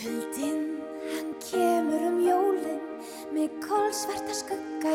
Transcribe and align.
Kuldinn, 0.00 0.80
hann 1.12 1.32
kemur 1.44 2.04
um 2.08 2.20
jólinn 2.24 2.78
með 3.36 3.58
kólsvarta 3.60 4.32
skugga. 4.38 4.94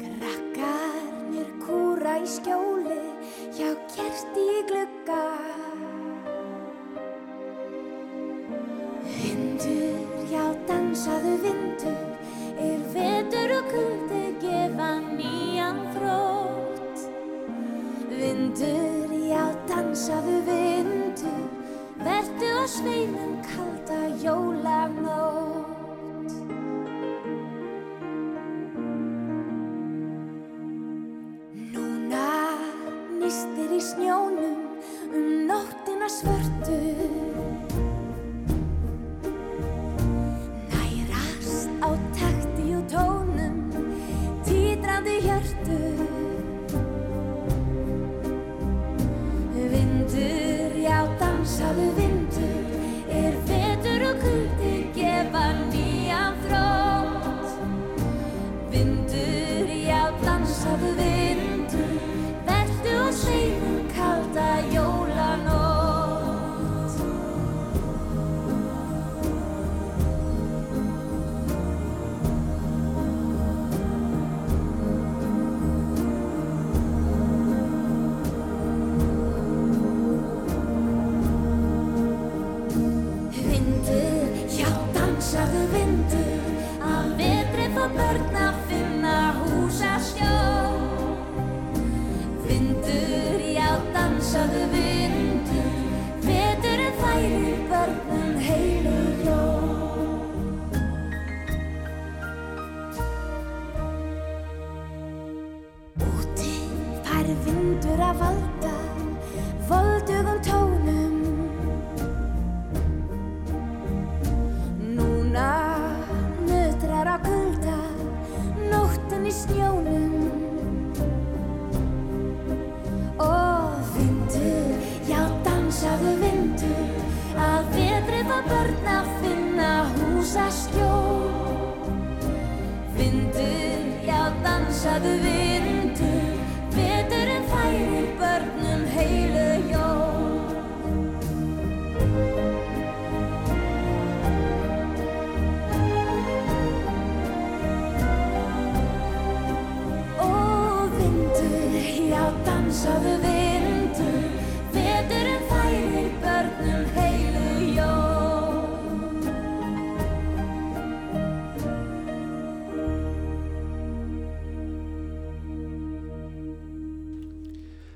Krakkarnir 0.00 1.54
kúra 1.62 2.16
í 2.18 2.26
skjóli 2.26 2.61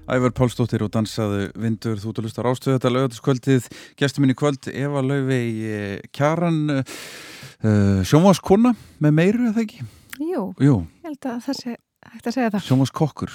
Ævar 0.06 0.30
Pálsdóttir 0.38 0.84
og 0.86 0.92
dansaðu 0.94 1.48
vindur 1.58 1.98
þú 1.98 2.12
ert 2.12 2.20
að 2.20 2.26
lusta 2.28 2.44
rástöðu 2.46 2.76
þetta 2.76 2.92
lögatiskvöldið 2.94 3.66
gestur 3.98 4.22
minn 4.22 4.34
í 4.34 4.38
kvöld 4.38 4.68
Eva 4.70 5.02
Laufey 5.02 5.98
Kjaran 6.14 6.60
uh, 6.76 8.04
sjónvaskona 8.06 8.70
með 9.02 9.16
meiru 9.18 9.48
eða 9.50 9.64
ekki? 9.64 9.82
Jú, 10.22 10.44
Jú, 10.62 10.76
ég 11.02 11.10
held 11.10 11.28
að 11.32 11.42
það 11.48 11.58
sé 11.58 11.74
hægt 12.12 12.30
að 12.30 12.36
segja 12.38 12.52
það. 12.54 12.64
sjónvaskokkur 12.70 13.34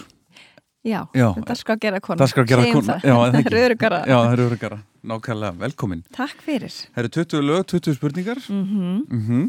Já, 0.81 1.03
Já. 1.13 1.27
það 1.45 1.57
skal 1.59 1.75
gera 1.77 1.99
kona. 2.01 2.17
Það 2.23 2.29
skal 2.31 2.43
gera 2.49 2.63
Segjum 2.65 2.79
kona, 2.79 2.93
það. 2.95 3.03
já, 3.05 3.17
það 3.35 3.51
er 3.51 3.57
örugara. 3.67 3.97
Já, 4.09 4.15
það 4.17 4.31
eru 4.33 4.45
örugara, 4.49 4.77
nákvæmlega, 5.11 5.57
velkomin 5.61 5.99
Takk 6.15 6.39
fyrir. 6.47 6.73
Það 6.95 7.03
eru 7.03 7.11
20 7.19 7.43
lög, 7.51 7.67
20 7.75 7.97
spurningar 7.99 8.41
Mm 8.49 9.03
mm 9.11 9.43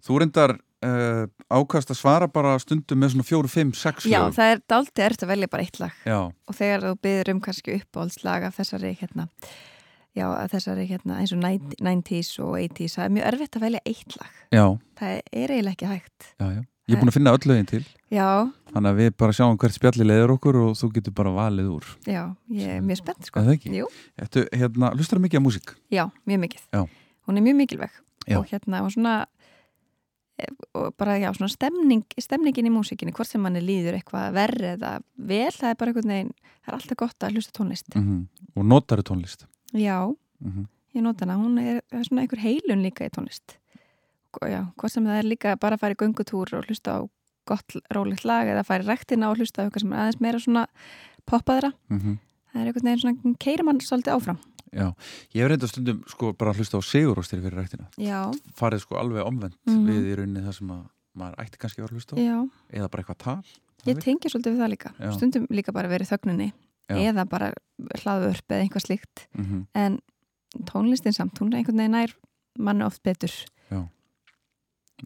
Þú 0.00 0.16
reyndar 0.22 0.54
uh, 0.86 1.26
ákast 1.50 1.90
að 1.92 1.98
svara 2.00 2.28
bara 2.30 2.54
stundum 2.62 3.00
með 3.02 3.14
svona 3.14 3.26
4, 3.28 3.50
5, 3.54 3.74
6 3.80 4.08
Já, 4.10 4.20
lög 4.24 4.36
það 4.38 4.52
er 4.54 4.62
dálítið 4.72 5.04
erft 5.08 5.24
að 5.26 5.32
velja 5.34 5.50
bara 5.52 5.66
eitt 5.66 5.80
lag 5.82 6.00
Já, 6.06 6.18
og 6.30 6.56
þegar 6.58 6.86
þú 6.86 6.94
byður 7.06 7.32
um 7.34 7.40
kannski 7.46 7.76
uppáhaldslag 7.80 8.48
af 8.48 8.58
þessari 8.60 8.92
hérna, 9.00 9.28
já, 10.16 10.26
af 10.30 10.50
þessari 10.54 10.88
hérna 10.90 11.20
eins 11.20 11.32
og 11.36 11.42
90s 11.44 12.32
og 12.44 12.56
80s, 12.58 12.96
það 12.98 13.06
er 13.06 13.14
mjög 13.18 13.30
erfitt 13.32 13.56
að 13.60 13.66
velja 13.68 13.80
eitt 13.86 14.16
lag. 14.20 14.36
já, 14.52 14.64
Það 15.00 15.16
er 15.32 15.54
eiginlega 15.56 15.76
ekki 15.76 15.90
hægt. 15.94 16.34
já, 16.40 16.46
já 16.58 16.62
Ég 16.90 16.96
er 16.96 17.02
búin 17.04 17.10
að 17.12 17.14
finna 17.14 17.32
öll 17.36 17.46
lögin 17.46 17.66
til 17.70 17.84
Já, 18.10 18.50
Þannig 18.72 18.88
að 18.90 18.96
við 18.98 19.10
bara 19.22 19.34
sjáum 19.36 19.58
hvert 19.62 19.74
spjalli 19.76 20.02
leiður 20.08 20.32
okkur 20.34 20.56
og 20.58 20.72
þú 20.74 20.88
getur 20.96 21.14
bara 21.14 21.30
valið 21.36 21.68
úr 21.70 21.84
já, 22.02 22.22
ég 22.50 22.66
er 22.66 22.80
mjög 22.82 22.98
spennt 22.98 23.28
sko. 23.28 23.38
Er 23.38 23.46
það 23.46 23.54
ekki? 23.54 23.70
Jú, 23.78 23.86
Þetta, 24.18 24.42
hérna, 24.58 24.90
hlustar 24.96 25.20
mikið 25.22 25.38
á 25.38 25.42
músík 25.44 25.70
já, 25.94 26.02
mjög 26.26 26.40
mikið. 26.48 26.64
Já. 26.74 26.82
Hún 27.30 27.38
er 27.38 27.44
mjög 27.46 27.56
mikilvæg 27.60 27.94
Já. 28.26 28.36
og 28.40 28.50
hérna 28.50 28.80
svona 28.90 29.14
eh, 29.22 29.39
bara 30.98 31.16
já, 31.20 31.28
svona 31.36 31.50
stemning, 31.52 32.04
stemningin 32.20 32.68
í 32.68 32.72
músikinni, 32.74 33.14
hvort 33.16 33.28
sem 33.28 33.42
manni 33.42 33.62
líður 33.64 33.98
eitthvað 33.98 34.34
verri 34.36 34.72
eða 34.74 34.92
vel, 35.16 35.52
það 35.56 35.70
er 35.70 35.78
bara 35.80 35.92
einhvern 35.92 36.12
veginn 36.14 36.34
það 36.40 36.72
er 36.72 36.76
alltaf 36.78 37.00
gott 37.02 37.26
að 37.26 37.38
hlusta 37.38 37.56
tónlist. 37.56 37.96
Mm 37.96 38.26
Og 38.58 38.66
notaru 38.66 39.04
tónlist? 39.06 39.46
Já, 39.72 39.98
mm 40.40 40.68
ég 40.94 41.04
nota 41.06 41.22
hana, 41.24 41.38
hún 41.38 41.58
er, 41.62 41.82
er 41.94 42.06
svona 42.06 42.24
einhver 42.24 42.42
heilun 42.42 42.82
líka 42.82 43.06
í 43.06 43.12
tónlist. 43.14 43.56
Já, 44.46 44.64
hvort 44.74 44.92
sem 44.92 45.06
það 45.06 45.20
er 45.20 45.28
líka 45.28 45.56
bara 45.58 45.78
að 45.78 45.84
fara 45.84 45.94
í 45.94 46.00
göngutúr 46.00 46.54
og 46.58 46.66
hlusta 46.66 46.98
á 46.98 47.00
gott 47.46 47.76
rólegt 47.94 48.26
lag 48.26 48.50
eða 48.50 48.66
fara 48.66 48.84
í 48.84 48.88
rektina 48.88 49.30
og 49.30 49.38
hlusta 49.38 49.62
á 49.62 49.64
eitthvað 49.66 49.84
sem 49.84 49.94
er 49.94 50.02
aðeins 50.04 50.20
meira 50.22 50.42
svona 50.42 50.66
poppaðra, 51.30 51.72
-hmm. 51.90 52.18
það 52.52 52.60
er 52.60 52.66
einhvern 52.66 52.88
veginn 52.88 53.02
svona 53.04 53.36
keira 53.38 53.66
mann 53.66 53.80
svolítið 53.80 54.16
áfram 54.16 54.38
Já, 54.72 54.94
ég 55.34 55.42
hef 55.42 55.48
reynda 55.50 55.66
stundum 55.68 56.04
sko 56.06 56.32
bara 56.32 56.52
að 56.52 56.56
hlusta 56.60 56.78
á 56.78 56.82
siguróstir 56.82 57.42
fyrir 57.42 57.58
rættina 57.58 57.88
Já, 57.98 58.30
farið 58.54 58.80
sko 58.84 58.96
alveg 58.96 59.26
omvend 59.26 59.54
Mhm. 59.66 59.86
við 59.88 60.12
í 60.12 60.16
rauninni 60.16 60.44
það 60.46 60.54
sem 60.58 60.68
að 60.70 60.82
maður 61.16 61.34
ætti 61.42 61.58
kannski 61.58 61.82
að 61.82 61.90
hlusta 61.90 62.14
á 62.14 62.18
já, 62.18 62.38
eða 62.72 62.90
bara 62.90 63.02
eitthvað 63.02 63.18
tal 63.18 63.42
ég 63.86 63.98
tengi 63.98 64.28
svolítið 64.30 64.52
við 64.54 64.60
það 64.62 64.70
líka 64.74 64.90
Já. 65.00 65.10
stundum 65.16 65.46
líka 65.50 65.72
bara 65.72 65.88
verið 65.88 66.52
Já. 66.90 66.96
eða 67.12 67.24
bara 67.28 67.52
hlaðvörp 68.02 68.46
eða 68.50 68.62
einhvað 68.66 68.86
slíkt 68.86 69.26
mm 69.34 69.44
-hmm. 69.44 69.66
en 69.74 69.98
tónlistin 70.66 71.12
samt, 71.14 71.38
hún 71.38 71.52
er 71.52 71.58
einhvern 71.58 71.76
veginn 71.78 71.92
nær 71.92 72.14
mann 72.58 72.82
oft 72.82 73.02
betur 73.02 73.30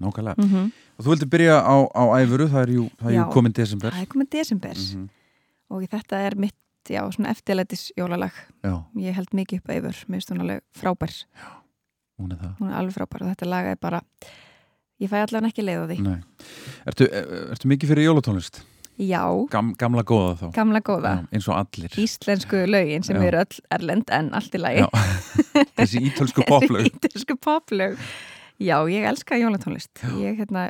Nákvæmlega. 0.00 0.34
mm 0.38 0.49
-hmm. 0.50 0.72
Og 0.99 1.05
þú 1.05 1.08
vildi 1.10 1.26
byrja 1.26 1.55
á, 1.62 1.75
á 1.94 2.02
æfuru, 2.19 2.46
það 2.49 2.62
er 2.62 2.69
jú, 2.70 2.90
það 2.99 3.06
er 3.10 3.14
Já. 3.14 3.31
komin 3.32 3.52
desember. 3.52 3.90
það 3.93 4.00
er 4.02 4.06
komið 4.06 4.31
desember 4.31 4.75
Mhm. 4.76 5.08
og 5.70 5.82
þetta 5.82 6.17
er 6.26 6.34
mitt, 6.37 6.55
já, 6.90 7.02
svona 7.12 7.31
eftirlætis 7.32 7.92
jólalag, 7.96 8.32
Já, 8.64 8.75
ég 8.96 9.14
held 9.16 9.32
mikið 9.32 9.60
upp 9.62 9.69
að 9.70 9.78
yfir. 9.81 10.00
Mér 10.08 10.20
finnst 10.20 10.31
hún 10.34 10.40
alveg 10.44 10.60
frábær. 10.76 11.14
Hún 12.20 12.32
er 12.32 12.38
það. 12.38 12.52
hún 12.60 12.70
er 12.70 12.76
alveg 12.78 12.94
frábær 12.94 13.22
og 13.25 13.31
þetta 13.32 13.48
lag 13.50 13.66
er 13.72 13.76
bara 13.81 14.00
ég 15.02 15.10
fæ 15.10 15.16
allan 15.25 15.48
ekki 15.50 15.64
leið 15.66 15.82
á 15.82 15.86
því. 15.90 16.14
Ertu, 16.86 17.08
er- 17.10 17.50
ertu 17.56 17.69
mikið 17.72 17.88
fyrir 17.94 18.08
jólatónlist? 18.10 18.62
Já, 18.94 19.25
Gam, 19.50 19.72
gamla 19.75 20.04
góða 20.06 20.36
þá? 20.38 20.52
Gamla 20.54 20.81
góða. 20.81 21.10
Já, 21.19 21.28
eins 21.34 21.48
og 21.50 21.56
allir. 21.58 21.90
Íslensku 21.98 22.60
lögin 22.70 23.02
sem 23.02 23.16
Já. 23.16 23.25
eru 23.26 23.38
öll 23.42 23.58
erlend 23.75 24.10
en 24.14 24.28
allt 24.38 24.54
í 24.54 24.60
lagi. 24.62 24.84
Já. 24.84 24.88
þessi 25.81 26.04
ítölsku 26.12 26.44
poplög. 26.46 26.86
Íslensku 26.92 27.34
poplög. 27.42 27.98
Já, 28.62 28.76
ég 28.86 29.02
elska 29.10 29.34
jólatónlist. 29.34 29.90
Ég 30.22 30.38
hérna, 30.38 30.69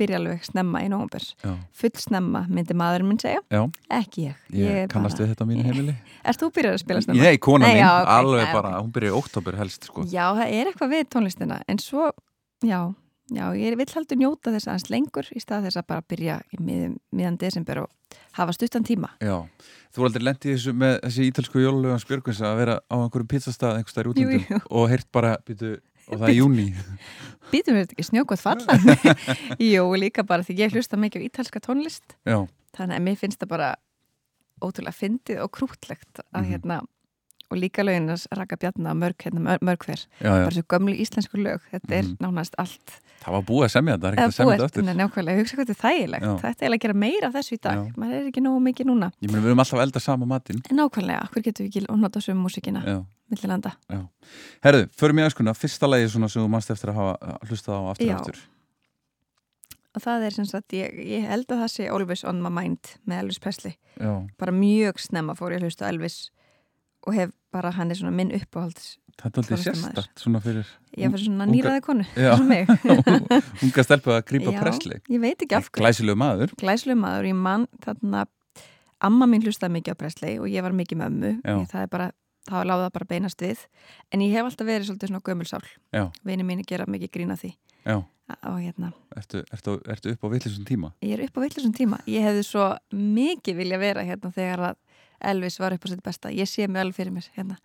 byrja 0.00 0.18
alveg 0.20 0.46
snemma 0.46 0.82
í 0.84 0.88
Já, 0.88 1.52
Full 1.78 1.92
snemma 2.00 2.44
myndi 2.48 2.76
maður 2.78 3.04
minn 3.06 3.20
segja. 3.20 3.42
Já. 3.52 3.62
Ekki 3.92 4.26
ég, 4.28 4.40
ég, 4.56 4.80
er 4.84 4.88
kannast 4.92 5.18
bara... 5.18 5.26
við 5.26 5.34
þetta 5.34 5.44
á 5.44 5.48
mínu 5.50 5.66
heimili. 5.66 5.94
Erst 6.28 6.42
þú 6.42 6.50
byrjað 6.56 6.76
að 6.76 6.82
spila 6.84 7.04
snemma? 7.04 7.28
Nei, 7.28 7.38
kona 7.42 7.68
mín, 7.68 7.80
já, 7.82 7.90
ok, 7.92 8.10
alveg 8.16 8.44
já, 8.44 8.52
bara, 8.56 8.72
hún 8.80 8.90
byrja 8.96 9.12
í 9.12 9.16
oktober 9.18 9.60
helst 9.60 9.88
sko. 9.88 10.06
Já, 10.08 10.24
það 10.38 10.56
er 10.58 10.72
eitthvað 10.72 10.94
við 10.94 11.06
tónlistina. 11.12 11.60
En 11.68 11.82
svo, 11.82 12.10
já, 12.66 12.80
já 13.32 13.44
ég 13.58 13.78
vil 13.80 13.88
heldur 13.94 14.20
njóta 14.22 14.54
þess 14.56 14.70
aðeins 14.70 14.90
lengur 14.92 15.30
í 15.32 15.44
stað 15.44 15.68
þess 15.68 15.82
að 15.82 15.88
bara 15.94 16.08
byrja 16.14 16.40
í 16.52 16.62
miðum, 16.62 16.98
miðan 17.12 17.38
desember 17.42 17.84
og 17.84 18.18
hafa 18.36 18.56
stuttan 18.56 18.84
tíma. 18.86 19.12
Já, 19.22 19.36
þú 19.92 20.02
var 20.02 20.10
aldrei 20.10 20.26
lendið 20.26 20.56
þessu 20.56 20.74
með 20.76 20.98
þessi 21.04 21.28
ítölsku 21.30 21.62
jólulögan 21.62 22.02
Spjörgvins 22.02 22.42
að 22.44 22.58
vera 22.62 22.76
á 22.80 22.96
einhverjum 22.96 23.30
pizzastað 23.32 23.78
einhvers 23.78 23.94
staðar 23.94 24.08
í 24.08 24.12
Jú, 24.12 24.28
útlöndum 24.28 24.68
og 24.80 24.88
heyrt 24.92 25.08
bara, 25.14 25.34
býtu, 25.46 25.74
og 26.12 26.20
það 26.22 26.28
er 26.28 26.36
júni 26.38 26.66
Býtum 27.52 27.74
við 27.76 27.82
þetta 27.84 27.96
ekki 27.98 28.04
snjókvæð 28.08 28.40
falla? 28.40 28.76
Jú, 29.72 29.82
líka 30.00 30.22
bara 30.24 30.44
því 30.46 30.54
ég 30.62 30.72
hlusta 30.76 30.96
mikið 31.00 31.24
á 31.24 31.26
ítalska 31.28 31.60
tónlist 31.60 32.14
Já, 32.24 32.38
þannig 32.76 32.96
að 32.96 33.04
mér 33.08 33.18
finnst 33.20 33.42
það 33.42 33.50
bara 33.52 33.70
ótrúlega 34.62 34.94
fyndið 34.96 35.40
og 35.44 35.50
krútlegt 35.52 36.22
að 36.32 36.40
Mhm. 36.44 36.50
hérna 36.52 36.80
og 37.52 37.60
líka 37.60 37.84
löginnars 37.84 38.24
Raka 38.32 38.56
Bjarnar 38.56 38.96
mörg, 38.96 39.16
hérna, 39.26 39.58
mörg, 39.60 39.84
hver 39.84 40.00
já, 40.00 40.24
já, 40.24 40.44
bara 40.46 40.54
svo 40.56 40.62
gömlu 40.72 40.94
íslensku 40.96 41.36
lög, 41.36 41.60
þetta 41.72 41.92
er 41.98 42.02
Mhm. 42.08 42.16
nánast 42.24 42.54
allt 42.58 42.94
það 43.22 43.32
var 43.36 43.42
búið 43.46 43.64
að 43.68 43.72
semja 43.76 43.94
þetta, 43.94 44.02
það 44.02 44.08
er 44.08 44.16
ekki 44.16 44.22
eða 44.22 44.32
að 44.32 44.38
semja 44.40 44.56
þetta 44.66 44.82
Nei, 44.82 44.94
nákvæmlega, 44.98 45.38
hugsa 45.38 45.56
hvað 45.56 45.66
þetta 45.68 45.76
er 45.76 45.82
þægilegt. 45.84 46.22
Já. 46.26 46.32
þetta 46.42 46.48
er 46.48 46.66
eiginlega 46.66 46.78
að 46.78 46.82
gera 46.82 46.94
meira 47.02 47.28
þessu 47.36 47.52
í 47.52 47.60
dag. 47.62 47.92
Maður 47.96 48.14
er 48.18 48.24
ekki 48.32 48.42
nógu 48.42 48.60
mikið 48.66 48.86
núna. 48.90 49.08
Ég 49.22 49.30
meni, 49.30 49.42
við 49.44 49.50
erum 49.52 49.62
alltaf 49.62 49.78
að 49.78 49.82
elda 49.86 50.00
sama 50.02 50.26
matinn. 50.26 50.62
Nákvæmlega, 50.72 51.28
hver 51.30 51.42
getur 51.46 51.62
við 51.62 51.70
ekki 51.70 52.00
nota 52.02 52.18
sömu 52.18 52.42
músikina 52.48 52.82
Já, 52.82 52.96
millilanda? 53.30 53.76
Herðu, 54.64 54.88
förum 54.98 55.20
í 55.20 55.26
aðskuna, 55.28 55.54
fyrsta 55.54 55.86
lagi 55.86 56.08
svona 56.10 56.28
sem 56.28 56.42
þú 56.42 56.48
mannst 56.50 56.70
eftir 56.74 56.90
að 56.90 56.98
hafa 56.98 57.38
hlustað 57.46 57.78
á 57.78 57.82
aftur 57.92 58.08
Já. 58.10 58.42
og 59.94 60.00
það 60.02 60.24
er 60.26 60.30
sem 60.36 60.46
sagt, 60.48 60.72
ég, 60.72 60.94
ég 61.04 61.26
held 61.28 61.46
að 61.52 61.62
það 61.62 61.70
sé 61.76 61.88
Always 61.92 62.24
on 62.24 62.40
my 62.42 62.48
mind 62.50 62.94
með 63.06 63.22
Elvis 63.26 63.38
Presley. 63.38 63.74
Já, 64.00 64.14
bara 64.40 64.52
mjög 64.56 64.98
snemma 64.98 65.34
fór 65.36 65.52
ég 65.52 65.60
að 65.60 65.68
hlusta 65.68 65.88
Elvis 65.90 66.30
og 67.06 67.16
hef 67.16 67.32
bara, 67.52 67.72
hann 67.76 67.90
er 67.92 67.98
svona 67.98 68.14
minn 68.14 68.32
uppáhalds 68.36 68.96
þetta 69.20 69.32
er 69.32 69.42
aldrei 69.42 69.58
sérstakt 69.60 70.22
svona 70.22 70.40
fyrir 70.42 70.68
er 70.96 71.10
fyrir 71.12 71.24
svona 71.26 71.48
nýraði 71.50 71.82
konu 71.84 72.06
Já. 72.16 72.36
unga 73.66 73.84
stelpu 73.86 74.14
að 74.14 74.22
grípa 74.30 74.54
Já, 74.54 74.60
Presley 74.62 75.02
ég 75.12 75.22
veit 75.22 75.42
ekki 75.44 75.58
af 75.58 75.68
hverju. 75.68 75.82
Glæsilegu 75.82 76.22
maður. 76.22 76.54
Glæslu 76.62 76.96
maður, 76.98 77.28
ég 77.32 77.38
mann 77.38 77.68
þarna 77.84 78.24
amma 79.02 79.28
mín 79.28 79.44
hlustaði 79.44 79.78
mikið 79.78 79.98
á 79.98 80.00
Presley 80.00 80.38
og 80.40 80.48
ég 80.50 80.64
var 80.64 80.76
mikið 80.76 81.00
með 81.02 81.12
ömmu 81.12 81.32
Já. 81.42 81.56
Það 81.72 81.84
er 81.84 81.92
bara, 81.92 82.08
það 82.48 82.86
bara 82.94 83.10
beinast 83.10 83.42
við. 83.42 83.66
En 84.12 84.24
ég 84.24 84.34
hef 84.36 84.48
alltaf 84.48 84.68
verið 84.68 84.88
svolítið 84.88 85.12
svona 85.12 85.26
gömulsál 85.26 85.62
Já. 85.92 86.08
vini 86.24 86.46
mín 86.46 86.64
gera 86.66 86.88
mikið 86.88 87.14
grína 87.14 87.38
því. 87.40 87.54
Já, 87.82 87.98
hérna, 88.46 88.92
ertu, 89.18 89.42
ertu, 89.52 89.74
ertu 89.90 90.12
upp 90.14 90.22
á 90.24 90.28
vitlisum 90.32 90.64
tíma? 90.64 90.92
Ég 91.02 91.16
er 91.16 91.24
upp 91.26 91.36
á 91.36 91.40
villisum 91.42 91.74
tíma. 91.74 91.98
Ég 92.06 92.22
hefði 92.24 92.44
svo 92.46 92.68
mikið 92.94 93.58
vilja 93.58 93.80
vera 93.82 94.04
hérna 94.06 94.30
þegar 94.32 94.62
að 94.70 94.78
Elvis 95.24 95.58
var 95.60 95.74
upp 95.76 95.84
á 95.84 95.88
sitt 95.88 96.02
besta. 96.02 96.30
Ég 96.30 96.48
sé 96.50 96.66
mig 96.68 96.82
alveg 96.82 96.96
fyrir 96.96 97.12
mér 97.14 97.28
hérna. 97.36 97.58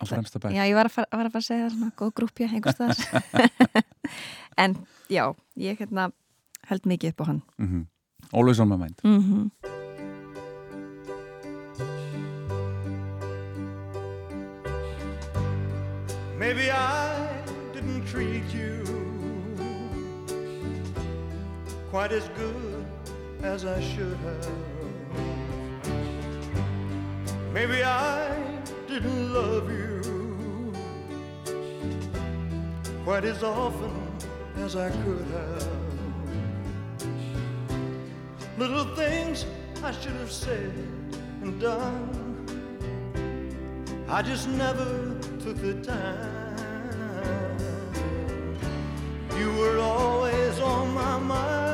Á 0.00 0.04
fremsta 0.06 0.38
bæk 0.42 0.52
já, 0.52 0.64
ég 0.66 0.74
var 0.74 0.90
að 0.90 0.96
fara, 0.96 1.08
var 1.12 1.28
að, 1.28 1.32
fara 1.32 1.42
að 1.42 1.48
segja 1.48 1.64
það 1.64 1.74
svona 1.76 1.92
góð 1.98 2.12
grúpja 2.18 2.50
einhvers 2.50 2.76
staðar. 2.76 3.84
En 4.64 4.76
já, 5.10 5.34
ég 5.58 5.80
hérna 5.80 6.10
held 6.68 6.86
mikið 6.86 7.14
upp 7.14 7.20
á 7.20 7.24
hann. 7.26 7.42
Mm 7.58 7.68
-hmm. 7.68 7.86
Always 8.32 8.60
on 8.60 8.68
my 8.68 8.76
mind. 8.76 9.00
Mm 9.04 9.50
Maybe 16.38 16.70
I 16.70 17.28
didn't 17.72 18.04
treat 18.06 18.44
you 18.52 18.84
quite 21.90 22.12
as 22.12 22.28
good 22.36 22.84
as 23.42 23.64
I 23.64 23.80
should 23.80 24.16
have. 24.18 24.73
Maybe 27.54 27.84
I 27.84 28.36
didn't 28.88 29.32
love 29.32 29.70
you 29.70 30.72
quite 33.04 33.24
as 33.24 33.44
often 33.44 33.92
as 34.56 34.74
I 34.74 34.90
could 34.90 35.24
have. 35.36 35.68
Little 38.58 38.96
things 38.96 39.46
I 39.84 39.92
should 39.92 40.16
have 40.16 40.32
said 40.32 40.72
and 41.42 41.60
done. 41.60 42.10
I 44.08 44.20
just 44.20 44.48
never 44.48 45.14
took 45.38 45.56
the 45.58 45.74
time. 45.74 47.56
You 49.38 49.52
were 49.60 49.78
always 49.78 50.58
on 50.58 50.92
my 50.92 51.18
mind. 51.20 51.73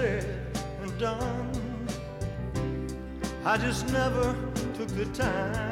Said 0.00 0.24
and 0.82 0.98
done. 0.98 1.86
I 3.44 3.58
just 3.58 3.86
never 3.92 4.34
took 4.74 4.88
the 4.88 5.04
time. 5.12 5.69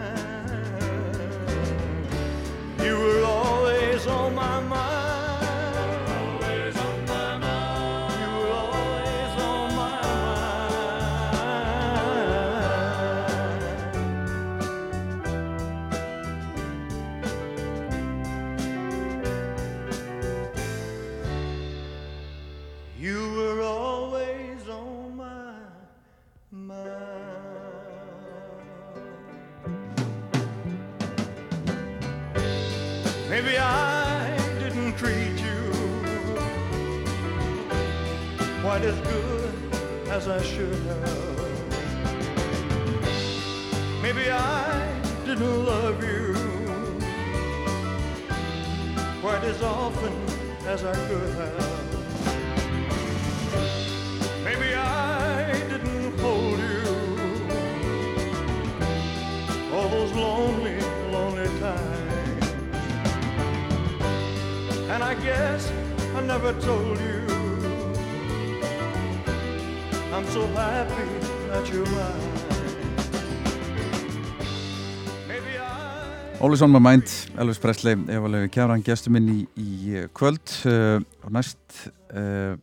I 76.49 76.51
Ólisson 76.51 76.71
með 76.73 76.81
mænt, 76.81 77.15
Elvis 77.43 77.59
Presley, 77.61 77.97
Eva 78.09 78.29
Levi 78.33 78.49
Kjáran, 78.49 78.81
gestur 78.81 79.13
minn 79.13 79.27
í, 79.29 79.43
í 79.61 79.91
eh, 80.01 80.07
kvöld 80.17 80.49
uh, 80.65 80.95
og 81.21 81.35
næst 81.37 81.83
uh, 82.17 82.55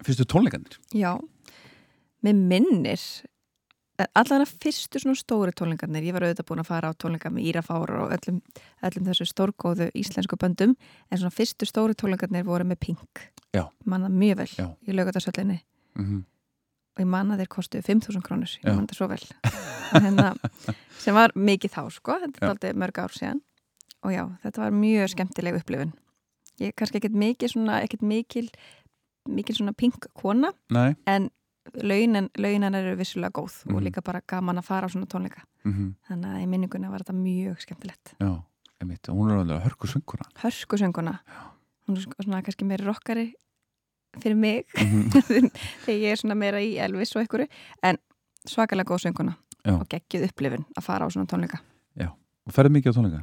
fyrstu 0.00 0.24
tónleikandir. 0.32 0.78
Já, 0.96 1.10
með 2.24 2.40
minnir 2.54 3.04
allan 4.16 4.46
að 4.46 4.54
fyrstu 4.64 5.02
svona 5.02 5.20
stóri 5.20 5.52
tónleikarnir 5.52 6.08
ég 6.08 6.16
var 6.16 6.24
auðvitað 6.24 6.48
búin 6.48 6.64
að 6.64 6.70
fara 6.70 6.88
á 6.88 6.96
tónleika 6.96 7.28
með 7.34 7.50
Írafár 7.50 7.92
og 7.98 8.16
öllum, 8.16 8.40
öllum 8.88 9.10
þessu 9.10 9.28
stórgóðu 9.28 9.90
íslensku 9.92 10.40
böndum, 10.40 10.72
en 11.12 11.20
svona 11.20 11.36
fyrstu 11.36 11.68
stóri 11.68 11.98
tónleikarnir 12.00 12.48
voru 12.48 12.64
með 12.64 12.80
Pink 12.86 13.28
Já. 13.52 13.66
manna 13.84 14.08
mjög 14.08 14.40
vel 14.40 14.50
Já. 14.56 14.72
í 14.88 14.96
laugatarsöllinni 14.96 15.60
Mm 15.98 16.24
og 16.98 17.04
ég 17.04 17.06
manna 17.06 17.36
þeir 17.38 17.48
kostuðu 17.54 17.84
5.000 17.86 18.22
krónur 18.26 18.50
ég 18.58 18.64
manna 18.66 18.82
þetta 18.86 18.98
svo 18.98 19.06
vel. 19.08 19.22
Og 19.94 20.02
hérna, 20.02 20.32
sem 20.98 21.14
var 21.14 21.30
mikið 21.38 21.70
þá 21.76 21.82
sko 21.94 22.18
þetta 22.24 22.42
er 22.42 22.50
aldrei 22.50 22.72
mörg 22.74 22.98
ár 22.98 23.14
síðan. 23.14 23.40
Og 24.04 24.12
já, 24.12 24.24
þetta 24.42 24.62
var 24.64 24.74
mjög 24.74 25.08
skemmtileg 25.14 25.56
upplifun. 25.62 25.92
Ég 26.60 26.72
er 26.72 26.76
kannski 26.76 26.98
ekkert 27.00 27.14
mikið 27.14 27.52
svona 27.54 27.80
ekkert 27.86 28.02
mikil, 28.02 28.48
mikil 29.30 29.54
svona 29.54 29.72
pink 29.78 30.08
kona 30.18 30.50
Nei. 30.74 30.96
en 31.06 31.30
launin, 31.82 32.28
launin 32.38 32.74
eru 32.74 32.96
vissulega 32.98 33.30
góð 33.38 33.62
Mhm. 33.64 33.74
og 33.76 33.82
líka 33.82 34.02
bara 34.04 34.20
gaman 34.26 34.58
að 34.58 34.64
fara 34.64 34.86
á 34.86 34.90
svona 34.90 35.06
tónleika. 35.06 35.42
Mm 35.64 35.94
þannig 36.08 36.30
að 36.34 36.42
í 36.42 36.46
minninguna 36.48 36.90
var 36.90 37.00
þetta 37.00 37.14
mjög 37.14 37.60
skemmtilegt. 37.60 38.14
Já, 38.20 38.42
einmitt. 38.80 39.08
Og 39.08 39.14
Hún 39.16 39.30
er 39.30 39.38
alveg 39.44 39.62
hörku 39.66 39.86
sönguna. 39.86 40.26
hörskusönguna 40.42 41.18
hún 41.88 41.96
er 41.96 42.24
svona 42.24 42.42
kannski 42.42 42.64
meira 42.66 42.84
rockari 42.86 43.34
fyrir 44.22 44.38
mig 44.38 44.64
Mm 44.78 45.10
þegar 45.84 45.98
ég 45.98 46.12
er 46.14 46.20
svona 46.20 46.36
meira 46.38 46.60
í 46.64 46.76
Elvis 46.82 47.14
og 47.16 47.22
einhverju 47.22 47.48
en 47.88 47.98
svakalega 48.48 48.88
góð 48.88 49.04
sönguna 49.06 49.34
Já. 49.64 49.74
og 49.76 49.84
geggjuð 49.92 50.28
upplifun 50.30 50.64
að 50.76 50.84
fara 50.86 51.06
á 51.06 51.12
svona 51.12 51.28
tónleika 51.30 51.60
og 52.48 52.54
ferði 52.56 52.72
mikið 52.78 52.94
á 52.94 52.96
tónleika? 52.96 53.18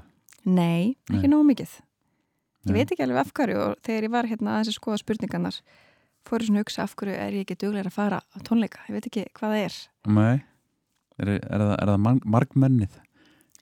Nei, 0.45 0.95
ekki 1.09 1.29
nógu 1.31 1.47
mikið 1.49 1.71
ég 1.73 2.69
Nei. 2.69 2.75
veit 2.79 2.91
ekki 2.93 3.05
alveg 3.05 3.21
af 3.23 3.31
hverju 3.33 3.61
og 3.63 3.79
þegar 3.85 4.05
ég 4.05 4.13
var 4.13 4.27
hérna 4.29 4.51
aðeins 4.55 4.69
að 4.69 4.77
skoða 4.77 4.99
spurningarnar 5.01 5.57
fór 6.25 6.41
ég 6.43 6.49
svona 6.49 6.61
að 6.61 6.65
hugsa 6.67 6.83
af 6.85 6.93
hverju 6.99 7.15
er 7.17 7.33
ég 7.39 7.45
ekki 7.47 7.57
duglega 7.63 7.89
að 7.89 7.95
fara 7.97 8.19
á 8.21 8.37
tónleika 8.45 8.85
ég 8.89 8.97
veit 8.99 9.07
ekki 9.09 9.25
hvað 9.37 9.55
það 9.55 9.63
er 9.63 9.79
Nei. 10.19 10.35
Er, 11.15 11.29
er, 11.39 11.41
það, 11.63 11.73
er 11.79 11.89
það 11.93 11.99
marg, 12.05 12.25
margmennið? 12.35 12.95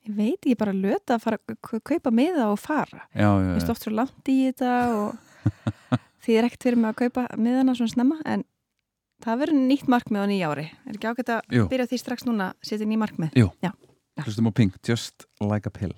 ég 0.04 0.16
veit 0.18 0.36
ekki 0.42 0.56
bara 0.60 0.74
löta 0.76 1.16
að 1.16 1.24
fara 1.24 1.38
að 1.40 1.80
kaupa 1.88 2.12
miða 2.12 2.50
og 2.52 2.58
fara 2.60 3.06
Já, 3.14 3.28
já, 3.40 3.48
ég 3.48 3.56
já. 3.56 3.64
stótt 3.64 3.84
svo 3.86 3.94
langt 3.96 4.28
í 4.32 4.36
þetta 4.50 4.74
og 4.98 5.98
því 6.24 6.38
er 6.38 6.48
ekkert 6.48 6.66
fyrir 6.68 6.80
mig 6.80 6.92
að 6.92 7.00
kaupa 7.04 7.26
miðana 7.36 7.74
svona 7.76 7.92
snemma 7.92 8.20
en 8.24 8.44
það 9.24 9.40
verður 9.42 9.66
nýtt 9.68 9.90
markmið 9.92 10.24
á 10.24 10.26
nýja 10.30 10.52
ári 10.52 10.66
er 10.72 10.96
ekki 10.96 11.10
ágætt 11.10 11.34
að 11.36 11.58
Jú. 11.58 11.66
byrja 11.72 11.90
því 11.90 12.00
strax 12.00 12.28
núna 12.28 12.52
að 12.52 12.70
setja 12.70 12.88
ný 12.88 12.96
markmið 13.00 13.36
Jú. 13.38 13.50
Já. 13.64 13.72
Hlustum 14.24 14.48
á 14.48 14.52
Pink, 14.54 14.78
Just 14.86 15.26
Like 15.40 15.66
a 15.66 15.70
Pill. 15.74 15.94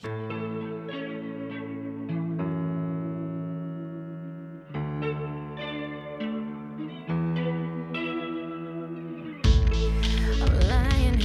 I'm 10.38 10.60
lying 10.68 11.16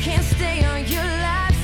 can't 0.00 0.24
stay 0.24 0.64
on 0.64 0.86
your 0.86 1.02
life 1.02 1.54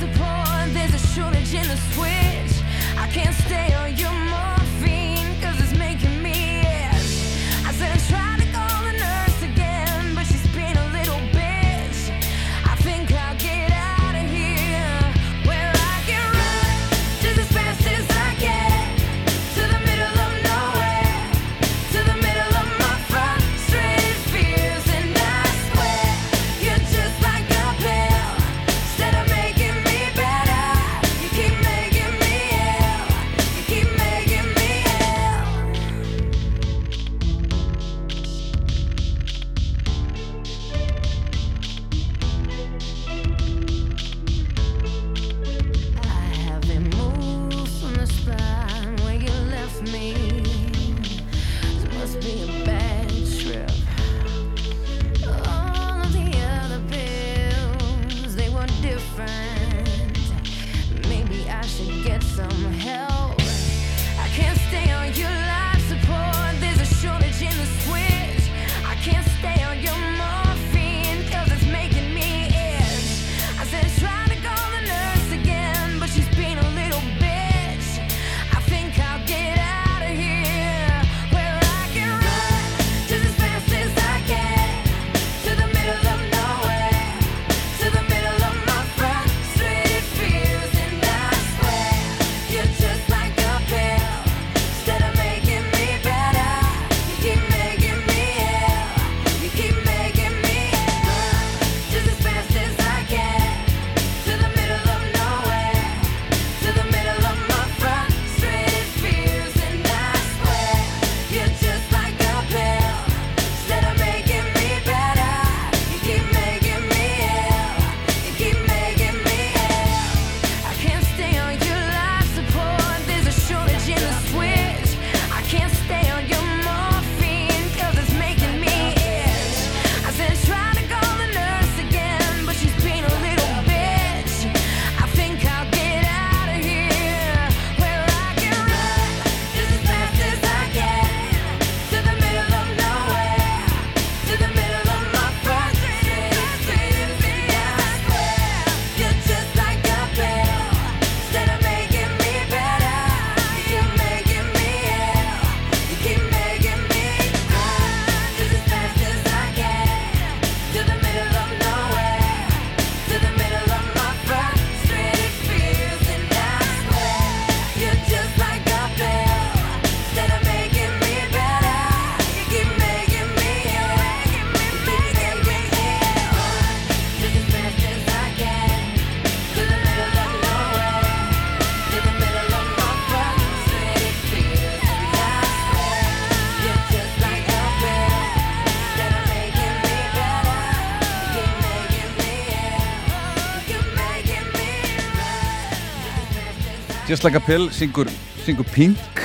Just 197.11 197.25
like 197.25 197.35
a 197.35 197.41
pill, 197.43 197.65
syngur, 197.75 198.07
syngur 198.45 198.63
Pink. 198.71 199.19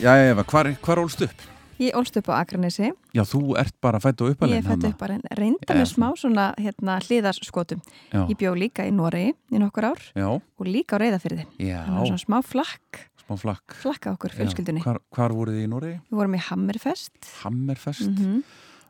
Já, 0.00 0.14
Eva, 0.30 0.40
hvar, 0.48 0.70
hvar 0.80 1.00
ólst 1.02 1.20
upp? 1.26 1.42
Ég 1.76 1.92
ólst 1.92 2.16
upp 2.16 2.30
á 2.32 2.40
Akranesi, 2.40 2.88
Já, 3.12 3.20
þú 3.28 3.52
ert 3.60 3.74
bara 3.84 4.00
fætt 4.00 4.22
og 4.24 4.30
ég 4.30 4.38
uppalinn 4.38 4.64
fætti 4.64 4.88
upp 4.88 5.02
bara 5.02 5.18
reynda 5.36 5.76
með 5.76 5.90
smá 5.92 6.06
svona 6.16 6.46
hérna, 6.56 6.96
hliðarskotum. 7.04 7.82
Já, 8.08 8.22
Ég 8.30 8.40
bjó 8.40 8.54
líka 8.56 8.88
í 8.88 8.94
Noregi 8.96 9.34
í 9.52 9.60
nokkur 9.60 9.90
ár 9.90 10.00
já, 10.16 10.24
og 10.40 10.64
líka 10.64 10.96
á 10.96 11.04
reyðafyrði. 11.04 11.44
já. 11.60 11.84
Það 11.84 12.00
var 12.00 12.08
svona 12.14 12.24
smá 12.24 12.38
flakk, 12.40 13.04
smá 13.26 13.36
flakk. 13.44 13.76
Flakka 13.84 14.16
okkur, 14.16 14.32
Já, 14.32 14.40
fjölskyldunni. 14.40 14.86
Hvar, 14.88 15.02
hvar 15.12 15.36
voruð 15.36 15.60
þið 15.60 15.66
í 15.66 15.72
Noregi? 15.74 15.98
Við 16.08 16.16
vorum 16.22 16.38
í 16.40 16.44
Hammerfest, 16.48 17.32
Hammerfest, 17.42 18.08
mm 18.08 18.40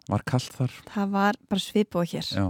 var 0.08 0.22
kallt 0.28 0.52
þar? 0.52 0.72
Það 0.92 1.12
var 1.14 1.36
bara 1.48 1.62
svipað 1.64 2.10
hér, 2.12 2.26
Já, 2.28 2.46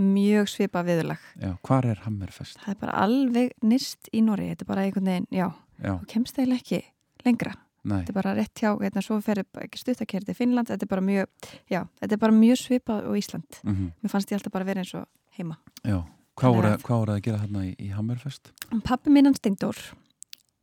mjög 0.00 0.48
svipað 0.50 0.86
viðurlag. 0.90 1.18
já, 1.40 1.50
hvar 1.66 1.86
er 1.86 2.00
Hammerfest? 2.04 2.58
Það 2.64 2.68
er 2.74 2.78
bara 2.80 2.92
alveg 3.04 3.52
nýst 3.62 4.08
í 4.12 4.22
Noregi, 4.24 4.54
þetta 4.54 4.62
er 4.66 4.70
bara 4.72 4.84
einhvern 4.86 5.10
veginn, 5.12 5.26
já, 5.30 5.48
Já, 5.80 5.94
þú 5.96 6.06
kemst 6.12 6.38
eiginlega 6.38 6.60
ekki 6.60 6.80
lengra. 7.24 7.54
nei, 7.84 7.98
Þetta 8.04 8.10
er 8.10 8.18
bara 8.22 8.34
rétt 8.36 8.54
hjá, 8.60 8.70
hérna, 8.80 9.02
svo 9.02 9.20
ferir 9.24 9.44
ekki 9.64 9.78
stuttakerði 9.80 10.26
til 10.26 10.34
Finnland, 10.34 10.68
þetta 10.68 10.84
er 10.84 10.90
bara 10.92 11.00
mjög, 11.06 11.26
já, 11.70 11.86
þetta 12.00 12.12
er 12.12 12.18
bara 12.18 12.32
mjög 12.36 12.58
svipað 12.60 13.06
og 13.08 13.16
Ísland. 13.16 13.60
mm 13.64 13.92
Mér 14.02 14.10
fannst 14.10 14.28
ég 14.30 14.36
alltaf 14.40 14.52
bara 14.52 14.64
vera 14.64 14.80
eins 14.80 14.94
og 14.94 15.06
heima. 15.38 15.56
já 15.84 16.02
Hvað 16.36 16.54
voruð 16.56 16.72
að- 16.72 16.82
voruð 16.88 17.14
að 17.16 17.22
gera 17.22 17.38
þarna 17.38 17.64
í, 17.66 17.76
í 17.78 17.88
Hammerfest? 17.92 18.52
Pappi 18.84 19.10
minn 19.10 19.24
hann 19.26 19.34
Steindór 19.34 19.76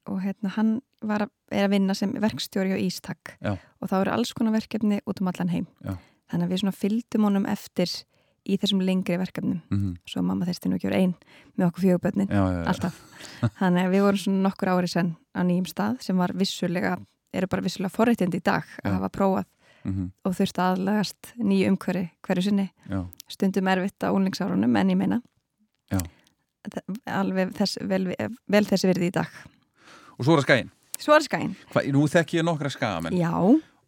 og 0.07 0.21
hérna 0.23 0.49
hann 0.55 0.81
var 1.03 1.19
að, 1.27 1.29
er 1.51 1.65
að 1.67 1.71
vinna 1.71 1.93
sem 1.95 2.13
verkstjóri 2.13 2.71
á 2.73 2.79
Ístak 2.79 3.35
Já. 3.41 3.57
og 3.81 3.89
þá 3.89 4.01
eru 4.01 4.11
alls 4.11 4.33
konar 4.33 4.53
verkefni 4.53 5.01
út 5.05 5.19
um 5.21 5.27
allan 5.27 5.49
heim. 5.49 5.67
Já. 5.83 5.97
Þannig 6.31 6.47
að 6.47 6.51
við 6.53 6.61
svona 6.61 6.75
fylgdum 6.77 7.23
honum 7.27 7.45
eftir 7.45 7.87
í 8.47 8.57
þessum 8.61 8.81
lengri 8.85 9.17
verkefnum. 9.19 9.59
Mm 9.73 9.95
Svo 10.07 10.21
mamma 10.23 10.45
þurfti 10.47 10.69
nú 10.71 10.77
ekki 10.79 10.87
verið 10.89 11.03
einn 11.03 11.13
með 11.57 11.67
okkur 11.67 11.83
fjögubötnin, 11.85 12.31
alltaf. 12.67 12.97
Þannig 13.59 13.85
að 13.87 13.93
við 13.95 14.05
vorum 14.07 14.21
svona 14.23 14.43
nokkur 14.47 14.71
ári 14.73 14.87
senn 14.91 15.13
á 15.35 15.41
nýjum 15.43 15.67
stað 15.69 16.01
sem 16.05 16.17
var 16.17 16.33
vissulega, 16.37 16.97
eru 17.33 17.47
bara 17.51 17.65
vissulega 17.65 17.93
forréttindi 17.93 18.39
í 18.39 18.45
dag 18.45 18.63
að 18.83 18.97
hafa 18.99 19.09
prófað 19.13 19.45
mm 19.87 20.07
og 20.27 20.33
þurfti 20.35 20.59
aðlagast 20.59 21.29
nýju 21.39 21.69
umhverfi 21.71 22.09
hverju 22.27 22.41
sinni. 22.43 22.65
já, 22.91 23.05
Stundum 23.31 23.67
erfitt 23.71 24.03
á 24.03 24.11
unglingsárunum 24.11 24.75
en 24.75 24.89
ég 24.91 24.97
meina 24.99 25.21
Já. 25.87 26.01
Alveg 27.07 27.53
þess, 27.55 27.77
vel, 27.87 28.09
vel 28.51 28.65
þessi 28.67 28.89
virði 28.89 29.07
í 29.07 29.13
dag. 29.15 29.29
Og 30.17 30.25
svo 30.27 30.35
er 30.35 30.43
skæin 30.43 30.71
Svo 30.97 31.13
er 31.15 31.23
skæn. 31.23 31.53
Hva, 31.71 31.83
Nú 31.93 32.07
þekki 32.09 32.39
ég 32.41 32.45
nokkra 32.47 32.71
skagamenn 32.73 33.15
Já, 33.15 33.31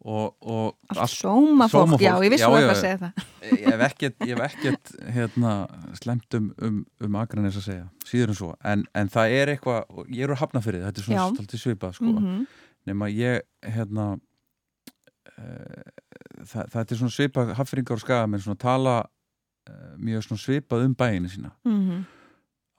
og, 0.00 0.36
og 0.40 0.96
allt 0.96 1.12
sómafólk, 1.12 2.00
já, 2.00 2.14
ég 2.24 2.30
vissi 2.32 2.44
eitthvað 2.46 2.62
já. 2.64 2.70
að 2.72 2.80
segja 2.80 2.98
það. 3.02 3.24
ég 3.60 3.66
hef 3.74 3.82
ekkert, 3.88 4.16
ég 4.24 4.30
hef 4.38 4.44
ekkert 4.54 4.92
hérna, 5.16 5.50
slemt 6.00 6.36
um, 6.38 6.46
um, 6.64 6.78
um 7.04 7.18
Akranes 7.20 7.58
að 7.60 7.66
segja, 7.66 7.86
síður 8.08 8.32
en 8.32 8.38
svo 8.38 8.50
en, 8.64 8.84
en 8.96 9.10
það 9.12 9.34
er 9.36 9.52
eitthvað, 9.54 10.00
ég 10.08 10.24
er 10.24 10.32
úr 10.32 10.40
hafnafyrið 10.40 10.86
þetta 10.88 11.02
er 11.02 11.08
svona 11.08 11.20
Já. 11.20 11.34
stoltið 11.34 11.62
svipað 11.66 11.96
sko. 11.98 12.12
Mhm. 12.16 12.42
nema 12.88 13.10
ég 13.12 13.42
hérna 13.74 14.06
uh, 15.38 15.82
það, 16.48 16.70
það 16.72 16.80
er 16.94 17.00
svona 17.02 17.14
svipað 17.16 17.52
haffringar 17.58 17.98
og 17.98 18.04
skagamenn 18.04 18.44
svona 18.44 18.60
tala 18.62 18.94
uh, 19.04 19.92
mjög 20.00 20.24
svona 20.28 20.44
svipað 20.46 20.86
um 20.88 20.94
bæinu 20.96 21.28
sína 21.32 21.52
Mhm. 21.68 22.00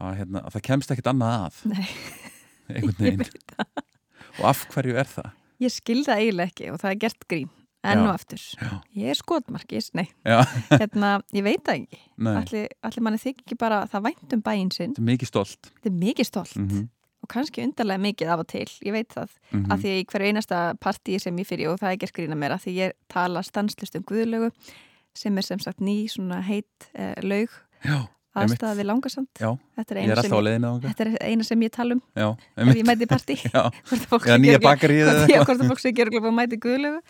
að, 0.02 0.16
hérna, 0.18 0.42
að 0.48 0.56
það 0.58 0.66
kemst 0.72 0.92
ekkert 0.96 1.12
annað 1.14 1.38
að 1.46 1.62
Nei, 1.70 1.86
ég 2.82 3.22
veit 3.22 3.38
það. 3.54 3.86
og 4.40 4.46
af 4.50 4.66
hverju 4.74 4.98
er 4.98 5.10
það? 5.12 5.32
Ég 5.62 5.74
skil 5.74 6.04
það 6.06 6.24
eiginlega 6.24 6.52
ekki 6.52 6.72
og 6.74 6.80
það 6.82 6.94
er 6.94 7.02
gert 7.06 7.28
grín. 7.32 7.52
Enn 7.82 8.04
og 8.06 8.12
aftur. 8.14 8.42
Já. 8.62 8.74
Ég 8.94 9.10
er 9.10 9.18
skotmark, 9.18 9.72
ég, 9.74 9.88
nei, 9.98 10.06
hérna, 10.82 11.16
ég 11.34 11.46
veit 11.48 11.64
það 11.66 11.80
ekki. 11.80 12.02
Allir, 12.30 12.68
allir 12.86 13.06
manni 13.08 13.22
þykir 13.22 13.46
ekki 13.48 13.58
bara 13.58 13.80
að 13.82 13.96
það 13.96 14.04
vænt 14.06 14.36
um 14.38 14.44
bæinn 14.46 14.74
sinn. 14.76 14.92
þetta 14.94 15.02
er 15.02 15.08
mikið 15.08 15.32
stolt 15.32 15.72
er 15.90 15.96
mikið 16.04 16.30
stolt 16.30 16.58
mm 16.62 16.90
og 17.22 17.30
kannski 17.30 17.62
undarlega 17.62 18.02
mikið 18.02 18.32
af 18.34 18.44
og 18.44 18.48
til, 18.50 18.68
ég 18.86 18.96
veit 18.96 19.14
það. 19.14 19.30
-hmm. 19.52 19.74
Af 19.74 19.80
því 19.80 19.92
í 20.00 20.06
hverju 20.06 20.28
einasta 20.28 20.74
partíi 20.82 21.20
sem 21.20 21.38
ég 21.38 21.48
fyrir 21.48 21.70
og 21.70 21.80
það 21.80 21.92
er 21.92 21.98
gert 21.98 22.14
grína 22.14 22.36
mér 22.36 22.56
að 22.56 22.64
því 22.66 22.72
ég 22.78 22.92
tala 23.10 23.44
stanslust 23.44 23.96
um 23.96 24.04
guðlögu 24.04 24.52
sem 25.16 25.38
er 25.38 25.42
sem 25.42 25.60
sagt 25.60 25.82
ný 25.82 26.08
svona 26.08 26.42
heit 26.42 26.90
eh, 26.94 27.14
laug 27.22 27.50
Já. 27.84 28.08
Aðstæða 28.32 28.74
við 28.80 28.88
langasand. 28.88 29.28
Já, 29.42 29.50
Þetta 29.78 29.96
er 29.96 30.00
er 30.02 30.22
sem 30.24 30.32
er 31.06 31.30
eina 31.32 31.48
sem 31.48 31.66
ég 31.66 31.74
tala 31.76 31.98
um 31.98 32.02
Já, 32.16 32.28
ef 32.56 32.74
ég 32.80 32.86
mæti 32.88 33.08
partí. 33.12 33.38
Að 33.52 33.72
eða 34.28 34.38
nýja 34.44 34.60
eða 35.12 35.24
eitthvað. 35.26 35.48
hvort 35.48 35.64
að 35.66 35.72
fólk 35.74 35.84
örgulega 36.06 36.26
búið 36.26 36.34
að 36.34 36.40
mæti 36.42 36.62
guðlögu 36.68 37.02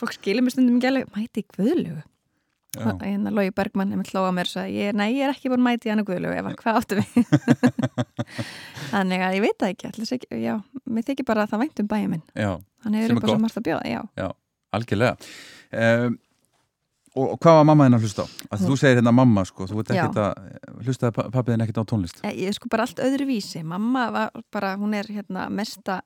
fólk 0.00 0.16
skilur 0.16 0.46
mér 0.46 0.56
stundum 0.56 0.78
ekki 0.80 0.90
alveg 0.90 1.12
mæti 1.16 1.44
í 1.44 1.48
guðlögu 1.54 2.02
Já. 2.78 2.86
hérna 3.02 3.32
Lógi 3.34 3.50
Bergmann 3.50 3.90
hefði 3.90 4.12
hlóa 4.12 4.30
mér 4.34 4.46
og 4.46 4.52
sagði, 4.54 4.84
nei, 4.94 5.08
ég 5.16 5.24
er 5.26 5.32
ekki 5.34 5.50
búin 5.50 5.58
að 5.58 5.66
mæti 5.66 5.88
í 5.88 5.90
hana 5.90 6.04
guðlögu 6.06 6.36
Eva, 6.38 6.52
hvað 6.54 6.76
áttu 6.78 6.98
við? 7.00 7.32
Þannig 8.92 9.24
að 9.26 9.34
ég 9.36 9.42
veit 9.44 9.56
það 9.58 9.72
ekki, 9.74 9.88
allir, 9.90 10.26
já, 10.44 10.54
mér 10.86 11.06
þykir 11.08 11.26
bara 11.26 11.44
að 11.44 11.50
það 11.54 11.62
vænt 11.64 11.82
um 11.82 11.88
bæjum 11.90 12.14
minn. 12.14 12.22
Já, 12.38 12.50
hann 12.86 12.96
hefur 12.98 13.10
Sem 13.10 13.18
upp 13.18 13.26
á 13.26 13.30
gott. 13.30 13.42
margt 13.42 13.58
að 13.58 13.66
bjóða, 13.66 13.90
já. 13.90 14.28
Algjörlega. 14.78 15.30
Um, 15.74 16.16
og, 17.16 17.24
og 17.34 17.38
hvað 17.42 17.56
var 17.60 17.64
mamma 17.70 17.86
þinn 17.88 17.96
að 17.98 18.04
hlusta 18.06 18.24
á? 18.24 18.26
Að 18.54 18.64
þú 18.68 18.76
segir 18.80 18.98
hérna 19.00 19.12
mamma 19.14 19.44
sko, 19.48 19.66
þú 19.70 19.78
Já. 19.82 20.04
ekkert 20.04 20.20
að 20.24 20.84
hlustaði 20.86 21.14
pa- 21.16 21.28
pabbi 21.34 21.52
þinn 21.54 21.64
ekkert 21.66 21.80
á 21.82 21.90
tónlist? 21.90 22.20
Eh, 22.24 22.34
ég 22.44 22.50
er 22.52 22.56
sko 22.58 22.68
bara 22.70 22.86
allt 22.86 23.02
öðru 23.02 23.26
vísi 23.30 23.62
mamma 23.66 24.04
var 24.14 24.30
bara, 24.52 24.76
hún 24.80 24.94
er 24.94 25.08
hérna 25.10 25.48
mesta 25.50 26.00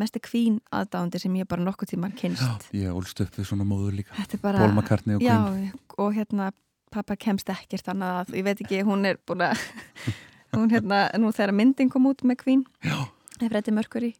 mesta 0.00 0.20
kvín 0.22 0.60
aðdáðandi 0.72 1.20
sem 1.20 1.34
ég 1.36 1.48
bara 1.50 1.62
nokkuð 1.66 1.90
tímar 1.92 2.12
kynst 2.16 2.70
Ég 2.72 2.88
ólst 2.94 3.20
upp 3.20 3.34
við 3.36 3.44
svona 3.50 3.66
móður 3.68 3.98
líka. 3.98 4.14
Þetta 4.16 4.38
er 4.38 4.42
bara 4.46 4.68
McCartney 4.72 5.16
og 5.18 5.22
Já, 5.24 5.36
Queen 5.50 5.72
og 5.98 6.14
hérna 6.16 6.50
pappa 6.90 7.14
kemst 7.20 7.50
ekkert 7.52 7.90
annað 7.92 8.14
að, 8.22 8.34
ég 8.38 8.44
veit 8.46 8.60
ekki, 8.64 8.80
hún 8.86 9.04
er 9.06 9.18
búin 9.28 9.44
að 9.46 9.60
hún 10.56 10.70
hérna, 10.72 11.02
nú 11.20 11.30
þegar 11.36 11.52
myndin 11.54 11.90
kom 11.92 12.06
út 12.10 12.22
með 12.26 12.40
Queen, 12.42 12.64
Já, 12.82 12.96
Freddy 13.42 13.70
Mercury 13.76 14.14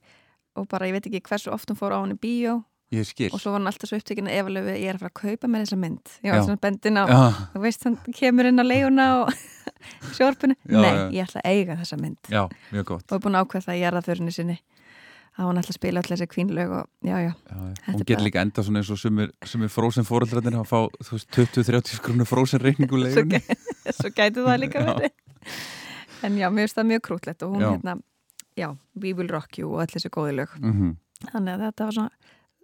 og 0.59 0.69
bara 0.69 0.87
ég 0.91 0.95
veit 0.99 1.07
ekki 1.09 1.23
hversu 1.31 1.51
oft 1.55 1.71
hún 1.71 1.79
fór 1.79 1.95
á 1.97 2.03
henni 2.03 2.19
bíó 2.21 2.61
ég 2.95 3.07
skil. 3.07 3.31
Og 3.35 3.41
svo 3.43 3.53
var 3.55 3.61
hann 3.61 3.71
alltaf 3.71 3.91
svo 3.91 3.99
upptekinn 4.01 4.29
að 4.31 4.41
efalöfu 4.41 4.75
ég 4.75 4.89
er 4.91 4.99
að 4.99 5.05
fara 5.05 5.13
að 5.13 5.21
kaupa 5.21 5.51
mér 5.51 5.65
þessa 5.67 5.79
mynd. 5.81 6.13
Ég 6.27 6.35
var 6.35 6.43
svona 6.47 6.63
bendin 6.65 6.99
á, 6.99 7.05
Já, 7.07 7.21
þú 7.55 7.63
veist 7.65 7.87
hann 7.87 7.97
kemur 8.17 8.49
inn 8.51 8.63
á 8.63 8.65
leiguna 8.67 9.07
og 9.21 9.33
sjórpunni, 10.17 10.57
nei, 10.67 10.91
já. 10.91 11.05
ég 11.21 11.29
ætla 11.29 11.45
að 11.45 11.55
eiga 11.55 11.79
þessa 11.81 12.01
mynd. 12.01 12.21
Já, 12.33 12.43
mjög 12.75 12.89
gott. 12.93 13.07
Og 13.09 13.17
er 13.17 13.25
búin 13.27 13.39
að 13.39 13.47
ákveða 13.47 13.67
það 13.69 13.79
í 13.79 13.83
jarðaförunni 13.85 14.35
sinni 14.37 14.59
að 15.41 15.47
hún 15.47 15.61
ætla 15.61 15.73
að 15.73 15.79
spila 15.79 16.03
allir 16.03 16.19
þessi 16.19 16.29
kvínlög 16.35 16.73
og 16.75 16.89
já, 17.07 17.17
já, 17.23 17.31
Hún 17.87 18.03
getur 18.03 18.25
líka 18.27 18.43
enda 18.43 18.65
svona 18.67 18.81
eins 18.83 18.91
og 18.93 18.99
sumir, 19.01 19.31
frósin 19.73 20.05
fóröldrarnir 20.09 20.59
að 20.59 20.67
fá 20.69 20.81
þú 21.07 21.15
veist, 21.15 21.29
20-30 21.37 22.01
skrúnu 22.01 22.27
frósin 22.29 22.61
reikningu 22.61 22.99
svo, 22.99 23.05
leigunni. 23.07 23.41
svo 23.95 24.11
gæti 24.11 24.43
það 24.45 24.59
líka 24.65 24.83
verið. 24.89 25.15
En 26.27 26.37
já, 26.37 26.49
mér 26.53 26.67
finnst 26.67 26.81
Já. 27.63 27.71
hérna, 27.79 27.95
mm 30.61 30.97
þannig 31.21 31.53
að 31.53 31.63
þetta 31.67 31.87
var 31.87 31.97
svona, 31.97 32.11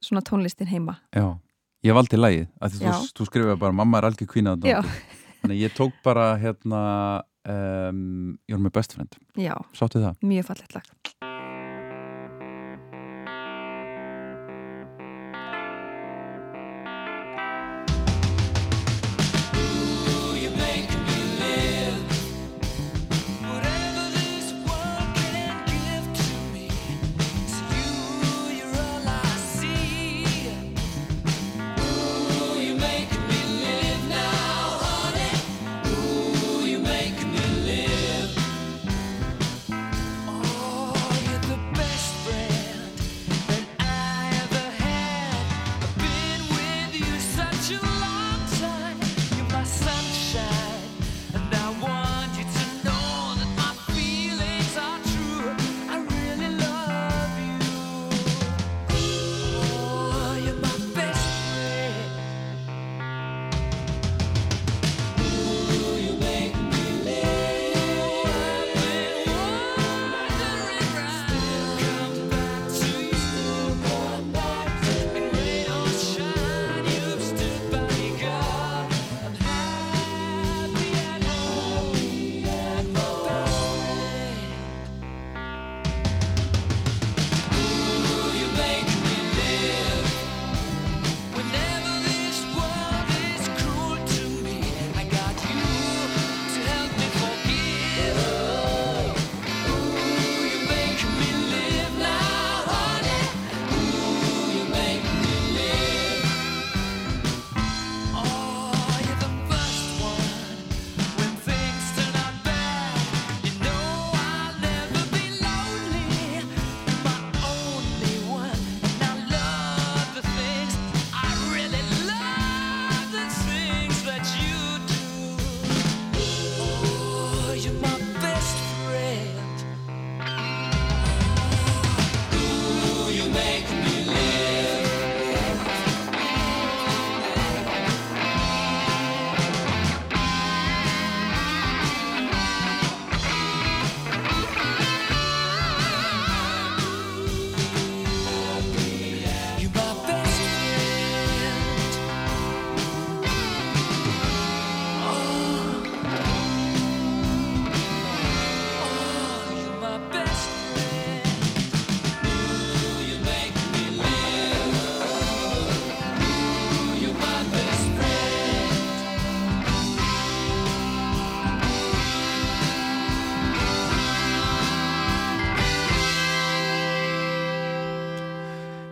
svona 0.04 0.22
tónlistin 0.26 0.68
heima. 0.70 0.98
Já, 1.16 1.38
ég 1.86 1.96
valdi 1.96 2.18
Já. 2.82 2.92
þú, 2.96 3.12
þú 3.20 3.28
skrifaði 3.30 3.60
bara 3.62 3.72
mamma 3.72 4.00
er 4.00 4.08
algjör 4.10 4.30
kvína. 4.32 4.56
Þannig 5.42 5.62
ég 5.62 5.74
tók 5.76 5.96
bara 6.04 6.32
hérna 6.40 6.82
um, 7.46 8.38
You're 8.48 8.62
my 8.62 8.72
best 8.74 8.96
friend. 8.96 9.16
Já, 9.38 9.54
mjög 10.22 10.48
fallegt 10.50 10.74
lag 10.74 10.95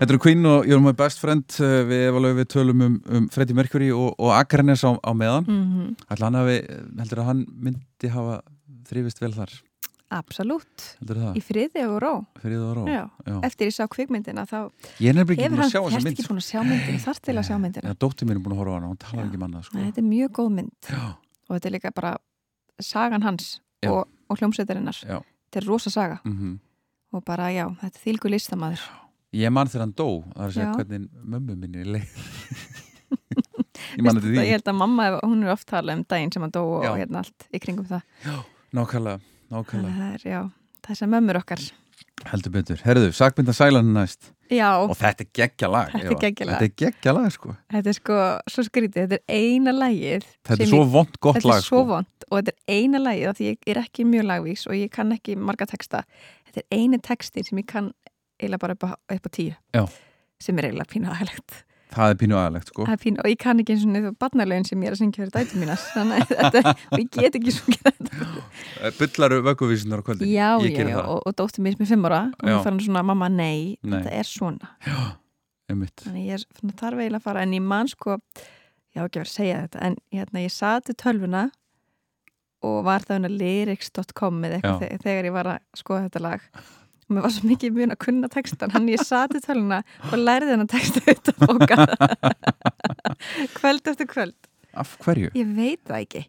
Þetta 0.05 0.12
eru 0.19 0.21
Queen 0.21 0.45
og 0.45 0.67
You're 0.69 0.85
My 0.85 0.93
Best 0.93 1.17
Friend 1.17 1.55
uh, 1.64 1.79
við 1.88 2.03
Eva 2.11 2.21
Lauf 2.21 2.35
við 2.37 2.49
tölum 2.53 2.81
um, 2.85 2.97
um 3.09 3.29
Freddie 3.33 3.57
Mercury 3.57 3.87
og, 3.88 4.11
og 4.21 4.35
Akranes 4.37 4.83
á, 4.85 4.93
á 5.01 5.11
meðan. 5.17 5.47
Mm 5.49 5.95
Ætla 6.12 6.29
hann 6.29 6.37
hafi, 6.37 6.57
heldur 6.99 7.23
að 7.23 7.29
hann 7.31 7.38
myndi 7.49 8.11
hafa 8.12 8.35
þrifist 8.90 9.23
vel 9.23 9.31
þar? 9.33 9.55
Það, 10.12 11.23
í 11.40 11.40
friði 11.40 11.87
og 11.88 11.95
ró. 12.05 12.11
Fyrir 12.43 12.61
það 12.61 12.75
ró 12.77 12.83
Já. 12.90 13.01
Já. 13.25 13.38
Eftir 13.49 13.71
ég 13.71 13.77
sá 13.79 13.88
kvikmyndina 13.95 14.45
þá 14.51 14.59
Ég 15.01 15.09
er 15.09 15.17
nefnilega 15.17 15.47
ekki 15.47 15.55
búin 15.55 15.64
að 15.64 15.73
sjá 15.73 15.81
þessa 15.81 15.95
þess 15.95 16.05
mynd 16.05 16.12
ekki 16.12 16.27
búin 16.29 16.43
að 16.43 16.47
sjá 16.51 16.61
myndina? 16.69 17.01
Þar 17.07 17.23
til 17.25 17.37
að 17.37 17.49
sjá 17.49 17.57
myndina? 17.62 17.95
Já, 17.95 17.99
dóttir 18.05 18.29
mín 18.29 18.37
er 18.37 18.43
búin 18.45 18.57
að 18.59 18.61
horfa 18.61 18.75
á 18.75 18.77
hana, 18.77 18.90
hún 18.93 19.01
talar 19.07 19.25
ekki 19.25 19.40
manna 19.40 19.62
sko. 19.64 19.79
Nei, 19.79 19.87
Þetta 19.88 20.05
er 20.05 20.07
mjög 20.11 20.35
góð 20.37 20.51
mynd. 20.59 20.90
Já, 20.93 21.07
og 21.49 21.57
þetta 21.57 21.71
er 21.71 21.77
líka 21.79 21.95
bara 21.97 22.12
sagan 22.93 23.25
hans 23.25 23.49
og, 23.88 24.05
og 24.05 24.43
hljómsveitarinnar. 24.43 25.01
Þetta 25.01 25.62
er 25.62 25.69
rosa 25.73 25.95
saga. 25.97 26.21
Mm 26.29 26.61
og 27.14 27.23
bara 27.23 27.45
já, 27.55 27.69
þetta 27.79 27.95
er 27.95 28.03
þýlgu 28.03 28.31
listamæður 28.33 28.81
Ég 29.35 29.51
man 29.51 29.66
þegar 29.70 29.85
hann 29.88 29.94
dó, 29.99 30.09
það 30.31 30.42
er 30.44 30.49
að 30.51 30.55
segja 30.55 30.66
Já. 30.68 30.75
hvernig 30.79 31.07
mömmu 31.35 31.57
minni 31.59 31.81
er 31.83 31.88
leið. 31.97 32.09
Ég 33.94 34.03
man 34.03 34.18
þetta 34.18 34.31
Ég 34.31 34.40
því 34.40 34.51
held 34.55 34.68
að 34.70 34.77
mamma, 34.81 35.07
hún 35.23 35.44
er 35.44 35.53
oft 35.55 35.66
talað 35.70 35.99
um 36.01 36.05
daginn 36.11 36.33
sem 36.35 36.42
hann 36.44 36.53
dó 36.55 36.62
og 36.79 36.85
Já. 36.87 36.92
hérna 36.99 37.23
allt 37.25 37.47
í 37.55 37.61
kringum 37.62 37.87
það. 37.90 38.05
Nákvæmlega, 38.75 39.23
Þannig 39.51 39.55
nákvæmlega. 39.55 39.90
Að 39.90 39.99
það 39.99 40.14
er, 40.14 40.29
já, 40.33 40.40
þessar 40.88 41.11
mömmur 41.14 41.38
okkar. 41.40 41.64
Heldur 42.31 42.53
betur, 42.55 42.81
herðu, 42.87 43.11
sakmynda 43.14 43.55
sælan 43.55 43.90
næst. 43.94 44.31
Já, 44.53 44.68
Og 44.85 44.92
þetta 44.99 45.25
er 45.25 45.29
geggja 45.35 45.68
lag 45.73 45.88
Þetta 45.90 46.05
er 46.05 46.11
Eva. 46.12 46.20
geggjað 46.20 46.47
lag. 46.51 46.55
Þetta 46.61 46.66
er 46.68 46.75
geggja 46.85 47.12
lag 47.16 47.29
sko. 47.33 47.55
Þetta 47.73 47.90
er 47.90 47.97
sko 47.97 48.16
svo 48.53 48.64
skrítið, 48.66 49.07
þetta 49.07 49.16
er 49.16 49.38
eina 49.40 49.73
lagið 49.73 50.27
Þetta 50.44 50.59
sem 50.59 50.64
er 50.66 50.70
svo 50.70 50.81
ég, 50.83 50.90
vond 50.92 51.16
gott 51.25 51.38
þetta 51.38 51.49
lag 51.49 51.62
er 51.62 51.64
svo 51.64 51.79
sko. 51.81 51.85
vond 51.88 52.27
og 52.29 52.37
þetta 52.42 52.53
er 52.53 52.75
eina 52.77 53.01
lagið 53.01 53.31
af 53.31 53.38
því 53.38 53.47
ég 53.49 53.70
er 53.73 53.81
ekki 53.81 54.05
mjög 54.11 54.27
lagvís 54.29 54.66
og 54.68 54.77
ég 54.77 54.90
kann 54.92 55.14
ekki 55.16 55.37
marga 55.40 55.66
texta. 55.70 56.03
Þetta 56.51 56.61
er 56.61 56.79
eini 56.79 57.01
textin 57.09 57.49
sem 57.49 57.62
ég 57.62 57.66
kann 57.73 57.88
eiginlega 58.40 58.61
bara 58.66 58.75
upp 58.79 58.85
á, 58.88 58.90
upp 59.16 59.27
á 59.27 59.31
tíu. 59.35 59.55
Já. 59.75 59.85
sem 60.40 60.59
er 60.59 60.70
eiginlega 60.70 60.90
pínu 60.92 61.09
aðalegt 61.12 61.62
Það 61.94 62.11
er 62.11 62.16
pínu 62.18 62.35
aðalegt 62.35 62.70
sko 62.73 62.85
pínu, 62.99 63.20
og 63.23 63.29
ég 63.31 63.38
kann 63.38 63.61
ekki 63.62 63.70
eins 63.77 63.85
og 63.87 63.90
niður 63.94 64.14
barnalögin 64.18 64.64
sem 64.66 64.81
ég 64.83 64.88
er 64.90 64.94
að 64.97 64.99
syngja 64.99 65.20
fyrir 65.20 65.35
dætu 65.37 65.61
mínas 65.61 65.85
og 65.94 66.99
ég 66.99 67.11
get 67.14 67.37
ekki 67.38 67.53
svo 67.55 67.75
þetta. 67.77 68.33
Bullaru 68.99 69.38
vögguvísunar 69.47 70.03
á 70.03 70.05
kvöldin. 70.09 70.27
Já, 70.33 70.49
Ég 70.64 70.75
já, 70.75 70.88
já, 70.88 70.97
það, 70.97 71.12
og, 71.12 71.20
og 71.31 71.37
dóttir 71.38 71.62
mér 71.62 71.77
sem 71.77 71.85
er 71.87 71.90
fimm 71.92 72.09
ára 72.11 72.18
og 72.35 72.49
Já. 72.51 72.57
hún 72.57 72.64
fann 72.66 72.81
svona, 72.83 73.05
mamma, 73.07 73.29
nei, 73.31 73.77
Nei. 73.87 73.94
þetta 74.01 74.11
er 74.18 74.27
svona. 74.27 74.73
Einmitt. 75.70 76.03
Þannig 76.03 76.27
ég 76.33 76.35
er 76.35 76.75
þarf 76.83 76.99
eiginlega 76.99 77.20
að 77.23 77.27
fara 77.29 77.44
en 77.47 77.55
ég 77.55 77.62
man 77.62 77.88
sko, 77.94 78.18
ég 78.90 78.99
á 78.99 79.05
ekki 79.07 79.23
verið 79.23 79.31
að 79.31 79.37
segja 79.38 79.62
þetta 79.68 79.85
en 79.87 79.97
hérna, 80.18 80.42
ég 80.49 80.53
sati 80.57 80.97
tölvuna 80.99 81.44
og 82.64 82.81
var 82.90 83.07
það 83.07 83.20
unna 83.23 83.31
lyrics.com 83.38 84.42
eða 84.49 84.59
eitthvað 84.59 84.83
Já. 84.83 84.88
þe- 84.88 85.03
þegar 85.07 85.31
ég 85.31 85.37
var 85.38 85.53
að 85.55 85.62
skoða 85.79 86.09
þetta 86.09 86.25
lag 86.27 86.51
og 87.05 87.17
mér 87.17 87.27
var 87.27 87.35
svo 87.35 87.49
mikið 87.49 87.75
mjög 87.77 87.95
að 87.95 88.01
kunna 88.07 88.31
textan 88.33 88.73
hann 88.75 88.88
ég 88.88 89.03
sati 89.05 89.40
tölvuna 89.45 89.83
og 90.11 90.17
lærði 90.21 90.55
hennar 90.55 90.71
texta 90.73 91.03
auðvitað 91.05 91.43
bóka. 91.45 91.77
Kvöld 93.59 93.90
eftir 93.93 94.09
kvöld. 94.11 94.38
Af 94.75 94.97
hverju? 95.05 95.31
ég 95.38 95.51
veit 95.57 95.83
það 95.87 96.01
ekki. 96.01 96.25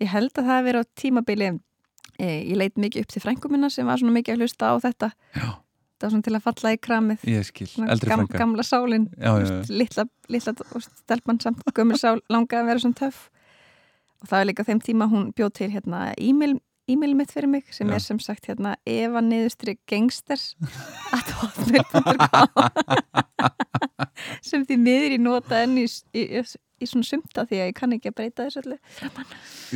Ég 0.00 0.12
held 0.14 0.30
að 0.32 0.38
það 0.38 0.52
hafi 0.54 0.66
verið 0.70 0.80
á 0.80 0.86
tímabili 1.02 1.48
eh, 2.20 2.38
ég 2.50 2.54
leit 2.56 2.78
mikið 2.80 3.04
upp 3.04 3.10
til 3.12 3.24
frængum 3.24 3.52
minna 3.52 3.68
sem 3.72 3.88
var 3.88 4.00
svona 4.00 4.14
mikið 4.16 4.36
að 4.36 4.46
hlusta 4.46 4.70
á 4.72 4.74
þetta. 4.86 5.10
Já, 5.34 5.48
það 6.00 6.06
var 6.06 6.14
svona 6.14 6.28
til 6.28 6.36
að 6.38 6.46
falla 6.46 6.72
í 6.72 6.80
kramið. 6.86 7.26
Ég 7.34 7.50
skil, 7.50 7.68
Svona 7.74 7.92
eldri 7.96 8.14
gam, 8.14 8.24
gamla 8.32 8.64
sálin. 8.66 9.10
Já. 9.18 9.34
Úst, 9.36 9.74
litla, 9.74 10.06
litla 10.32 10.56
úst, 10.78 10.96
stelpan 11.04 11.42
samt 11.42 11.62
gömur 11.76 12.00
sál 12.00 12.16
langaði 12.32 12.62
að 12.62 12.72
vera 12.72 12.84
svona 12.86 13.00
töff. 13.02 13.28
Og 14.20 14.28
það 14.32 14.42
er 14.42 14.50
líka 14.50 14.66
þeim 14.68 14.82
tíma 14.84 15.08
hún 15.10 15.30
bjóð 15.36 15.54
til 15.60 15.70
hérna 15.72 16.10
e-mail 16.20 16.58
e-mail 16.92 17.14
mitt 17.18 17.32
fyrir 17.34 17.50
mig 17.50 17.64
sem 17.74 17.88
Já. 17.90 17.94
er 17.96 18.02
sem 18.04 18.18
sagt 18.22 18.46
hérna 18.50 18.74
eva 18.88 19.20
niðurstri 19.24 19.74
gangsters 19.90 20.44
at 21.16 21.28
hotmail.com 21.40 22.48
sem 24.44 24.64
því 24.68 24.76
miður 24.80 25.14
ég 25.16 25.22
nota 25.24 25.62
enn 25.64 25.78
í, 25.80 25.86
í, 26.14 26.22
í, 26.40 26.42
í 26.80 26.88
svona 26.88 27.06
sumta 27.08 27.44
því 27.48 27.56
að 27.62 27.68
ég 27.70 27.76
kann 27.80 27.96
ekki 27.96 28.08
að 28.12 28.16
breyta 28.20 28.46
þessu 28.48 28.62
öllu 28.64 28.78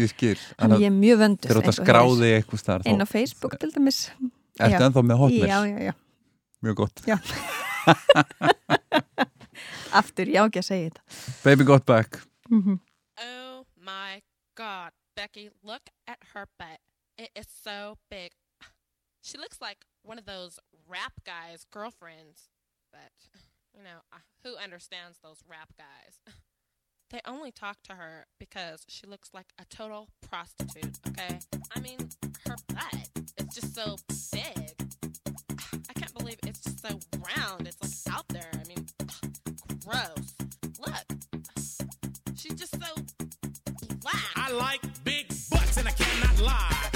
Ég 0.00 0.12
skil 0.12 0.38
þannig 0.59 0.85
ég 0.85 0.90
er 0.90 0.96
mjög 1.00 1.20
vöndur 1.24 1.53
Þegar 1.55 1.70
að 1.72 1.79
skráði 1.81 2.31
eitthvað 2.38 2.62
starf 2.64 2.88
inn 2.90 3.05
á 3.05 3.07
Facebook 3.09 3.55
til 3.62 3.70
dæmis 3.74 4.00
Ertu 4.55 4.79
já. 4.79 4.87
ennþá 4.88 5.03
með 5.11 5.20
hotmail? 5.24 5.50
já, 5.50 5.59
já, 5.66 5.79
já, 5.90 5.94
Mjög 6.64 6.77
gott 6.85 6.96
Já. 7.09 7.16
aftur, 10.00 10.27
ég 10.33 10.40
á 10.40 10.44
ekki 10.48 10.61
að 10.62 10.68
segja 10.70 10.90
þetta 10.90 11.03
Baby 11.44 11.64
got 11.68 11.85
back 11.88 12.11
mm 12.50 12.79
Oh 13.24 13.62
my 13.79 14.18
God, 14.59 14.90
Becky, 15.16 15.44
look 15.62 15.87
at 16.11 16.18
her 16.35 16.46
butt. 16.59 16.84
It 17.16 17.31
is 17.35 17.46
so 17.62 17.98
big. 18.11 18.33
She 19.22 19.38
looks 19.38 19.59
like 19.59 19.87
one 20.03 20.18
of 20.18 20.27
those 20.27 20.59
rap 20.87 21.14
guys' 21.24 21.64
girlfriends. 21.72 22.50
But, 22.92 23.40
you 23.74 23.83
know, 23.83 24.03
uh, 24.12 24.18
who 24.42 24.57
understands 24.62 25.18
those 25.22 25.38
rap 25.48 25.72
guys? 25.79 26.35
They 27.11 27.20
only 27.27 27.53
talk 27.53 27.77
to 27.85 27.92
her 27.92 28.27
because 28.40 28.85
she 28.88 29.07
looks 29.07 29.31
like 29.33 29.46
a 29.61 29.64
total 29.66 30.09
prostitute, 30.29 30.98
okay? 31.07 31.38
I 31.77 31.79
mean, 31.79 31.98
her 32.48 32.57
butt 32.72 33.09
is 33.38 33.55
just 33.55 33.72
so 33.72 33.96
big. 34.33 34.74
I 35.88 35.92
can't 35.92 36.12
believe 36.14 36.38
it's 36.44 36.61
just 36.61 36.81
so 36.81 36.98
round. 37.37 37.68
It's 37.68 37.81
like 37.81 38.16
out 38.16 38.27
there. 38.29 38.50
I 38.53 38.66
mean, 38.66 38.87
gross. 39.85 40.35
Look. 40.81 41.05
She's 42.35 42.55
just 42.55 42.72
so 42.72 42.94
black. 44.00 44.33
I 44.35 44.50
like 44.50 44.81
big 45.05 45.29
butts 45.50 45.77
and 45.77 45.87
I 45.87 45.92
cannot 45.92 46.40
lie. 46.40 46.93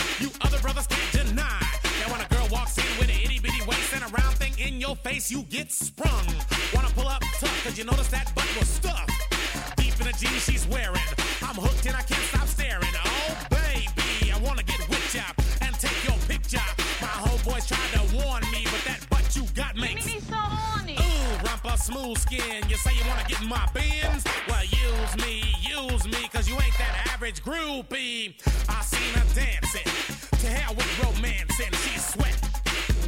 Other 0.59 0.73
brothers 0.73 0.87
can't 0.89 1.29
deny. 1.29 1.63
That 2.03 2.11
when 2.11 2.21
a 2.21 2.27
girl 2.35 2.49
walks 2.51 2.77
in 2.79 2.99
with 2.99 3.09
an 3.09 3.21
itty 3.23 3.39
bitty 3.39 3.63
waist 3.69 3.95
and 3.95 4.03
a 4.03 4.09
round 4.09 4.35
thing 4.39 4.59
in 4.59 4.81
your 4.81 4.97
face, 4.97 5.31
you 5.31 5.43
get 5.43 5.71
sprung. 5.71 6.27
Wanna 6.75 6.89
pull 6.99 7.07
up 7.07 7.23
tough, 7.39 7.63
cause 7.63 7.79
you 7.79 7.85
notice 7.85 8.09
that 8.09 8.35
butt 8.35 8.49
was 8.59 8.67
stuffed. 8.67 9.13
Deep 9.77 9.95
in 10.01 10.07
the 10.07 10.13
jeans 10.19 10.43
she's 10.43 10.67
wearing. 10.67 11.07
I'm 11.43 11.55
hooked 11.55 11.87
and 11.87 11.95
I 11.95 12.03
can't 12.03 12.27
stop 12.35 12.49
staring. 12.49 12.91
Oh, 13.07 13.47
baby, 13.51 14.33
I 14.33 14.39
wanna 14.43 14.65
get 14.65 14.81
whipped 14.89 15.15
up 15.15 15.39
and 15.63 15.79
take 15.79 16.03
your 16.03 16.19
picture. 16.27 16.67
My 17.01 17.15
homeboys 17.23 17.69
tried 17.71 17.93
to 17.95 18.03
warn 18.17 18.43
me, 18.48 18.48
smooth 21.79 22.19
skin. 22.19 22.69
You 22.69 22.77
say 22.77 22.95
you 22.95 23.05
wanna 23.09 23.25
get 23.29 23.41
in 23.41 23.49
my 23.49 23.67
bins? 23.73 24.25
Well, 24.49 24.65
use 24.65 25.17
me, 25.25 25.43
use 25.61 26.05
me, 26.07 26.29
cause 26.33 26.49
you 26.49 26.55
ain't 26.55 26.77
that 26.79 27.11
average 27.15 27.43
groupie. 27.43 28.35
I 28.69 28.83
seen 28.83 29.13
her 29.15 29.27
dancing. 29.35 29.89
To 30.41 30.47
hell 30.47 30.75
with 30.75 30.91
romance, 31.03 31.61
and 31.65 31.75
She's 31.77 32.05
sweat, 32.05 32.37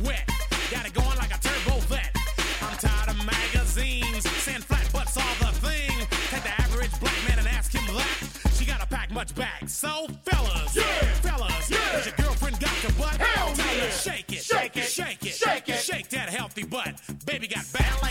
wet. 0.05 0.27
Got 0.71 0.87
it 0.87 0.95
going 0.95 1.17
like 1.19 1.35
a 1.35 1.41
turbo 1.41 1.79
vet. 1.91 2.15
I'm 2.63 2.77
tired 2.79 3.11
of 3.11 3.19
magazines. 3.25 4.29
Saying 4.45 4.63
flat 4.63 4.89
butts 4.93 5.17
all 5.17 5.35
the 5.41 5.53
thing. 5.67 5.93
Take 6.31 6.43
the 6.43 6.55
average 6.63 6.95
black 7.01 7.19
man 7.29 7.39
and 7.39 7.49
ask 7.49 7.73
him 7.73 7.87
that. 7.95 8.55
She 8.55 8.65
gotta 8.65 8.87
pack 8.87 9.11
much 9.11 9.35
back. 9.35 9.69
So, 9.69 10.07
fellas, 10.25 10.77
yeah, 10.77 10.85
fellas, 11.25 11.71
yeah. 11.71 11.77
Has 11.95 12.07
your 12.07 12.15
girlfriend 12.17 12.61
got 12.61 12.83
your 12.83 12.93
butt? 12.93 13.17
Hell 13.17 13.55
Tell 13.55 13.67
her 13.67 13.91
shake 13.91 14.33
it, 14.33 14.43
shake 14.43 14.77
it, 14.77 14.85
shake 14.85 15.25
it, 15.25 15.35
shake 15.35 15.69
it, 15.69 15.79
shake 15.79 16.09
that 16.11 16.29
healthy 16.29 16.65
butt. 16.65 16.95
Baby 17.27 17.49
got 17.49 17.65
back. 17.73 18.10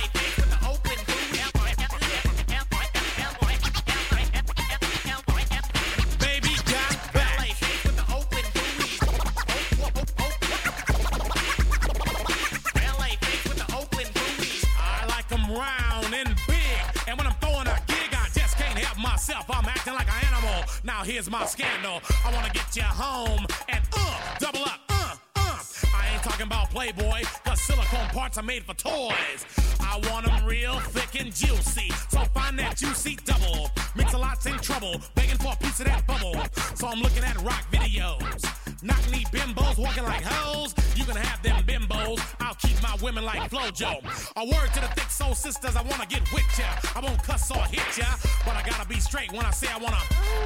Now 20.99 21.05
here's 21.05 21.31
my 21.31 21.45
scandal. 21.45 22.01
I 22.25 22.33
wanna 22.33 22.51
get 22.53 22.75
you 22.75 22.83
home 22.83 23.45
and 23.69 23.79
uh, 23.93 24.19
double 24.37 24.63
up, 24.63 24.81
uh, 24.89 25.15
uh. 25.37 25.57
I 25.95 26.09
ain't 26.13 26.21
talking 26.21 26.45
about 26.45 26.71
Playboy, 26.71 27.21
cause 27.45 27.61
silicone 27.61 28.09
parts 28.09 28.37
are 28.37 28.43
made 28.43 28.65
for 28.65 28.73
toys. 28.73 29.45
I 29.79 30.01
want 30.11 30.25
them 30.25 30.45
real 30.45 30.77
thick 30.91 31.21
and 31.21 31.33
juicy. 31.33 31.89
So 32.09 32.25
find 32.33 32.59
that 32.59 32.75
juicy 32.75 33.17
double. 33.23 33.71
Mix 33.95 34.11
a 34.11 34.17
lot's 34.17 34.45
in 34.45 34.57
trouble, 34.57 34.99
begging 35.15 35.37
for 35.37 35.53
a 35.53 35.55
piece 35.55 35.79
of 35.79 35.85
that 35.85 36.05
bubble. 36.05 36.35
So 36.75 36.89
I'm 36.89 36.99
looking 36.99 37.23
at 37.23 37.41
rock 37.43 37.63
videos. 37.71 38.58
Knock 38.81 39.11
knee 39.11 39.25
bimbos 39.31 39.77
walking 39.77 40.03
like 40.03 40.23
hoes. 40.23 40.73
You 40.95 41.03
can 41.03 41.17
have 41.17 41.41
them 41.43 41.63
bimbos. 41.63 42.21
I'll 42.39 42.55
keep 42.55 42.81
my 42.81 42.95
women 43.01 43.25
like 43.25 43.51
Flojo. 43.51 43.99
A 44.37 44.45
word 44.45 44.73
to 44.73 44.79
the 44.79 44.87
thick 44.95 45.09
soul 45.09 45.35
sisters, 45.35 45.75
I 45.75 45.81
wanna 45.81 46.05
get 46.05 46.21
with 46.31 46.47
ya. 46.57 46.65
I 46.95 47.01
won't 47.01 47.21
cuss 47.21 47.51
or 47.51 47.61
hit 47.65 47.97
ya, 47.97 48.05
but 48.45 48.55
I 48.55 48.63
gotta 48.63 48.87
be 48.87 48.99
straight 48.99 49.33
when 49.33 49.45
I 49.45 49.51
say 49.51 49.67
I 49.67 49.77
wanna. 49.77 49.99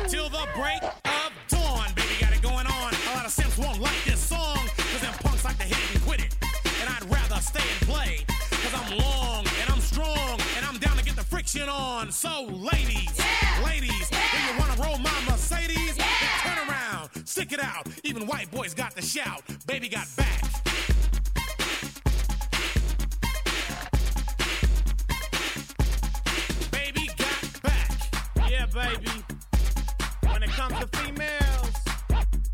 Till 0.07 0.29
the 0.29 0.47
break 0.55 0.81
of 0.81 1.31
dawn, 1.47 1.93
baby, 1.95 2.15
got 2.19 2.33
it 2.33 2.41
going 2.41 2.65
on. 2.65 2.93
A 2.93 3.13
lot 3.15 3.25
of 3.25 3.31
simps 3.31 3.57
won't 3.57 3.79
like 3.79 4.03
this 4.03 4.19
song, 4.19 4.57
cause 4.77 5.01
them 5.01 5.13
punks 5.21 5.45
like 5.45 5.57
to 5.57 5.65
hit 5.65 5.77
it 5.77 5.95
and 5.95 6.03
quit 6.03 6.21
it. 6.21 6.35
And 6.81 6.89
I'd 6.89 7.05
rather 7.05 7.39
stay 7.39 7.61
and 7.61 7.87
play, 7.87 8.25
cause 8.49 8.73
I'm 8.73 8.97
long 8.97 9.45
and 9.61 9.69
I'm 9.69 9.81
strong, 9.81 10.39
and 10.57 10.65
I'm 10.65 10.79
down 10.79 10.97
to 10.97 11.03
get 11.05 11.15
the 11.15 11.23
friction 11.23 11.69
on. 11.69 12.11
So, 12.11 12.45
ladies, 12.49 13.13
ladies, 13.63 14.09
do 14.09 14.17
you 14.17 14.57
wanna 14.57 14.81
roll 14.81 14.97
my 14.97 15.13
Mercedes? 15.29 15.97
Then 15.97 16.07
turn 16.41 16.67
around, 16.67 17.09
stick 17.27 17.51
it 17.53 17.63
out. 17.63 17.87
Even 18.15 18.27
white 18.27 18.51
boys 18.51 18.75
got 18.75 18.93
the 18.93 19.01
shout. 19.01 19.41
Baby 19.65 19.89
got 19.89 20.05
back. 20.15 20.39
Baby 26.69 27.09
got 27.17 27.63
back. 27.63 28.51
Yeah, 28.51 28.67
baby. 28.67 29.09
When 30.29 30.43
it 30.43 30.51
comes 30.51 30.77
to 30.77 30.87
females, 30.95 31.71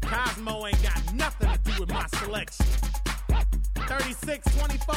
Cosmo 0.02 0.66
ain't 0.66 0.82
got 0.82 1.14
nothing 1.14 1.52
to 1.52 1.60
do 1.72 1.82
with 1.82 1.90
my 1.90 2.08
selection. 2.08 2.66
36, 3.76 4.58
24, 4.58 4.96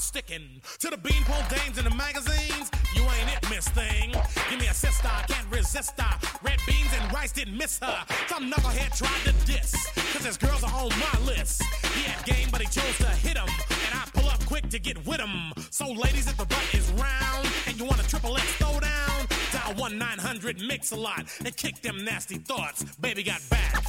sticking 0.00 0.60
to 0.78 0.90
the 0.90 0.96
beanpole 0.96 1.42
dames 1.48 1.78
in 1.78 1.84
the 1.84 1.94
magazines. 1.94 2.70
You 2.94 3.02
ain't 3.02 3.30
it, 3.36 3.50
miss 3.50 3.68
thing. 3.68 4.12
Give 4.50 4.60
me 4.60 4.66
a 4.66 4.74
sister, 4.74 5.08
I 5.08 5.22
can't 5.22 5.46
resist 5.50 6.00
her. 6.00 6.18
Red 6.42 6.58
beans 6.66 6.90
and 6.98 7.12
rice 7.12 7.32
didn't 7.32 7.56
miss 7.56 7.78
her. 7.78 8.04
Some 8.28 8.50
knucklehead 8.50 8.96
tried 8.96 9.22
to 9.24 9.46
diss. 9.46 9.74
Cause 10.12 10.24
his 10.24 10.36
girls 10.36 10.62
are 10.62 10.72
on 10.72 10.90
my 10.90 11.26
list. 11.26 11.62
He 11.94 12.02
had 12.02 12.24
game, 12.24 12.48
but 12.50 12.60
he 12.60 12.66
chose 12.66 12.96
to 12.98 13.08
hit 13.08 13.36
him. 13.36 13.48
And 13.86 13.94
I 13.94 14.04
pull 14.12 14.28
up 14.28 14.44
quick 14.46 14.68
to 14.70 14.78
get 14.78 15.04
with 15.06 15.20
him. 15.20 15.52
So, 15.70 15.90
ladies, 15.90 16.26
if 16.28 16.36
the 16.36 16.46
butt 16.46 16.66
is 16.72 16.88
round 16.92 17.48
and 17.66 17.78
you 17.78 17.84
want 17.84 18.04
a 18.04 18.08
triple 18.08 18.36
X 18.36 18.46
throwdown, 18.58 19.52
dial 19.52 19.74
1 19.74 19.98
900 19.98 20.60
Mix 20.66 20.92
a 20.92 20.96
lot 20.96 21.24
and 21.44 21.56
kick 21.56 21.80
them 21.82 22.04
nasty 22.04 22.38
thoughts. 22.38 22.84
Baby 22.96 23.22
got 23.22 23.40
back. 23.50 23.83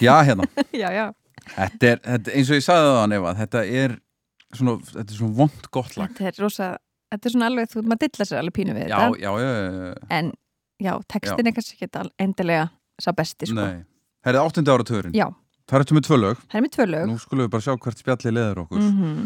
Já, 0.00 0.14
hérna. 0.26 0.46
Já, 0.82 0.88
já, 0.94 1.06
Þetta 1.50 1.88
er, 1.88 2.00
þetta, 2.04 2.32
eins 2.36 2.50
og 2.52 2.58
ég 2.58 2.64
sagði 2.64 2.90
það 2.94 3.14
Eva, 3.16 3.30
þetta 3.38 3.62
er 3.80 3.94
svona, 4.54 4.74
þetta 4.90 5.06
er 5.06 5.16
svona 5.18 5.36
vond 5.40 5.68
gott 5.72 5.96
lag. 5.98 6.12
Þetta 6.12 6.28
er 6.30 6.42
rosa 6.44 6.68
þetta 7.10 7.26
er 7.26 7.34
svona 7.34 7.48
alveg, 7.50 7.70
þú 7.72 7.82
maður 7.86 8.02
dilla 8.04 8.26
sér 8.28 8.40
alveg 8.42 8.56
pínu 8.58 8.76
við 8.76 8.90
Já, 8.90 8.96
þetta. 9.00 9.20
já, 9.24 9.30
já, 9.40 9.50
já, 9.50 9.94
en 10.18 10.32
já, 10.80 10.92
textin 11.10 11.50
er 11.50 11.56
kannski 11.56 11.78
ekki 11.78 12.04
endilega 12.22 12.66
sá 13.00 13.10
besti, 13.16 13.48
sko. 13.50 13.56
Nei. 13.58 13.80
Herrið 14.26 14.44
áttundi 14.44 14.74
ára 14.74 14.86
töðurinn 14.86 15.16
já, 15.16 15.26
Það 15.70 15.76
er 15.78 15.84
eftir 15.84 15.94
með 15.96 16.06
tvö 16.08 16.16
lög. 16.18 16.38
Það 16.50 16.58
er 16.58 16.62
með 16.64 16.72
tvö 16.74 16.84
lög. 16.90 17.02
Nú 17.06 17.16
skulum 17.22 17.46
við 17.46 17.50
bara 17.52 17.62
sjá 17.62 17.74
hvert 17.78 18.00
spjallið 18.02 18.34
leður 18.34 18.60
okkur. 18.64 18.80
Mm 18.82 19.20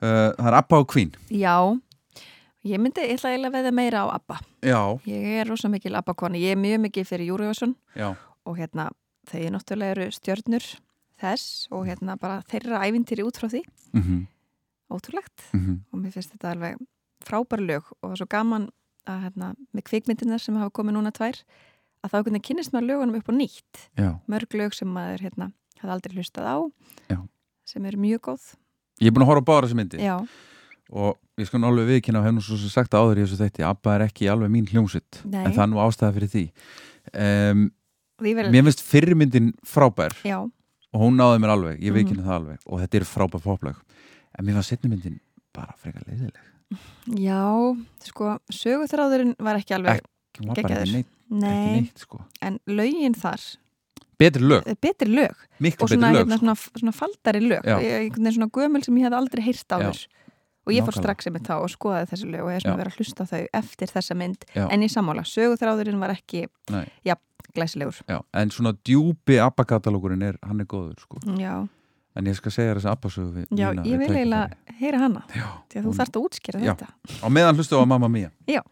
uh, 0.00 0.30
Það 0.38 0.46
er 0.48 0.56
Abba 0.56 0.78
og 0.80 0.86
Queen. 0.92 1.10
Já. 1.28 1.56
Ég 2.66 2.80
myndi, 2.82 3.04
ég 3.04 3.18
ætla 3.18 3.32
eiginlega 3.34 3.52
að 3.52 3.58
veða 3.58 3.72
meira 3.76 4.00
á 4.02 4.06
ABBA. 4.16 4.38
Já, 4.66 4.80
ég 5.06 5.26
er 5.42 5.50
rosa 5.50 5.68
mikil 5.70 5.94
ABBA-kona, 6.00 6.40
ég 6.40 6.56
er 6.56 6.58
mjög 6.58 6.80
mikil 6.86 7.04
fyrir 7.06 7.28
já, 7.28 8.08
og 8.44 8.56
hérna, 8.58 8.88
þau 9.26 9.44
náttúrulega 9.54 9.96
eru 9.96 10.08
stjörnur 10.14 10.66
þess 11.20 11.68
og 11.72 11.86
hérna 11.88 12.16
bara 12.20 12.42
þeirra 12.50 12.82
ævintýri 12.86 13.24
út 13.26 13.38
frá 13.40 13.48
því, 13.48 13.62
mhm, 13.96 14.26
ótrúlegt. 14.92 15.46
Mhm. 15.52 15.80
Og 15.92 16.00
mér 16.00 16.12
finnst 16.12 16.34
þetta 16.34 16.52
alveg 16.52 16.82
frábær 17.24 17.62
lög 17.62 17.84
og 18.02 18.10
það 18.10 18.12
er 18.12 18.20
svo 18.22 18.28
gaman 18.30 18.68
að 19.06 19.22
hérna, 19.24 19.54
með 19.74 19.86
kvikmyndinar 19.90 20.42
sem 20.42 20.56
hafa 20.58 20.70
komið 20.70 20.96
núna 20.98 21.12
tvær 21.14 21.40
að 22.04 22.10
þá 22.12 22.18
veginn 22.24 22.42
kynnist 22.42 22.72
maður 22.74 22.88
lögunum 22.90 23.18
upp 23.18 23.30
á 23.30 23.34
nýtt. 23.34 23.88
Já, 23.96 24.10
mörg 24.28 24.50
lög 24.54 24.74
sem 24.74 24.88
maður 24.88 25.24
hérna 25.26 25.52
hafði 25.80 25.94
aldrei 25.94 26.16
hlustað 26.16 26.46
á 26.46 26.56
Já. 27.10 27.18
sem 27.64 27.84
eru 27.84 27.98
mjög 28.02 28.20
góð. 28.20 28.44
Ég 29.00 29.08
er 29.08 29.14
búin 29.14 29.26
að 29.26 29.30
horfa 29.32 29.44
á 29.44 29.48
bára 29.50 29.66
þessi 29.66 29.76
myndi 29.76 30.00
Já, 30.00 30.16
og 30.90 31.18
ég 31.36 31.52
nú 31.52 31.68
alveg 31.68 31.88
viðkynna 31.90 32.20
og 32.20 32.26
hef 32.26 32.34
nú 32.36 32.44
svo 32.44 32.56
sem 32.60 32.72
sagt 32.72 32.94
áður 32.94 33.20
í 33.20 33.24
þessu 33.24 33.40
þætti 33.40 33.66
Abba 33.66 33.96
er 33.96 34.06
ekki 34.06 34.30
alveg 34.30 34.52
mín 34.52 34.68
hljómsitt 34.70 35.20
en 35.26 35.52
það 35.52 35.64
er 35.64 35.72
nú 35.72 35.82
ástæða 35.82 36.14
fyrir 36.16 36.32
því. 36.32 36.44
Um, 37.12 37.66
og 37.66 37.85
Mér 38.20 38.64
finnst 38.64 38.80
fyrri 38.82 39.14
myndin 39.14 39.52
frábær. 39.64 40.12
Já, 40.24 40.38
og 40.92 41.00
hún 41.00 41.16
náði 41.18 41.40
mér 41.42 41.52
alveg, 41.52 41.80
ég 41.80 41.92
Mhm. 41.92 41.96
viðkynna 41.98 42.24
það 42.24 42.36
alveg. 42.40 42.58
Og 42.66 42.80
þetta 42.80 42.94
er 42.96 43.04
frábær 43.04 43.42
poplag 43.42 43.76
en 44.38 44.44
mér 44.46 44.54
var 44.54 44.62
setni 44.62 44.90
myndin 44.90 45.20
bara 45.52 45.74
frekar 45.80 46.02
leiðileg 46.06 46.44
já, 47.14 47.76
sko 48.02 48.38
söguþráðurinn 48.50 49.36
var 49.38 49.56
ekki 49.60 49.74
alveg 49.76 50.00
neitt 51.30 51.98
sko. 51.98 52.20
en 52.42 52.58
lögin 52.66 53.14
þar 53.14 53.40
betri 54.18 54.42
lög, 54.42 54.66
er 54.66 54.76
betri 54.80 55.08
lög. 55.12 55.34
Og 55.82 55.88
svona, 55.90 56.08
betri 56.08 56.16
lög 56.16 56.22
hérna, 56.22 56.36
sko. 56.36 56.40
svona, 56.40 56.54
svona 56.80 56.92
faldari 56.96 57.40
lög. 57.44 57.64
Einhvern 57.66 58.24
veginn 58.24 58.32
svona 58.38 58.50
gömul 58.50 58.84
sem 58.84 58.96
ég 58.96 59.04
hef 59.04 59.12
aldrei 59.12 59.42
heyrt 59.44 59.68
á 59.68 59.78
Já. 59.82 59.90
Og 60.66 60.74
ég 60.74 60.84
fór 60.86 60.96
strax 60.98 61.28
einmitt 61.30 61.46
þá 61.46 61.54
og 61.60 61.70
skoðaði 61.70 62.10
þessi 62.10 62.30
lög 62.32 62.42
og 62.46 62.50
ég 62.50 62.58
er 62.60 62.64
svona 62.66 62.80
verið 62.82 62.92
að 62.92 62.98
hlusta 63.00 63.26
þau 63.30 63.42
eftir 63.60 63.92
þessa 63.94 64.16
mynd. 64.18 64.44
Já. 64.56 64.66
en 64.70 64.82
í 64.82 64.88
sammála, 64.90 65.22
söguþráðurinn 65.30 66.02
var 66.02 66.10
ekki 66.16 66.46
Nei. 66.74 66.84
glæsilegur. 67.56 68.02
Já, 68.10 68.20
en 68.34 68.50
svona 68.52 68.74
djúpi 68.84 69.38
Abba-katalógurinn 69.40 70.22
er, 70.26 70.36
hann 70.44 70.60
er 70.60 70.66
góður 70.68 70.98
sko. 71.00 71.22
Já, 71.40 71.54
en 72.16 72.26
ég 72.30 72.36
skal 72.36 72.52
segja 72.52 72.74
þess 72.76 72.88
að 72.88 72.96
Abba-sögu 72.96 73.44
já 73.50 73.70
Nína 73.72 73.84
ég 73.86 74.00
vil 74.00 74.10
eiginlega 74.12 74.76
heyra 74.80 75.00
hana 75.04 75.22
Já, 75.32 75.46
því 75.72 75.80
að 75.80 75.86
þú 75.88 75.94
þarft 76.00 76.18
að 76.18 76.26
útskýra 76.28 76.62
þetta. 76.64 76.88
Á 77.24 77.26
meðan 77.32 77.56
hlustu 77.60 77.80
á 77.80 77.84
Mamma 77.88 78.08
Mia 78.12 78.32
Já, 78.48 78.62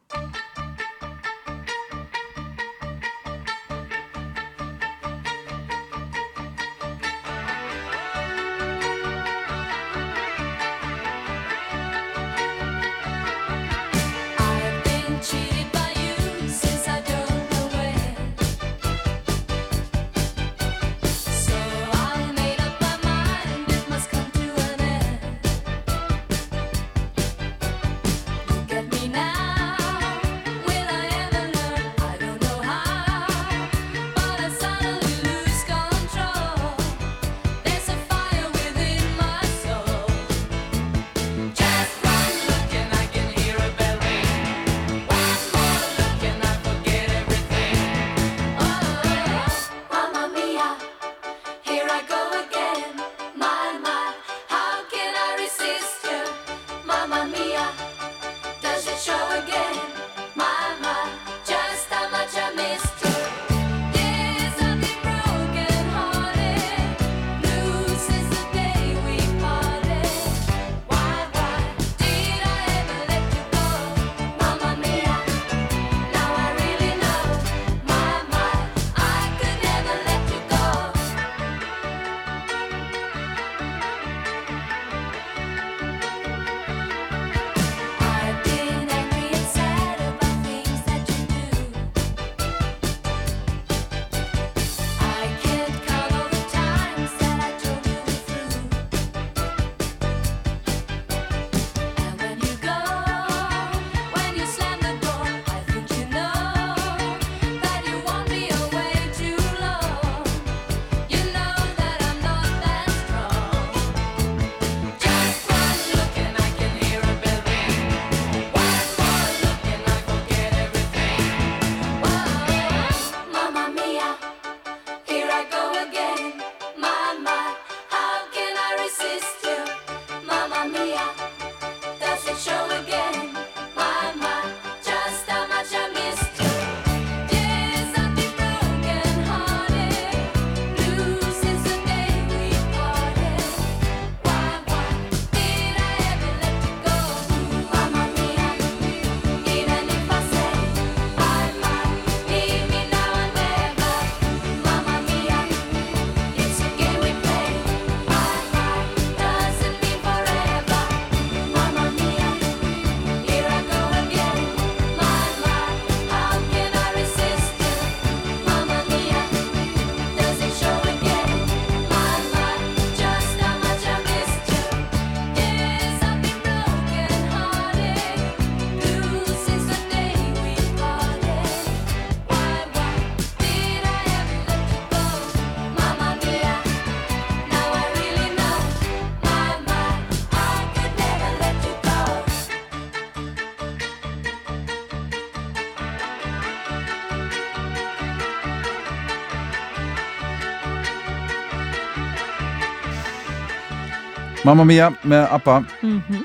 Mamma 204.55 204.65
Mia 204.71 204.87
með 205.03 205.25
Abba. 205.35 205.55
Mm 205.83 206.23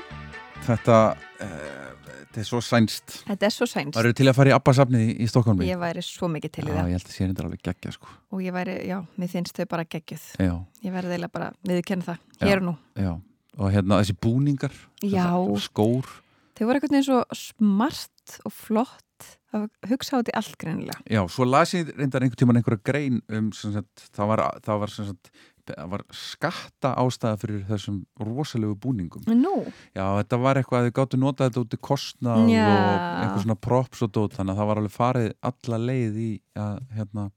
Þetta, 0.60 0.96
uh, 1.42 2.10
þetta 2.20 2.38
er 2.42 2.46
svo 2.46 2.60
sænst. 2.62 3.14
Þetta 3.26 3.46
er 3.48 3.54
svo 3.54 3.66
sæns 3.66 3.96
Það 3.96 4.04
eru 4.04 4.14
til 4.20 4.26
að 4.30 4.36
fara 4.36 4.52
í 4.52 4.54
Abba-safnið 4.54 5.02
í, 5.02 5.14
í 5.24 5.26
Stokkólmi 5.26 5.66
Ég 5.66 5.80
væri 5.80 6.04
svo 6.04 6.28
mikið 6.30 6.52
til 6.54 6.64
í 6.66 6.68
Já, 6.68 6.74
það. 6.76 6.90
ég 6.92 6.94
held 6.94 7.08
að 7.08 7.14
sé 7.16 7.26
þetta 7.26 7.44
alveg 7.46 7.62
geggja 7.66 7.92
sko. 7.96 8.12
Og 8.30 8.44
ég 8.44 8.54
væri, 8.54 8.76
já, 8.86 8.98
mér 9.18 9.32
finnst 9.32 9.56
þau 9.58 9.66
bara 9.72 9.86
geggjuð. 9.96 10.28
Já, 10.38 10.52
Ég 10.84 10.94
verði 10.94 11.16
eiginlega 11.16 11.32
bara 11.40 11.50
viðurkenna 11.66 12.06
það, 12.06 12.22
Já. 12.38 12.46
hér 12.46 12.62
og 12.62 12.66
nú. 12.68 12.76
já. 12.94 13.12
Og 13.58 13.72
hérna 13.74 13.98
þessi 14.04 14.16
búningar 14.22 14.76
þetta- 15.02 15.60
Skór. 15.64 16.06
Þau 16.54 16.66
voru 16.68 16.78
eitthvað 16.78 17.04
svo 17.08 17.24
smart 17.34 18.38
og 18.44 18.52
flott 18.52 19.02
að 19.50 19.66
hugsa 19.90 20.14
á 20.14 20.22
þetta 20.22 20.56
greinilega. 20.60 21.00
Já, 21.10 21.26
svo 21.26 21.44
las 21.48 21.72
ég 21.74 21.88
reyndar 21.96 22.22
einhvern 22.22 22.38
tímann 22.38 22.56
einhverja 22.60 22.84
grein 22.84 23.20
um 23.28 23.50
sagt, 23.52 24.10
það 24.14 24.26
var, 24.28 24.38
það 24.62 24.78
var, 24.78 24.88
sagt, 24.88 25.30
það 25.49 25.49
var 25.90 26.04
skatta 26.14 26.92
ástæða 27.00 27.40
fyrir 27.40 27.64
þessum 27.68 28.00
rosalegu 28.20 28.76
búningum. 28.80 29.26
Nú, 29.26 29.64
Já, 29.96 30.04
þetta 30.20 30.38
var 30.42 30.60
eitthvað 30.60 30.80
að 30.80 30.88
þau 30.88 30.96
gáttu 31.00 31.20
notað 31.20 31.50
þetta 31.50 31.64
út 31.64 31.76
í 31.76 31.80
kostnað 31.90 32.48
Já. 32.52 32.64
og 32.70 32.94
einhver 33.24 33.44
svona 33.44 33.58
props 33.68 34.02
og 34.06 34.12
dót, 34.14 34.34
þannig 34.38 34.54
að 34.54 34.62
það 34.62 34.70
var 34.70 34.80
alveg 34.82 34.96
farið 34.96 35.30
alla 35.50 35.78
leið 35.90 36.18
í 36.20 36.30
að 36.54 36.80
hérna 36.96 37.30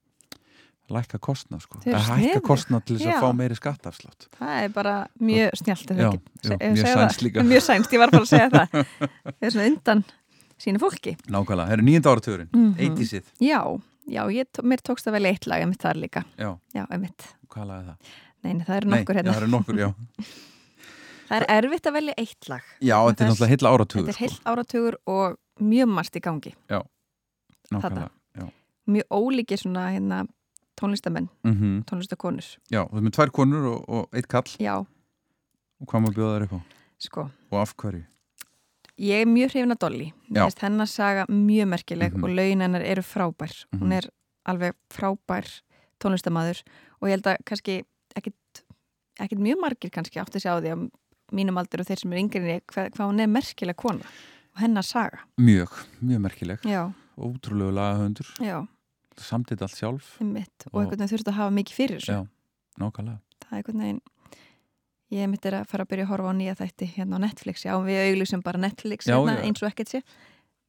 lækka 0.93 1.19
kostnað, 1.23 1.63
sko. 1.63 1.79
Þau 1.83 1.87
eru 1.89 1.99
Að 1.99 2.09
hækka 2.23 2.41
kostnað 2.47 2.83
til 2.87 2.97
þess 2.97 3.07
Já. 3.07 3.13
að 3.15 3.23
fá 3.23 3.37
meiri 3.39 3.57
skattafslátt. 3.57 4.27
það 4.39 4.57
er 4.63 4.73
bara 4.75 4.95
mjög 5.19 5.55
snjált 5.61 5.93
Já, 5.93 6.09
já, 6.43 6.57
mjög 6.59 6.89
sænst 6.89 7.23
líka. 7.23 7.45
Mjög 7.47 7.63
sænst, 7.63 7.93
ég 7.95 8.03
var 8.03 8.11
bara 8.11 8.25
að 8.25 8.31
segja 8.33 8.49
það 8.51 8.67
Það 9.39 9.47
er 9.47 9.55
svona 9.55 9.69
undan 9.71 10.03
sínu 10.59 10.83
fólki 10.83 11.15
Nákvæmlega, 11.23 11.69
það 11.69 11.77
eru 11.77 11.87
nýjönda 11.87 12.13
áratugurinn, 12.13 12.49
mm. 12.51 12.73
-hmm. 12.73 12.97
80-sið. 12.97 13.23
Já, 13.39 13.61
já, 14.07 14.23
ég, 14.31 14.61
mér 14.63 14.83
tókst 14.83 15.07
að 15.07 15.17
velja 15.17 15.33
eitt 15.33 15.47
lag 15.47 15.63
emitt 15.63 15.81
þar 15.81 16.03
líka 16.03 16.25
Já, 16.37 16.51
Já, 16.75 16.85
emitt 16.91 17.31
hvað 17.53 17.69
lagði 17.69 17.89
það? 17.91 18.13
Nei, 18.43 18.53
nei, 18.53 18.65
það 18.67 18.75
eru 18.77 18.89
Nei, 18.89 18.99
nokkur 18.99 19.15
já, 19.15 19.19
hérna. 19.21 19.33
það 19.33 19.41
eru 19.41 19.51
nokkur, 19.53 19.79
já. 19.79 19.89
Það 21.23 21.39
er 21.39 21.45
erfitt 21.63 21.87
að 21.87 21.93
velja 21.95 22.13
eitt 22.19 22.47
lag. 22.51 22.63
Já, 22.83 22.95
Og 22.99 23.07
þetta 23.09 23.23
er 23.23 23.29
náttúrulega 23.29 23.51
heilla 23.53 23.69
áratugur, 23.73 24.05
Þetta 24.05 24.13
er 24.13 24.19
heilt 24.19 24.49
áratugur 24.51 24.95
og 25.09 25.37
mjög 25.63 25.87
margt 25.95 26.17
í 26.19 26.21
gangi. 26.21 26.51
Nákvæmlega, 27.71 28.09
já. 28.37 28.45
Mjög 28.91 29.07
ólíki 29.17 29.57
svona 29.57 29.85
hérna, 29.95 30.19
tónlistamenn, 30.79 31.29
Mm 31.47 31.83
tónlistakonur. 31.89 32.45
Já, 32.69 32.83
þú 32.89 32.97
erum 32.99 33.07
með 33.07 33.15
tvær 33.17 33.31
konur 33.33 33.65
og, 33.71 33.85
og 33.89 34.09
eitt 34.19 34.27
kall. 34.27 34.51
Já, 34.59 34.75
og 34.83 35.87
hvað 35.89 36.03
maður 36.03 36.17
bjóða 36.19 36.35
þær 36.35 36.45
upp 36.49 36.53
á? 36.53 36.59
Sko. 37.07 37.25
Og 37.51 37.59
af 37.63 37.73
hverju? 37.77 38.03
Ég 38.99 39.23
er 39.23 39.25
mjög 39.31 39.49
hrifin 39.55 39.73
að 39.73 39.79
Dolly. 39.87 40.09
Já. 40.27 40.35
Mér 40.35 40.43
finnst 40.51 40.61
hennar 40.67 40.87
saga 40.91 41.25
mjög 41.31 41.67
merkileg 41.71 42.13
Mhm. 42.13 42.23
og 42.23 42.29
laun 42.29 42.61
hennar 42.61 42.81
eru 42.85 43.01
frábær. 43.01 43.53
Mhm. 43.73 43.79
Hún 43.81 43.93
er 43.97 44.09
alveg 44.45 44.73
frábær 44.91 45.47
tónlistamæður 45.99 46.61
og 47.01 47.07
ég 47.07 47.15
held 47.15 47.23
að 47.31 47.37
kannski 47.45 47.83
ekkit 49.19 49.39
mjög 49.39 49.59
margir 49.61 49.89
kannski 49.93 50.19
átti 50.21 50.39
sig 50.41 50.49
á 50.51 50.57
því 50.61 50.71
að 50.73 50.85
mínum 51.33 51.57
aldur 51.57 51.81
og 51.81 51.87
þeir 51.87 51.99
sem 52.03 52.13
er 52.13 52.17
yngri 52.23 52.39
en 52.41 52.49
ég 52.57 52.63
hvað, 52.69 52.91
hvað 52.95 53.09
hún 53.11 53.19
er 53.21 53.27
merkileg 53.27 53.75
kona 53.75 54.05
og 54.53 54.61
hennar 54.61 54.83
saga. 54.85 55.19
Mjög, 55.41 55.69
mjög 56.01 56.19
merkileg. 56.21 56.59
Já, 56.65 56.91
ótrúlegu 57.17 57.71
lagahöndur, 57.73 58.27
samtitt 59.17 59.61
allt 59.61 59.75
sjálf. 59.77 60.17
Einmitt. 60.21 60.65
Og 60.71 60.73
Og- 60.73 60.81
einhvern 60.83 60.99
veginn 60.99 61.11
þurfti 61.17 61.31
að 61.33 61.39
hafa 61.39 61.51
mikið 61.53 61.73
fyrir 61.77 62.01
Já, 62.07 62.27
nákvæmlega. 62.79 63.19
Það 63.41 63.51
er 63.51 63.57
einhvern 63.57 63.81
veginn 63.83 64.01
ég 65.13 65.29
mitt 65.29 65.45
er 65.45 65.51
að 65.59 65.67
fara 65.69 65.85
að 65.85 65.89
byrja 65.93 66.05
að 66.07 66.09
horfa 66.09 66.29
á 66.33 66.33
nýja 66.33 66.55
þætti 66.57 66.87
hérna 66.95 67.17
á 67.17 67.23
Netflix, 67.25 67.63
já 67.67 67.73
við 67.85 67.99
auglýsum 68.09 68.41
bara 68.43 68.57
Netflix 68.57 69.05
Já, 69.05 69.17
hérna, 69.19 69.35
já. 69.37 69.43
eins 69.45 69.61
og 69.61 69.69
ekkert 69.69 69.89
sé. 69.93 70.01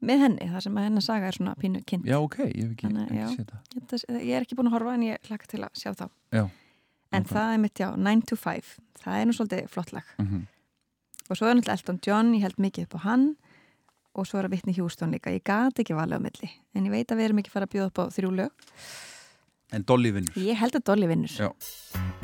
Með 0.05 0.19
henni, 0.21 0.49
þar 0.53 0.61
sem 0.67 0.75
að 0.77 0.85
hennar 0.85 1.01
saga 1.03 1.27
er 1.31 1.33
svona 1.33 1.55
pínu 1.57 1.81
kynnt. 1.89 2.05
Já, 2.05 2.19
ok, 2.21 2.37
ég 2.53 2.61
hef 2.61 2.73
ekki, 2.75 2.91
ekki 2.93 3.37
séð 3.37 3.47
það. 3.49 4.21
Ég 4.21 4.35
er 4.37 4.43
ekki 4.45 4.55
búin 4.59 4.69
að 4.69 4.75
horfa 4.77 4.95
en 4.99 5.01
ég 5.07 5.19
hlaka 5.31 5.47
til 5.49 5.61
að 5.65 5.71
sjá 5.81 5.95
þá. 5.97 6.11
Já, 6.35 6.43
en 7.15 7.25
ok. 7.25 7.31
það 7.35 7.55
er 7.55 7.63
mitt 7.63 7.81
já, 7.81 7.89
9 7.97 8.27
to 8.31 8.39
5 8.41 8.75
það 9.05 9.21
er 9.21 9.31
nú 9.31 9.37
svolítið 9.37 9.71
flott 9.73 9.95
lag. 9.97 10.11
Mm 10.19 10.45
og 11.31 11.39
svo 11.39 11.49
er 11.49 11.57
náttúrulega 11.57 11.81
Elton 11.81 12.01
John, 12.05 12.35
ég 12.37 12.45
held 12.45 12.61
mikið 12.61 12.89
upp 12.89 12.99
á 13.01 13.07
hann. 13.09 13.25
Og 14.15 14.29
svo 14.29 14.39
er 14.39 14.49
að 14.49 14.55
Whitney 14.55 14.77
Houston 14.79 15.15
líka. 15.15 15.33
Ég 15.35 15.43
gat 15.47 15.81
ekki 15.81 15.97
valið 15.97 16.21
á 16.21 16.27
milli, 16.27 16.51
en 16.77 16.87
ég 16.87 16.95
veit 16.95 17.11
að 17.11 17.19
við 17.19 17.31
erum 17.31 17.41
ekki 17.43 17.55
fara 17.55 17.67
að 17.67 17.75
bjóða 17.75 17.91
upp 17.91 17.99
á 17.99 18.05
þrjú 18.15 18.35
lög. 18.43 18.69
En 19.75 19.89
Dolly 19.89 20.15
vinnur. 20.15 20.39
Ég 20.39 20.61
held 20.61 20.79
að 20.79 20.87
Dolly 20.93 21.11
vinnur. 21.11 21.35
Já. 21.35 22.24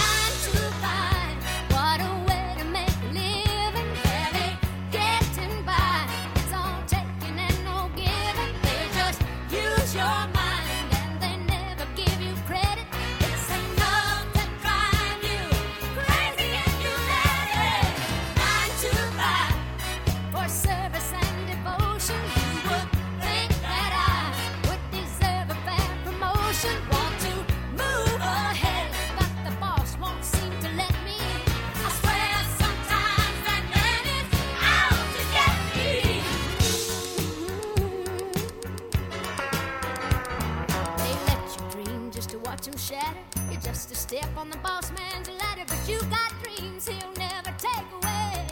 step 44.11 44.35
on 44.35 44.49
the 44.49 44.57
boss 44.57 44.91
man's 44.91 45.29
ladder, 45.29 45.63
but 45.67 45.79
you 45.87 45.97
got 46.09 46.33
dreams 46.43 46.85
he'll 46.85 47.13
never 47.13 47.55
take 47.57 47.87
away. 48.03 48.45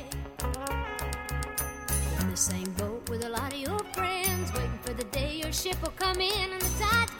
In 2.21 2.31
the 2.31 2.37
same 2.37 2.71
boat 2.77 3.09
with 3.09 3.25
a 3.25 3.29
lot 3.29 3.51
of 3.51 3.59
your 3.59 3.79
friends, 3.93 4.53
waiting 4.53 4.79
for 4.81 4.93
the 4.93 5.03
day 5.11 5.35
your 5.43 5.51
ship 5.51 5.75
will 5.81 5.91
come 5.97 6.21
in 6.21 6.53
and 6.53 6.61
the 6.61 6.71
tide's 6.81 7.18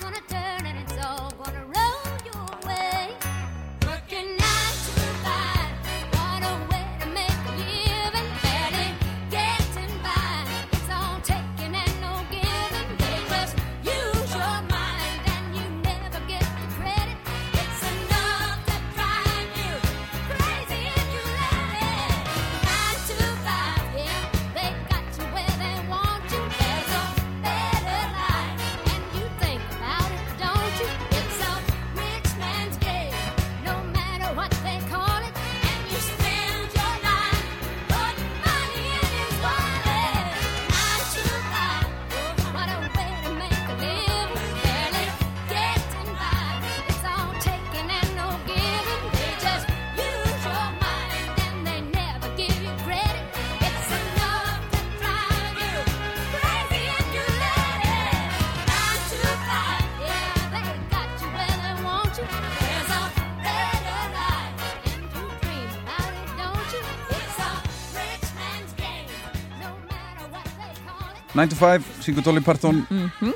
9 71.39 71.53
to 71.53 71.55
5, 71.55 71.85
syngur 72.03 72.23
Dolly 72.25 72.41
Parton. 72.43 72.81
Mhm. 72.89 73.33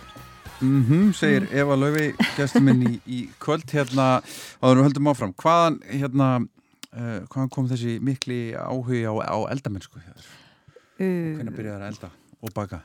Mhm, 0.64 1.14
segir 1.16 1.48
Eva 1.56 1.76
Laufey 1.76 2.14
gestur 2.38 2.62
minn 2.64 2.82
í, 2.84 3.00
í 3.08 3.20
kvöld. 3.40 3.64
Hérna, 3.72 4.22
áður 4.60 4.80
við 4.82 4.88
höldum 4.88 5.08
áfram 5.12 5.32
hvaðan, 5.40 5.78
hérna 5.88 6.28
uh, 6.40 7.20
hvaðan 7.32 7.52
kom 7.52 7.70
þessi 7.72 7.96
mikli 8.04 8.40
áhugi 8.60 9.06
á, 9.08 9.12
á 9.24 9.38
eldamennsku? 9.56 10.02
Uh, 10.04 11.40
Hvernig 11.40 11.56
byrjaði 11.56 11.78
það 11.78 11.86
að 11.86 11.88
elda 11.94 12.12
og 12.44 12.54
baka? 12.56 12.82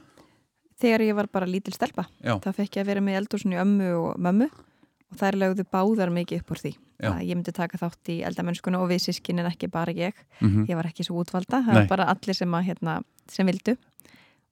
þegar 0.78 1.02
ég 1.02 1.16
var 1.18 1.26
bara 1.34 1.46
lítil 1.50 1.74
stelpa 1.74 2.04
þá 2.22 2.48
fekk 2.54 2.78
ég 2.78 2.84
að 2.84 2.90
vera 2.92 3.02
með 3.02 3.16
eldúsin 3.18 3.54
í 3.56 3.58
ömmu 3.58 3.88
og 3.98 4.20
mömmu 4.22 4.46
og 4.46 5.18
þær 5.18 5.38
lögðu 5.42 5.64
báðar 5.66 6.12
mikið 6.14 6.44
upp 6.44 6.52
úr 6.54 6.60
því. 6.62 6.72
Að 7.08 7.22
ég 7.26 7.34
myndi 7.34 7.54
taka 7.56 7.78
þátt 7.80 8.10
í 8.14 8.20
eldamennskuna 8.28 8.78
og 8.78 8.90
við 8.92 9.02
sískin 9.08 9.42
en 9.42 9.50
ekki 9.50 9.66
bara 9.72 9.90
ég. 9.90 10.14
Mm 10.38 10.68
ég 10.70 10.78
var 10.78 10.86
ekki 10.86 11.06
svo 11.06 11.18
útvalda, 11.22 11.64
það 11.66 11.74
var 11.74 11.90
bara 11.90 12.06
allir 12.12 12.38
sem, 12.38 12.54
að, 12.54 12.68
hérna, 12.70 13.00
sem 13.26 13.46
vildu 13.50 13.74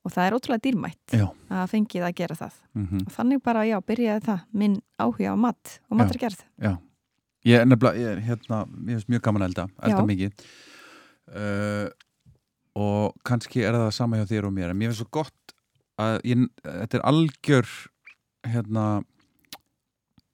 og 0.07 0.15
það 0.15 0.29
er 0.29 0.37
ótrúlega 0.37 0.63
dýrmætt 0.63 1.15
Já. 1.19 1.27
að 1.51 1.71
fengið 1.73 2.07
að 2.07 2.17
gera 2.21 2.39
það. 2.39 2.59
Mm 2.77 2.85
og 3.07 3.13
þannig 3.17 3.43
bara, 3.43 3.65
já, 3.67 3.77
byrjaði 3.83 4.23
það 4.27 4.45
minn 4.53 4.77
áhuga 5.03 5.35
á 5.35 5.37
mat 5.37 5.73
og 5.91 5.97
Já. 5.97 5.99
matargerð. 6.01 6.45
Já, 6.63 6.73
ég 7.45 7.61
er 7.61 7.67
nefnilega, 7.67 7.99
ég 7.99 8.13
er 8.13 8.21
hérna, 8.29 8.61
mér 8.71 8.95
finnst 8.97 9.11
mjög 9.11 9.23
gaman 9.27 9.43
að 9.43 9.49
elda, 9.51 9.67
elda 9.83 10.03
Já. 10.03 10.07
mikið. 10.07 10.47
Uh, 11.27 11.89
og 12.77 13.17
kannski 13.25 13.65
er 13.67 13.75
það 13.75 13.91
sama 13.97 14.21
hjá 14.21 14.29
þér 14.31 14.47
og 14.47 14.55
mér, 14.55 14.71
en 14.71 14.79
mér 14.79 14.93
finnst 14.93 15.03
svo 15.03 15.11
gott 15.11 15.57
að 15.99 16.21
ég, 16.29 16.47
þetta 16.63 16.99
er 16.99 17.07
algjör, 17.11 17.67
hérna, 18.47 18.85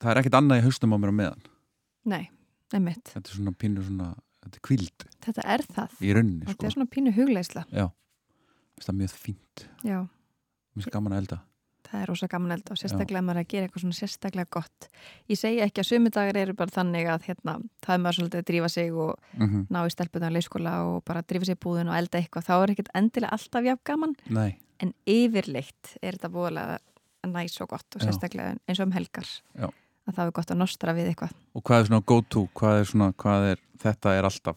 það 0.02 0.10
er 0.10 0.20
ekkert 0.20 0.34
annað 0.36 0.60
í 0.60 0.66
haustum 0.66 0.92
á 0.92 0.96
mér 0.98 1.14
á 1.14 1.20
meðan, 1.22 1.48
Nei, 2.04 2.30
nefnitt, 2.74 3.14
þetta 3.14 3.30
er 3.30 3.38
svona 3.38 3.56
pínu 3.56 3.86
svona, 3.86 4.12
þetta 4.42 4.58
er 4.58 4.66
kvíld 4.68 5.04
þetta 5.22 5.42
er 5.46 5.62
það. 5.62 5.98
Þetta 6.02 6.56
sko, 6.56 6.66
er 6.66 6.74
svona 6.74 6.90
pínu 6.90 7.14
hugleisla 7.14 7.64
mér 7.70 7.92
það 8.88 9.00
mjög 9.00 9.16
fínt, 9.22 9.64
já, 9.86 9.98
finnst 10.74 10.92
gaman 10.94 11.14
að 11.16 11.22
elda. 11.24 11.38
það 11.92 12.02
er 12.02 12.08
rosa 12.08 12.26
gaman 12.32 12.54
eld 12.54 12.70
og 12.72 12.78
sérstaklega 12.80 13.20
maður 13.20 13.38
er 13.42 13.44
að 13.44 13.50
gera 13.52 13.66
eitthvað 13.68 13.82
svona 13.82 13.96
sérstaklega 13.98 14.48
gott. 14.56 14.86
Ég 15.28 15.36
segi 15.36 15.58
ekki 15.60 15.82
að 15.82 15.88
sumidagar 15.90 16.38
eru 16.40 16.54
bara 16.56 16.72
þannig 16.72 17.08
að 17.12 17.26
hérna, 17.28 17.56
það 17.84 17.94
er 17.94 18.00
maður 18.00 18.16
svolítið 18.18 18.40
að 18.40 18.46
drífa 18.48 18.70
sig 18.72 18.94
og 18.94 19.18
Mm 19.36 19.66
ná 19.72 19.80
í 19.84 19.90
stelpunar 19.92 20.32
leyskóla 20.32 20.72
og 20.88 21.02
bara 21.04 21.22
drífa 21.22 21.44
sig 21.50 21.58
í 21.58 21.60
búðin 21.60 21.90
og 21.92 21.98
elda 21.98 22.18
eitthvað, 22.22 22.46
þá 22.48 22.54
er 22.62 22.72
ekkert 22.72 22.90
endilega 22.96 23.36
alltaf 23.36 23.64
jafn 23.68 23.84
gaman, 23.84 24.14
Nei, 24.30 24.56
en 24.80 24.94
yfirleitt 25.06 25.96
er 26.00 26.16
þetta 26.16 26.32
búðalega 26.32 26.78
næs 27.28 27.60
og 27.60 27.68
gott 27.74 27.86
og 27.96 28.00
Já. 28.00 28.06
sérstaklega 28.08 28.56
eins 28.66 28.80
og 28.80 28.86
um 28.88 28.92
helgar. 28.96 29.28
Já. 29.54 29.68
að 30.08 30.14
það 30.16 30.26
er 30.26 30.32
gott 30.40 30.50
að 30.50 30.58
nostra 30.58 30.92
við 30.96 31.12
eitthvað. 31.12 31.34
Og 31.54 31.62
hvað 31.62 31.80
er 31.80 31.86
svona 31.86 32.02
go 32.06 32.16
to, 32.22 32.48
hvað 32.58 32.80
er 32.80 32.88
svona, 32.90 33.12
hvað 33.12 33.44
er, 33.52 33.60
þetta 33.84 34.14
er 34.18 34.24
alltaf 34.26 34.56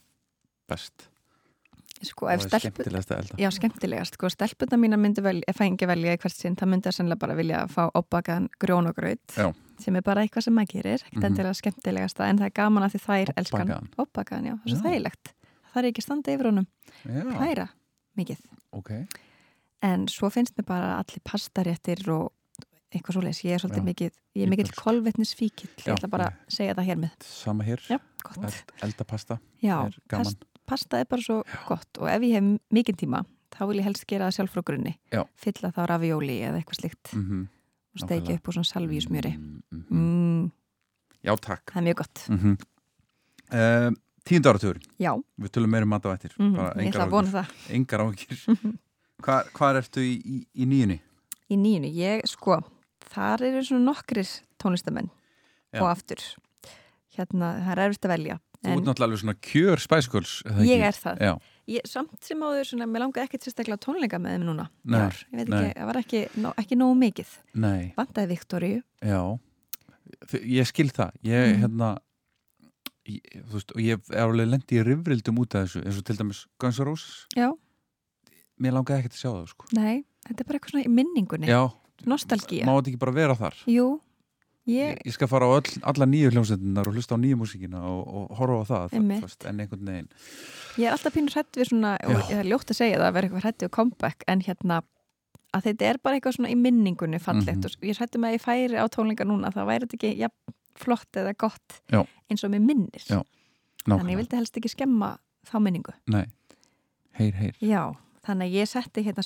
best 0.72 1.10
sko, 2.06 2.26
og 2.28 2.32
ef 2.34 2.46
skemmtilegast 2.48 3.12
að 3.12 3.18
elda. 3.24 3.38
Já, 3.44 3.50
skemmtilegast. 3.52 4.14
Sko, 4.20 4.30
stelpuna 4.30 4.78
mína 4.82 4.98
myndi 5.02 5.22
vel, 5.26 5.42
fengi 5.56 5.88
velja 5.90 6.14
í 6.16 6.20
hvert 6.22 6.36
sinn, 6.36 6.56
það 6.56 6.72
myndi 6.74 6.90
að 6.92 6.98
sennilega 7.00 7.20
bara 7.26 7.36
vilja 7.36 7.62
fá 7.72 7.84
opbakaðan 7.94 8.50
grjón 8.60 8.88
og 8.88 8.96
Já. 9.36 9.54
sem 9.80 9.96
er 9.96 10.02
bara 10.02 10.22
eitthvað 10.24 10.44
sem 10.44 10.54
maður 10.56 10.72
gerir, 10.76 11.04
ekkert 11.04 11.18
Mhm. 11.24 11.26
endilega 11.26 11.54
skemmtilegasta 11.62 12.30
en 12.30 12.38
það 12.40 12.46
er 12.46 12.56
gaman 12.56 12.84
að 12.84 12.92
því 12.96 13.02
þær 13.08 13.34
elskan? 13.38 13.90
Opbakaðan, 13.98 14.46
já, 14.46 14.54
það 14.56 14.66
er 14.66 14.76
svo 14.76 14.90
þægilegt. 14.90 15.34
Það 15.74 15.84
er 15.84 15.92
ekki 15.92 16.00
að 16.00 16.08
standa 16.08 16.32
yfir 16.32 16.46
honum, 16.46 16.68
Já, 17.04 17.24
hræra 17.36 17.70
mikið, 18.18 18.38
ok, 18.72 18.92
en 19.84 20.08
svo 20.08 20.30
finnst 20.32 20.56
mér 20.56 20.66
bara 20.66 20.96
allir 21.04 21.20
pastaréttir 21.26 22.08
og 22.10 22.32
eitthvað 22.96 23.18
svoleiðis, 23.18 23.44
ég 23.44 23.52
er 23.56 23.60
svolítið 23.60 23.84
mikið 23.84 24.12
ég 24.36 24.44
er 24.46 24.50
mikill 24.50 24.72
kolvetnisfíkill, 24.72 25.70
ég 25.84 25.96
ætla 25.98 26.10
bara 26.10 26.26
að 26.30 26.34
segja 26.48 26.74
það 26.78 26.86
hér 26.88 27.00
með. 27.04 27.12
sama 27.28 27.64
hér, 27.68 27.80
Já, 27.90 28.00
gott. 28.24 28.44
Eld, 28.46 28.72
elda 28.88 29.04
pasta, 29.04 29.40
Já, 29.62 29.86
er 29.88 29.98
gaman. 30.08 30.36
Past, 30.66 30.90
pasta 30.90 31.00
er 31.00 31.10
bara 31.10 31.22
svo 31.22 31.42
gott 31.68 32.02
og 32.02 32.10
ef 32.12 32.22
ég 32.26 32.38
hef 32.38 32.62
mikinn 32.74 33.00
tíma 33.00 33.24
þá 33.56 33.66
vil 33.70 33.80
ég 33.80 33.88
helst 33.88 34.08
gera 34.10 34.28
það 34.28 34.38
sjálf 34.38 34.56
frá 34.56 34.64
grunni. 34.68 34.96
Já. 35.14 35.24
fylla 35.40 35.72
þá 35.72 35.82
ravióli 35.92 36.40
eða 36.44 36.60
eitthvað 36.60 36.82
slíkt 36.82 37.14
mm 37.16 37.46
og 37.96 38.02
steikja 38.04 38.36
upp 38.36 38.50
úr 38.50 38.56
svona 38.58 38.68
salvíusmjöri. 38.68 39.30
Mm, 39.40 39.62
mm, 39.72 39.84
mm, 39.90 40.52
Já, 41.24 41.32
takk. 41.40 41.72
Það 41.72 41.78
er 41.80 41.86
mjög 41.86 41.96
gott. 42.02 42.26
Mm 42.28 42.38
-hmm. 42.38 42.56
uh, 43.56 43.92
Tíund 44.26 44.46
áratugurinn 44.46 44.84
já, 45.00 45.24
Við 45.40 45.50
tölum 45.52 45.70
meira 45.70 45.84
um 45.84 45.90
mat 45.90 46.06
á 46.06 46.12
eftir 46.14 46.32
ég 46.38 46.90
ætla 46.90 47.06
að 47.06 47.10
vona 47.10 47.32
það. 47.32 47.46
Engar 47.70 48.00
áhyggjur. 48.00 48.40
Hvar, 49.24 49.44
Hvar 49.54 49.76
ertu 49.76 50.02
í, 50.02 50.20
í, 50.26 50.48
í 50.56 50.66
nýjunni? 50.66 51.00
í 51.50 51.58
nýjunu, 51.58 51.92
ég 51.94 52.26
sko 52.26 52.60
þar 53.14 53.44
eru 53.50 53.64
svona 53.64 53.92
nokkrir 53.92 54.28
tónlistamenn 54.62 55.10
Já. 55.74 55.82
og 55.84 55.92
aftur. 55.92 56.22
Hérna, 57.16 57.62
það 57.64 57.72
er 57.72 57.84
erfitt 57.86 58.06
að 58.06 58.14
velja 58.16 58.40
Þú 58.66 58.76
ert 58.80 58.88
náttúrulega 58.90 59.08
alveg 59.10 59.22
svona 59.22 59.36
kjör 59.50 59.82
spæskuls 59.84 60.32
ég 60.66 60.82
er 60.88 60.98
það. 60.98 61.42
Ég, 61.68 61.82
samt 61.90 62.22
sem 62.22 62.38
áður, 62.46 62.66
svona, 62.70 62.86
mér 62.86 63.02
langaði 63.06 63.26
ekkert 63.26 63.46
sérstaklega 63.48 63.80
tónleika 63.82 64.20
með 64.22 64.36
þeim 64.36 64.44
núna 64.46 64.68
Nei, 64.86 65.00
ég 65.02 65.40
veit 65.40 65.48
ekki, 65.50 65.72
það 65.80 65.88
var 65.90 66.00
ekki, 66.02 66.20
nó, 66.44 66.52
ekki 66.62 66.78
nógu 66.78 66.98
mikið. 67.02 67.32
Nei, 67.56 67.94
vandaði 67.98 68.28
Viktoríu. 68.36 68.82
Já. 69.02 69.22
Ég 70.46 70.68
skil 70.70 70.90
það. 70.94 71.12
Ég, 71.26 71.56
Mhm. 71.56 71.62
hérna 71.66 71.98
ég, 73.08 73.22
Þú 73.46 73.54
veist, 73.58 73.72
og 73.76 73.82
ég 73.82 74.00
er 74.14 74.22
alveg 74.26 74.50
lendi 74.50 74.78
í 74.80 74.84
rifrildum 74.86 75.38
út 75.42 75.56
af 75.56 75.66
þessu 75.68 75.84
eins 75.86 75.98
og 75.98 76.06
til 76.06 76.16
dæmis 76.18 76.46
Guns 76.60 76.80
N' 76.80 76.86
Roses. 76.86 77.26
Já, 77.36 77.52
Mér 78.62 78.72
langaði 78.72 79.02
ekkert 79.04 79.16
að 79.18 79.20
sjá 79.20 79.32
það, 79.34 79.48
sko. 79.52 79.66
Nei, 79.76 80.06
þetta 80.30 80.40
er 80.40 80.46
bara 80.48 80.60
eitthvað 80.60 80.72
svona 80.72 80.86
í 80.86 80.94
minningunni. 80.96 81.48
Já, 81.50 81.74
nostalgía. 82.06 82.64
Má 82.64 82.72
þetta 82.80 82.88
ekki 82.94 83.00
bara 83.02 83.12
vera 83.12 83.36
þar? 83.36 83.54
Jú, 83.68 84.00
Ég, 84.66 84.98
ég, 85.06 85.14
skal 85.14 85.30
fara 85.30 85.46
á 85.46 85.54
öll, 85.60 85.76
alla 85.86 86.08
nýju 86.10 86.32
hljómsveitinnar 86.34 86.88
og 86.90 86.96
hlusta 86.98 87.14
á 87.14 87.22
nýju 87.22 87.38
músíkina 87.38 87.84
og, 87.86 88.08
og 88.10 88.32
horfa 88.40 88.56
á 88.58 88.90
það 88.90 88.96
veist, 89.12 89.46
en 89.46 89.60
einhvern 89.62 89.92
veginn. 89.92 90.08
Ég 90.82 90.88
er 90.88 90.96
alltaf 90.96 91.14
pínur 91.14 91.36
hrætt 91.38 91.60
við 91.60 91.70
svona, 91.70 91.92
og 92.02 92.16
Já. 92.16 92.24
ég 92.32 92.40
er 92.42 92.50
ljótt 92.50 92.74
að 92.74 92.80
segja 92.80 92.98
það 92.98 93.06
að 93.06 93.14
vera 93.18 93.30
eitthvað 93.30 93.46
hrætt 93.46 93.66
við 93.66 93.72
comeback, 93.78 94.26
en 94.34 94.42
hérna 94.48 94.80
að 95.56 95.68
þetta 95.70 95.88
er 95.90 96.00
bara 96.02 96.18
eitthvað 96.18 96.38
svona 96.40 96.52
í 96.52 96.58
minningunni 96.60 97.20
fallegt. 97.22 97.62
Mhm. 97.62 97.78
og 97.78 97.86
ég 97.86 98.00
hrættu 98.00 98.22
með 98.22 98.32
að 98.32 98.38
ég 98.38 98.44
færi 98.44 98.82
á 98.82 98.86
tónleika 98.90 99.28
núna 99.28 99.54
þá 99.54 99.62
væri 99.70 99.86
þetta 99.86 100.00
ekki 100.00 100.14
ja, 100.20 100.30
flott 100.76 101.20
eða 101.22 101.36
gott 101.38 101.80
Já. 101.94 102.02
eins 102.30 102.44
og 102.44 102.52
mér 102.52 102.66
minnir. 102.66 103.06
Þannig 103.86 104.16
ég 104.16 104.22
vildi 104.24 104.40
helst 104.40 104.58
ekki 104.58 104.72
skemma 104.74 105.18
þá 105.46 105.60
minningu. 105.62 105.94
Nei, 106.10 106.26
heyr, 107.20 107.34
heyr. 107.38 107.56
Já, 107.62 107.94
þannig 108.26 108.58
ég 108.58 108.70
setti 108.70 109.06
hérna 109.06 109.22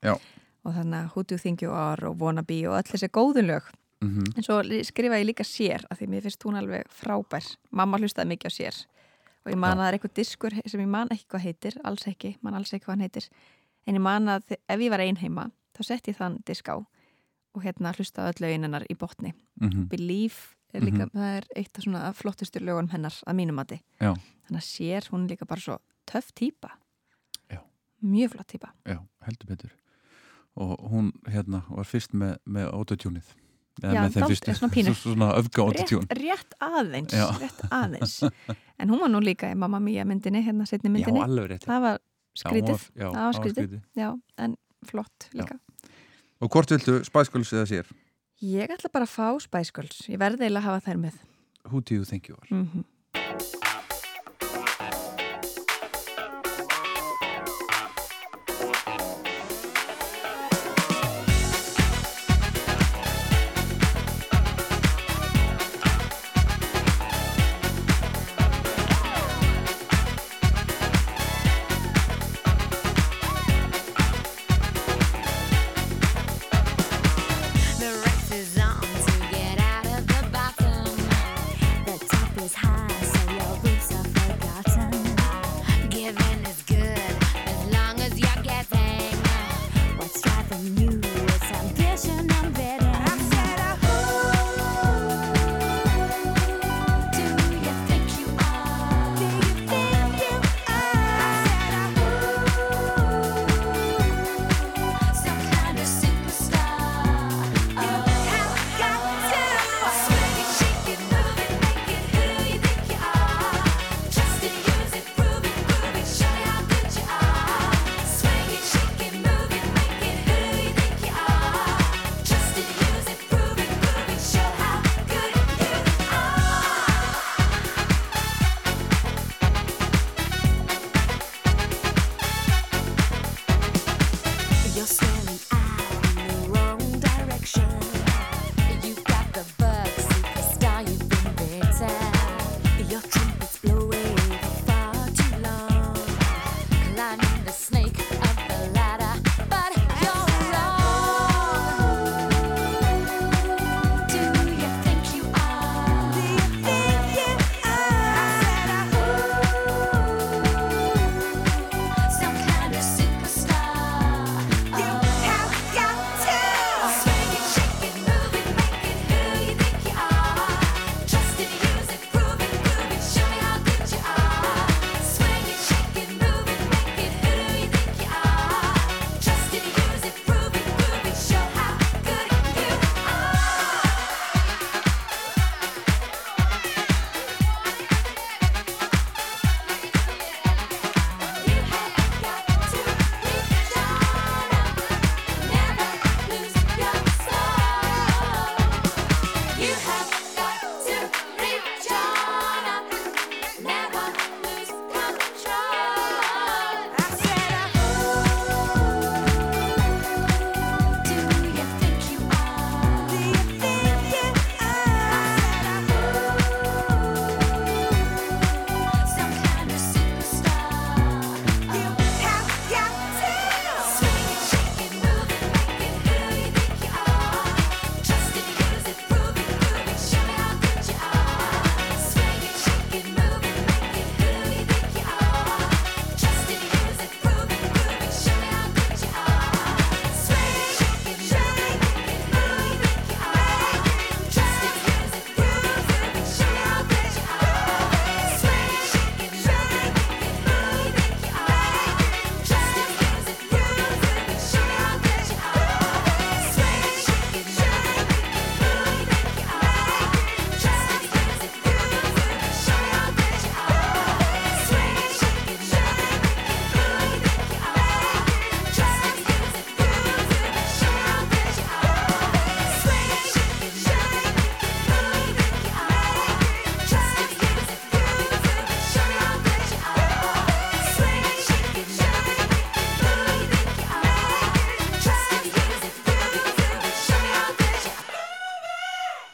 já. 0.00 0.16
og 0.64 0.74
þannig 0.74 0.96
að 0.96 1.10
Who 1.12 1.22
Do 1.22 1.36
You 1.36 1.38
Think 1.38 1.62
You 1.62 1.72
Are 1.72 2.08
og 2.08 2.18
Wannabe 2.20 2.68
og 2.68 2.80
öll 2.80 2.88
þessi 2.88 3.08
góðu 3.12 3.44
mm 4.00 4.32
en 4.36 4.42
svo 4.42 4.60
skrifa 4.84 5.18
ég 5.20 5.26
líka 5.26 5.44
sér 5.44 5.84
af 5.90 5.98
því 5.98 6.08
mér 6.08 6.22
finnst 6.22 6.44
hún 6.44 6.56
alveg 6.56 6.88
frábær. 6.88 7.44
Mamma 7.70 7.98
hlustaði 7.98 8.28
mikið 8.28 8.48
á 8.48 8.52
sér. 8.52 8.76
Og 9.44 9.52
ég 9.52 9.58
man 9.58 9.78
að 9.78 9.80
það 9.80 9.88
er 9.88 9.94
eitthvað 9.94 10.14
diskur 10.14 10.54
sem 10.66 10.80
ég 10.80 10.88
man 10.88 11.08
ekki 11.10 11.26
hvað 11.28 11.44
heitir 11.44 11.74
alls 11.84 12.06
ekki, 12.06 12.36
man 12.42 12.54
alls 12.54 12.72
ekki 12.72 12.84
hvað 12.84 12.94
hann 12.96 13.06
heitir. 13.08 13.28
En 13.86 13.94
ég 13.94 14.00
man 14.00 14.28
að 14.28 14.56
ef 14.56 14.80
ég 14.80 14.90
var 14.90 15.00
ein 15.00 15.16
heima 15.16 15.50
þá 15.76 15.82
sett 15.84 16.08
ég 16.08 16.16
þann 16.16 16.40
disk 16.44 16.68
á 16.68 16.76
og 17.50 17.62
hérna 17.64 17.92
hlustaði 17.92 18.32
öll 18.32 18.46
lögin 18.46 18.64
hennar 18.64 18.84
í 18.88 18.94
botni. 18.96 19.32
-hmm. 19.60 19.88
Believe 19.88 20.56
er 20.72 20.84
líka, 20.84 21.06
það 21.12 21.36
er 21.36 21.46
eitt 21.56 21.78
af 21.78 21.84
svona 21.84 22.12
flottustu 22.12 22.60
lögunum 22.62 22.90
hennar 22.92 23.14
að 23.26 23.34
mínum 23.34 23.58
mati. 23.58 23.80
Já. 24.00 24.14
þannig 24.46 24.62
að 24.62 24.66
sér 24.66 25.08
hún 25.10 25.28
líka 25.30 25.46
bara 25.46 25.60
svo 25.60 25.78
töff 26.06 26.32
típa 26.34 26.74
Já. 27.50 27.60
mjög 28.02 28.30
flott 28.34 28.48
típa 28.48 28.72
Já, 28.84 28.98
heldur 29.26 29.46
betur. 29.46 29.70
Og 30.54 30.90
hún 30.90 31.12
hérna 31.26 31.62
var 31.68 31.86
fyrst 31.86 32.12
með, 32.12 32.38
með 32.44 32.72
autotúnið 32.74 33.24
eða 33.24 33.49
Já, 33.82 34.02
með 34.04 34.12
þeim 34.14 34.22
dált- 34.24 34.30
fyrstu 34.32 34.54
svona 34.58 34.72
pínu. 34.74 34.94
svona 34.98 35.28
öfga 35.40 35.64
autotún 35.64 36.04
rétt, 36.08 36.18
rétt 36.20 36.54
aðeins 36.60 37.14
Já. 37.16 37.26
rétt 37.40 37.60
aðeins. 37.70 38.14
En 38.80 38.88
hún 38.88 39.00
var 39.02 39.10
nú 39.12 39.20
líka 39.20 39.50
í 39.52 39.56
Mamma 39.60 39.76
Mia 39.80 40.04
myndinni 40.08 40.40
hérna 40.44 40.64
setni 40.66 40.88
Já, 40.88 40.92
myndinni. 40.94 41.20
alveg 41.20 41.50
rétt. 41.50 41.64
Það 41.68 41.80
var 41.84 41.98
Já, 42.00 42.42
skrítið. 42.44 42.84
já, 42.96 43.08
það 43.10 43.24
var 43.26 43.34
skrítið, 43.36 43.80
já, 43.96 44.08
en 44.38 44.56
flott 44.88 45.26
líka. 45.36 45.58
Og 46.40 46.48
hvort 46.50 46.70
viltu 46.72 47.00
spæskuls 47.04 47.52
eða 47.52 47.66
sér? 47.68 47.90
ég 48.40 48.70
ætla 48.72 48.88
bara 48.92 49.04
að 49.04 49.12
fá 49.12 49.26
Girls. 49.74 50.06
Ég 50.08 50.16
verði 50.18 50.46
eiginlega 50.48 50.64
að 50.64 50.68
hafa 50.70 50.80
þær 50.90 50.96
með. 51.02 51.18
Who 51.68 51.80
do 51.82 51.94
you 51.94 52.04
think 52.04 52.28
you 52.28 52.36
are? 52.40 52.48
mm 52.50 52.84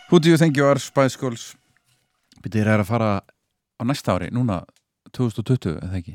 Who 0.08 0.20
do 0.20 0.30
you 0.30 0.36
think 0.38 0.56
you 0.56 0.66
are, 0.66 0.78
Spice 0.78 1.18
Girls? 1.18 1.56
Býtið 2.44 2.62
þér 2.68 2.82
að 2.84 2.86
fara 2.86 3.08
á 3.26 3.82
næsta 3.82 4.14
ári, 4.14 4.28
núna 4.30 4.60
2020, 5.16 5.80
eða 5.82 5.98
ekki? 5.98 6.14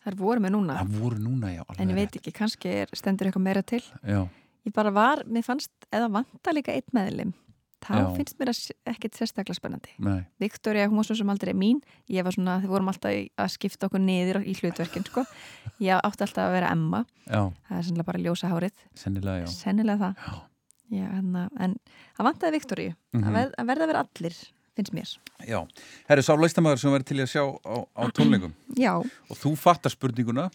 Það 0.00 0.10
er 0.10 0.16
voru 0.18 0.42
með 0.42 0.54
núna 0.56 0.78
Það 0.80 0.96
voru 0.98 1.20
núna, 1.22 1.52
já, 1.54 1.62
En 1.76 1.92
ég 1.92 1.98
veit 2.00 2.16
ekki, 2.18 2.32
kannski 2.34 2.72
er, 2.80 2.90
stendur 2.96 3.28
eitthvað 3.28 3.44
meira 3.44 3.62
til. 3.62 3.82
Já, 4.02 4.24
Ég 4.66 4.74
bara 4.76 4.90
var, 4.92 5.22
mér 5.30 5.46
fannst, 5.46 5.70
eða 5.94 6.10
vanta 6.12 6.52
líka 6.52 6.74
einn 6.74 6.90
meðlim 6.96 7.30
þá 7.80 7.94
Já. 7.96 8.08
finnst 8.18 8.36
mér 8.40 8.50
ekkert 8.92 9.16
sérstaklega 9.16 9.56
spennandi 9.56 9.94
nei, 10.04 10.26
Viktoria, 10.42 10.88
hún 10.90 11.00
var 11.00 11.06
svo 11.08 11.16
sem 11.16 11.30
aldrei 11.32 11.54
mín 11.56 11.78
ég 12.12 12.26
var 12.26 12.36
svona, 12.36 12.58
þið 12.60 12.74
vorum 12.74 12.90
alltaf 12.92 13.14
að 13.40 13.52
skipta 13.54 13.88
okkur 13.88 14.02
niður 14.04 14.42
í 14.44 14.52
hlutverkin, 14.58 15.06
sko 15.08 15.24
ég 15.80 15.96
átti 15.96 16.26
alltaf 16.26 16.44
að 16.44 16.56
vera 16.58 16.74
Emma, 16.74 17.04
já, 17.24 17.46
það 17.70 17.78
er 17.78 17.86
sannlega 17.88 18.08
bara 18.10 18.22
ljósa 18.26 18.52
hárið 18.52 18.84
sennilega, 19.00 19.46
já. 19.46 19.52
sennilega 19.54 20.10
það 20.10 20.26
Já. 20.26 20.36
Já, 20.90 21.06
hana, 21.12 21.44
en 21.62 21.76
það 22.18 22.26
vantaði 22.26 22.56
Viktoríu. 22.58 22.94
Mhm. 23.14 23.26
að, 23.28 23.36
ver, 23.38 23.52
að 23.58 23.68
verða 23.70 23.84
að 23.86 23.92
vera 23.92 24.04
allir, 24.06 24.38
finnst 24.78 24.94
mér. 24.96 25.10
Já, 25.46 25.58
herri, 26.10 26.24
sá 26.26 26.32
leistamæður 26.36 26.80
sem 26.82 26.94
verður 26.94 27.08
til 27.10 27.20
að 27.22 27.30
sjá 27.30 27.42
á, 27.46 27.76
á 27.94 28.02
tónleikum 28.16 28.54
Já, 28.84 28.94
og 28.98 29.36
þú 29.38 29.52
fattar 29.58 29.94
spurninguna 29.94 30.48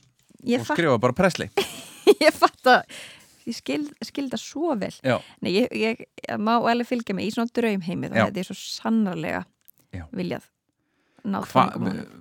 ég, 0.44 0.60
og 0.60 0.68
fatt, 0.68 0.76
skrifa 0.76 0.98
bara 1.02 1.16
presli 1.18 1.48
ég 2.26 2.36
fatt 2.36 2.70
að 2.70 2.84
ég 3.46 3.56
skil, 3.58 3.84
skil 4.06 4.28
það 4.32 4.42
svo 4.42 4.76
vel. 4.82 4.92
Já, 5.06 5.20
Nei, 5.46 5.52
ég, 5.56 5.72
ég, 5.78 6.04
má 6.42 6.58
alveg 6.58 6.90
fylgja 6.90 7.16
mig 7.18 7.30
í 7.30 7.34
svona 7.36 7.52
draumheimi 7.56 8.10
þá 8.12 8.20
hefði 8.26 8.44
ég 8.44 8.50
svo 8.50 8.58
sannarlega 8.60 9.44
Já. 9.96 10.06
viljað 10.12 10.52
Hva, 11.26 11.64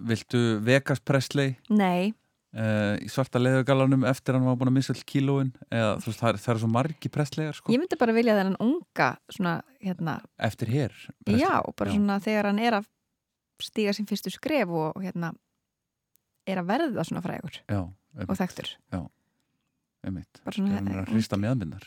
viltu 0.08 0.38
Vegas 0.64 1.02
Presley? 1.04 1.58
Nei, 1.68 2.14
uh, 2.54 2.94
í 3.02 3.08
svarta 3.12 3.40
leðugalanum 3.42 4.06
eftir 4.08 4.36
hann 4.38 4.46
var 4.46 4.56
búin 4.60 4.70
að 4.72 4.76
missa 4.78 4.94
all 4.94 5.04
kílóin. 5.08 5.52
Eða 5.70 5.94
þú 6.02 6.10
veist, 6.10 6.20
það, 6.22 6.30
er- 6.32 6.42
það 6.44 6.54
er 6.54 6.60
svo 6.62 6.70
margi 6.74 7.12
Presleyar 7.12 7.58
sko, 7.58 7.74
ég 7.74 7.82
myndi 7.82 7.98
bara 8.00 8.16
vilja 8.16 8.36
þennan 8.40 8.58
unga 8.64 9.08
svona, 9.32 9.54
hérna, 9.82 10.18
eftir 10.38 10.72
hér 10.74 10.94
já, 11.26 11.60
bara 11.76 11.90
Já. 11.90 11.96
svona 11.98 12.20
þegar 12.24 12.50
hann 12.50 12.62
er 12.62 12.78
að 12.80 12.88
stíga 13.62 13.94
sín 13.96 14.08
fyrstu 14.10 14.32
skref 14.34 14.68
og, 14.68 15.02
hérna 15.02 15.32
er 16.46 16.60
að 16.60 16.70
verða 16.72 17.04
svona 17.06 17.22
frægur 17.24 17.60
Já, 17.70 17.82
og 18.28 18.34
þekktur. 18.38 18.74
Einmitt. 20.04 20.40
Bara 20.44 20.52
svona, 20.58 20.74
hann 20.76 20.88
er 20.92 20.98
að 21.00 21.12
hrista 21.14 21.38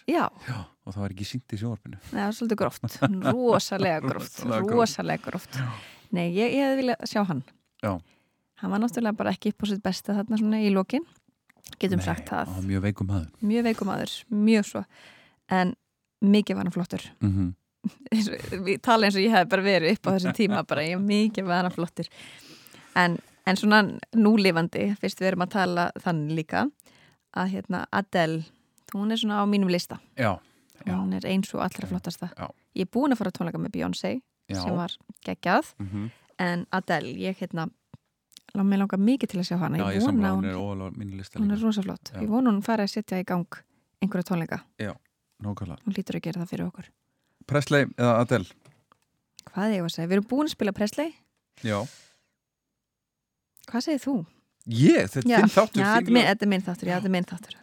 já, 0.09 0.23
Já, 0.47 0.57
og 0.85 0.93
það 0.95 1.01
var 1.03 1.13
ekki 1.13 1.25
sínt 1.29 1.53
í 1.53 1.59
sjónvarpinu. 1.61 1.99
Nei, 2.01 2.17
það 2.17 2.25
var 2.25 2.37
svolítið 2.39 2.59
gróft. 2.63 2.87
Rosalega 3.27 3.99
gróft. 4.01 4.39
rosalega 4.73 5.23
gróft. 5.27 5.59
Nei, 6.17 6.31
ég, 6.33 6.55
ég 6.55 6.63
hefði 6.65 6.79
viljað 6.81 7.03
sjá 7.11 7.21
hann. 7.29 7.43
Já. 7.83 7.91
Hann 8.61 8.73
var 8.73 8.81
náttúrulega 8.81 9.17
bara 9.17 9.33
ekki 9.35 9.53
upp 9.53 9.63
á 9.63 9.65
sitt 9.69 9.83
besta 9.85 10.15
þarna 10.17 10.39
svona 10.39 10.59
í 10.65 10.71
lokin. 10.73 11.05
Getum 11.77 11.99
Nei, 12.01 12.07
sagt 12.07 12.29
það, 12.31 12.55
mjög 12.65 12.83
veikum 12.87 13.09
maður. 13.11 13.29
Mjög 13.45 13.65
veikum 13.67 13.89
aður 13.91 14.13
mjög 14.33 14.67
svo, 14.69 14.81
en 15.53 15.73
mikið 16.23 16.57
var 16.59 16.69
hann 16.69 16.75
flottur. 16.75 17.07
Mm 17.27 17.55
við 17.87 18.81
tala 18.83 19.07
eins 19.07 19.15
og 19.15 19.21
ég 19.23 19.31
hef 19.31 19.45
bara 19.47 19.63
verið 19.63 19.93
upp 19.93 20.07
á 20.09 20.11
þessum 20.17 20.33
tíma 20.35 20.63
bara, 20.67 20.81
ég 20.83 20.99
mikið 20.99 21.45
var 21.47 21.61
hann 21.63 21.71
flottur. 21.71 22.09
En, 22.99 23.13
en 23.47 23.59
svona 23.59 23.77
núlifandi 24.17 24.89
fyrst 24.99 25.21
við 25.21 25.29
erum 25.29 25.45
að 25.45 25.53
tala 25.53 25.85
þannig 26.03 26.35
líka 26.41 26.65
að 27.37 27.53
hérna 27.53 27.85
Adele 27.95 28.41
hún 28.91 29.13
er 29.13 29.21
svona 29.21 29.39
á 29.39 29.45
mínum 29.47 29.71
lista. 29.71 30.01
Já, 30.19 30.33
já, 30.81 30.95
hún 30.97 31.15
er 31.15 31.29
eins 31.29 31.53
og 31.55 31.63
allra 31.63 31.87
flottasta. 31.87 32.31
Já. 32.33 32.49
ég 32.75 32.89
er 32.89 32.91
búin 32.97 33.15
að 33.15 33.21
fara 33.21 33.31
að 33.31 33.39
tónleika 33.39 33.61
með 33.61 33.75
Beyoncé 33.77 34.13
sem 34.51 34.75
var 34.81 34.97
geggjað. 35.23 35.71
Mm 35.79 36.09
en 36.37 36.65
Adele, 36.69 37.15
ég 37.17 37.37
hérna 37.41 37.67
lág 38.55 38.65
mig 38.65 38.79
langa 38.79 38.97
mikið 38.97 39.29
til 39.33 39.39
að 39.41 39.47
sjá 39.49 39.57
hana. 39.59 39.77
Já, 39.77 39.87
ég 39.97 40.05
vona 40.05 40.31
hún 40.31 40.37
hún, 40.37 40.45
er 40.45 40.55
er 41.53 41.57
líka. 41.57 41.65
rosa 41.65 41.81
flott 41.83 42.11
Já. 42.13 42.21
ég 42.21 42.29
vona 42.31 42.51
hún 42.51 42.63
fari 42.63 42.83
að 42.83 42.93
setja 42.93 43.19
í 43.19 43.25
gang 43.27 43.47
einhverja 44.01 44.27
tónleika, 44.29 44.61
Nókala 45.43 45.77
hún 45.85 45.93
lítur 45.97 46.15
að 46.17 46.23
gera 46.25 46.41
það 46.41 46.49
fyrir 46.53 46.67
okkur. 46.67 46.87
Presley 47.47 47.85
eða 47.97 48.13
Adele? 48.21 48.45
Hvað 49.51 49.67
er 49.67 49.75
ég 49.77 49.83
að 49.85 49.93
segja, 49.95 50.07
við 50.07 50.17
erum 50.17 50.27
búin 50.31 50.47
að 50.47 50.55
spila 50.55 50.71
Presley. 50.73 51.13
Já. 51.63 51.77
Hvað 53.67 53.81
segir 53.87 54.01
þú? 54.03 54.15
Ég, 54.67 55.07
þetta 55.07 55.19
er 55.19 55.43
þinn 55.43 55.53
þáttur 55.55 55.79
já, 55.81 55.85
þetta 55.87 55.97
er 55.97 56.11
minn- 56.11 56.25
minn 56.51 56.61
þáttur, 56.65 56.87
já, 56.89 56.95
þetta 56.97 57.05
er 57.11 57.15
minn 57.15 57.29
þáttur. 57.31 57.55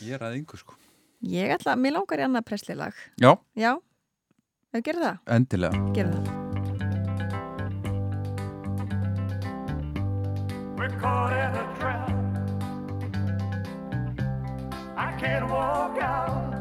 Ég 0.00 0.12
er 0.16 0.24
að 0.24 0.36
yngur 0.40 0.58
sko. 0.62 0.74
Ég 1.20 1.52
ætla, 1.52 1.76
mér 1.76 1.92
langar 1.98 2.18
í 2.22 2.24
annað 2.24 2.46
Presley 2.48 2.76
lag 2.76 2.94
Já, 3.20 3.34
já, 3.54 3.74
við 4.72 4.82
gerum 4.88 5.02
það, 5.04 5.18
endilega. 5.36 5.92
Gerum 5.92 6.14
það 6.24 6.49
We're 10.80 10.88
caught 10.98 11.34
in 11.34 11.54
a 11.62 11.76
trap. 11.78 12.08
I 14.96 15.12
can't 15.20 15.46
walk 15.50 15.98
out 15.98 16.52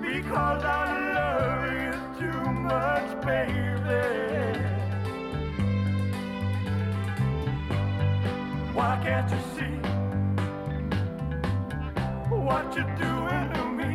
because 0.00 0.62
I 0.62 0.84
love 1.16 1.72
you 1.82 1.94
too 2.20 2.42
much, 2.52 3.08
baby. 3.26 4.04
Why 8.72 9.00
can't 9.02 9.28
you 9.32 9.40
see 9.56 9.74
what 12.30 12.76
you're 12.76 12.94
doing 12.94 13.46
to 13.54 13.62
me 13.80 13.94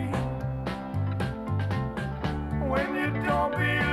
when 2.67 2.87
you 2.93 3.09
don't 3.23 3.51
believe 3.51 3.88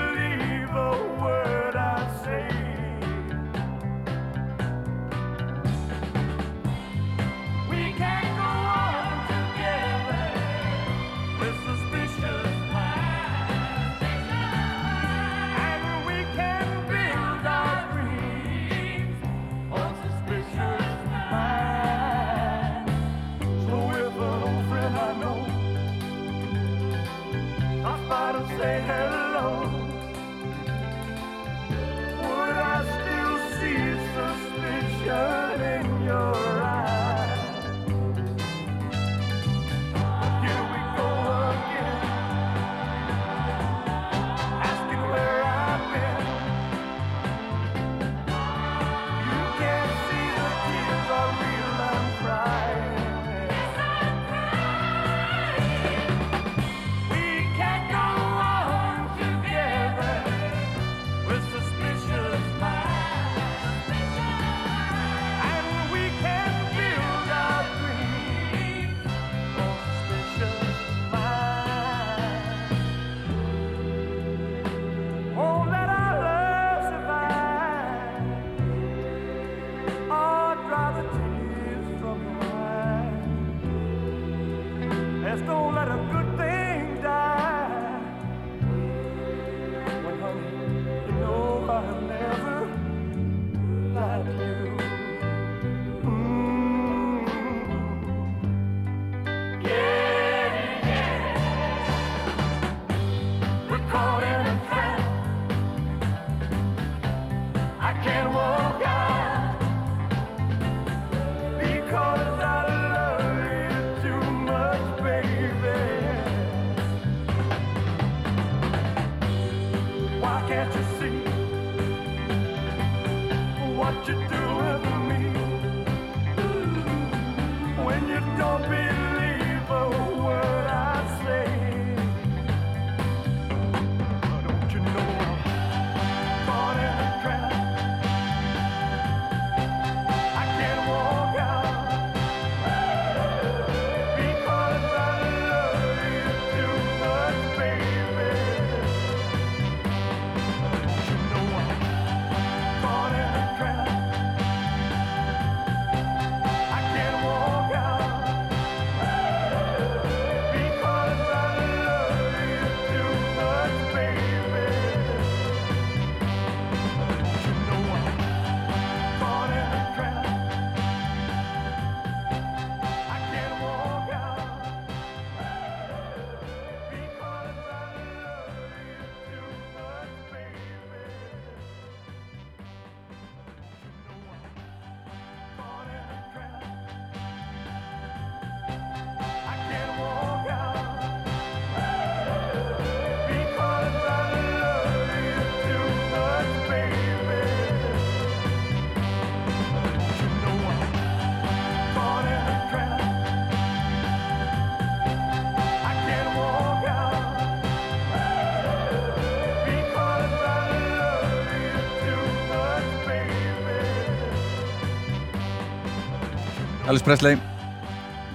Elvis 216.97 217.05
Presley, 217.05 217.37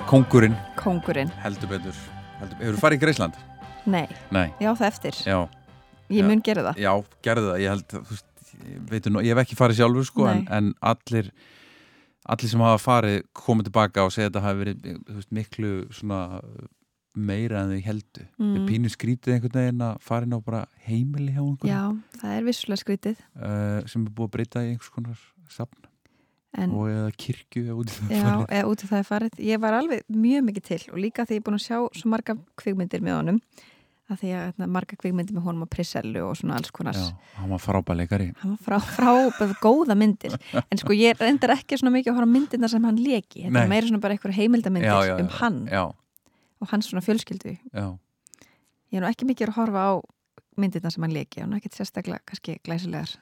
kongurinn 0.05 0.53
kongurinn. 0.77 1.31
heldur 1.41 1.65
betur 1.71 1.95
heldur, 2.37 2.57
Hefur 2.59 2.75
þú 2.75 2.81
farið 2.83 2.99
í 2.99 3.01
Greisland? 3.01 3.39
Nei, 3.89 4.03
Nei, 4.29 4.51
já 4.61 4.69
það 4.77 4.85
eftir. 4.85 5.17
já, 5.25 5.37
Ég 6.13 6.27
mun 6.29 6.43
gera 6.45 6.67
það. 6.67 6.77
já, 6.77 6.91
gerðu 7.25 7.47
það 7.47 7.63
Ég 7.63 7.71
held, 7.73 7.87
þú 7.89 8.01
veist, 8.11 8.27
ég, 8.61 8.83
veit, 8.91 9.09
nú, 9.09 9.23
ég 9.25 9.33
hef 9.33 9.41
ekki 9.41 9.57
farið 9.57 9.79
sjálfur 9.79 10.05
sko, 10.11 10.27
en, 10.29 10.45
en 10.53 10.69
allir 10.91 11.31
allir 12.29 12.53
sem 12.53 12.61
hafa 12.67 12.83
farið 12.85 13.17
komið 13.33 13.71
tilbaka 13.71 14.05
og 14.05 14.13
segja 14.13 14.29
að 14.29 14.35
þetta 14.35 14.45
hafi 14.45 14.61
verið 14.61 14.85
þú 15.09 15.17
veist, 15.17 15.31
miklu 15.39 15.73
svona 15.89 16.21
meira 17.17 17.63
en 17.65 17.73
þau 17.73 17.81
heldu 17.89 18.27
mm. 18.37 18.51
Mm. 18.59 18.67
pínu 18.69 18.93
skrítið 18.93 19.39
einhvern 19.39 19.57
veginn 19.57 19.87
að 19.89 19.97
fara 20.05 20.29
inn 20.29 20.37
á 20.37 20.39
bara 20.45 20.61
heimili 20.85 21.33
hjá 21.33 21.41
einhvern 21.41 21.73
Já, 21.73 21.81
það 22.21 22.37
er 22.37 22.45
vissulega 22.45 22.85
skrítið. 22.85 23.25
uh, 23.41 23.79
sem 23.89 24.05
er 24.05 24.13
búið 24.13 24.29
að 24.29 24.35
breyta 24.37 24.61
í 24.61 24.75
einhvers 24.75 24.93
konar 24.93 25.25
safn 25.49 25.80
En, 26.51 26.71
og 26.75 26.89
eða 26.91 27.11
kirkju 27.15 27.61
eða 27.63 27.75
út 27.79 27.91
í 27.91 27.93
það 27.95 28.09
já, 28.11 28.23
farið. 28.25 28.47
eða 28.57 28.71
út 28.71 28.81
í 28.83 28.87
það 28.89 29.03
farið. 29.07 29.43
Ég 29.47 29.59
var 29.63 29.75
alveg 29.77 30.01
mjög 30.11 30.47
mikið 30.49 30.65
til 30.67 30.81
og 30.91 30.97
líka 30.99 31.23
því 31.27 31.37
ég 31.37 31.41
er 31.41 31.45
búin 31.45 31.55
að 31.55 31.63
sjá 31.63 31.77
svo 31.95 32.11
marga 32.11 32.35
kvikmyndir 32.59 33.05
með 33.05 33.15
honum 33.21 33.39
að 34.11 34.19
því 34.19 34.31
að 34.35 34.43
hérna, 34.43 34.67
marga 34.75 34.97
kvikmyndir 34.99 35.37
með 35.37 35.45
honum 35.47 35.63
á 35.63 35.67
Prissellu 35.71 36.23
og 36.27 36.35
svona 36.35 36.57
alls 36.59 36.73
konar. 36.75 36.99
Já, 36.99 37.15
hann 37.39 37.53
var 37.53 37.63
frábæleikari 37.63 38.29
Hann 38.41 38.57
var 38.57 38.83
frá, 38.83 39.07
frá 39.39 39.55
góða 39.63 39.95
myndir. 39.95 40.35
En 40.61 40.81
sko 40.81 40.95
ég 40.97 41.19
reyndar 41.21 41.55
ekki 41.55 41.79
svona 41.79 41.95
mikið 41.95 42.11
að 42.11 42.19
horfa 42.19 42.33
myndirna 42.35 42.69
sem 42.71 42.87
hann 42.87 42.99
leki, 42.99 43.45
þetta 43.47 43.63
er 43.63 43.71
meira 43.71 43.87
svona 43.87 44.03
bara 44.03 44.17
einhver 44.17 44.35
heimildamindir 44.35 44.91
Já, 44.91 45.07
já, 45.07 45.15
um 45.15 45.29
já, 45.29 45.37
hann 45.39 45.59
Já, 45.71 45.83
og 46.59 46.73
hans 46.73 46.91
svona 46.91 47.05
fjölskyldu. 47.05 47.55
Já, 47.71 47.85
ég 48.91 48.99
er 48.99 49.05
nú 49.05 49.11
ekki 49.13 49.29
mikið 49.31 49.53
að 49.53 49.61
horfa 49.61 49.85
á 49.87 49.93
myndirna 50.59 50.91
sem 50.91 51.07
hann 51.07 51.15
leki, 51.15 51.45
hann 51.45 51.55
er 51.55 51.61
ekkert 51.61 51.79
sérstaklega 51.79 52.25
kannski 52.27 52.59
glæsilegar, 52.65 53.15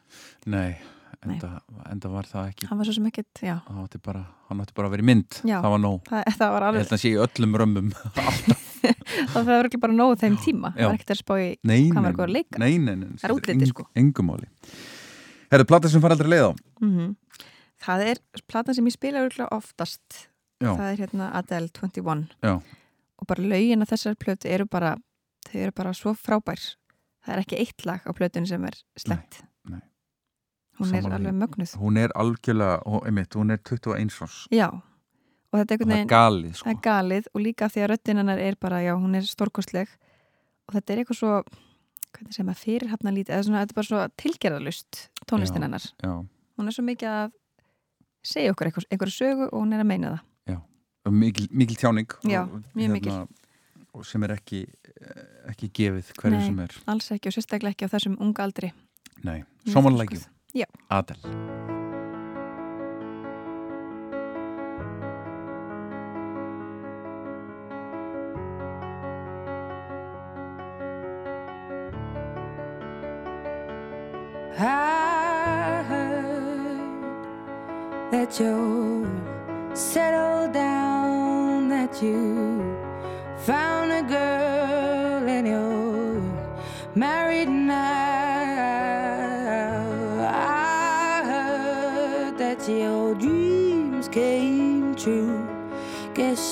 Nei. 0.50 0.80
Enda, 1.26 1.50
enda 1.92 2.12
var 2.14 2.30
það 2.30 2.52
ekki 2.54 2.70
hann 2.70 2.80
var 2.80 2.90
svo 2.90 2.96
sem 2.96 3.10
ekkert 3.10 3.42
já, 3.44 3.56
hann 3.68 3.82
átti 3.84 4.02
bara, 4.06 4.24
hann 4.50 4.64
átti 4.64 4.76
bara 4.78 4.90
að 4.90 4.96
vera 4.96 5.06
í 5.06 5.10
mynd. 5.10 5.40
Já. 5.44 5.58
það 5.60 5.74
var 5.76 5.84
nóg, 5.84 6.00
það, 6.08 6.30
það 6.40 6.54
var 6.56 6.66
ég 6.66 6.70
alveg 6.70 6.86
held 6.86 6.96
að 6.96 7.04
sé 7.04 7.12
í 7.12 7.20
öllum 7.26 7.60
römmum 7.64 7.92
það 9.34 9.50
var 9.50 9.68
ekki 9.68 9.82
bara 9.84 9.96
nógu 9.96 10.16
þeim 10.22 10.38
tíma. 10.40 10.72
Það 10.78 10.88
var 10.88 11.00
ekkert 11.00 11.14
að 11.16 11.20
spá 11.20 11.34
í 11.44 11.50
Hvað 11.60 12.06
var 12.06 12.16
góð 12.16 12.28
að 12.30 12.36
leika? 12.38 12.62
nei, 12.62 12.74
nei, 12.80 12.96
nei, 12.96 13.10
Það 13.20 13.28
er 13.28 13.36
útlitið, 13.36 13.72
sko. 13.74 13.88
engumáli 14.00 14.48
Herðu, 15.50 15.66
plata 15.66 15.90
sem 15.92 16.04
fara 16.04 16.16
aldrei 16.16 16.32
leið 16.36 16.46
á? 16.48 16.52
Mm 16.84 17.16
það 17.80 18.06
er 18.12 18.20
platan 18.50 18.76
sem 18.76 18.88
ég 18.90 18.96
spila 18.96 19.22
oftast. 19.56 20.26
Já. 20.60 20.74
það 20.76 20.88
er 20.90 20.98
hérna 21.00 21.30
Adele 21.40 21.70
21 21.72 22.26
Já. 22.44 22.58
og 22.60 23.28
bara 23.28 23.46
lögin 23.48 23.82
af 23.86 23.94
þessar 23.94 24.18
plötu 24.20 24.50
eru 24.52 24.66
bara 24.68 24.98
þau 25.48 25.60
eru 25.62 25.72
bara 25.76 25.94
svo 25.96 26.12
frábær. 26.12 26.60
Það 27.24 27.34
er 27.36 27.42
ekki 27.46 27.60
eitt 27.62 27.86
lag 27.88 28.04
á 28.04 28.12
plötunni 28.12 28.50
sem 28.50 28.66
er 28.68 28.76
slemt 29.00 29.40
nei. 29.40 29.48
Hún 30.80 30.94
er 30.96 31.08
alveg 31.18 31.40
mögnuð. 31.44 31.74
Hún 31.80 31.98
er 32.02 32.14
algjörlega, 32.16 32.82
einmitt, 33.06 33.36
hún 33.36 33.52
er 33.54 33.62
21 33.64 34.22
árs. 34.26 34.38
Já, 34.54 34.68
og 35.50 35.58
þetta 35.60 35.76
er 35.76 35.82
og 35.84 35.90
það 35.90 35.98
er 36.00 36.12
galið 36.14 36.52
það 36.52 36.62
sko. 36.62 36.70
er 36.70 36.84
galið 36.86 37.32
og 37.34 37.42
líka 37.46 37.70
því 37.70 37.84
að 37.84 37.90
röddinn 37.94 38.22
hennar 38.24 38.44
er 38.44 38.60
bara, 38.62 38.84
já, 38.86 38.94
hún 38.96 39.18
er 39.18 39.28
stórkostleg. 39.28 39.92
Og 40.70 40.78
þetta 40.78 40.94
er 40.94 41.02
eitthvað 41.04 41.20
svo 41.20 41.34
hvernig 42.10 42.34
segir 42.36 42.48
maður, 42.48 42.64
fyrirhafna 42.64 43.14
lítið 43.14 43.36
eða 43.36 43.46
svona, 43.48 43.62
þetta 43.64 43.74
er 43.76 43.80
bara 43.80 43.90
svo 43.90 44.06
tilgerðalust 44.24 45.02
tónlistin 45.30 45.66
Já. 45.70 45.80
já, 46.02 46.14
hún 46.58 46.68
er 46.68 46.76
svo 46.76 46.86
mikið 46.88 47.10
að 47.14 47.36
segja 48.26 48.54
okkur 48.54 48.70
eitthvað, 48.70 48.88
einhverju 48.90 49.16
sögu 49.16 49.46
og 49.50 49.60
hún 49.62 49.76
er 49.76 49.84
að 49.84 49.90
meina 49.92 50.16
það. 50.16 50.26
Og 51.08 51.14
mikil, 51.16 51.46
mikil 51.56 51.78
tjáning 51.80 52.12
Já, 52.28 52.42
og, 52.44 52.64
mjög 52.76 52.92
mikil. 52.92 53.14
og 53.96 54.06
sem 54.06 54.24
er 54.28 54.34
ekki 54.36 54.66
ekki 55.50 55.70
gefið 55.74 56.12
hverju 56.20 56.36
Nei. 56.36 56.46
sem 56.46 56.60
er. 56.60 56.76
alls 56.92 57.08
ekki 57.16 57.32
og 57.32 57.36
sérstaklega 57.38 57.72
ekki 57.74 57.88
á 57.88 57.94
þessum 57.96 58.18
unga 58.20 58.44
aldri. 58.44 58.74
Nei, 59.24 59.44
samanlægjum 59.66 60.26
Já. 60.54 60.66
Adel 60.90 61.18
I 74.62 75.84
heard 75.88 76.82
that 78.12 78.40
you're 78.40 79.08
settled 79.74 80.54
down, 80.54 81.70
that 81.70 82.02
you 82.02 82.49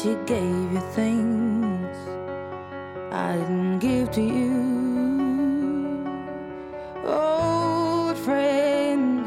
she 0.07 0.15
gave 0.25 0.71
you 0.73 0.83
things 0.99 1.97
I 3.11 3.35
didn't 3.35 3.79
give 3.79 4.09
to 4.11 4.21
you. 4.21 4.57
Old 7.03 8.17
friend, 8.25 9.25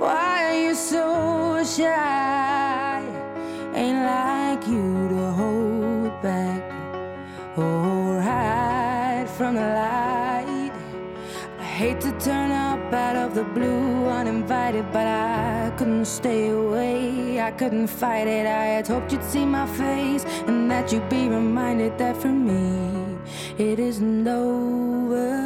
why 0.00 0.32
are 0.48 0.58
you 0.64 0.74
so 0.74 1.62
shy? 1.64 3.04
Ain't 3.80 4.02
like 4.14 4.66
you 4.66 5.08
to 5.14 5.22
hold 5.40 6.12
back 6.22 6.62
or 7.56 8.20
hide 8.20 9.28
from 9.36 9.54
the 9.54 9.68
light. 9.82 10.72
I 11.60 11.64
hate 11.80 12.00
to 12.00 12.12
turn 12.18 12.50
up 12.50 12.92
out 12.92 13.16
of 13.24 13.34
the 13.36 13.44
blue 13.44 14.06
uninvited, 14.20 14.86
but 14.92 15.06
I 15.06 15.72
couldn't 15.76 16.06
stay 16.06 16.48
away. 16.48 16.95
I 17.46 17.52
couldn't 17.52 17.86
fight 17.86 18.26
it. 18.26 18.44
I 18.44 18.64
had 18.74 18.88
hoped 18.88 19.12
you'd 19.12 19.22
see 19.22 19.46
my 19.46 19.68
face 19.68 20.24
and 20.48 20.68
that 20.68 20.90
you'd 20.90 21.08
be 21.08 21.28
reminded 21.28 21.96
that 21.96 22.16
for 22.16 22.32
me 22.32 23.16
it 23.56 23.78
isn't 23.78 24.26
over. 24.26 25.45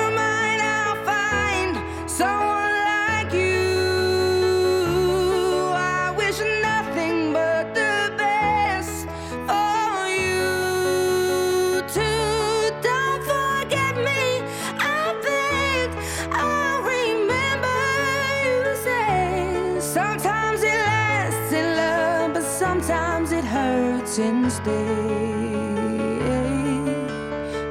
instead. 24.65 25.01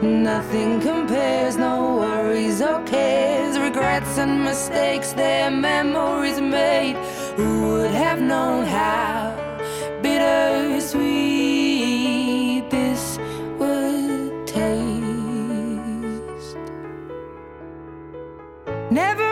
nothing 0.02 0.80
compares, 0.80 1.56
no 1.56 1.96
worries 1.96 2.60
or 2.62 2.82
cares, 2.84 3.58
regrets 3.58 4.18
and 4.18 4.44
mistakes, 4.44 5.12
their 5.12 5.50
memories 5.50 6.40
made. 6.40 6.96
Who 7.36 7.62
would 7.72 7.90
have 7.90 8.20
known 8.20 8.66
how 8.66 9.34
bittersweet 10.02 11.00
this 12.70 13.18
would 13.58 14.46
taste? 14.46 14.96
Never 18.90 19.29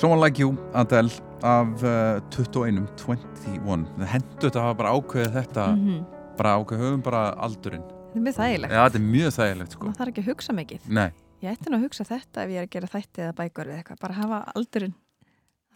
Someone 0.00 0.20
Like 0.24 0.40
You, 0.40 0.54
Adele 0.74 1.10
af 1.44 1.82
uh, 1.84 2.20
21, 2.32 2.86
21 2.96 3.86
það 3.98 4.06
hendur 4.14 4.46
þetta 4.46 4.60
að 4.60 4.66
hafa 4.66 4.76
bara 4.80 4.92
ákveðið 4.96 5.34
þetta 5.36 5.64
Mhm. 5.76 5.98
bara 6.38 6.52
ákveðið 6.60 6.84
höfum 6.86 7.02
bara 7.04 7.22
aldurinn 7.46 7.84
Þetta 8.10 8.18
er 8.18 8.24
mjög 8.24 8.36
þægilegt. 8.40 8.72
Já, 8.74 8.80
þetta 8.88 8.98
er 8.98 9.04
mjög 9.06 9.34
þægilegt 9.36 9.74
sko 9.76 9.84
Maður 9.86 9.98
þarf 10.00 10.10
ekki 10.12 10.22
að 10.24 10.30
hugsa 10.30 10.52
mikið. 10.56 10.88
Nei, 10.88 11.10
Ég 11.40 11.52
ætti 11.56 11.70
nú 11.70 11.76
að 11.78 11.84
hugsa 11.86 12.04
þetta 12.04 12.42
ef 12.44 12.50
ég 12.50 12.58
er 12.60 12.66
að 12.66 12.70
gera 12.74 12.88
þætti 12.92 13.22
eða 13.24 13.34
bækur 13.38 13.68
eða 13.70 13.76
eitthvað. 13.80 14.00
Bara 14.00 14.14
hafa 14.14 14.38
aldurinn. 14.56 14.94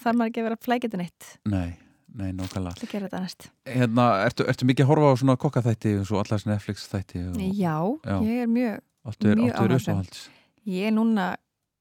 Þarf 0.03 0.17
maður 0.19 0.29
ekki 0.33 0.41
að 0.43 0.49
vera 0.49 0.59
flækitinn 0.67 1.01
eitt. 1.05 1.29
nei, 1.47 1.77
nei, 2.15 2.33
nákvæmlega 2.33 2.81
Það 2.83 2.91
gera 2.91 3.09
þetta 3.09 3.21
næst. 3.23 3.47
Hérna, 3.67 4.05
ertu, 4.27 4.45
ertu 4.51 4.65
mikið 4.69 4.85
að 4.85 4.91
horfa 4.91 5.09
á 5.09 5.15
svona 5.23 5.37
kokkaþætti 5.41 5.95
og 6.01 6.07
svo 6.11 6.19
allar 6.21 6.39
svona 6.43 6.57
Netflix 6.59 6.89
þætti 6.93 7.23
og 7.31 7.37
Já, 7.41 7.77
Já. 8.05 8.17
ég 8.21 8.43
er 8.43 8.47
mjög, 8.47 8.81
mjög 9.05 9.15
áttu 9.15 9.31
er 9.31 9.37
uppáhalds 9.47 10.29
ég 10.67 10.87
er 10.89 10.93
núna, 10.93 11.37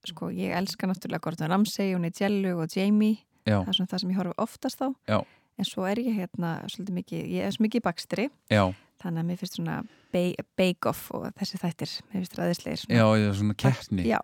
sko, 0.10 0.30
ég 0.32 0.52
elska 0.58 0.88
náttúrulega 0.90 1.22
Gordon 1.24 1.50
Ramsay 1.54 1.94
og 1.96 2.02
Nigellu 2.04 2.56
og 2.64 2.68
Jamie. 2.76 3.18
Já, 3.46 3.60
Það 3.64 3.68
er 3.74 3.78
svona 3.80 3.92
það 3.92 4.00
sem 4.04 4.10
ég 4.14 4.18
horfi 4.22 4.34
oftast 4.40 4.82
á. 4.84 4.88
Já. 5.10 5.20
En 5.60 5.66
svo 5.70 5.84
er 5.86 6.00
ég 6.02 6.16
hérna 6.18 6.54
svolítið 6.72 6.96
mikið, 6.98 7.26
ég 7.30 7.44
er 7.46 7.52
svo 7.54 7.64
mikið 7.68 7.82
í 7.82 7.86
bakstri. 7.86 8.30
já, 8.50 8.64
Þannig 9.04 9.20
að 9.20 9.28
mér 9.28 9.38
finnst 9.42 9.56
svona 9.58 9.76
ba- 10.14 10.44
bake-off 10.56 11.12
og 11.12 11.26
þessi 11.36 11.58
þættir, 11.60 11.92
mér 12.08 12.22
finnst 12.24 12.38
ræðislegir. 12.40 12.80
svona. 12.80 12.96
já, 12.96 13.06
já, 13.20 13.34
svona 13.36 13.56
keppni 13.60 14.06
Já. 14.08 14.20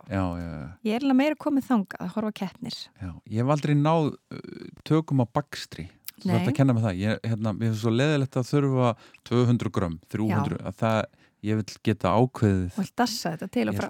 Ég 0.87 0.93
er 0.95 1.03
alveg 1.03 1.17
meira 1.19 1.35
komið 1.35 1.65
þangað 1.67 1.99
að 2.05 2.11
horfa 2.15 2.31
keppnir. 2.39 2.77
já. 3.01 3.09
Ég 3.29 3.37
hef 3.43 3.49
aldrei 3.55 3.75
náð 3.75 4.13
uh, 4.31 4.39
tökum 4.87 5.19
á 5.21 5.25
bakstri 5.27 5.89
Þú 6.19 6.31
þarf 6.31 6.47
að 6.47 6.55
kenna 6.55 6.73
með 6.75 6.83
það 6.87 6.97
Ég, 6.99 7.19
hérna, 7.27 7.53
mér 7.55 7.69
finnst 7.69 7.81
svo 7.83 7.91
leðilegt 7.95 8.37
að 8.39 8.47
þurfa 8.49 8.89
200 9.29 9.69
grömm, 9.77 9.99
300 10.11 10.57
að 10.63 10.75
það, 10.79 11.03
ég 11.45 11.59
vil 11.59 11.65
geta 11.87 12.11
ákveðið 12.19 12.79
Og 12.81 12.89
dassa 12.99 13.33
þetta 13.35 13.49
til 13.55 13.65
og 13.71 13.77
frá. 13.79 13.89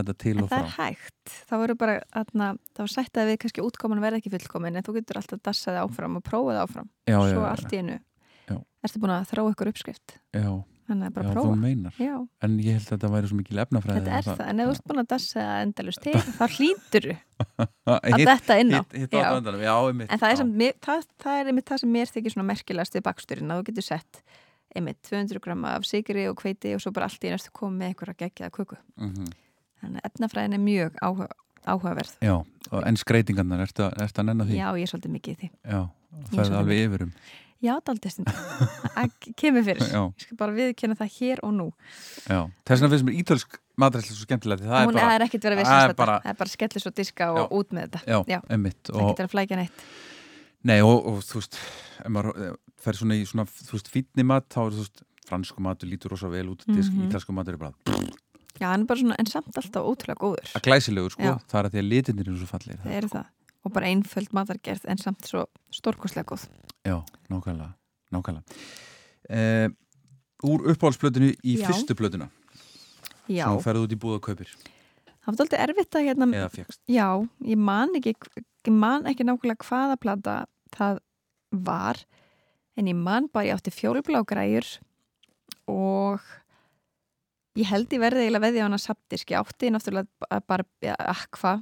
þetta 0.00 0.16
til 0.20 0.34
og 0.42 0.48
það 0.50 0.56
frá 0.56 0.64
er 0.64 0.74
hægt. 0.76 1.34
Það 1.50 1.62
voru 1.64 1.76
bara, 1.80 1.98
atna, 2.22 2.50
það 2.76 2.84
var 2.84 2.92
sætt 2.96 3.20
að 3.22 3.30
við 3.32 3.38
kannski 3.44 3.64
útkoman 3.64 4.02
verði 4.04 4.20
ekki 4.22 4.34
fullkomin 4.36 4.76
en 4.80 4.86
þú 4.86 4.96
getur 4.98 5.20
alltaf 5.22 5.44
dassaði 5.46 5.84
áfram 5.84 6.18
og 6.20 6.26
prófaði 6.26 6.64
áfram. 6.64 6.90
Já, 7.08 7.18
Svo 7.20 7.44
já, 7.44 7.46
allt 7.52 7.72
í 7.72 7.80
einu. 7.84 8.00
Já. 8.50 8.58
Ertu 8.84 9.00
búin 9.02 9.14
að 9.14 9.30
þróa 9.30 9.54
ykkur 9.54 9.72
uppskrift? 9.72 10.18
já, 10.34 10.42
já, 10.42 11.32
þú 11.36 11.54
meinar 11.54 11.94
Já, 12.02 12.16
En 12.42 12.56
ég 12.58 12.74
held 12.74 12.82
að 12.88 12.92
þetta 12.96 13.10
væri 13.12 13.28
svo 13.30 13.36
mikil 13.38 13.60
efnafræði 13.62 14.00
þetta 14.00 14.16
er 14.18 14.26
það. 14.26 14.40
En 14.50 14.60
ef 14.60 14.66
þú 14.66 14.72
ert 14.74 14.88
búin 14.90 15.02
að 15.04 15.08
dassa 15.12 15.44
það 15.44 15.60
endalust 15.64 16.02
til, 16.02 16.14
þá 16.40 16.44
hlýtur 16.56 17.06
að 17.94 18.08
að 18.10 18.24
detta 18.26 18.56
inn 18.58 18.74
á. 18.74 18.80
hitt, 18.80 18.96
hitt 19.04 19.14
Já. 19.14 19.22
á 19.22 19.30
endanum, 19.38 19.62
já, 19.62 19.74
einmitt 19.86 20.10
En 20.10 20.22
það 20.24 20.34
er, 20.34 20.74
það, 20.88 21.04
það 21.22 21.38
einmitt 21.52 21.70
það 21.70 21.82
sem 21.84 21.94
mér 21.94 22.10
þykir 22.10 22.34
merkilegast 22.50 22.98
við 22.98 23.06
baksturinn 23.06 23.54
að 23.54 23.62
þú 23.62 23.68
getur 23.70 23.86
sett 23.86 24.22
einmitt 24.76 25.00
200 25.08 25.40
grama 25.40 25.74
af 25.76 25.84
sigri 25.88 26.26
og 26.30 26.36
hveiti 26.42 26.74
og 26.76 26.80
svo 26.84 26.92
bara 26.92 27.08
allt 27.10 27.24
í 27.24 27.30
næstu 27.32 27.50
komið 27.52 27.78
með 27.80 27.88
einhverja 27.90 28.18
geggjaða 28.24 28.50
köku. 28.54 28.76
Mhm. 28.96 29.30
Þannig 29.80 30.00
að 30.00 30.10
efnafræðin 30.10 30.54
er 30.54 30.64
mjög 30.64 30.98
áhuga, 31.02 31.28
áhugaverð. 31.66 32.16
Já, 32.20 32.34
og 32.70 32.86
en 32.86 32.96
skreitingarnar, 32.96 33.60
ertu, 33.66 33.86
að- 33.88 33.96
ertu 34.04 34.20
að 34.22 34.46
því? 34.46 34.56
Já, 34.60 34.68
ég 34.76 34.82
er 34.82 34.90
svolítið 34.92 35.14
mikið 35.16 35.32
í 35.32 35.38
því. 35.40 35.50
Já, 35.64 35.80
er 36.20 36.26
það 36.34 36.44
er 36.50 36.58
alveg 36.58 36.84
yfirum 36.88 37.12
Já, 37.60 37.74
daldið 37.84 38.10
stundum. 38.14 38.34
Það 38.96 39.10
kemur 39.36 39.64
fyrir. 39.66 39.82
Já. 39.92 40.00
Ég 40.16 40.22
skal 40.24 40.36
bara 40.40 40.52
viðkynna 40.56 40.96
það 40.96 41.10
hér 41.18 41.40
og 41.44 41.52
nú. 41.52 41.66
Já, 42.24 42.38
þess 42.64 42.80
vegna 42.80 42.88
finnst 42.94 43.04
mér 43.04 43.18
ítölsk 43.20 43.58
matræsli 43.76 44.14
svo 44.16 44.24
skemmtilegt 44.24 44.62
því 44.64 44.70
það 44.70 44.86
Hún 44.86 44.94
er 44.94 44.96
bara, 44.96 45.10
er 45.18 45.24
ekkert 45.26 45.44
verið 45.44 45.60
að 45.60 45.60
það 45.60 45.60
er 45.60 45.64
vissast 45.68 45.90
þetta. 45.90 45.96
bara- 46.00 46.20
Það 46.24 46.30
er 46.32 46.38
bara 46.40 46.48
skellir 46.54 46.80
svo 46.80 46.92
diska 46.96 47.28
og 47.34 47.36
Já. 47.36 47.48
út 47.58 47.68
með 47.76 47.82
þetta. 47.90 48.00
já, 48.32 48.40
einmitt 48.48 48.82
Það 48.88 48.96
og, 49.02 49.10
getur 49.10 49.26
að 49.28 49.32
flækja 49.34 49.56
neitt. 49.60 49.84
nei, 50.64 50.80
og, 50.80 51.06
og 51.06 51.20
þú 51.20 51.34
veist 51.36 51.58
fer 52.80 52.96
svona 52.98 53.16
í 53.18 53.24
svona 53.28 53.44
þú 53.50 53.74
veist, 53.76 53.90
fínni 53.92 54.24
mat, 54.26 54.48
þá 54.52 54.60
er 54.66 54.76
þú 54.76 54.84
veist 54.84 55.02
fransku 55.30 55.62
matur 55.62 55.88
lítur 55.90 56.10
rosa 56.14 56.28
vel 56.32 56.48
út, 56.54 56.64
disk, 56.66 56.92
Mhm. 56.92 57.08
ítalsku 57.10 57.32
matur 57.36 57.54
er 57.54 57.58
bara 57.58 57.74
Já, 58.60 58.66
hann 58.72 58.82
er 58.82 58.86
bara 58.86 59.00
svona, 59.00 59.14
en 59.18 59.26
samt 59.26 59.54
alltaf 59.56 59.84
ótrúlega 59.86 60.18
góður. 60.20 60.48
að 60.56 60.62
glæsilegur, 60.66 61.10
sko, 61.14 61.22
Já. 61.22 61.38
það 61.48 61.58
er 61.60 61.68
að 61.68 61.72
því 61.72 61.78
að 61.80 61.88
litinir 61.92 62.26
eru 62.28 62.36
svo 62.40 62.48
fallir 62.50 62.78
Það 62.82 62.92
eru 62.98 63.08
það. 63.08 63.26
Og 63.64 63.72
bara 63.72 63.86
einföld 63.86 64.28
matargerð 64.32 64.84
en 64.88 64.96
samt 64.98 65.20
svo 65.28 65.46
stórkostlega 65.72 66.24
góð. 66.24 66.48
Já, 66.84 67.04
nákvæmlega, 67.30 67.74
nákvæmlega 68.12 68.44
uh, 69.30 69.68
Úr 70.42 70.64
uppáhaldsplötinu 70.72 71.34
í 71.44 71.58
Já. 71.60 71.66
fyrstu 71.68 71.94
plötuna 71.94 72.30
Já, 73.28 73.44
sem 73.44 73.56
þú 73.58 73.62
ferði 73.62 73.82
út 73.86 73.92
í 73.92 73.98
búð 74.00 74.14
og 74.16 74.22
kaupir 74.24 74.48
það 75.20 75.36
var 75.36 75.44
alltaf 75.44 75.60
erfitt 75.68 75.96
að 76.00 76.06
hérna, 76.08 76.26
eða 76.34 76.50
fegst 76.50 76.80
já, 76.88 77.28
ég 77.44 77.56
man 77.60 77.92
ekki, 77.94 78.14
ég 78.66 78.72
man 78.72 79.04
ekki 79.04 79.26
nákvæmlega 79.28 79.66
hvaða 79.68 79.98
plata 80.00 80.36
það 80.74 80.98
var, 81.52 82.00
en 82.80 82.88
ég 82.88 82.96
man 82.96 83.28
bara 83.32 83.50
ég 83.50 83.58
átti 83.58 83.72
fjólublá 83.74 84.22
græjur 84.26 84.66
og 85.70 86.20
ég 87.58 87.68
held 87.68 87.90
ég 87.92 88.00
verði 88.02 88.24
eiginlega 88.24 88.44
veði 88.46 88.62
á 88.62 88.66
hana 88.68 88.78
sapdisk, 88.80 89.32
ég 89.34 89.40
átti 89.40 89.70
náttúrulega 89.74 90.40
bara 90.48 90.64
Aqua, 91.12 91.56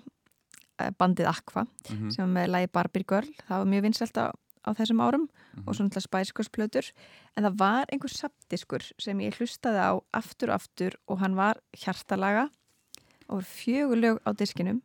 eh, 0.78 0.90
bandið 0.98 1.26
Aqua 1.32 1.64
Mhm. 1.90 2.10
sem 2.12 2.24
var 2.26 2.34
með 2.42 2.50
lagi 2.52 2.72
Barbie 2.72 3.04
Girl, 3.08 3.28
það 3.48 3.58
var 3.58 3.66
mjög 3.66 3.82
vinsælt 3.82 4.18
á, 4.20 4.26
á 4.64 4.70
þessum 4.76 5.00
árum 5.02 5.28
Mhm. 5.56 5.64
og 5.68 5.74
svona 5.74 6.00
Spice 6.00 6.32
Girls 6.34 6.48
plötur 6.48 6.92
en 7.36 7.44
það 7.44 7.56
var 7.58 7.86
einhver 7.92 8.10
sapdiskur 8.10 8.92
sem 8.98 9.18
ég 9.18 9.34
hlustaði 9.34 9.80
á 9.80 10.00
aftur 10.14 10.48
og 10.50 10.54
aftur 10.60 10.92
og 11.08 11.18
hann 11.18 11.34
var 11.34 11.56
hjartalaga 11.74 12.50
og 13.28 13.42
fjögur 13.42 13.98
lög 13.98 14.18
á 14.26 14.32
diskinum 14.36 14.82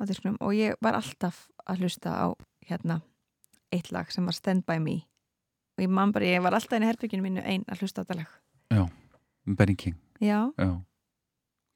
á 0.00 0.04
diskinum 0.06 0.36
og 0.40 0.52
ég 0.54 0.74
var 0.82 0.94
alltaf 0.94 1.48
að 1.68 1.78
hlusta 1.80 2.10
á 2.10 2.34
hérna 2.66 3.02
eitt 3.72 3.92
lag 3.92 4.10
sem 4.10 4.24
var 4.24 4.32
Stand 4.32 4.64
By 4.66 4.78
Me 4.78 5.04
og 5.82 5.88
ég 5.88 5.90
man 5.98 6.12
bara, 6.14 6.28
ég 6.30 6.42
var 6.44 6.54
alltaf 6.54 6.76
inn 6.78 6.84
í 6.86 6.88
herbygginu 6.90 7.24
mínu 7.26 7.42
einn 7.42 7.64
að 7.66 7.82
hlusta 7.82 8.02
á 8.02 8.06
þetta 8.06 8.18
lag. 8.20 8.88
Benny 9.58 9.74
King, 9.74 9.96
Já, 10.22 10.52
já. 10.54 10.70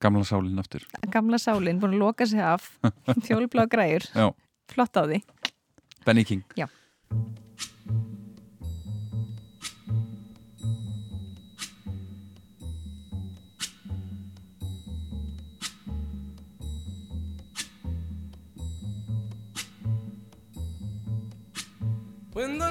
Gamla 0.00 0.22
sálinn 0.28 0.58
aftur. 0.60 0.84
Gamla 1.10 1.38
sálinn 1.40 1.80
búin 1.82 1.96
að 1.96 2.02
loka 2.04 2.26
sig 2.26 2.38
af. 2.40 2.68
Fjólublá 3.26 3.66
græjur. 3.66 4.06
Já. 4.14 4.30
flott 4.70 4.94
á 4.94 5.02
því. 5.08 5.22
Benny 6.06 6.22
King. 6.24 6.44
Já. 6.54 6.68
When 22.32 22.58
the 22.58 22.70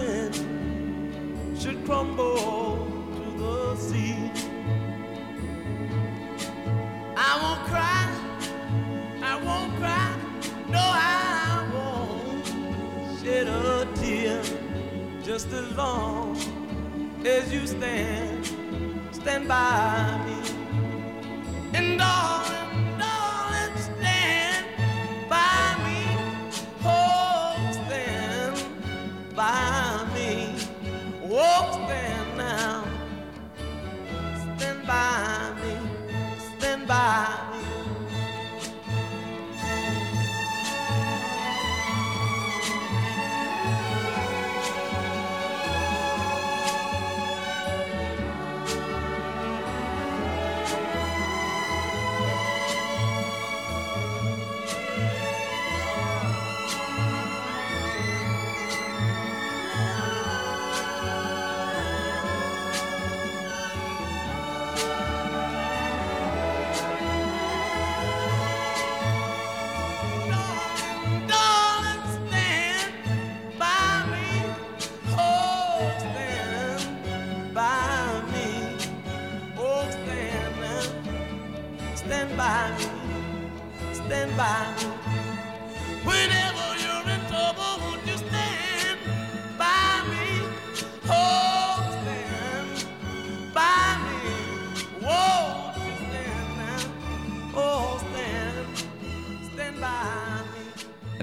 Mountain 0.00 1.56
should 1.58 1.84
crumble 1.84 2.86
to 3.16 3.38
the 3.38 3.76
sea. 3.76 4.16
I 7.16 7.38
won't 7.42 7.62
cry, 7.68 8.06
I 9.22 9.36
won't 9.44 9.76
cry, 9.76 10.16
no, 10.68 10.80
I 10.80 11.68
won't 11.74 12.46
shed 13.22 13.48
a 13.48 13.86
tear 13.96 14.42
just 15.22 15.48
as 15.52 15.76
long 15.76 16.36
as 17.24 17.52
you 17.52 17.66
stand, 17.66 18.46
stand 19.12 19.48
by 19.48 20.20
me. 20.26 20.38
And 21.74 21.98
darling, 21.98 22.49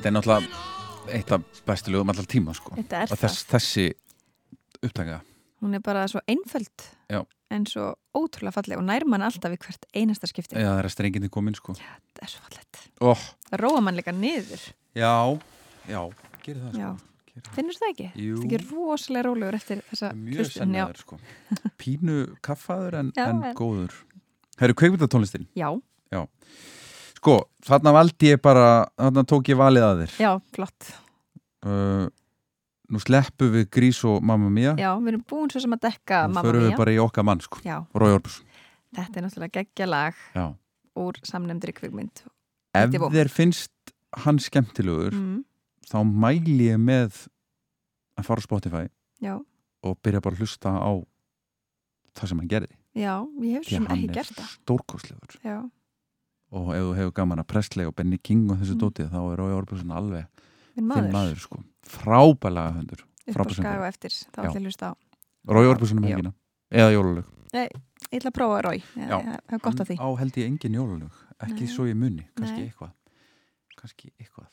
Þetta 0.08 0.12
er 0.12 0.16
náttúrulega 0.16 1.16
eitt 1.18 1.32
af 1.36 1.64
bestu 1.68 1.92
lögum 1.92 2.10
allar 2.12 2.28
tíma 2.28 2.54
sko. 2.56 2.76
Er 2.80 3.12
og 3.12 3.20
þess, 3.20 3.44
þessi 3.52 3.88
upptaka 4.84 5.22
Hún 5.62 5.74
er 5.74 5.82
bara 5.82 6.04
svo 6.08 6.22
einföld 6.30 6.84
Já. 7.10 7.24
en 7.50 7.64
svo 7.66 7.96
ótrúlega 8.16 8.54
falleg 8.54 8.78
og 8.78 8.86
nær 8.86 9.06
mann 9.10 9.24
alltaf 9.26 9.52
í 9.52 9.58
hvert 9.58 9.88
einasta 9.96 10.28
skipti. 10.30 10.54
Já, 10.56 10.68
það 10.70 10.80
er 10.84 10.88
að 10.90 10.94
strenginni 10.94 11.30
komin 11.34 11.56
sko. 11.58 11.74
Þetta 11.74 12.22
er 12.28 12.30
svo 12.30 12.44
fallegt. 12.46 12.82
oh, 13.02 13.24
Það 13.50 13.60
róa 13.64 13.82
mann 13.82 13.98
líka 13.98 14.14
niður. 14.14 14.68
Já, 14.94 15.40
já, 15.90 16.02
gerir 16.46 16.62
það 16.68 16.78
Já. 16.78 16.92
sko. 16.94 17.04
Gerir 17.32 17.42
það. 17.48 17.56
Finnur 17.58 17.80
það 17.80 17.90
ekki? 17.96 18.08
Jú. 18.22 18.36
Það 18.38 18.46
ekki 18.52 18.62
rosalega 18.76 19.26
rólegur 19.28 19.58
eftir 19.58 19.82
þessa 19.90 20.12
Mjög 20.14 20.46
já. 20.46 20.54
sennaður 20.60 21.02
sko. 21.02 21.20
Pínu 21.82 22.20
kaffaður 22.46 23.00
en, 23.02 23.12
Já, 23.18 23.26
en 23.32 23.44
en- 23.50 23.56
góður 23.58 23.98
Herru, 24.62 24.74
kveikmyndatónlistin 24.78 25.48
Já, 25.58 25.74
Sko, 27.18 27.38
þarna 27.66 27.94
valdi 27.96 28.30
ég 28.34 28.42
bara 28.44 28.86
þarna 29.00 29.24
tók 29.28 29.50
ég 29.50 29.58
valið 29.60 29.86
að 29.88 30.02
þér 30.04 30.16
já, 30.22 30.32
flott. 30.56 30.90
uh, 31.66 32.06
Nú 32.88 33.02
sleppu 33.04 33.50
við 33.52 33.66
Grís 33.74 33.98
og 34.08 34.22
Mamma 34.24 34.48
Mia 34.54 34.72
Já, 34.80 34.94
við 35.02 35.10
erum 35.12 35.24
búin 35.28 35.50
svo 35.52 35.60
sem 35.60 35.74
að 35.76 35.82
dekka 35.90 36.22
Nú 36.28 36.36
Mamma 36.38 36.44
förum 36.46 36.62
Mia. 36.64 36.70
við 36.72 36.78
bara 36.80 36.94
í 36.96 37.00
okkar 37.04 37.26
mann 37.28 37.42
sko. 37.44 37.60
Þetta 38.98 39.20
er 39.20 39.26
náttúrulega 39.26 39.56
geggja 39.60 39.88
lag 39.90 40.16
Já. 40.36 40.46
úr 40.98 41.18
samnefndri 41.28 41.74
kvikmynd. 41.76 42.22
Ef 42.78 42.94
þér 42.96 43.30
finnst 43.34 43.72
hann 44.24 44.40
skemmtilegur 44.40 45.12
Mm, 45.14 45.42
þá 45.90 45.98
mæli 46.08 46.70
ég 46.72 46.80
með 46.80 47.28
að 48.18 48.24
fara 48.30 48.40
á 48.40 48.48
Spotify 48.48 48.86
já, 49.22 49.36
og 49.84 49.98
byrja 50.02 50.22
bara 50.24 50.36
að 50.38 50.40
hlusta 50.46 50.72
á 50.72 50.92
það 52.16 52.28
sem 52.32 52.40
hann 52.40 52.48
gerði 52.50 52.72
já, 52.98 53.14
ég 53.44 53.54
hef 53.60 53.68
því 53.68 53.76
sem 53.76 53.84
að 53.86 53.90
hann 53.92 54.00
ekki 54.00 54.10
er 54.10 54.16
gert 54.18 54.34
það. 54.40 54.50
stórkostlegur 54.56 55.36
Já, 55.44 55.58
og 56.52 56.70
ef 56.76 56.82
þú 56.82 56.96
hefur 56.98 57.14
gaman 57.14 57.40
að 57.40 57.48
Presley 57.48 57.86
og 57.86 57.96
Benny 57.96 58.18
King 58.18 58.50
og 58.52 58.58
þessu 58.58 58.76
Mm. 58.76 58.80
dótið 58.82 59.10
þá 59.12 59.20
er 59.34 59.38
Rói 59.38 59.54
Orbjörnsson 59.62 59.92
alveg 59.92 60.28
minn 60.76 60.88
maður. 60.88 61.12
maður 61.12 61.40
sko. 61.40 61.64
frábælega 61.84 62.74
höndur 62.78 63.02
Upp 63.28 63.36
á 63.36 63.44
söngvari. 63.52 63.80
og 63.80 63.88
eftir, 63.88 64.10
þá 64.12 64.40
Já. 64.44 64.48
ætla 64.48 64.54
ég 64.54 64.62
að 64.62 64.66
hlusta 64.68 64.86
á. 64.88 64.94
Rói 65.48 65.66
Orbjörnsson 65.74 65.98
um 65.98 66.04
helgina 66.04 66.34
eða 66.72 66.94
jólalög 66.96 67.26
Ég 67.54 68.22
ætla 68.22 68.30
að 68.32 68.38
prófa 68.38 68.62
Rói, 68.64 68.78
ég 68.96 69.10
Já. 69.10 69.18
ég 69.24 69.40
hef 69.50 69.62
gott 69.62 69.80
af 69.80 69.88
því. 69.88 69.98
á 69.98 70.08
held 70.20 70.32
ég 70.34 70.46
engin 70.46 70.76
jólalög 70.76 71.12
ekki 71.42 71.66
Nei. 71.66 71.68
svo 71.68 71.84
í 71.86 71.94
munni, 71.96 72.28
kannski 72.36 72.58
Nei. 72.58 72.68
eitthvað 72.72 72.92
kannski 73.78 74.12
eitthvað 74.20 74.48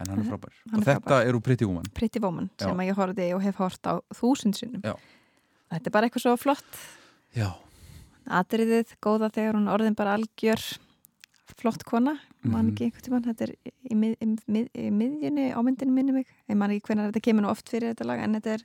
en 0.00 0.06
hann 0.08 0.18
er 0.18 0.24
Mhm. 0.24 0.30
frábær 0.30 0.52
Hann 0.70 0.80
og 0.82 0.88
er 0.88 0.94
þetta 1.00 1.26
er 1.26 1.32
úr 1.34 1.42
Pretty 1.42 1.64
Woman 1.64 1.84
Pretty 1.94 2.18
Woman 2.20 2.50
Já. 2.58 2.66
sem 2.66 2.76
ég 2.78 2.94
horfði 2.94 3.34
og 3.34 3.42
hef 3.42 3.56
hort 3.56 3.82
á 3.82 4.00
þúsund 4.14 4.54
sinnum. 4.54 4.80
Já. 4.82 4.94
Þetta 5.72 5.86
er 5.86 5.90
bara 5.90 6.08
eitthvað 6.08 6.22
svo 6.22 6.36
flott. 6.38 6.64
já, 7.34 7.54
Atriðið, 8.28 8.96
góða 9.00 9.30
þegar 9.32 9.54
hún 9.54 9.68
orðin 9.72 9.94
bara 9.96 10.16
algjör 10.18 10.78
flott 11.56 11.84
kona. 11.88 12.16
Man 12.42 12.66
Mhm. 12.66 12.72
ekki 12.74 12.84
einhvern 12.88 13.04
tímann, 13.06 13.24
þetta 13.24 13.42
er 13.48 13.52
í, 13.90 13.94
mið, 13.94 14.16
í, 14.20 14.28
mið, 14.48 14.68
í 14.74 14.90
miðjunni 14.92 15.46
á 15.54 15.60
myndinu 15.64 15.92
minni 15.92 16.12
mig. 16.12 16.26
Ég 16.50 16.56
man 16.56 16.70
ekki 16.70 16.86
hvernig 16.90 17.08
þetta 17.12 17.22
kemur 17.24 17.42
nú 17.46 17.50
oft 17.50 17.68
fyrir 17.68 17.94
þetta 17.94 18.06
lag 18.06 18.20
en 18.24 18.34
þetta 18.38 18.52
er, 18.58 18.64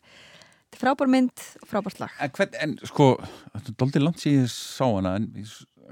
þetta 0.71 0.77
er 0.77 0.83
frábær 0.83 1.09
mynd 1.09 1.45
og 1.61 1.67
frábært 1.69 1.99
lag. 1.99 2.11
en, 2.19 2.29
hvern, 2.29 2.55
en 2.61 2.77
sko 2.83 3.07
þetta 3.21 3.69
er 3.69 3.77
doldið 3.83 4.03
langt 4.07 4.19
síðan 4.23 4.43
ég 4.43 4.49
sá 4.49 4.85
hana 4.95 5.15
en 5.15 5.27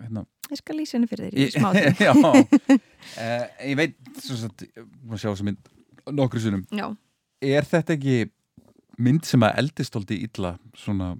hérna, 0.01 0.25
Ég 0.51 0.57
skal 0.59 0.75
lýsa 0.75 0.97
henni 0.97 1.07
fyrir 1.07 1.31
þér 1.31 1.37
í 1.37 1.45
ég, 1.45 1.53
smá 1.55 1.71
tíma. 1.75 1.95
já, 1.95 2.11
uh, 2.71 3.45
ég 3.63 3.75
veit 3.79 3.95
maður 5.07 5.21
sjá 5.21 5.29
þessa 5.31 5.45
mynd 5.47 5.69
nokkru 6.11 6.41
sinnum 6.43 6.65
Já, 6.75 6.87
er 7.41 7.63
þetta 7.69 7.95
ekki 7.95 8.17
mynd 9.01 9.23
sem 9.25 9.41
að 9.47 9.57
eldist 9.63 9.93
doldið 9.95 10.25
illa 10.27 10.51
svona 10.75 11.13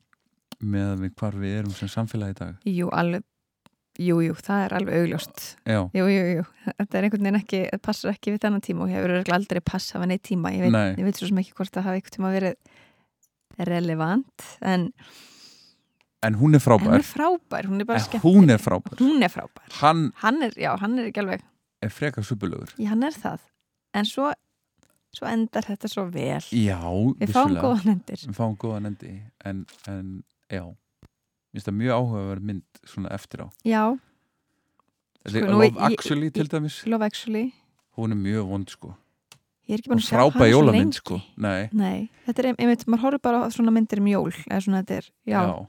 með 0.62 1.00
við 1.06 1.14
hvar 1.18 1.38
við 1.42 1.56
erum 1.62 1.72
sem 1.74 1.90
samfélagi 1.90 2.36
í 2.36 2.40
dag 2.42 2.68
jú, 2.70 2.90
alveg, 2.94 3.24
jú, 4.00 4.22
jú, 4.24 4.34
það 4.40 4.62
er 4.66 4.74
alveg 4.78 4.96
augljóst. 5.02 5.42
já, 5.68 5.82
Jú, 5.94 6.06
jú, 6.08 6.46
þetta 6.80 6.98
er 6.98 7.04
einhvern 7.08 7.24
veginn 7.28 7.40
ekki, 7.42 7.60
það 7.74 7.82
passar 7.82 8.12
ekki 8.14 8.32
við 8.36 8.40
þennan 8.46 8.62
tíma 8.64 8.86
og 8.86 8.90
hefur 8.94 9.34
aldrei 9.36 9.60
passað 9.62 10.02
við 10.06 10.08
neitt 10.14 10.24
tíma. 10.24 10.52
Ég 10.56 10.62
veit, 10.62 10.72
Nei. 10.72 10.96
ég 10.96 11.04
veit 11.10 11.16
svo 11.20 11.28
sem 11.28 11.38
ekki 11.44 11.54
hvort 11.58 11.72
það 11.76 11.84
hafi 11.90 12.00
einhvern 12.02 12.16
tíma 12.18 12.32
verið 12.32 12.56
relevant, 13.68 14.46
en 14.62 14.92
en 16.24 16.36
hún 16.38 16.54
er 16.56 16.62
hún 16.62 16.64
frábær 16.64 17.00
er 17.00 17.06
frábær, 17.06 17.66
hún 17.68 17.82
er 17.82 17.86
bara 17.90 18.00
skemmt. 18.00 18.24
hún 18.24 18.50
er 18.54 18.60
frábær 18.62 18.98
Hún 19.02 19.24
er 19.26 19.30
frábær. 19.34 19.68
hann 19.82 20.12
Hann 20.22 20.44
er, 20.44 20.52
já, 20.56 20.76
hann 20.80 21.00
er 21.00 21.10
ekki 21.10 21.20
alveg, 21.24 21.42
er 21.82 21.90
frekar 21.90 22.24
suppulegur 22.24 22.70
já, 22.78 22.90
hann 22.90 23.04
er 23.04 23.12
það. 23.12 23.40
En 23.94 24.06
svo, 24.06 24.32
svo 25.14 25.28
endar 25.28 25.66
þetta 25.66 25.90
svo 25.90 26.06
vel. 26.14 26.40
já, 26.54 26.78
Við 26.80 27.34
fáum 27.34 27.50
vissulega. 27.52 27.62
góðan 27.66 27.92
endir. 27.96 28.22
við 28.28 28.36
fáum 28.38 28.56
góðan 28.58 28.86
endi 28.92 29.22
en, 29.46 29.66
en 29.88 30.24
já 30.50 30.64
finnst 31.52 31.68
það 31.68 31.78
mjög 31.82 31.94
áhugaverð 31.98 32.42
mynd 32.52 32.82
svona 32.86 33.12
eftir 33.16 33.46
á. 33.46 33.48
Já, 33.66 33.84
Sko, 35.22 35.40
Love 35.46 35.78
Actually 35.86 36.28
ég- 36.30 36.34
til 36.34 36.48
dæmis. 36.50 36.86
Love 36.88 37.06
Actually. 37.06 37.54
hún 37.98 38.12
er 38.12 38.16
mjög 38.18 38.48
vond 38.50 38.68
sko. 38.70 38.96
Er 39.70 39.78
hana 39.88 40.00
svo 40.02 40.18
jólamynd 40.50 40.94
sko. 40.98 41.22
Nei, 41.38 41.70
Nei, 41.72 42.10
þetta 42.28 42.40
er, 42.40 42.56
einmitt, 42.58 42.86
maður 42.88 43.02
horfður 43.06 43.22
bara 43.22 43.50
svona 43.52 43.72
myndir 43.72 44.00
um 44.00 44.08
jól, 44.08 44.32
eða 44.50 44.62
svona 44.66 44.82
þetta 44.84 44.98
er, 44.98 45.10
já, 45.28 45.42
já, 45.46 45.68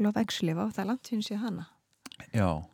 Love 0.00 0.16
Actually, 0.20 0.52
vá, 0.54 0.66
það 0.72 0.78
er 0.82 0.86
langt 0.90 1.06
fyrir 1.08 1.22
sér 1.22 1.38
hana. 1.38 1.66
já. 2.34 2.64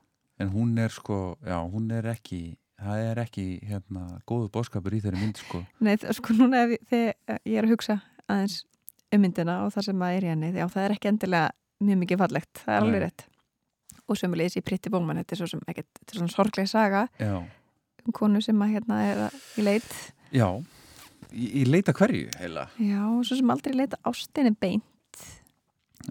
En 0.41 0.51
hún 0.51 0.79
er 0.79 0.89
sko, 0.91 1.37
já, 1.47 1.61
hún 1.71 1.93
er 1.93 2.03
ekki 2.15 2.57
það 2.81 2.97
er 3.11 3.17
ekki 3.23 3.61
hérna, 3.63 4.21
góðu 4.27 4.49
bóðskapur 4.51 4.93
í 4.97 5.01
þeirri 5.01 5.21
mynd 5.21 5.37
sko. 5.37 5.65
Nei, 5.81 5.97
sko 5.97 6.33
núna 6.35 6.65
þegar 6.91 7.15
ég 7.47 7.59
er 7.59 7.65
að 7.65 7.71
hugsa 7.71 8.01
aðeins 8.29 8.65
um 9.13 9.21
myndina 9.23 9.61
og 9.67 9.73
það 9.73 9.85
sem 9.85 10.01
að 10.03 10.17
er 10.17 10.23
í 10.27 10.29
henni 10.33 10.53
já, 10.53 10.67
það 10.67 10.85
er 10.89 10.91
ekki 10.97 11.09
endilega 11.13 11.51
mjög 11.83 12.01
mikið 12.05 12.21
fallegt. 12.25 12.53
Það 12.63 12.75
er 12.75 12.81
Nei. 12.81 12.89
alveg 12.89 13.03
rétt. 13.07 13.27
Og 14.05 14.19
sömulegis 14.21 14.59
í 14.61 14.63
Pretty 14.65 14.91
Woman, 14.93 15.17
þetta 15.23 15.33
er 15.33 15.41
svo 15.41 15.47
sem 15.49 15.61
ekkert 15.67 15.89
þetta 15.99 16.13
er 16.13 16.19
svona 16.21 16.33
sorgleg 16.35 16.67
saga 16.69 17.07
Já, 17.17 17.39
um 18.05 18.13
konu 18.13 18.43
sem 18.45 18.59
að 18.61 18.75
hérna 18.77 18.99
er 19.01 19.23
að, 19.29 19.39
í 19.57 19.65
leit. 19.65 19.87
Já. 20.35 20.49
Í, 21.35 21.47
í 21.63 21.65
leita 21.67 21.95
hverju 21.97 22.29
heila 22.39 22.69
já, 22.79 23.01
svo 23.27 23.39
sem 23.41 23.49
aldrei 23.51 23.73
leita 23.75 23.99
ástinni 24.07 24.53
beint. 24.55 24.85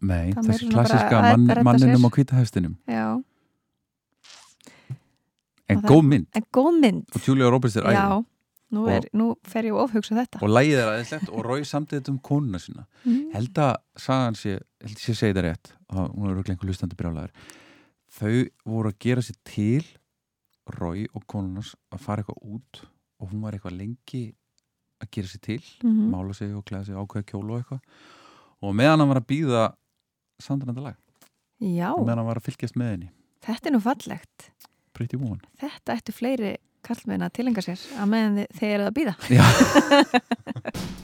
Nei, 0.02 0.34
Það 0.34 0.50
þessi 0.50 0.72
klassiska 0.74 1.22
mann, 1.22 1.46
manninum 1.64 2.08
á 2.08 2.10
hvítahestinum 2.16 2.74
já, 2.90 3.06
en 5.70 5.84
góð 5.86 6.02
mynd. 6.10 6.28
En 6.36 6.46
góð 6.54 6.80
mynd. 6.82 7.06
Og 7.14 7.28
Julia 7.30 7.52
Roberts 7.54 7.78
er 7.80 7.88
já, 7.94 8.08
nú, 8.74 8.84
er, 8.90 9.04
Og- 9.06 9.14
nú 9.20 9.28
fer 9.48 9.64
ég 9.68 9.74
að 9.76 9.84
ofhugsa 9.86 10.16
þetta. 10.18 10.42
Og 10.42 10.50
lægið 10.50 10.80
er 10.82 10.90
aðeinslegt 10.92 11.30
og 11.32 11.46
Rói 11.46 11.64
samtidig 11.70 12.10
um 12.10 12.20
konuna 12.20 12.58
sína. 12.60 12.86
Mm. 13.06 13.32
held 13.34 13.54
að 13.62 13.76
sagan 13.98 14.36
sé, 14.40 14.60
held 14.82 14.98
sé 14.98 15.14
segi 15.16 15.34
það 15.38 15.46
rétt 15.48 15.72
og 15.94 16.16
hún 16.16 16.30
er 16.30 16.34
örugglega 16.36 16.56
einhver 16.58 16.70
hlustandi 16.72 16.96
brjálæður 16.98 17.32
þau 18.14 18.50
voru 18.66 18.90
að 18.92 19.00
gera 19.00 19.22
sér 19.22 19.38
til 19.46 19.84
Rói 20.80 21.08
og 21.14 21.26
konunars 21.28 21.74
að 21.92 22.00
fara 22.00 22.24
eitthvað 22.24 22.44
út 22.56 22.82
og 23.20 23.30
hún 23.32 23.42
var 23.44 23.52
eitthvað 23.58 23.78
lengi 23.78 24.24
að 25.04 25.10
gera 25.12 25.28
sér 25.28 25.42
til 25.42 25.62
Mhm. 25.84 26.12
mála 26.12 26.34
sig 26.36 26.54
og 26.56 26.64
klæða 26.66 26.86
sig 26.86 26.96
ákveða 26.96 27.26
kjólu 27.28 27.52
og 27.54 27.64
eitthvað. 27.64 27.82
Og 28.64 28.74
meðan 28.74 29.00
hann 29.00 29.08
var 29.10 29.20
að 29.20 29.28
býða 29.28 29.74
samdrænda 30.40 30.82
lag, 30.82 30.96
já, 31.62 31.92
og 31.92 32.06
meðan 32.08 32.18
hann 32.18 32.26
var 32.28 32.36
að 32.40 32.48
fylgjast 32.48 32.76
með 32.80 32.90
henni. 32.92 33.10
Þetta 33.44 33.68
er 33.68 33.72
nú 33.74 33.82
fallegt. 33.82 34.50
Pretty 34.94 35.18
Woman. 35.18 35.42
Þetta 35.60 35.98
ættu 36.00 36.14
fleiri 36.14 36.58
kallmenn 36.88 37.26
að 37.26 37.36
tilenga 37.40 37.64
sér 37.66 37.80
að 38.00 38.12
meðan 38.14 38.42
þeir 38.60 38.74
eru 38.78 38.90
að 38.90 38.98
býða 39.00 39.16
Já. 39.34 39.46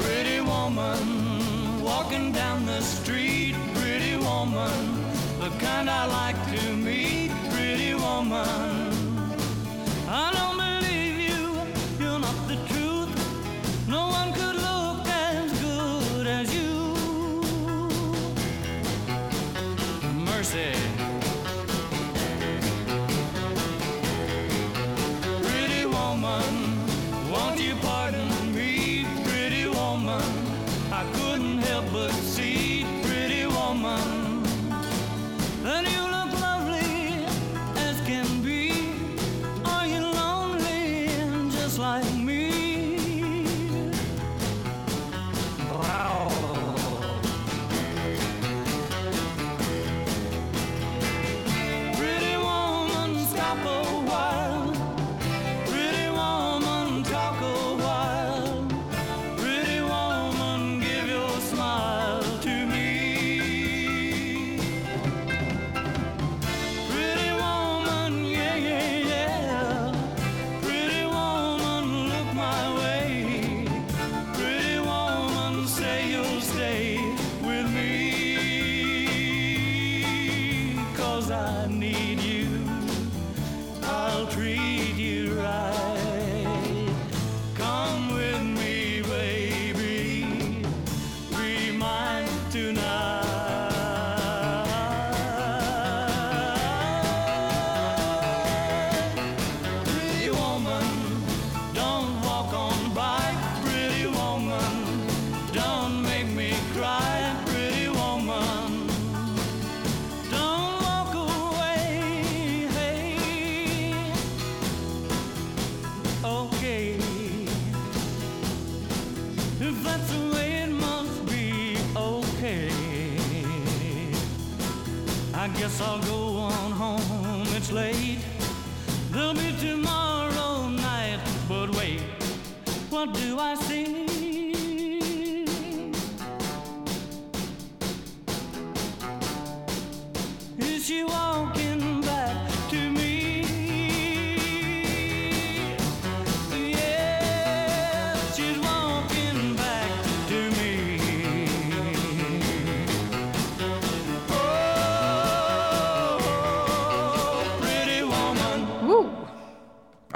Pretty 0.00 0.40
woman 0.40 1.82
walking 1.82 2.32
down 2.32 2.66
the 2.66 2.80
street. 2.80 3.54
Pretty 3.74 4.16
woman, 4.16 5.04
the 5.40 5.50
kind 5.58 5.88
I 5.90 6.04
like 6.06 6.36
to 6.56 6.71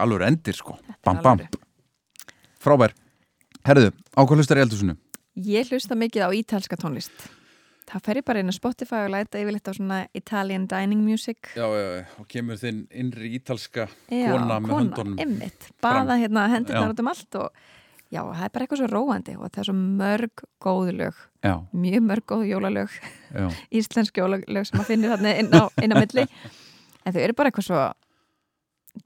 alveg 0.07 0.29
endir 0.31 0.57
sko, 0.59 0.77
bam 1.05 1.21
bam. 1.25 1.43
Frábær, 2.63 2.95
herðu, 3.67 3.91
ákvæð 4.17 4.41
hlustar 4.43 4.61
í 4.61 4.65
eldhúsinu? 4.67 4.97
Ég 5.47 5.69
hlusta 5.71 5.97
mikið 5.99 6.25
á 6.27 6.31
ítalska 6.35 6.79
tónlist. 6.81 7.27
Það 7.87 8.03
fer 8.03 8.19
ég 8.19 8.25
bara 8.27 8.41
inn 8.43 8.51
á 8.51 8.55
Spotify 8.57 9.05
og 9.07 9.13
læta 9.15 9.39
yfirleitt 9.39 9.69
á 9.71 9.73
svona 9.77 9.99
Italian 10.17 10.65
dining 10.67 11.05
music. 11.07 11.53
já, 11.55 11.63
já, 11.71 11.85
já, 12.01 12.05
og 12.19 12.27
kemur 12.27 12.59
þinn 12.59 12.81
innri 12.91 13.29
ítalska 13.39 13.85
Já, 14.11 14.33
kona 14.33 14.57
með 14.59 14.73
höndunum 14.75 15.21
Einmitt, 15.23 15.69
baða 15.85 16.17
hérna 16.19 16.49
Já. 16.49 16.55
hendurnar 16.57 16.91
út 16.97 17.03
um 17.05 17.11
allt 17.13 17.39
og 17.39 17.53
já, 18.11 18.23
það 18.27 18.43
er 18.43 18.51
bara 18.57 18.67
eitthvað 18.67 18.81
svo 18.83 18.89
róandi 18.91 19.37
og 19.39 19.47
það 19.55 19.61
er 19.63 19.69
svo 19.69 19.77
mörg 19.79 20.43
góð 20.67 20.91
lög, 20.99 21.15
já, 21.47 21.55
mjög 21.79 22.03
mörg 22.11 22.27
góð 22.27 22.43
jólalög, 22.51 22.91
já, 23.31 23.47
íslensk 23.79 24.19
jólalög 24.19 24.67
sem 24.67 24.81
að 24.83 24.91
finnir 24.91 25.15
þarna 25.15 25.37
inn 25.39 25.55
á, 25.55 25.63
inn 25.83 25.95
á 25.95 25.97
milli. 26.03 26.27
En 27.07 27.15
þau 27.15 27.21
eru 27.23 27.35
bara 27.39 27.53
eitthvað 27.53 27.69
svo, 27.69 27.81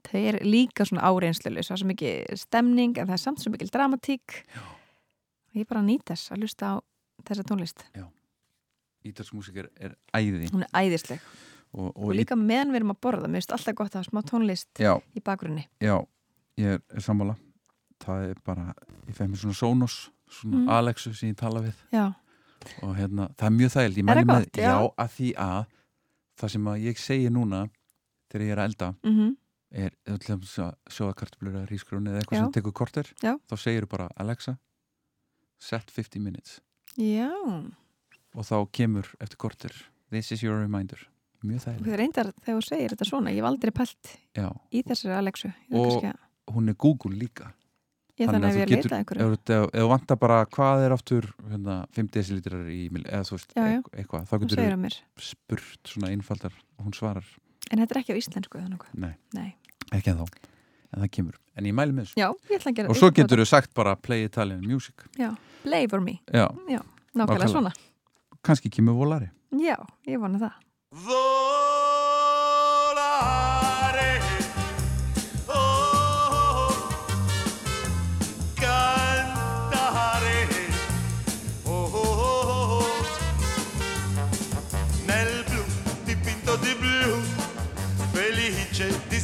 þau 0.07 0.21
eru 0.31 0.39
líka 0.45 0.85
svona 0.87 1.03
áreinsluleg, 1.09 1.65
svo 1.67 1.87
mikið 1.89 2.35
stemning 2.39 2.97
en 2.97 3.07
það 3.09 3.17
er 3.17 3.23
samt 3.23 3.39
svo 3.43 3.51
mikil 3.53 3.69
dramatík. 3.73 4.37
Já. 4.55 4.61
Og 5.51 5.59
ég 5.61 5.67
bara 5.67 5.81
nýt 5.83 6.05
þess 6.07 6.31
að 6.31 6.43
hlusta 6.45 6.71
á 6.71 6.75
þessa 7.27 7.43
tónlist. 7.47 7.85
ítalsk 9.05 9.33
músik 9.33 9.55
er, 9.57 9.69
er 9.81 9.95
æði 10.13 10.49
Hún 10.53 10.63
er 10.63 10.69
æðisleg. 10.77 11.21
og, 11.73 11.87
og, 11.95 12.03
Og 12.09 12.15
líka 12.15 12.35
meðan 12.37 12.71
við 12.71 12.81
erum 12.81 12.91
að 12.93 12.99
borða, 13.01 13.27
mér 13.27 13.41
finnst 13.41 13.53
alltaf 13.55 13.75
gott 13.75 13.95
að 13.95 14.01
hafa 14.03 14.09
smá 14.11 14.21
tónlist 14.29 14.81
já, 14.81 14.93
í 15.17 15.21
bakgrunni. 15.25 15.63
já, 15.81 15.95
ég 16.57 16.75
er, 16.77 16.81
er 16.93 17.01
sammála 17.01 17.35
það 18.01 18.25
er 18.29 18.41
bara, 18.45 18.73
ég 19.07 19.15
fæ 19.17 19.25
mér 19.27 19.37
svona 19.41 19.57
Sonos 19.57 20.09
svona 20.31 20.57
Mm. 20.61 20.69
Alexu 20.71 21.11
sem 21.13 21.29
ég 21.33 21.35
tala 21.35 21.59
við 21.59 21.75
Já, 21.91 22.13
og 22.85 22.93
hérna, 22.95 23.25
það 23.35 23.47
er 23.49 23.55
mjög 23.57 23.71
þægild 23.73 23.97
ég 23.97 24.03
Er 24.03 24.05
mæli 24.07 24.25
með? 24.29 24.45
Já. 24.55 24.63
já, 24.63 24.75
að 25.03 25.09
því 25.17 25.31
að 25.35 25.65
það 26.39 26.51
sem 26.53 26.67
að 26.71 26.77
ég 26.85 26.97
segi 27.01 27.29
núna 27.35 27.59
þegar 28.31 28.45
ég 28.45 28.51
er 28.53 28.61
að 28.61 28.69
elda 28.69 28.89
mm 29.03 29.35
er, 29.71 29.91
þú 30.05 30.15
ætlum 30.17 30.41
að 31.07 31.15
kartblur 31.21 31.55
eða 32.11 32.21
eitthvað 32.21 32.37
Já. 32.37 32.43
sem 32.43 32.51
tekur 32.57 32.73
korter 32.73 33.11
Já. 33.23 33.33
þá 33.49 33.55
segir 33.57 33.87
bara 33.87 34.09
Alexa 34.19 34.57
set 35.61 35.91
50 35.91 36.19
minutes. 36.23 36.59
Já, 36.97 37.29
og 38.35 38.43
þá 38.47 38.55
kemur 38.73 39.07
eftir 39.21 39.37
korter 39.37 39.71
this 40.11 40.31
is 40.31 40.41
your 40.43 40.59
reminder. 40.59 40.99
Mjög 41.41 41.55
og 41.57 41.63
þægileg 41.65 41.87
þið 41.87 41.97
reyndar 42.01 42.27
þegar 42.43 42.57
þú 42.59 42.65
segir 42.67 42.93
þetta 42.93 43.05
svona, 43.09 43.31
ég 43.33 43.39
hef 43.41 43.47
aldrei 43.49 43.71
pælt 43.73 44.11
Já. 44.37 44.47
í 44.71 44.83
þessari 44.85 45.15
Alexu 45.17 45.47
Og- 45.49 45.87
kannski 45.87 46.11
að- 46.11 46.53
hún 46.53 46.69
er 46.69 46.73
Google 46.77 47.15
líka. 47.17 47.53
Ég 48.19 48.27
þannig 48.27 48.45
að 48.45 48.53
þú 48.53 48.59
við 48.61 48.67
getur- 48.69 48.91
leitað 48.91 48.99
þú- 49.49 49.69
ef 49.73 49.81
þú 49.81 49.87
vantar 49.89 50.17
bara 50.19 50.45
hvað 50.45 50.85
er 50.85 50.91
hérna, 51.49 51.87
5 51.89 52.07
decilitrar 52.11 52.67
í 52.69 52.91
mil- 52.91 53.03
eða 53.09 53.23
þú 53.25 53.31
veist 53.31 53.53
eitthvað, 53.55 54.27
þá 54.27 54.35
getur 54.41 54.57
þú 54.57 54.61
spurt 55.17 55.83
svona 55.87 56.11
einfaldar 56.11 56.53
og 56.77 56.85
hún 56.85 56.93
svarar. 56.93 57.25
En 57.71 57.79
þetta 57.79 57.95
er 57.95 58.01
ekki 58.03 58.13
á 58.13 58.17
íslensku 58.21 58.59
eða 58.59 58.69
nokkuð? 58.69 58.93
Nei, 58.99 59.15
Nei. 59.33 59.55
Ekki 59.91 60.09
en 60.13 60.17
þá 60.21 60.25
en 60.91 60.99
það 61.05 61.11
kemur, 61.15 61.35
en 61.55 61.67
ég 61.69 61.75
mæli 61.77 61.93
með 61.95 62.03
þessu. 62.09 62.17
Já, 62.19 62.27
ég 62.51 62.57
ætla 62.59 62.71
að 62.71 62.75
gera 62.79 62.91
og 62.91 62.95
svo 62.99 63.09
getur 63.15 63.41
þú 63.41 63.45
sagt 63.47 63.71
bara 63.77 63.93
play 63.95 64.25
Italian 64.27 64.63
music. 64.67 65.05
Já, 65.19 65.29
play 65.63 65.87
for 65.91 66.01
me. 66.03 66.17
Já, 66.33 66.47
Já, 66.71 66.81
nákvæmlega 67.15 67.51
svona. 67.53 67.71
Kannski 68.43 68.69
kemur 68.73 68.93
volari. 68.99 69.29
Já, 69.55 69.77
ég 70.07 70.19
vona 70.19 70.39
það. 70.41 70.53
Volare, 71.71 73.07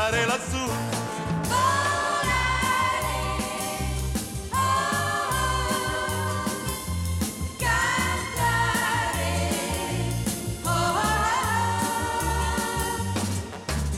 Stare 0.00 0.24
lassù. 0.24 0.56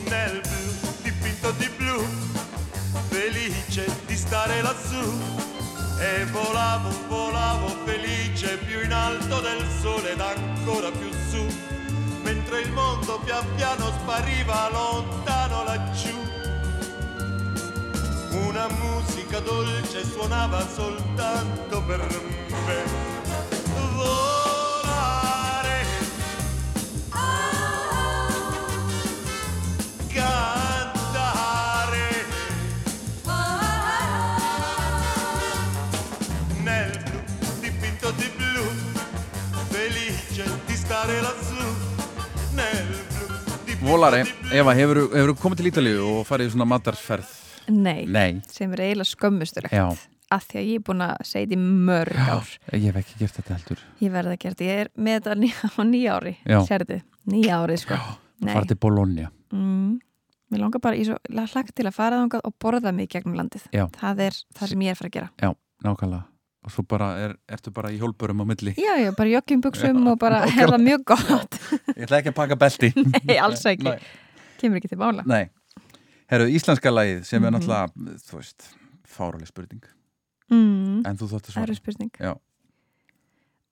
nel 0.09 0.41
blu 0.41 1.01
dipinto 1.03 1.53
di 1.53 1.69
blu, 1.77 2.05
felice 3.09 3.87
di 4.07 4.17
stare 4.17 4.61
lassù. 4.61 5.05
E 6.01 6.25
volavo, 6.33 6.91
volavo 7.07 7.69
felice 7.85 8.59
più 8.67 8.83
in 8.83 8.93
alto 8.93 9.41
del 9.41 9.65
sole 9.81 10.13
ed 10.13 10.21
ancora 10.21 10.91
più 10.91 11.09
su, 11.31 11.47
mentre 12.53 12.61
il 12.61 12.73
mondo 12.73 13.19
pian 13.25 13.55
piano 13.55 13.91
spariva 14.01 14.69
lontano 14.71 15.65
laggiù. 15.65 16.17
Una 18.47 18.69
musica 18.69 19.41
dolce 19.41 20.05
suonava 20.05 20.67
soltanto 20.69 21.83
per 21.83 22.07
me. 22.67 23.12
Volari. 43.93 44.23
Eva, 44.57 44.73
hefur 44.77 45.03
þú 45.13 45.35
komið 45.41 45.61
til 45.61 45.69
Ítalíu 45.69 46.05
og 46.09 46.23
farið 46.29 46.49
í 46.49 46.53
svona 46.55 46.67
matarsferð 46.71 47.33
Nei, 47.73 48.07
nei, 48.11 48.41
sem 48.51 48.73
er 48.75 48.81
eiginlega 48.89 49.11
skömmusturlegt 49.11 49.75
Já. 49.77 49.85
að 50.33 50.47
því 50.49 50.59
að 50.59 50.65
ég 50.71 50.81
er 50.81 50.85
búin 50.89 51.05
að 51.05 51.13
segja 51.29 51.45
þetta 51.51 51.59
í 51.59 51.75
mörg 51.91 52.23
ár. 52.25 52.55
ég 52.73 52.87
hef 52.89 52.99
ekki 53.03 53.19
gert 53.21 53.37
þetta 53.39 53.55
heldur. 53.59 53.85
Ég 54.03 54.15
verði 54.17 54.33
að 54.33 54.41
gera 54.43 54.57
þetta, 54.57 54.67
ég 54.71 54.81
er 54.87 54.91
með 54.97 55.19
þetta 55.21 55.37
ný, 55.43 55.53
á 55.79 55.83
nýja 55.93 56.17
ári 56.17 56.35
Já. 56.41 56.59
Sérðu, 56.71 56.99
nýja 57.37 57.61
ári 57.61 57.79
sko. 57.85 58.01
Nei, 58.43 58.51
farið 58.57 58.73
til 58.73 58.81
Bologna. 58.83 59.29
Mm, 59.55 59.95
mér 60.51 60.65
langar 60.65 60.83
bara, 60.83 60.99
ég 60.99 61.13
svo 61.13 61.21
hlagt 61.53 61.77
til 61.77 61.87
að 61.87 61.97
fara 62.01 62.19
þangað 62.25 62.49
og 62.49 62.57
borða 62.65 62.97
mig 62.97 63.11
í 63.11 63.15
gegnum 63.15 63.39
landið. 63.39 63.69
Já. 63.77 63.87
Það 64.01 64.27
er 64.27 64.43
það 64.59 64.73
sem 64.75 64.87
ég 64.89 64.91
er 64.91 64.97
að 64.97 65.03
fara 65.05 65.13
að 65.13 65.19
gera. 65.21 65.33
Já, 65.45 65.53
nákvæmlega 65.87 66.27
og 66.63 66.71
svo 66.71 66.85
bara 66.87 67.09
er, 67.19 67.33
ertu 67.51 67.73
bara 67.75 67.91
í 67.91 67.99
hjólburum 67.99 68.43
á 68.43 68.47
milli. 68.47 68.75
Já, 68.79 68.95
já, 69.03 69.11
bara 69.19 69.33
joggingbuxum 69.33 69.99
Já, 69.99 70.11
og 70.13 70.19
bara 70.23 70.45
er 70.63 70.71
það 70.71 70.85
mjög 70.85 71.05
gott. 71.11 71.59
Ég 71.97 72.05
ætla 72.07 72.21
ekki 72.23 72.31
að 72.33 72.37
pakka 72.39 72.57
belti. 72.61 72.93
Nei, 73.29 73.37
alls 73.43 73.65
ekki, 73.67 73.89
Nei. 73.89 73.99
kemur 74.61 74.79
ekki 74.79 74.93
til 74.93 75.01
mála. 75.03 75.25
Nei, 75.27 75.43
herru, 76.31 76.47
íslenska 76.53 76.93
lagið 76.95 77.25
sem 77.27 77.43
er 77.45 77.51
Mhm. 77.51 77.59
náttúrulega, 77.59 78.17
þú 78.29 78.39
veist, 78.39 78.69
fáraleg 79.09 79.51
spurning. 79.51 79.83
Mm, 80.53 81.03
en 81.09 81.17
þú 81.19 81.29
þóttu 81.33 81.51
eru 81.51 81.57
svara. 81.59 81.75
Spurning. 81.75 82.11
Já. 82.21 82.35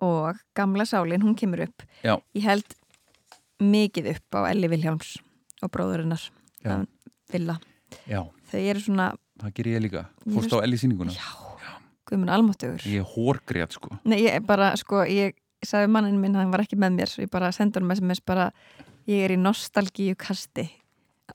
Og 0.01 0.37
gamla 0.57 0.85
sálin, 0.89 1.21
hún 1.23 1.35
kemur 1.37 1.61
upp. 1.67 1.83
Já. 2.03 2.17
Ég 2.35 2.43
held 2.47 2.75
mikið 3.61 4.15
upp 4.17 4.33
á 4.41 4.49
Elli 4.51 4.69
Vilhjáms 4.73 5.19
og 5.63 5.71
bróðurinnar 5.71 6.23
Villa. 7.31 7.59
Já, 8.09 8.23
Þau 8.51 8.59
eru 8.71 8.81
svona, 8.81 9.11
það 9.39 9.53
ger 9.55 9.69
ég 9.71 9.83
líka. 9.85 10.07
Fórst 10.27 10.55
á 10.57 10.63
Elli 10.65 10.79
sýninguna? 10.81 11.13
Já, 11.13 11.29
guðmun 12.11 12.33
almáttugur. 12.35 12.83
Ég 12.91 13.01
er 13.05 13.09
hórgrét 13.15 13.77
sko. 13.79 13.95
Nei, 14.05 14.19
ég 14.25 14.37
er 14.41 14.45
bara, 14.47 14.73
sko, 14.81 15.05
ég 15.09 15.37
sagði 15.65 15.91
mannin 15.95 16.19
minn, 16.21 16.35
hann 16.39 16.53
var 16.53 16.63
ekki 16.65 16.79
með 16.81 16.97
mér 16.99 17.11
svo 17.13 17.25
ég 17.25 17.31
bara 17.33 17.51
sendi 17.55 17.79
honum 17.79 17.93
SMS 17.95 18.23
bara 18.27 18.51
ég 19.11 19.25
er 19.27 19.35
í 19.35 19.39
nostalgíu 19.41 20.17
kasti 20.21 20.67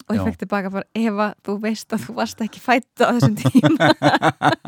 og 0.05 0.15
ég 0.15 0.19
Já. 0.19 0.25
fekk 0.27 0.39
tilbaka 0.43 0.71
bara, 0.73 0.87
Eva, 0.97 1.29
þú 1.45 1.55
veist 1.63 1.93
að 1.95 2.07
þú 2.07 2.15
varst 2.17 2.41
ekki 2.43 2.59
fætt 2.63 3.03
á 3.05 3.15
þessum 3.15 3.37
tíma. 3.39 3.89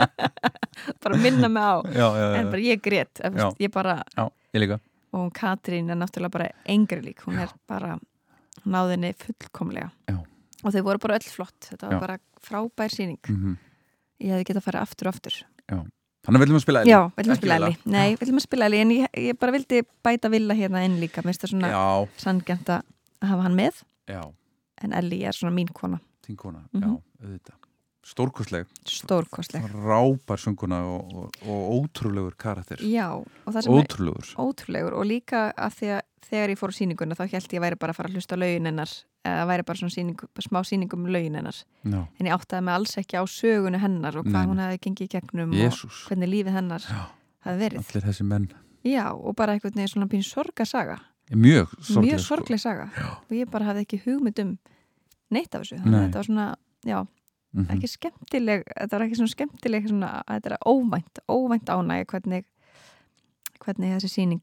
Bara 1.04 1.18
minna 1.20 1.50
mig 1.50 1.64
á. 1.64 1.76
Já, 1.90 2.08
já, 2.16 2.26
já, 2.32 2.36
en 2.38 2.50
bara 2.52 2.62
ég 2.64 2.82
grét, 2.86 3.20
ég, 3.24 3.36
Já. 3.60 3.70
bara 3.74 3.96
já 4.16 4.24
ég 4.54 4.62
líka. 4.62 4.78
Og 5.12 5.32
Katrín 5.34 5.90
er 5.90 5.98
náttúrulega 5.98 6.32
bara 6.32 6.48
engri 6.70 7.02
lík 7.02 7.24
hún 7.26 7.40
er 7.42 7.50
bara, 7.68 7.98
hún 8.64 8.72
náði 8.76 8.96
henni 8.96 9.14
fullkomlega. 9.18 9.90
Já. 10.08 10.18
og 10.64 10.74
þau 10.74 10.84
voru 10.86 11.00
bara 11.02 11.18
öll 11.18 11.28
flott 11.30 11.70
þetta 11.72 11.88
var 11.90 11.94
Já. 11.98 12.00
bara 12.06 12.18
frábær 12.42 12.94
síning 12.94 13.20
mm 13.28 13.58
ég 14.18 14.34
hefði 14.34 14.48
getað 14.50 14.62
að 14.62 14.66
fara 14.66 14.82
aftur 14.82 15.08
og 15.08 15.14
aftur 15.14 15.36
Þannig 16.28 16.44
viljum 16.44 16.58
við 16.58 16.64
spila 16.66 16.82
Elli 16.84 16.92
Já, 16.92 17.00
viljum 17.16 17.32
að 17.32 17.38
Ekki 17.38 17.46
spila. 17.48 17.56
Elli 17.56 17.78
Nei, 17.98 18.16
viljum 18.20 18.40
að 18.42 18.44
spila 18.48 18.66
Elli 18.68 18.80
en 18.84 18.90
ég, 18.98 19.06
ég 19.30 19.38
bara 19.40 19.56
vildi 19.56 19.82
bæta 20.04 20.32
Villa 20.34 20.58
hérna 20.60 20.82
inn 20.84 20.98
líka. 21.00 21.24
Mér 21.24 21.32
finnst 21.32 21.46
það 21.46 21.54
svona 21.54 21.70
Já, 21.72 21.86
sanngjönd 22.20 22.72
að 22.76 23.30
hafa 23.32 23.46
hann 23.48 23.56
með. 23.56 23.80
Já, 24.12 24.22
en 24.84 24.94
Elli 25.00 25.22
er 25.24 25.38
svona 25.38 25.56
mín 25.56 25.72
kona, 25.74 26.02
þín 26.28 26.36
kona 26.38 26.66
Mhm. 26.74 26.84
Já, 26.84 26.92
auðvitað. 27.24 27.56
Stórkostleg, 28.08 28.68
stórkostleg. 28.88 29.64
Rápar 29.84 30.40
sönguna 30.40 30.78
og, 30.88 31.10
og, 31.14 31.32
og 31.44 31.64
ótrúlegur 31.90 32.38
karakter. 32.40 32.80
Já, 32.80 33.10
og 33.12 33.52
það 33.52 33.64
sem 33.66 33.74
er 33.74 33.82
Ótrúlegur. 33.84 34.30
ótrúlegur 34.40 34.94
og 34.96 35.04
líka 35.10 35.42
að 35.58 35.82
að 35.82 36.02
þegar 36.30 36.50
ég 36.54 36.60
fór 36.60 36.72
á 36.72 36.78
sýninguna 36.78 37.16
þá 37.20 37.26
held 37.32 37.52
ég 37.52 37.60
að 37.60 37.66
væri 37.66 37.80
bara 37.80 37.92
að 37.92 38.00
fara 38.00 38.10
að 38.10 38.16
hlusta 38.16 38.36
lögin 38.40 38.66
hennar 38.70 38.92
eða 39.28 39.48
væri 39.52 39.66
bara 39.68 39.78
svona 39.82 39.94
sýning, 39.94 40.22
smá 40.46 40.60
sýning 40.66 40.94
um 40.94 41.06
lögin 41.12 41.36
hennar. 41.40 41.58
Já, 41.84 42.00
en 42.20 42.26
ég 42.30 42.34
áttaði 42.36 42.64
mig 42.68 42.74
alls 42.76 42.96
ekki 42.98 43.18
á 43.20 43.24
sögunu 43.28 43.80
hennar 43.82 44.18
og 44.18 44.26
hvað 44.26 44.40
Nei, 44.44 44.48
hún 44.52 44.62
hefði 44.64 44.80
gengið 44.88 45.08
í 45.08 45.12
gegnum 45.18 45.52
Jésús 45.58 45.84
og 46.06 46.10
hvernig 46.12 46.30
lífið 46.32 46.58
hennar 46.58 46.82
Já, 46.88 47.04
hefði 47.48 47.60
verið. 47.66 47.84
Allir 47.92 48.08
þessi 48.10 48.26
menn. 48.28 48.48
Já, 48.88 49.06
og 49.14 49.36
bara 49.36 49.54
einhvern 49.58 49.76
veginn 49.76 49.92
svona 49.94 50.08
pín 50.12 50.24
sorgasaga 50.24 50.98
Mjög 51.36 51.74
mjög 52.00 52.20
sko. 52.22 52.24
sorgleg 52.38 52.60
saga. 52.64 52.86
Og 53.28 53.34
ég 53.36 53.50
bara 53.52 53.66
hafði 53.68 53.84
ekki 53.84 53.98
hugmynd 54.06 54.40
um 54.40 54.58
neitt 55.30 55.54
af 55.56 55.62
þessu, 55.66 55.82
þannig 55.84 55.98
að 56.00 56.06
þetta 56.08 56.22
var 56.22 56.24
svona 56.30 56.56
já, 56.88 57.08
Mhm. 57.58 57.66
ekki 57.74 57.88
skemmtileg 57.88 58.64
þetta 58.78 58.92
var 58.92 59.02
ekki 59.08 59.16
svona 59.18 59.34
skemmtileg 59.34 59.88
svona, 59.90 60.24
þetta 60.28 60.52
er 60.52 60.58
óvænt, 60.68 61.20
óvænt 61.28 61.66
ánægi 61.72 62.06
hvernig 62.06 62.44
hvernig 63.64 63.94
þessi 63.98 64.10
sýning 64.14 64.42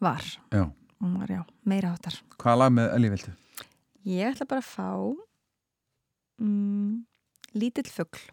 var. 0.00 0.22
Já. 0.52 0.70
var 1.00 1.28
já, 1.30 1.44
meira 1.64 1.92
áttar 1.94 2.16
Hvaða 2.38 2.58
lag 2.58 2.72
með 2.72 2.94
Elli 2.96 3.08
viltu? 3.12 3.32
Ég 4.08 4.32
ætla 4.32 4.48
bara 4.48 4.64
að 4.64 4.70
fá 4.72 4.88
mm, 6.40 7.04
lítill 7.60 7.92
fugl. 7.92 8.24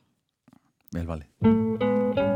Vel 0.95 2.34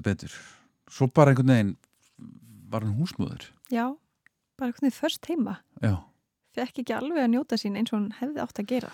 heldur 0.00 0.06
betur. 0.08 0.34
Svo 0.90 1.06
bara 1.12 1.30
einhvern 1.32 1.52
veginn 1.52 1.76
var 2.70 2.84
hann 2.86 2.96
húsmóður 2.98 3.48
já, 3.70 3.86
bara 4.58 4.70
einhvern 4.70 4.88
veginn 4.88 4.96
först 5.00 5.26
heima. 5.30 5.58
Já. 5.82 5.96
Fekk 6.56 6.80
ekki 6.82 6.94
alveg 6.96 7.22
að 7.24 7.30
njóta 7.34 7.58
sín 7.60 7.76
eins 7.78 7.92
og 7.92 8.00
hún 8.00 8.12
hefði 8.18 8.42
átt 8.42 8.58
að 8.58 8.66
gera. 8.72 8.90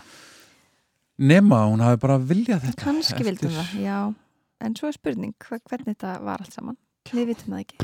Nema 1.19 1.63
hún 1.71 1.81
hafi 1.81 2.01
bara 2.03 2.19
viljað 2.21 2.67
þetta 2.67 2.85
kannski 2.85 3.15
eftir- 3.17 3.31
vildum 3.31 3.55
það, 3.57 3.71
já. 3.81 4.15
En 4.61 4.75
svo 4.77 4.89
er 4.89 4.93
spurning 4.97 5.35
hvernig 5.41 5.97
þetta 5.97 6.21
var 6.25 6.41
allt 6.41 6.53
saman? 6.53 6.77
Við 7.13 7.27
vitum 7.31 7.55
það 7.55 7.65
ekki. 7.65 7.79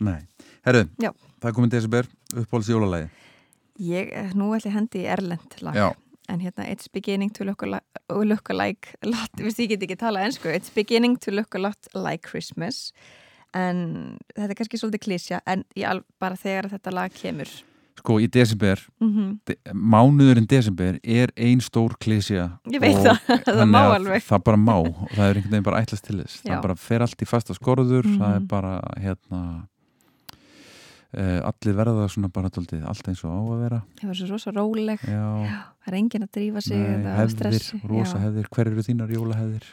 Nei, 0.00 0.26
herru, 0.66 0.88
Já. 0.98 1.10
það 1.40 1.48
er 1.48 1.52
komin 1.54 1.70
desember 1.70 2.06
uppbóls 2.34 2.68
jólalagi 2.68 3.10
ég, 3.78 4.12
eh, 4.12 4.32
nú 4.34 4.50
ætli 4.54 4.70
ég 4.70 4.74
hendi 4.74 4.98
í 5.02 5.06
erlend 5.10 5.54
lag. 5.62 5.74
Já, 5.74 5.94
en 6.28 6.40
hérna 6.40 6.64
It's 6.70 6.88
beginning 6.88 7.30
to 7.36 7.44
look 7.44 7.62
a, 7.62 7.80
look 8.24 8.48
a 8.50 8.54
like 8.56 8.94
lot, 9.04 9.30
ég 9.38 9.68
get 9.68 9.82
ekki 9.82 9.96
tala 10.00 10.20
ensku. 10.24 10.48
It's 10.48 10.70
beginning 10.74 11.18
to 11.20 11.30
look 11.30 11.54
a 11.54 11.58
lot 11.60 11.88
like 11.94 12.22
Christmas. 12.28 12.92
En 13.54 14.16
þetta 14.34 14.50
er 14.50 14.58
kannski 14.58 14.80
svolítið 14.80 15.04
klísja 15.04 15.40
en 15.46 15.62
al, 15.86 16.00
bara 16.18 16.34
þegar 16.40 16.70
þetta 16.72 16.92
lag 16.94 17.12
kemur. 17.14 17.50
Sko 17.94 18.16
í 18.18 18.26
desember 18.26 18.80
mm 18.98 19.36
de, 19.46 19.54
mánuðurinn 19.70 20.48
desember 20.50 20.96
er 21.06 21.30
ein 21.38 21.60
stór 21.62 21.94
klísja 22.02 22.48
Ég 22.66 22.80
veit 22.82 22.96
það, 22.98 23.20
það 23.46 23.68
má 23.70 23.78
að 23.84 23.94
alveg. 24.00 24.24
Það 24.26 24.42
bara 24.48 24.58
má. 24.58 24.74
Og 24.80 25.12
það 25.14 25.28
er 25.28 25.38
einhvern 25.38 25.52
veginn 25.54 25.68
bara 25.68 25.82
ætlast 25.84 26.04
til 26.08 26.18
þess. 26.18 26.40
Já. 26.44 26.48
það 26.56 26.64
bara 26.66 26.76
fer 26.88 27.04
allt 27.06 27.22
í 27.22 27.28
fasta 27.30 27.54
skorður. 27.54 28.08
Það 28.16 28.34
er 28.34 28.40
Mhm. 28.42 28.48
bara 28.50 28.74
hérna 28.98 29.42
allir 31.20 31.76
verða 31.78 32.08
svona 32.10 32.28
bara 32.34 32.50
tóltið, 32.52 32.82
allt 32.88 33.08
eins 33.10 33.22
og 33.24 33.32
á 33.32 33.40
að 33.40 33.62
vera. 33.62 33.80
Það 34.00 34.10
var 34.10 34.18
svo 34.18 34.28
rosa 34.32 34.52
róleg. 34.54 35.06
Já, 35.06 35.24
það 35.84 35.92
er 35.92 35.96
enginn 36.00 36.26
að 36.26 36.32
drífa 36.38 36.62
sig 36.64 36.82
nei, 36.82 37.08
hefðir, 37.20 37.58
rosa 37.86 38.18
Já. 38.18 38.22
hefðir. 38.26 38.50
Hver 38.54 38.70
eru 38.72 38.86
þínar 38.88 39.14
jólahefðir? 39.14 39.72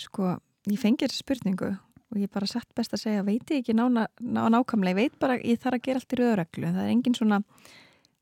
sko, 0.00 0.36
ég 0.68 0.80
fengi 0.80 1.06
þessa 1.06 1.22
spurningu 1.22 1.72
og 1.72 2.20
ég 2.20 2.30
bara 2.32 2.46
satt 2.48 2.68
best 2.76 2.94
að 2.94 3.02
segja, 3.06 3.24
veit 3.26 3.50
ég 3.50 3.62
ekki 3.62 3.74
nána, 3.76 4.06
ná, 4.20 4.44
nákvæmlega, 4.52 4.92
ég 4.92 4.98
veit 5.00 5.18
bara, 5.22 5.38
ég 5.40 5.58
þarf 5.62 5.80
að 5.80 5.86
gera 5.88 6.02
allt 6.02 6.14
í 6.14 6.18
rauðreglu, 6.20 6.72
það 6.76 6.84
er 6.84 6.92
engin 6.92 7.16
svona 7.16 7.40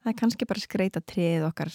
það 0.05 0.13
er 0.13 0.17
kannski 0.21 0.49
bara 0.49 0.63
skreita 0.63 1.03
treð 1.05 1.47
okkar 1.51 1.73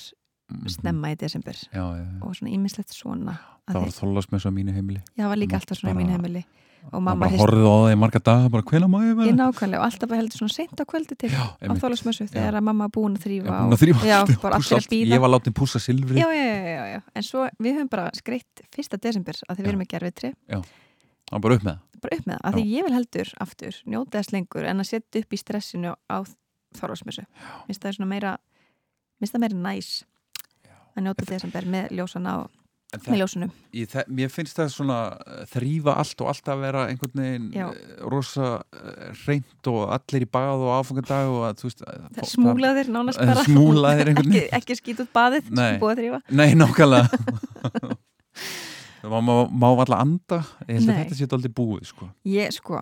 snemma 0.68 1.12
í 1.14 1.18
desember. 1.18 1.54
Mhm. 1.54 1.76
Já, 1.76 1.84
já, 1.98 2.06
já. 2.06 2.24
og 2.26 2.36
svona 2.36 2.54
ímislegt 2.56 2.94
svona 2.96 3.36
að 3.68 3.74
Það 3.74 3.80
var 3.82 3.90
þið- 3.90 4.00
þólasmess 4.02 4.46
á 4.46 4.52
mínu 4.52 4.74
heimili. 4.74 5.02
Já, 5.18 5.24
það 5.24 5.30
var 5.30 5.38
líka 5.38 5.54
Mátt 5.56 5.62
alltaf 5.62 5.78
svona 5.80 5.94
bara- 5.94 6.04
mínu 6.06 6.12
heimili. 6.18 6.46
Og 6.94 7.02
mamma 7.04 7.20
bara 7.20 7.32
hrist- 7.32 7.44
horfið 7.44 7.66
á 7.68 7.76
það 7.76 7.92
í 7.94 7.98
marga 8.00 8.20
daga 8.24 8.50
bara 8.50 8.64
hvenær 8.64 8.88
má 8.90 8.98
ég 9.04 9.16
vera? 9.20 9.36
nákvæmlega 9.36 9.80
og 9.80 9.86
alltaf 9.86 10.10
heldur 10.16 10.38
svona 10.40 10.54
seint 10.54 10.80
á 10.80 10.86
kvöldi 10.88 11.18
til 11.18 11.30
á 11.30 11.44
einmitt. 11.62 11.82
þólasmössu 11.84 12.26
þegar 12.32 12.56
að 12.56 12.64
mamma 12.64 12.88
búin 12.88 13.18
að 13.18 13.24
þrýfa 13.26 13.46
að 13.52 13.70
bara 14.42 14.56
að 14.56 14.88
Ég 14.90 15.20
var 15.20 15.30
látið 15.30 15.54
pússa 15.54 15.80
silfri 15.80 16.16
já, 16.16 16.28
já, 16.32 16.46
já, 16.50 16.64
já, 16.64 16.84
já, 16.96 17.02
en 17.16 17.22
svo 17.24 17.50
við 17.60 17.76
höfum 17.76 17.90
bara 17.90 18.10
skreitt 18.16 18.62
fyrsta 18.72 18.98
desember 18.98 19.34
að 19.50 19.56
því 19.58 19.62
við 19.64 19.68
erum 19.68 19.82
ekki 19.82 19.96
það 20.50 20.66
var 21.32 21.40
bara 21.42 21.54
upp 21.56 21.64
með 21.64 21.74
það. 21.76 21.80
Bara 22.02 22.16
upp 22.18 22.26
með 22.26 22.38
það, 22.40 22.42
að 22.48 22.54
því 22.54 22.64
ég 22.72 22.84
vil 22.88 22.94
heldur 22.96 23.34
aftur 23.42 23.74
njóta 23.86 24.12
þess 24.24 24.32
lengur 24.32 24.66
en 24.66 24.80
að 24.80 24.88
setja 24.88 25.20
upp 25.22 25.30
í 25.30 25.38
stressinu 25.38 25.96
á 26.10 26.18
það 27.84 27.94
svona 28.00 28.08
meira 28.08 28.38
minnst 29.20 29.36
það 29.36 29.40
meira 29.44 29.58
næs 29.68 30.04
að 31.00 31.06
njóta 31.10 31.28
desember 31.34 31.68
með 31.76 31.92
ljósana 32.00 32.40
og 32.46 32.56
En 32.90 33.02
með 33.06 33.20
ljósunum 33.22 33.50
Í 33.78 33.84
þe- 33.86 34.04
Mér 34.18 34.32
finnst 34.34 34.58
það 34.58 34.70
svona 34.74 34.96
eh, 35.22 35.44
þrýfa 35.52 35.94
allt 36.02 36.22
og 36.26 36.30
alltaf 36.32 36.58
vera 36.58 36.88
einhvern 36.90 37.20
veginn 37.22 37.44
Já. 37.54 37.68
eh, 37.70 38.00
rosa 38.10 38.48
eh, 38.74 39.12
reynt 39.28 39.70
og 39.70 39.84
allir 39.94 40.26
í 40.26 40.30
bað 40.34 40.64
og 40.66 40.72
áfangadag 40.80 41.30
og 41.30 41.44
að 41.52 41.60
veist 41.70 41.84
að- 41.86 42.08
Það 42.16 42.24
er 42.24 42.32
smúlaðir 42.32 42.90
nánast 42.96 43.22
bara. 43.22 43.44
smúlaðir 43.46 44.10
ekki, 44.16 44.42
ekki 44.58 44.80
skýt 44.82 45.04
út 45.06 45.14
baðið 45.14 45.52
Nei. 45.54 45.68
að 45.78 45.80
Nei, 46.34 46.48
nákvæmlega. 46.58 47.94
Það 49.00 49.14
má, 49.24 49.34
má 49.48 49.68
alltaf 49.80 50.02
anda. 50.04 50.40
Ég 50.68 50.80
held 50.80 50.90
að 50.92 50.98
þetta 51.04 51.16
sé 51.22 51.28
aldrei 51.38 51.54
búið 51.56 51.86
sko. 51.94 52.10
Ég 52.28 52.52
sko, 52.58 52.82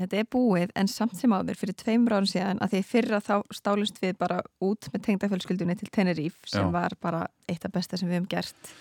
þetta 0.00 0.18
er 0.20 0.28
búið 0.32 0.72
en 0.78 0.88
samt 0.90 1.16
sem 1.18 1.32
áður 1.36 1.58
fyrir 1.60 1.76
tveimur 1.78 2.16
árum 2.16 2.28
síðan 2.30 2.60
að 2.64 2.74
því 2.76 2.82
fyrra 2.90 3.20
þá 3.24 3.34
stálust 3.54 4.00
við 4.02 4.16
bara 4.20 4.40
út 4.64 4.88
með 4.92 5.04
tengdafjölskyldunni 5.08 5.76
til 5.80 5.90
Tenerife 5.94 6.50
sem 6.50 6.66
Já. 6.66 6.72
var 6.74 6.96
bara 7.02 7.26
eitt 7.48 7.64
af 7.68 7.74
besta 7.74 7.98
sem 8.00 8.08
við 8.08 8.20
höfum 8.20 8.30
gert 8.36 8.72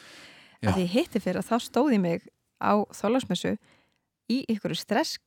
Já. 0.62 0.70
að 0.72 0.80
því 0.80 0.88
hitti 0.96 1.22
fyrra 1.24 1.46
þá 1.46 1.56
stóði 1.64 2.02
mig 2.02 2.28
á 2.64 2.74
þólasmessu 2.96 3.56
í 4.32 4.42
ykkur 4.56 4.76
stress 4.80 5.18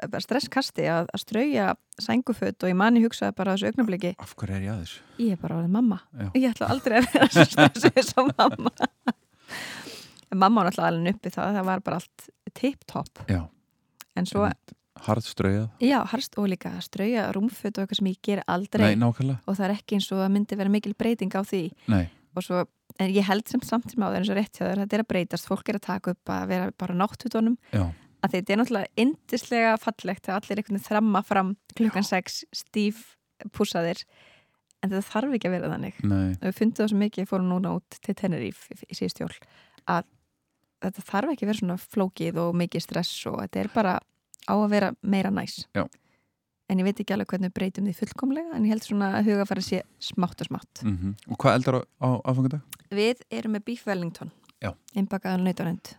stresskasti 0.00 0.86
að, 0.88 1.08
að 1.12 1.20
strauja 1.20 1.64
sænguföt 2.00 2.62
og 2.64 2.70
ég 2.70 2.76
mani 2.78 3.02
hugsaði 3.04 3.34
bara 3.36 3.56
þessu 3.56 3.68
augnabliki 3.72 4.12
Af 4.22 4.32
hverju 4.38 4.56
er 4.56 4.62
ég 4.64 4.72
að 4.72 4.84
þessu? 4.84 5.02
ég 5.20 5.34
er 5.34 5.40
bara 5.42 5.58
orðið 5.58 5.74
mamma 5.74 5.98
Já. 6.14 6.28
ég 6.38 6.46
ætla 6.54 6.68
aldrei 6.72 7.00
að 7.00 7.08
vera 7.12 7.28
svo 7.34 7.44
stressið 7.50 8.00
sem 8.08 8.30
mamma 8.38 8.72
en 10.30 10.38
mamma 10.38 10.62
var 10.62 10.70
náttúrulega 10.70 10.92
alveg 10.94 11.16
uppi 11.18 11.32
það 11.34 11.58
það 11.58 11.68
var 11.68 11.82
bara 11.88 12.00
allt 12.00 12.28
tip-top 12.60 13.22
en 14.16 14.26
svo 14.30 14.46
harðströjað 15.06 15.84
Já, 15.84 15.98
harst 16.12 16.36
og 16.40 16.48
líka 16.52 16.72
að 16.76 16.84
strauja 16.86 17.28
rúmföt 17.36 17.76
og 17.76 17.84
eitthvað 17.84 18.00
sem 18.00 18.10
ég 18.10 18.20
ger 18.26 18.42
aldrei. 18.50 18.90
Nei, 18.90 19.00
nákvæmlega. 19.00 19.42
Og 19.46 19.58
það 19.58 19.66
er 19.68 19.76
ekki 19.76 19.98
eins 19.98 20.10
og 20.10 20.22
það 20.22 20.34
myndi 20.36 20.58
vera 20.60 20.74
mikil 20.74 20.94
breyting 20.98 21.36
á 21.36 21.42
því. 21.46 21.62
Nei, 21.92 22.04
og 22.36 22.46
svo, 22.46 22.64
en 22.98 23.14
ég 23.14 23.26
held 23.26 23.48
sem 23.50 23.64
samt 23.66 23.90
sem 23.92 24.04
á 24.04 24.08
það 24.08 24.18
eins 24.20 24.32
og 24.32 24.38
rétt 24.38 24.60
hjá 24.60 24.64
þér, 24.66 24.82
þetta 24.84 24.98
er 24.98 25.04
að 25.04 25.10
breytast. 25.14 25.48
Fólk 25.50 25.70
er 25.70 25.80
að 25.80 25.86
taka 25.86 26.14
upp 26.14 26.34
að 26.34 26.44
vera 26.52 26.74
bara 26.78 26.98
náttutónum 27.00 27.56
já, 27.72 27.84
að 28.20 28.36
þetta 28.36 28.52
er 28.52 28.60
náttúrulega 28.60 29.04
indislega 29.04 29.76
fallegt 29.80 30.26
þegar 30.26 30.40
allir 30.40 30.60
einhvern 30.60 30.78
veginn 30.78 30.88
þramma 30.90 31.24
fram 31.26 31.54
klukkan 31.78 32.06
6 32.06 32.42
stíf 32.60 33.02
púsaðir 33.56 34.04
en 34.80 34.92
þetta 34.92 35.06
þarf 35.08 35.36
ekki 35.36 35.48
að 35.48 35.56
vera 35.56 35.72
þannig. 35.74 36.00
Nei. 36.04 36.30
Og 36.36 36.46
við 36.46 36.56
fundum 36.56 36.82
það 36.82 36.92
svo 36.92 37.00
mikið, 37.00 37.28
fórum 37.28 37.50
núna 37.50 37.74
út 37.76 38.00
til 38.04 38.16
Tenerife 38.16 38.76
í, 38.76 38.80
í 38.88 38.98
síðustjól 38.98 39.32
að 39.90 40.08
þetta 40.80 41.04
þarf 41.10 41.34
ekki 41.34 41.46
að 41.46 41.50
vera 41.50 41.60
svona 41.60 41.78
flókið 41.82 42.40
og 42.40 42.56
mikið 42.60 42.84
stress 42.84 43.26
og 43.30 43.40
þetta 43.42 43.62
er 43.62 43.70
bara 43.74 43.96
á 44.48 44.54
að 44.54 44.68
vera 44.70 44.92
meira 45.02 45.30
næs. 45.30 45.66
Já. 45.74 45.86
en 46.70 46.78
ég 46.78 46.84
veit 46.86 47.00
ekki 47.02 47.12
alveg 47.16 47.26
hvernig 47.32 47.50
við 47.50 47.54
breytum 47.58 47.86
því 47.88 47.94
fullkomlega 47.98 48.54
en 48.54 48.64
ég 48.64 48.70
held 48.70 48.84
svona 48.86 49.08
að 49.18 49.26
huga 49.26 49.46
fara 49.48 49.58
að 49.60 49.66
sé 49.66 49.80
smátt 49.98 50.40
og 50.40 50.46
smátt. 50.46 50.82
Mm 50.84 51.16
Og 51.26 51.36
hvað 51.36 51.54
eldar 51.58 51.74
á, 51.74 51.80
á 51.98 52.08
aðfangadag? 52.30 52.60
Við 52.94 53.24
erum 53.30 53.52
með 53.56 53.64
Beef 53.64 53.86
Wellington. 53.86 54.30
Já. 54.60 54.74
innbakaðan 54.94 55.42
nautarönd 55.44 55.96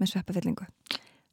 með 0.00 0.10
sveppafyllingu. 0.10 0.66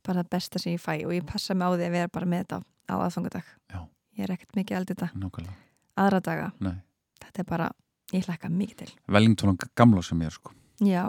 Bara 0.05 0.21
það 0.21 0.29
besta 0.29 0.59
sem 0.61 0.73
ég 0.75 0.81
fæ 0.81 1.05
og 1.05 1.11
ég 1.13 1.25
passa 1.25 1.53
mig 1.53 1.65
á 1.67 1.73
því 1.73 1.85
að 1.87 1.91
vera 1.97 2.07
bara 2.07 2.25
með 2.25 2.43
þetta 2.43 2.57
á, 2.57 2.61
á 2.89 2.95
aðfangadag 3.05 3.43
Já. 3.73 3.79
ég 4.17 4.23
er 4.23 4.31
ekkert 4.35 4.55
mikið 4.55 4.77
eldið 4.77 4.95
þetta. 5.01 5.09
Nákvæmlega. 5.17 5.55
Aðra 5.97 6.19
daga, 6.21 6.51
Nei. 6.59 6.75
þetta 7.19 7.39
er 7.41 7.45
bara 7.49 7.71
ég 8.13 8.25
hlakka 8.25 8.49
mikið 8.49 8.75
til. 8.77 8.89
Wellington 9.09 9.57
gamla 9.75 10.01
sem 10.03 10.21
ég 10.21 10.31
er 10.31 10.37
sko. 10.37 10.53
Já, 10.79 11.03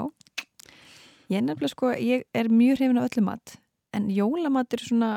ég 1.30 1.38
er 1.38 1.42
nefnilega 1.46 1.68
sko, 1.72 1.92
ég 1.96 2.24
er 2.34 2.48
mjög 2.48 2.80
hrifin 2.80 2.98
af 2.98 3.08
öllum 3.10 3.28
mat 3.30 3.56
en 3.92 4.08
jólamatur 4.10 4.80
svona 4.82 5.12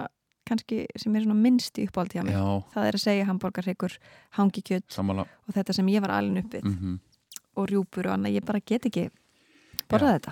kannski 0.45 0.83
sem 0.99 1.15
er 1.15 1.23
svona 1.25 1.39
minnst 1.41 1.77
í 1.81 1.87
uppáhaldi 1.89 2.19
hjá 2.19 2.23
mér. 2.27 2.35
Já, 2.37 2.63
það 2.75 2.87
er 2.89 2.97
að 2.99 3.03
segja 3.07 3.27
hambúrgarhryggur, 3.31 3.95
hangikjöt 4.37 4.85
samanlega 4.93 5.29
og 5.47 5.55
þetta 5.57 5.73
sem 5.73 5.87
ég 5.89 6.03
var 6.05 6.11
alin 6.19 6.41
uppið 6.43 6.63
mm 6.69 6.95
og 7.55 7.69
rjúpur 7.71 8.09
og 8.09 8.17
annað, 8.17 8.33
ég 8.35 8.43
bara 8.43 8.59
get 8.59 8.83
ekki 8.89 9.05
borðað 9.87 10.17
þetta. 10.17 10.31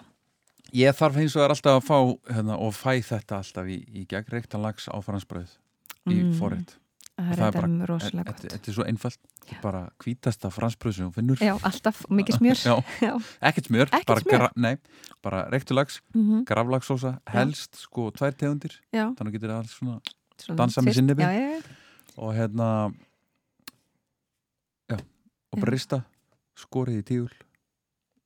Ég 0.76 0.96
þarf 0.98 1.20
eins 1.22 1.36
og 1.38 1.44
er 1.46 1.54
alltaf 1.54 1.78
að 1.78 1.86
fá 1.88 1.98
hérna, 2.36 2.58
og 2.60 2.74
fæ 2.76 3.00
þetta 3.00 3.38
alltaf 3.40 3.70
í, 3.72 3.78
í 3.96 4.04
gegn 4.12 4.28
reyktan 4.34 4.62
lags 4.62 4.90
áfaransbröð 4.92 5.54
í 6.12 6.18
Mm. 6.20 6.34
forrétt 6.36 6.74
Það 7.14 7.42
er 7.46 7.52
bara- 7.54 7.86
rosalega 7.86 8.24
gott 8.32 8.40
þetta 8.50 8.68
er 8.72 8.74
svo 8.74 8.84
einfalt 8.90 9.20
bara 9.62 9.82
hvítasta 10.02 10.50
fransbröð 10.50 10.96
sem 10.96 11.06
hún 11.06 11.14
finnur 11.14 11.38
Já, 11.38 11.54
alltaf, 11.62 12.00
mikið 12.10 12.38
smjör 12.40 12.58
Já, 12.70 12.76
Já. 13.06 13.14
ekkert 13.42 13.68
smjör, 13.70 13.88
Ekkert 13.94 14.08
bara, 14.08 14.20
smjör? 14.24 14.50
nei, 14.56 14.78
bara 15.22 15.44
reyktur 15.52 15.78
Mhm. 16.16 16.44
graflagsósa, 16.50 17.20
helst 17.28 17.76
sko 17.76 18.10
tvær 18.12 18.34
tegundir, 18.34 18.80
Já. 18.92 19.14
þannig 19.14 19.34
getur 19.38 19.50
það 19.54 19.58
alls 19.62 19.78
svona 19.78 20.00
Svona 20.42 20.58
dansa 20.58 20.82
með 20.82 20.94
sinnibi 20.98 21.22
Já, 21.22 21.32
já, 21.32 21.50
já. 21.54 21.62
og 22.18 22.34
hérna 22.34 22.94
já, 24.90 24.98
og 25.54 25.60
bara 25.62 25.72
rista 25.72 26.02
skorið 26.58 26.98
í 27.02 27.04
tíul 27.04 27.32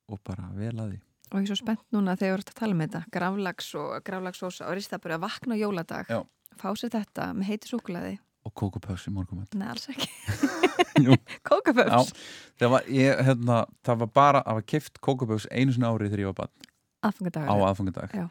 og 0.08 0.20
bara 0.24 0.48
vel 0.56 0.72
að 0.76 0.92
því 0.94 1.00
og 1.28 1.36
ég 1.36 1.44
er 1.44 1.50
svo 1.52 1.58
spennt 1.60 1.84
núna 1.92 2.16
þegar 2.16 2.30
við 2.30 2.38
erum 2.38 2.48
að 2.48 2.58
tala 2.62 2.72
um 2.72 2.80
þetta 2.80 3.02
graflags 3.12 3.74
og 3.76 4.62
og 4.64 4.74
rista 4.74 4.98
bara 4.98 5.18
að 5.18 5.26
vakna 5.26 5.54
á 5.54 5.60
jóladag 5.60 6.06
Já. 6.08 6.22
fá 6.56 6.72
sér 6.72 6.90
þetta 6.96 7.34
með 7.36 7.44
heiti 7.52 7.68
súkulaði 7.68 8.18
og 8.46 8.54
kókupöfs 8.56 9.08
í 9.08 9.12
morgumat 9.14 9.54
Nei, 9.58 9.68
alls 9.72 9.88
ekki. 9.92 10.08
Kókupöfs 11.48 12.12
það 12.58 12.72
var, 12.74 12.86
ég, 12.92 13.22
hérna, 13.26 13.62
það 13.86 14.02
var 14.04 14.12
bara 14.20 14.42
að 14.44 14.60
var 14.60 14.68
keift 14.74 15.00
kókupöfs 15.04 15.48
einu 15.50 15.74
sinni 15.74 15.88
árið 15.88 16.12
þegar 16.12 16.22
ég 16.24 16.30
var 16.32 16.38
barn. 16.42 16.70
Aðfangadag 17.08 17.50
á 17.50 17.54
aðfangadag 17.68 18.14
Já. 18.16 18.24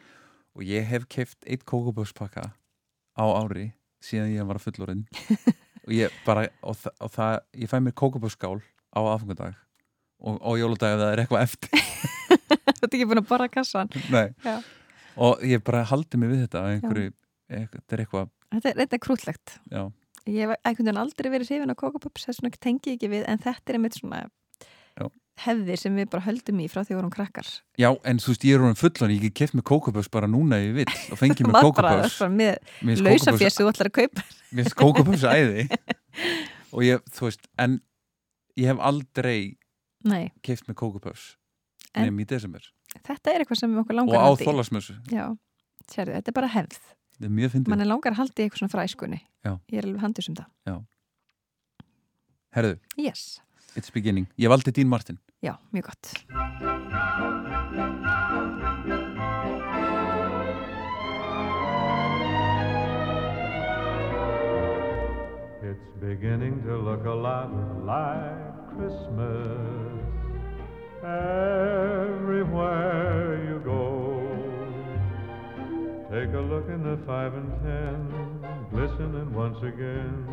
og 0.58 0.66
ég 0.68 0.88
hef 0.90 1.08
keift 1.12 1.38
eitt 1.48 1.64
kókupöfspakka 1.68 2.50
á 3.18 3.26
ári 3.26 3.70
síðan 4.04 4.34
ég 4.34 4.48
var 4.48 4.60
fullorinn 4.62 5.06
og 5.88 5.94
ég 5.96 6.18
bara 6.26 6.48
og, 6.62 6.76
þa 6.78 6.94
og 7.04 7.14
það, 7.16 7.38
ég 7.64 7.72
fæ 7.72 7.78
mér 7.84 7.96
kókupöfskál 7.98 8.60
á 8.92 9.00
aðfangadag. 9.00 9.56
Og 10.18 10.40
á 10.42 10.52
jóladag 10.58 10.96
ef 10.96 11.02
það 11.04 11.12
er 11.14 11.20
eitthvað 11.22 11.44
eftir. 11.46 11.82
Þú 12.78 12.86
ert 12.88 12.96
ekki 12.98 13.06
búin 13.06 13.22
að 13.22 13.28
borra 13.30 13.48
kassan? 13.54 13.92
Nei. 14.10 14.34
Já. 14.42 14.58
og 15.22 15.44
ég 15.46 15.62
bara 15.66 15.84
haldi 15.90 16.18
mig 16.18 16.32
við 16.32 16.44
þetta 16.46 16.64
einhverju, 16.72 17.12
þetta 17.50 17.96
er 17.96 18.04
eitthvað 18.04 18.32
Þetta 18.54 18.70
er, 18.72 18.88
er 18.96 19.04
krúllegt 19.04 19.58
já, 19.72 19.84
Ég 20.28 20.44
hef 20.44 20.58
einhvern 20.68 20.88
veginn 20.90 21.00
aldrei 21.02 21.30
verið 21.32 21.50
hrifin 21.54 21.72
á 21.72 21.76
kókupöps 21.80 22.26
þess 22.28 22.42
vegna 22.44 22.60
tengi 22.64 22.92
ég 22.92 22.98
ekki 22.98 23.10
við 23.14 23.26
en 23.32 23.40
þetta 23.44 23.72
er 23.72 23.78
einmitt 23.80 23.96
svona 24.00 24.22
Já. 24.98 25.06
hefðir 25.46 25.80
sem 25.80 25.96
við 25.96 26.08
bara 26.12 26.26
höldum 26.26 26.60
í 26.60 26.66
frá 26.72 26.82
því 26.84 26.96
vorum 26.98 27.12
krakkar. 27.14 27.48
Já, 27.80 27.92
en 28.04 28.20
þú 28.20 28.34
veist, 28.34 28.44
ég 28.48 28.58
er 28.58 28.64
orðin 28.66 28.80
fullan 28.80 29.14
ég 29.14 29.22
get 29.28 29.36
keift 29.40 29.56
með 29.56 29.66
kókupöfs 29.70 30.10
bara 30.12 30.28
núna 30.32 30.58
ef 30.60 30.66
ég 30.72 30.76
vill 30.82 31.14
og 31.14 31.20
fengi 31.22 31.46
með 31.48 31.60
með 32.40 32.58
Mér 32.82 32.98
finnst 32.98 33.06
lausa 33.06 33.32
kókupöfs- 33.32 33.44
fjessu 33.44 33.64
þú 33.64 33.72
ætlar 33.72 33.92
að 33.92 33.96
kaupa. 34.02 34.26
Mér 34.58 34.64
finnst 34.68 34.80
kókupöfs 34.82 35.28
æði. 35.32 35.68
Og 36.76 36.84
ég, 36.84 37.04
þú 37.16 37.30
veist, 37.30 37.48
en 37.64 37.80
ég 38.60 38.68
hef 38.74 38.82
aldrei 38.84 39.40
Nei, 40.08 40.32
keift 40.44 40.68
með 40.68 40.80
kókupöfs 40.84 41.30
En- 41.94 42.10
nefn 42.10 42.24
í 42.26 42.28
desember. 42.28 42.68
þetta 43.00 43.32
er 43.32 43.44
eitthvað 43.46 43.62
sem 43.64 43.72
við 43.72 43.84
okkur 43.86 43.96
og 43.96 44.00
langar 44.02 44.18
á 44.18 44.20
að 44.20 44.28
halda 44.28 44.44
í. 44.44 44.48
þólasmessu 44.50 44.98
Já, 45.14 45.26
sérðu, 45.94 46.18
þetta 46.20 46.34
er 46.34 46.38
bara 46.42 46.52
hefð 46.58 46.82
þetta 47.18 47.28
er 47.30 47.34
mjög 47.40 47.52
fyndið. 47.56 47.72
Mann 47.74 47.82
er 47.86 47.90
langar 47.90 48.14
að 48.14 48.20
halda 48.22 48.38
í 48.38 48.46
eitthvað 48.48 48.62
svona 48.64 48.74
fræskunni 48.76 49.20
Já. 49.48 49.52
Ég 49.72 49.78
er 49.82 49.88
alveg 49.90 50.02
handus 50.06 50.30
um 50.32 50.38
það. 50.40 50.84
Herðu, 52.58 52.78
Yes, 52.98 53.40
it's 53.76 53.92
beginning. 53.94 54.28
Ég 54.40 54.50
valdi 54.50 54.72
Dín 54.74 54.88
Martin. 54.90 55.20
Já, 55.46 55.58
mjög 55.74 55.92
gott. 55.92 56.14
It's 65.70 65.90
beginning 66.00 66.62
to 66.64 66.78
look 66.78 67.06
a 67.06 67.14
lot 67.14 67.52
like 67.86 68.70
Christmas. 68.72 70.02
Everywhere. 71.04 72.58
Take 76.18 76.34
a 76.34 76.40
look 76.40 76.68
in 76.68 76.82
the 76.82 76.98
five 77.06 77.36
and 77.36 77.52
ten, 77.62 78.10
glistening 78.72 79.32
once 79.36 79.60
again 79.62 80.28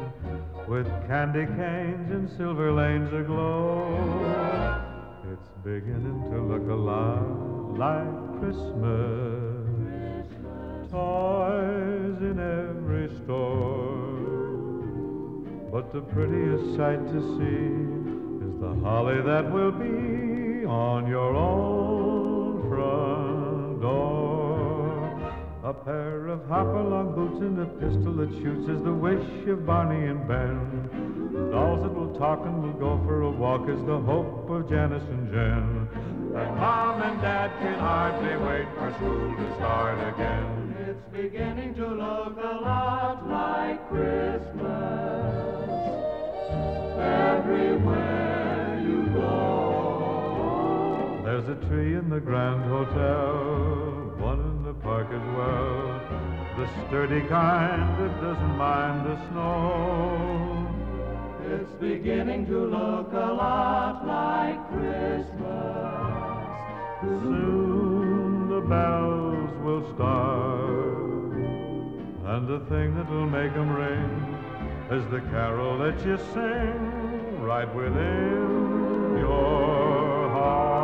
with 0.67 0.87
candy 1.07 1.45
canes 1.45 2.11
and 2.11 2.27
silver 2.39 2.73
lanes 2.73 3.13
aglow. 3.13 3.93
It's 5.31 5.51
beginning 5.63 6.23
to 6.31 6.41
look 6.41 6.67
a 6.71 6.75
lot 6.75 7.77
like 7.77 8.41
Christmas. 8.41 10.25
Toys 10.91 12.19
in 12.31 12.41
every 12.41 13.15
store. 13.23 13.93
But 15.71 15.93
the 15.93 16.01
prettiest 16.01 16.77
sight 16.79 17.05
to 17.13 17.21
see 17.37 18.47
is 18.47 18.55
the 18.59 18.75
holly 18.83 19.21
that 19.21 19.53
will 19.53 19.73
be 19.73 20.65
on 20.65 21.07
your 21.07 21.37
own 21.37 22.71
front 22.71 23.83
door. 23.83 24.24
A 25.65 25.73
pair 25.73 26.29
of 26.29 26.45
hopalong 26.45 27.15
boots 27.15 27.41
and 27.41 27.59
a 27.59 27.65
pistol 27.81 28.13
that 28.21 28.29
shoots 28.43 28.69
is 28.69 28.83
the 28.85 28.93
wish 28.93 29.49
of 29.49 29.65
Barney 29.65 30.09
and 30.09 30.29
Ben. 30.29 30.91
Dolls 31.51 31.83
that 31.83 31.95
will 31.95 32.13
talk 32.19 32.45
and 32.45 32.63
will 32.63 32.75
go 32.75 33.01
for 33.07 33.23
a 33.23 33.31
walk 33.31 33.67
is 33.71 33.81
the 33.87 33.99
hope 33.99 34.51
of 34.51 34.69
Janice 34.69 35.09
and 35.09 35.33
Jen. 35.33 35.89
And 36.37 36.57
Mom 36.61 37.01
and 37.01 37.19
Dad 37.23 37.51
can 37.63 37.79
hardly 37.79 38.37
wait 38.45 38.67
for 38.77 38.93
school 38.93 39.35
to 39.35 39.55
start 39.57 39.99
again. 40.13 40.77
It's 40.87 41.01
beginning 41.11 41.75
to 41.77 41.89
look 41.89 42.37
a 42.37 42.61
lot 42.61 43.27
like 43.27 43.89
Christmas 43.89 44.53
everywhere 47.01 48.83
you 48.85 49.07
go. 49.15 51.23
There's 51.25 51.49
a 51.49 51.55
tree 51.69 51.95
in 51.97 52.11
the 52.11 52.21
Grand 52.21 52.65
Hotel, 52.65 53.73
one 53.73 53.95
in 53.95 53.97
the 53.97 54.04
park 54.85 55.09
as 55.11 55.27
well. 55.37 56.01
The 56.59 56.67
sturdy 56.87 57.23
kind 57.23 57.99
that 57.99 58.21
doesn't 58.21 58.57
mind 58.57 59.07
the 59.07 59.17
snow. 59.29 60.69
It's 61.53 61.73
beginning 61.81 62.47
to 62.47 62.59
look 62.67 63.11
a 63.13 63.33
lot 63.45 64.07
like 64.07 64.61
Christmas. 64.75 66.05
Soon 67.23 68.49
the 68.51 68.61
bells 68.61 69.51
will 69.65 69.85
start, 69.95 71.35
and 72.33 72.47
the 72.47 72.61
thing 72.71 72.95
that 72.97 73.09
will 73.11 73.27
make 73.27 73.53
make 73.55 73.57
'em 73.57 73.75
ring 73.75 74.13
is 74.91 75.05
the 75.11 75.23
carol 75.33 75.79
that 75.79 75.99
you 76.07 76.17
sing 76.35 77.43
right 77.43 77.71
within 77.75 79.17
your 79.19 80.29
heart. 80.31 80.84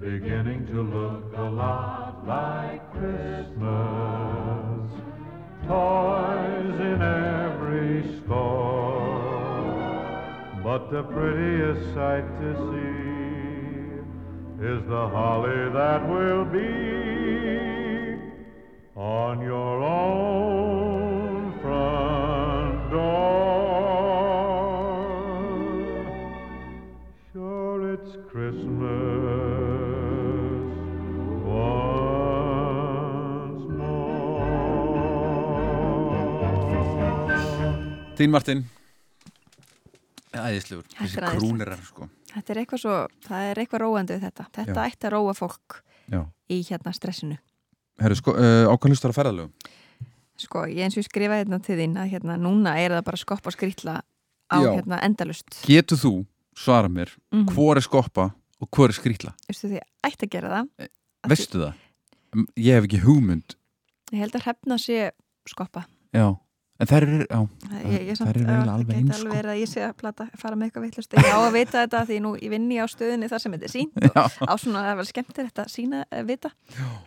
Beginning 0.00 0.66
to 0.68 0.80
look 0.82 1.24
a 1.36 1.42
lot 1.42 2.26
like 2.26 2.80
Christmas. 2.92 3.58
Toys 5.66 6.80
in 6.80 7.02
every 7.02 8.20
store. 8.24 9.10
But 10.64 10.90
the 10.90 11.02
prettiest 11.02 11.94
sight 11.94 12.26
to 12.40 12.54
see 12.72 13.17
is 14.60 14.82
the 14.88 15.08
holly 15.08 15.70
that 15.70 16.08
will 16.08 16.44
be 16.44 18.18
on 18.96 19.40
your 19.40 19.82
own 19.84 21.52
front 21.62 22.90
door. 22.90 23.38
Sure, 27.32 27.92
it's 27.92 28.16
Christmas 28.28 28.82
once 31.46 32.18
more. 33.78 34.42
Þín 38.18 38.30
Martin 38.34 38.66
Æðislegur, 40.34 40.82
er 40.82 41.06
þessi 41.06 41.22
krúnirar 41.38 41.78
sko. 41.86 42.10
Þetta 42.28 42.52
er 42.54 42.60
eitthvað 42.62 42.80
svo, 42.82 42.94
það 43.24 43.50
er 43.50 43.60
eitthvað 43.62 43.80
róandi 43.84 44.14
við 44.18 44.24
þetta. 44.28 44.44
Þetta 44.52 44.74
Já. 44.74 44.88
ætti 44.92 45.06
að 45.08 45.12
róa 45.16 45.34
fólk 45.38 45.78
Já. 46.12 46.20
í 46.52 46.58
hérna 46.68 46.92
stressinu. 46.92 47.38
Herru, 47.98 48.14
sko, 48.14 48.34
uh, 48.36 48.68
ákvæmlustar 48.72 49.10
að 49.10 49.16
ferðalögum 49.18 49.52
Sko, 50.38 50.60
ég 50.70 50.84
eins 50.86 50.94
og 50.94 51.02
ég 51.02 51.08
skrifaði 51.08 51.40
hérna 51.42 51.58
til 51.66 51.74
þín 51.80 51.96
að 51.98 52.10
hérna 52.12 52.36
núna 52.38 52.76
er 52.78 52.92
það 52.94 53.04
bara 53.08 53.16
skoppa 53.18 53.50
og 53.50 53.56
skrýtla 53.56 53.94
á 54.52 54.58
Já. 54.62 54.68
hérna 54.76 55.00
endalust. 55.02 55.48
Getur 55.66 55.98
þú, 55.98 56.12
svara 56.54 56.86
mér, 56.88 57.10
Mhm. 57.32 57.48
hvor 57.54 57.76
er 57.76 57.80
skoppa 57.82 58.28
og 58.60 58.68
hvor 58.70 58.86
er 58.88 58.94
skrýtla? 58.94 59.34
Veistu 59.48 59.66
því, 59.72 59.80
ætti 60.06 60.26
að 60.26 60.30
gera 60.30 60.48
það. 60.48 60.68
Að 61.24 61.28
Veistu 61.28 61.58
það? 61.58 61.74
M- 62.36 62.46
Ég 62.56 62.74
hef 62.78 62.84
ekki 62.84 63.00
hugmynd 63.02 63.56
Ég 64.12 64.18
held 64.20 64.32
að 64.32 64.42
hrefna 64.46 64.78
sé 64.78 65.10
skoppa. 65.48 65.86
Já, 66.14 66.38
en 66.78 66.86
þær 66.86 67.02
eru 67.06 67.18
já, 67.26 67.38
Það- 67.68 67.86
Ég, 67.92 68.02
ég 68.08 68.18
þær 68.18 68.28
eru 68.30 68.44
já, 68.44 68.48
það 68.48 68.72
alveg 68.74 68.88
gæti 68.88 68.98
eins 68.98 69.10
alveg 69.16 69.32
sko. 69.32 69.36
verið 69.38 69.52
að 69.54 69.60
ég 69.62 69.68
sé 69.72 69.80
að 69.88 69.94
plata, 69.98 70.26
fara 70.38 70.56
með 70.56 70.68
eitthvað 70.68 70.84
vittlust. 70.88 71.12
Ég 71.18 71.28
á 71.34 71.38
að 71.42 71.52
vita 71.58 71.76
þetta 71.86 72.00
því 72.08 72.18
nú 72.22 72.30
ég 72.38 72.50
vinni 72.54 72.76
á 72.78 72.86
stöðinni 72.86 73.28
þar 73.32 73.42
sem 73.44 73.52
þetta 73.52 73.68
er 73.68 73.74
sínt 73.74 73.92
Já. 74.08 74.22
og 74.24 74.46
á 74.48 74.54
svona 74.58 74.82
að 74.86 74.96
vera 75.00 75.08
skemmtir 75.12 75.48
þetta 75.50 75.64
að 75.64 75.72
sína, 75.74 76.04
að 76.12 76.26
vita 76.30 76.50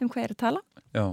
um 0.01 0.09
hvað 0.09 0.21
ég 0.21 0.27
er 0.29 0.35
að 0.35 0.41
tala. 0.43 0.61
Já, 0.93 1.05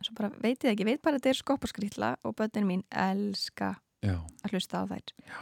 En 0.00 0.04
svo 0.06 0.14
bara 0.16 0.30
veit 0.40 0.62
ég 0.64 0.70
ekki, 0.72 0.80
ég 0.80 0.86
veit 0.88 1.02
bara 1.02 1.18
þetta 1.18 1.28
er 1.28 1.36
skoppa 1.36 1.66
og 1.68 2.24
og 2.24 2.34
börnin 2.38 2.64
mín 2.64 2.82
elska 2.90 3.76
já, 4.00 4.16
að 4.16 4.50
hlusta 4.54 4.80
á 4.80 4.84
þær 4.88 5.02
já. 5.28 5.36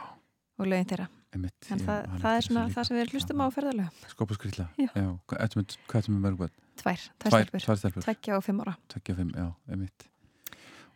og 0.58 0.66
lögin 0.66 0.88
þeirra. 0.90 1.06
einmitt 1.32 1.70
En 1.70 1.78
ég 1.78 1.84
það, 1.86 2.08
man 2.08 2.18
það 2.24 2.36
er 2.38 2.42
svona 2.42 2.64
það 2.74 2.84
sem 2.88 2.96
við 2.96 3.12
hlustum 3.12 3.38
á 3.38 3.46
ferðalögum. 3.54 3.92
Skoppa 4.08 4.32
og 4.34 4.38
skrýtla 4.40 4.66
Já. 4.80 4.88
já. 4.96 5.06
Hvað 5.28 5.38
hvað 5.86 5.98
ertu 6.00 6.10
með 6.10 6.22
mörg 6.26 6.36
börn? 6.42 6.50
Tvær, 6.78 7.00
tvær 7.20 7.30
stelpur. 7.78 8.02
Tveggja 8.02 8.36
og 8.36 8.42
fimm 8.44 8.60
ára. 8.64 8.74
Tvekja 8.88 9.14
fimm, 9.14 9.30
já, 9.36 9.46
einmitt 9.70 10.08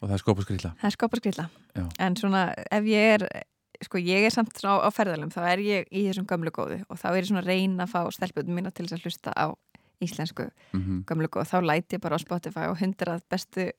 Og 0.03 0.09
það 0.11 0.15
er 0.19 0.23
skrýtla 0.47 0.73
Það 0.81 0.89
er. 0.91 0.95
Já. 1.79 1.85
En 2.07 2.16
svona 2.19 2.43
ef 2.70 2.85
ég 2.91 3.15
er, 3.16 3.27
sko 3.87 3.99
ég 4.03 4.27
er 4.27 4.31
samt 4.35 4.53
á, 4.66 4.74
á 4.83 4.89
ferðalögum, 4.91 5.31
þá 5.35 5.43
er 5.53 5.59
ég 5.62 5.87
í 5.93 6.07
þessum 6.11 6.27
gömlu 6.27 6.51
góðu 6.55 6.81
og 6.91 6.99
þá 6.99 7.07
er 7.12 7.20
ég 7.23 7.29
svona 7.31 7.45
reyna 7.47 7.87
að 7.87 7.93
fá 7.95 8.01
stelpunum 8.19 8.59
mína 8.59 8.73
til 8.74 8.87
þess 8.87 8.99
að 8.99 9.07
hlusta 9.07 9.33
á 9.39 9.47
íslensku 10.03 10.49
Mhm. 10.74 11.05
gömlu 11.07 11.29
góðu. 11.31 11.47
Þá 11.47 11.59
læti 11.62 11.95
ég 11.95 12.01
bara 12.03 12.16
á 12.19 12.20
Spotify 12.20 12.66
og 12.66 12.79
hundrað 12.83 13.20
bestu 13.31 13.70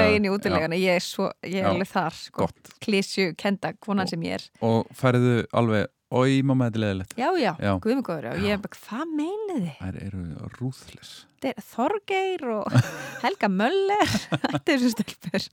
lögin 0.00 0.24
í 0.24 0.30
útilegana. 0.32 0.76
Ég 0.80 0.96
er 0.96 1.04
svo, 1.04 1.30
ég 1.44 1.60
er 1.60 1.64
Já, 1.68 1.72
alveg 1.74 1.88
þar, 1.92 2.14
sko. 2.16 2.48
Klísju, 2.80 3.34
kenda, 3.36 3.74
konan 3.78 4.08
sem 4.08 4.20
ég 4.22 4.32
er. 4.38 4.48
Og 4.62 4.86
færðu 4.96 5.44
alveg, 5.52 5.86
oi 6.14 6.42
mamma 6.46 6.68
þetta 6.68 6.78
er 6.78 6.82
leðilegt 6.84 7.16
Já, 7.18 7.28
já, 7.36 7.50
Já. 7.60 7.72
guðmur 7.84 8.04
góður. 8.06 8.28
Og 8.32 8.44
ég 8.46 8.54
er 8.56 8.60
bara, 8.62 8.78
hvað 8.84 9.10
meinið 9.18 9.58
þið? 9.64 9.72
Þær 9.80 9.98
eru 10.06 10.22
rúðles 10.58 11.10
Þetta 11.38 11.50
er 11.52 11.66
Þorgeir 11.68 12.46
og 12.54 12.78
Helga 13.24 13.50
Möller. 13.52 14.14
Þetta 14.54 14.74
er 14.74 14.80
þessu 14.84 14.92
stelpur. 14.94 15.48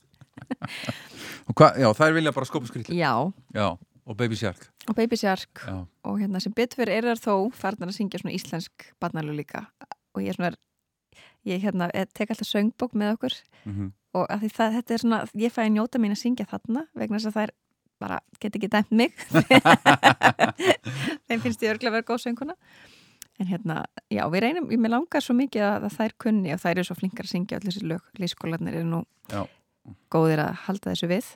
Og 1.46 1.58
hvað, 1.58 1.80
já, 1.82 1.88
þær 2.00 2.16
vilja 2.16 2.32
bara 2.36 2.48
skoppa 2.48 2.68
og 2.68 2.72
skrýtla 2.72 2.96
Já, 2.96 3.12
Já, 3.56 3.68
og 4.06 4.16
Baby 4.20 4.38
Shark 4.38 4.68
og 4.86 4.94
Baby 4.98 5.18
Shark 5.18 5.64
Já, 5.66 5.76
og 6.06 6.20
hérna 6.22 6.40
sem 6.42 6.54
betur 6.56 6.90
er 6.92 7.08
þar 7.10 7.22
þó 7.22 7.34
farnar 7.56 7.90
að 7.90 7.98
syngja 7.98 8.20
svona 8.22 8.36
íslensk 8.36 8.90
barnalög 9.02 9.40
líka 9.40 9.64
og 10.14 10.22
ég 10.22 10.30
er 10.32 10.38
svona 10.38 10.52
ég 11.46 11.62
hérna, 11.62 11.88
eh, 11.94 12.06
tek 12.14 12.30
alltaf 12.32 12.48
söngbók 12.48 12.94
með 12.98 13.16
okkur 13.16 13.38
mhm 13.66 13.92
og 14.16 14.26
að 14.32 14.44
því 14.44 14.50
það, 14.56 14.74
þetta 14.78 14.94
er 14.94 15.02
svona 15.02 15.18
ég 15.42 15.52
fæ 15.54 15.60
að 15.64 15.72
njóta 15.74 16.00
mín 16.00 16.14
að 16.14 16.20
syngja 16.22 16.46
þarna 16.48 16.84
vegna 16.96 17.18
þess 17.18 17.30
að 17.30 17.38
þær 17.40 17.52
bara 18.02 18.20
get 18.40 18.56
ekki 18.58 18.68
dæmt 18.72 18.92
mig. 18.92 19.14
Þeim 21.26 21.42
finnst 21.42 21.62
ég 21.64 21.72
örglega 21.72 21.94
vera 21.96 22.06
góð 22.06 22.22
sönguna 22.26 22.56
en 23.40 23.48
hérna, 23.50 23.82
já, 24.08 24.22
við 24.32 24.46
reynum 24.46 24.68
ég 24.72 24.80
með 24.80 24.94
langar 24.94 25.24
svo 25.24 25.34
mikið 25.36 25.64
að, 25.66 25.88
að 25.88 25.96
þær 25.98 26.14
kunni 26.24 26.54
og 26.54 26.60
þær 26.62 26.72
eru 26.78 26.86
svo 26.88 26.96
flinkar 26.96 27.26
að 27.26 27.32
syngja 27.34 27.58
allir 27.58 27.74
þessi 27.74 27.90
lög. 27.90 28.06
Lískólanir 28.20 28.78
eru 28.78 28.88
nú 28.88 29.00
Já. 29.28 29.42
góðir 30.12 30.40
að 30.46 30.62
halda 30.66 30.94
þessu 30.94 31.10
við. 31.10 31.28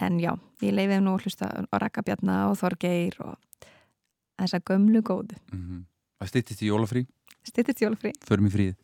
En 0.00 0.16
já, 0.22 0.32
ég 0.64 0.72
þeim 0.74 1.02
nú 1.04 1.18
hlusta 1.20 1.50
á 1.52 1.76
Rakkabjarna 1.82 2.38
og 2.48 2.56
Þorgeir 2.58 3.18
og 3.22 3.66
þessa 4.40 4.62
gömlu 4.64 5.04
góðu. 5.04 5.36
Mhm. 5.52 5.84
Það 6.22 6.32
styttist 6.32 6.64
í 6.64 6.70
jólafrí, 6.72 7.04
Stittist 7.44 7.82
jólafrí. 7.84 8.14
Förum 8.24 8.48
í 8.48 8.54
fríð 8.54 8.74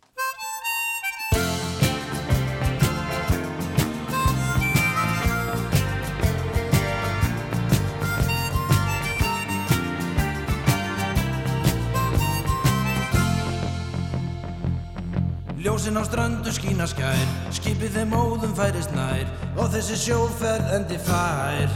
Ljósin 15.81 15.97
á 15.97 16.05
ströndu 16.05 16.53
skína 16.53 16.85
skær. 16.85 17.21
Skipið 17.57 17.95
þeim 17.95 18.11
óðum 18.13 18.51
færist 18.53 18.91
nær 18.93 19.25
Og 19.57 19.71
þessi 19.73 19.95
sjóferð 19.97 20.75
endi 20.77 20.99
fær. 21.01 21.73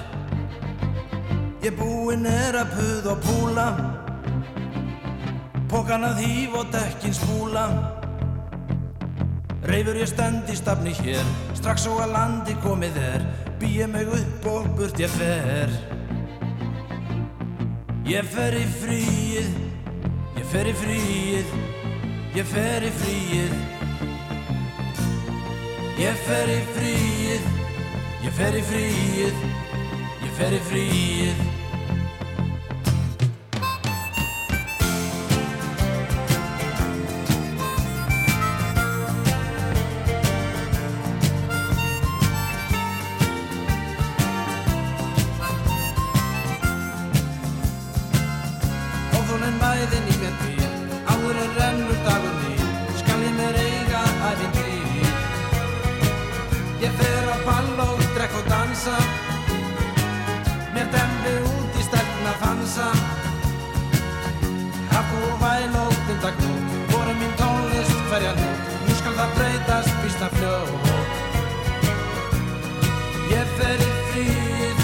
Ég 1.65 1.73
búinn 1.79 2.29
er 2.29 2.59
að 2.61 2.75
puð 2.75 3.09
og 3.15 3.23
púla 3.25 3.65
Pókan 5.73 6.05
að 6.05 6.21
hýf 6.21 6.59
og 6.61 6.69
dekkin 6.75 7.17
spúla. 7.17 7.65
Reifur 9.73 9.97
ég 9.97 10.13
stend 10.13 10.53
í 10.53 10.61
stafni 10.61 10.93
hér 11.01 11.25
Strax 11.57 11.89
og 11.89 12.05
að 12.05 12.13
landi 12.19 12.61
komið 12.61 12.99
er 13.01 13.25
Býja 13.57 13.89
mig 13.89 14.13
upp 14.21 14.51
og 14.53 14.69
burt 14.77 15.01
ég 15.01 15.17
fer. 15.17 15.73
Ég 18.05 18.29
fer 18.37 18.59
í 18.61 18.67
fríið 18.83 19.49
Ég 20.37 20.51
fer 20.53 20.69
í 20.69 20.77
fríið 20.83 21.57
Ég 22.37 22.53
fer 22.53 22.85
í 22.85 22.93
fríið 23.01 23.74
Ég 25.95 26.17
fer 26.27 26.49
í 26.51 26.57
fríið 26.75 27.45
Ég 28.25 28.33
fer 28.35 28.57
í 28.59 28.63
fríið 28.67 29.45
Ég 30.25 30.33
fer 30.35 30.57
í 30.57 30.59
fríið 30.67 31.45
fansa 62.55 62.89
Hafðu 64.93 65.19
og 65.31 65.39
væl 65.43 65.77
og 65.83 65.95
vindagnót 66.07 66.63
Voru 66.93 67.15
mín 67.21 67.33
tónlist 67.41 67.97
hverja 68.09 68.33
nót 68.39 68.61
Nú 68.87 68.95
skal 69.01 69.15
það 69.19 69.35
breytast 69.39 69.93
býsta 70.03 70.29
fljót 70.37 70.73
Ég 73.33 73.53
fer 73.59 73.83
í 73.83 73.91
fríið 74.13 74.79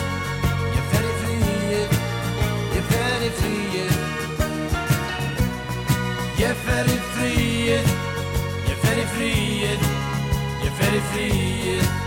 Ég 0.74 0.84
fer 0.90 1.06
í 1.06 1.14
fríið 1.22 1.96
Ég 2.74 2.84
fer 2.90 3.24
í 3.28 3.32
fríið. 3.38 3.96
Ég 6.40 6.60
fer 6.66 6.92
í 6.96 7.00
fríið 7.14 7.96
Ég 8.70 8.84
fer 8.84 9.02
í 9.04 9.08
fríið 9.16 9.88
Ég 10.66 10.78
fer 10.80 10.94
í 10.98 11.08
fríið 11.14 11.99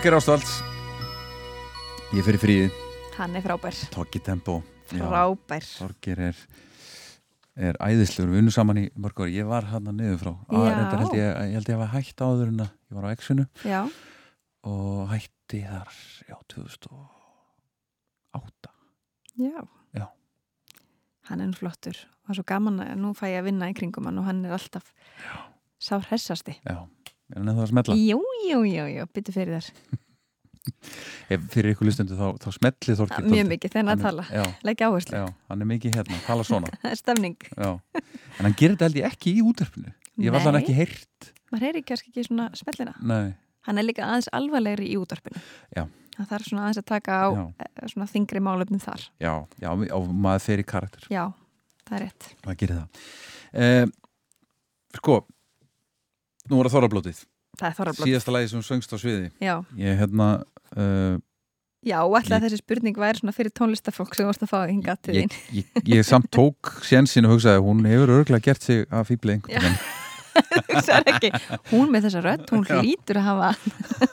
Þorgir 0.00 0.16
Ástalds 0.16 0.52
Ég 2.16 2.24
fyrir 2.24 2.40
fríði 2.40 2.68
Hann 3.18 3.34
er 3.36 3.42
frábær. 3.44 3.76
Tokki 3.92 4.16
Tempo 4.24 4.54
Já, 4.88 5.02
Frábær. 5.04 5.60
Þorgir 5.76 6.16
er 6.30 6.36
er 7.60 7.76
æðislegur, 7.84 8.30
við 8.32 8.40
unnum 8.40 8.54
saman 8.54 8.80
í 8.80 8.86
mörg 8.96 9.20
ári 9.20 9.34
ég 9.36 9.44
var 9.50 9.66
hann 9.68 9.84
að 9.90 9.98
niður 9.98 10.16
frá 10.22 10.30
Á, 10.32 10.56
Já. 10.56 10.72
reyndar 10.72 11.00
held 11.02 11.12
ég, 11.18 11.28
ég 11.28 11.52
held 11.58 11.68
ég 11.68 11.76
að 11.76 11.82
hafa 11.84 11.92
hætt 11.98 12.16
áður 12.24 12.48
en 12.54 12.62
að 12.64 12.70
ég 12.72 12.96
var 12.96 13.04
á 13.04 13.12
X-inu 13.18 13.44
Já, 13.68 13.80
og 14.72 15.02
hætti 15.12 15.60
þar 15.66 15.90
já, 16.30 16.36
2008 16.54 18.72
já. 19.44 19.60
Já. 20.00 20.06
Hann 21.28 21.44
er 21.44 21.52
flottur. 21.60 21.96
Það 22.24 22.32
er 22.32 22.36
svo 22.40 22.46
gaman 22.54 22.80
að 22.86 22.96
nú 23.04 23.12
fæ 23.18 23.26
ég 23.34 23.38
að 23.42 23.48
vinna 23.50 23.68
í 23.68 23.76
kringum 23.76 24.08
hann 24.08 24.22
og 24.24 24.28
hann 24.30 24.40
er 24.48 24.56
alltaf 24.56 24.86
sá 25.76 26.00
hressasti. 26.08 26.56
já, 26.64 26.80
er 27.30 27.38
hann 27.40 27.50
eða 27.54 27.64
að 27.66 27.70
smetla 27.72 27.96
Jú, 27.98 28.20
jú, 28.50 28.60
jú, 28.68 28.86
jú, 28.96 29.06
byttu 29.14 29.34
fyrir 29.34 29.58
þér. 29.58 29.98
Ef 31.32 31.44
fyrir 31.54 31.72
ykkur 31.72 31.88
lustendu 31.88 32.16
þá, 32.18 32.26
þá 32.42 32.48
smetli 32.52 32.94
Þorgir 32.98 33.28
Mjög 33.32 33.46
mikið 33.48 33.76
hann 33.78 33.90
að 33.94 34.02
tala. 34.04 34.24
Leggja 34.66 34.90
áherslu. 34.90 35.16
já, 35.22 35.26
hann 35.48 35.62
er 35.64 35.68
mikið 35.70 35.94
hérna, 35.96 36.18
tala 36.26 36.44
svona 36.46 36.68
Það 36.82 36.90
er 36.90 36.98
stemning. 37.00 37.36
já. 37.56 37.70
en 37.96 38.44
hann 38.44 38.56
gerir 38.60 38.74
þetta 38.76 38.88
held 38.90 38.98
ég 39.00 39.08
ekki 39.08 39.32
í 39.38 39.44
útverfinu 39.46 39.94
ég 40.20 40.34
var 40.34 40.44
Nei. 40.52 40.60
ekki 40.60 40.76
heyrt 40.76 41.30
Maður 41.50 41.64
heyri 41.66 41.80
kannski 41.82 42.12
ekki 42.12 42.22
svona 42.28 42.50
smellina. 42.54 42.92
Nei, 43.02 43.32
Hann 43.66 43.80
er 43.80 43.84
líka 43.88 44.04
aðeins 44.06 44.28
alvarlegri 44.32 44.86
í 44.92 44.94
útvarpinu. 45.00 45.40
Já. 45.74 45.82
Það 46.14 46.28
þarf 46.30 46.46
svona 46.46 46.62
aðeins 46.66 46.78
að 46.80 46.86
taka 46.92 47.16
á 47.16 47.28
Já. 47.34 47.42
eh, 47.64 47.88
svona 47.90 48.06
þingri 48.12 48.40
málefnum 48.44 48.80
þar. 48.84 49.02
já, 49.20 49.32
já, 49.64 49.68
og 49.96 50.06
maður 50.12 50.44
fer 50.44 50.62
í 50.62 50.66
karakter 50.68 51.08
Já, 51.10 51.24
það 51.88 51.96
er 51.98 52.04
rétt. 52.04 52.28
það 52.44 52.84
eh, 53.52 53.86
sko 55.00 55.16
nú 56.50 56.58
var 56.60 56.68
það 56.70 56.76
þorrablótið 56.78 57.22
Það 57.60 57.66
er 57.70 57.74
þorrablót. 57.80 58.06
síðasta 58.08 58.34
lagi 58.36 58.48
sem 58.52 58.62
söngst 58.66 58.94
á 58.94 58.96
sviði 59.00 59.30
Já, 59.42 59.54
ég 59.80 59.98
hérna 60.00 60.28
uh, 60.76 61.16
já, 61.86 61.96
ætla 62.04 62.36
að 62.38 62.44
þessi 62.46 62.60
spurning 62.60 62.98
væri 63.00 63.20
svona 63.22 63.34
fyrir 63.36 63.54
tónlistafólk 63.56 64.14
sem 64.18 64.28
vorst 64.28 64.44
að 64.46 64.52
fá 64.52 64.60
hinga 64.70 64.94
til 65.02 65.16
ég, 65.22 65.32
þín. 65.32 65.56
ég, 65.62 65.80
ég 65.96 66.06
samt 66.06 66.28
tók 66.34 66.74
sénsinn 66.86 67.26
og 67.26 67.34
hugsaði 67.36 67.62
hún 67.64 67.82
hefur 67.88 68.12
örgulega 68.20 68.50
gert 68.50 68.62
sig 68.68 68.84
að 68.90 69.08
fýbli 69.10 69.38
Já. 69.48 69.58
einhvern 69.64 69.80
er 71.30 71.40
hún 71.72 71.90
með 71.90 72.06
þessa 72.06 72.20
rödd, 72.24 72.46
hún 72.54 72.62
Já. 72.68 72.78
hlýtur 72.80 73.18
að 73.20 73.26
hafa 73.26 73.50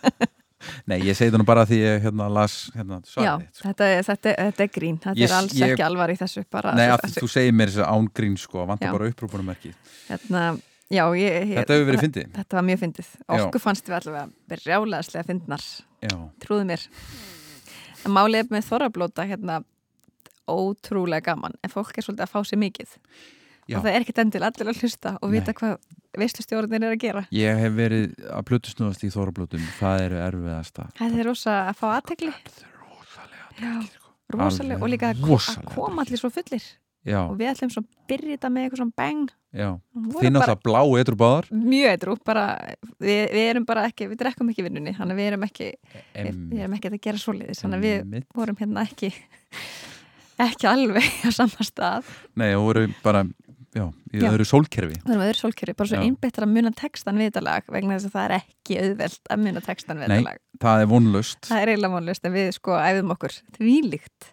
nei, 0.89 0.97
ég 1.05 1.15
segi 1.15 1.30
það 1.31 1.41
nú 1.43 1.47
bara 1.47 1.65
því 1.69 1.77
ég 1.84 2.01
hérna 2.07 2.27
las 2.34 2.55
hérna, 2.76 2.97
Já, 3.05 3.11
svarið 3.14 3.43
sko. 3.53 3.68
þetta 3.68 3.89
er, 3.93 4.01
þetta, 4.07 4.31
er- 4.34 4.39
þetta 4.49 4.65
er 4.65 4.72
grín 4.80 4.97
Þetta 5.03 5.19
Ég- 5.22 5.30
er 5.30 5.35
alls 5.38 5.53
ég- 5.59 5.76
ekki 5.76 5.85
alvar 5.85 6.11
í 6.11 6.18
þessu 6.19 6.43
bara, 6.51 6.73
nei, 6.76 6.88
svo- 6.89 6.97
að 6.97 7.19
þú 7.22 7.30
segir 7.35 7.53
mér 7.59 7.72
þess 7.72 7.84
að 7.85 7.91
án 7.93 8.09
grín 8.19 8.35
sko, 8.41 8.64
Já. 8.64 8.68
vantar 8.73 8.97
bara 8.97 9.11
upprúpunum 9.14 9.53
ekki 9.53 9.73
hérna, 10.09 10.41
Já, 10.88 11.03
ég, 11.19 11.34
ég 11.51 11.55
Þetta 11.57 11.76
hefur 11.76 11.88
verið 11.89 12.03
fyndið. 12.05 12.27
Þetta 12.38 12.57
var 12.57 12.68
mjög 12.68 12.81
fyndið. 12.84 13.09
Okkur 13.38 13.64
fannst 13.64 13.89
við 13.89 13.97
allavega 13.97 14.53
brjálæðslega 14.53 15.27
fyndnar. 15.27 15.65
Trúðu 16.43 16.68
mér. 16.69 16.85
En 18.05 18.14
málið 18.15 18.43
er 18.43 18.53
með 18.55 18.69
þorrablóta 18.69 19.26
hérna 19.27 19.61
ótrúlega 20.47 21.34
gaman 21.34 21.57
en 21.59 21.73
fólk 21.73 21.97
er 21.97 22.05
svolítið 22.05 22.23
að 22.23 22.31
fá 22.31 22.39
sér 22.47 22.61
mikið. 22.61 22.93
Já. 23.68 23.81
og 23.81 23.84
það 23.84 23.89
er 23.91 24.03
ekkert 24.05 24.19
endil 24.22 24.39
allir 24.47 24.69
að 24.72 24.77
hlusta 24.80 25.11
og 25.19 25.31
vita 25.34 25.51
Nei. 25.51 25.57
hvað 25.57 25.73
veistustjórnir 26.22 26.85
er 26.88 26.93
að 26.93 27.01
gera. 27.01 27.23
Ég 27.35 27.57
hef 27.59 27.73
verið 27.76 28.05
að 28.31 28.45
plötusnúðast 28.47 29.03
í 29.03 29.09
þorrablótum. 29.11 29.65
Það 29.81 30.03
eru 30.05 30.22
erfiðasta. 30.23 30.85
Það 31.01 31.18
er 31.19 31.27
rosa 31.27 31.55
að 31.65 31.81
fá 31.81 31.88
aðtegli 31.97 32.31
rosalega 34.34 34.84
og 34.84 34.91
líka 34.91 35.11
að, 35.14 35.23
að 35.23 35.69
koma 35.72 36.03
allir 36.03 36.19
svo 36.19 36.31
fullir 36.34 36.64
já, 37.08 37.20
og 37.24 37.36
við 37.40 37.52
ætlum 37.54 37.72
svo 37.74 37.84
að 37.84 37.90
byrja 38.12 38.36
þetta 38.36 38.52
með 38.54 38.68
eitthvað 38.68 38.82
svona 38.84 38.98
voru 40.12 40.22
þið 40.26 40.34
náttúrulega 40.36 40.64
blá 40.68 40.82
eitthvað 41.02 41.18
báðar. 41.22 41.50
Mjög 41.56 41.88
eitthvað, 42.28 42.46
við, 43.02 43.22
við 43.34 43.48
erum 43.48 43.68
bara 43.68 43.88
ekki, 43.90 44.10
við 44.12 44.22
drekkum 44.22 44.52
ekki 44.54 44.68
vinnunni 44.68 44.94
þannig 44.98 45.18
að 45.18 45.22
við 45.22 45.32
erum 45.32 45.48
ekki 45.48 45.70
við, 45.72 46.30
við 46.52 46.62
erum 46.66 46.78
ekki 46.78 46.92
að 46.92 47.00
gera 47.08 47.24
svoleiðis 47.24 47.64
þannig 47.64 47.80
að 47.80 47.88
við 47.88 47.98
Einmitt. 48.04 48.30
vorum 48.38 48.62
hérna 48.62 48.86
ekki 48.86 49.12
ekki 50.48 50.70
alveg 50.70 51.12
á 51.26 51.30
sama 51.34 51.66
stað. 51.66 52.16
Nei, 52.38 52.52
og 52.54 52.68
voru 52.68 52.88
bara 53.02 53.26
já, 53.78 53.86
Já. 54.14 54.28
öðru 54.32 54.46
sólkerfi. 54.48 54.98
Erum 55.06 55.24
öðru 55.26 55.40
sólkerfi, 55.42 55.76
bara 55.78 55.92
svo 55.92 56.00
Já. 56.00 56.06
einbeittar 56.06 56.46
að 56.48 56.54
muna 56.56 56.72
textan 56.78 57.20
við 57.20 57.32
þetta 57.32 57.44
lag 57.48 57.72
vegna 57.74 57.98
þess 57.98 58.10
að 58.10 58.16
það 58.18 58.28
er 58.28 58.36
ekki 58.38 58.80
auðvelt 58.84 59.32
að 59.34 59.44
muna 59.44 59.64
textan 59.66 60.02
við 60.02 60.08
nei, 60.12 60.16
þetta 60.18 60.30
lag. 60.30 60.42
það 60.64 60.84
er 60.84 60.92
vonlust 60.94 61.50
það 61.50 61.62
er 61.64 61.72
eiginlega 61.74 61.98
vonlust 61.98 62.28
en 62.28 62.36
við 62.38 62.50
sko 62.58 62.78
æfum 62.78 63.14
okkur 63.18 63.38
þvílíkt 63.58 64.30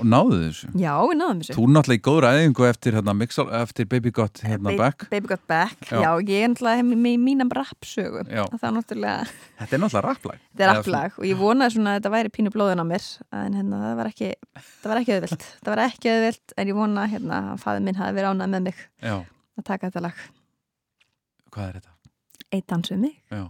og 0.00 0.06
náðu 0.08 0.38
þessu? 0.42 0.68
Já, 0.80 0.92
við 1.10 1.18
náðum 1.20 1.40
þessu. 1.42 1.54
Þú 1.56 1.64
er 1.66 1.72
náttúrulega 1.76 2.00
í 2.00 2.04
góður 2.08 2.26
æfingu 2.30 2.66
eftir, 2.70 2.96
hérna, 2.96 3.14
mixal, 3.20 3.46
eftir 3.60 3.88
Baby 3.90 4.12
Got 4.16 4.40
hérna, 4.46 4.72
Ba- 4.72 4.80
Back. 4.80 5.06
Baby 5.12 5.30
Got 5.32 5.44
Back, 5.50 5.76
Já. 5.90 6.00
já, 6.00 6.10
ég 6.24 6.44
er 6.44 6.48
náttúrulega 6.54 6.86
með 6.90 7.18
mína 7.26 7.46
rapsögu 7.60 8.24
það 8.30 8.66
er 8.70 8.74
náttúrulega 8.78 9.28
þetta 9.60 9.76
er 9.76 9.82
náttúrulega 9.84 10.04
rapplag. 10.08 10.40
Þetta 10.50 10.66
er 10.66 10.72
rapplag 10.74 11.18
og 11.20 11.28
ég 11.30 11.38
vonaði 11.40 11.76
svona 11.76 11.94
að 11.94 12.00
þetta 12.00 12.14
væri 12.16 12.32
pínu 12.38 12.54
blóðin 12.54 12.82
á 12.82 12.86
mér 12.90 13.06
en 13.44 13.58
hérna 13.60 13.82
það 13.84 13.96
var 14.00 14.10
ekki 14.12 15.14
auðvilt, 15.16 15.46
það 15.60 15.72
var 15.74 15.84
ekki 15.86 16.12
auðvilt 16.14 16.56
en 16.56 16.72
ég 16.72 16.80
vona 16.80 17.06
hérna 17.12 17.40
að 17.54 17.62
fæði 17.64 17.86
minn 17.86 18.00
hafi 18.00 18.18
verið 18.18 18.32
ánað 18.34 18.52
með 18.56 18.66
mig 18.70 18.82
já, 19.04 19.16
að 19.60 19.64
taka 19.70 19.90
þetta 19.90 20.04
lag. 20.08 20.26
Hvað 21.50 21.68
er 21.68 21.80
þetta? 21.80 21.96
Eitt 22.50 22.66
dans 22.70 22.90
við 22.90 23.02
mig. 23.06 23.16
Já 23.30 23.44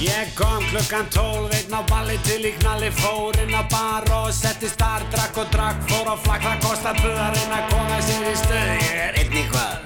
Ég 0.00 0.28
kom 0.34 0.60
klukkan 0.70 1.08
tólf, 1.08 1.52
einn 1.56 1.72
á 1.72 1.80
balli 1.88 2.18
til 2.20 2.44
í 2.44 2.50
knalli 2.58 2.90
Fór 2.92 3.32
inn 3.40 3.54
á 3.56 3.64
bar 3.72 4.04
og 4.12 4.28
settist 4.28 4.76
þar, 4.76 5.06
drakk 5.08 5.38
og 5.40 5.48
drakk 5.54 5.78
Fór 5.88 6.10
á 6.12 6.16
flakk, 6.20 6.42
það 6.44 6.58
kostar 6.66 6.98
buð 7.00 7.16
að 7.16 7.38
koma 7.70 8.00
sér 8.04 8.26
í 8.28 8.34
stöð. 8.36 8.76
Ég 8.76 8.96
er 9.06 9.16
einn 9.22 9.32
í 9.32 9.44
hvað 9.54 9.76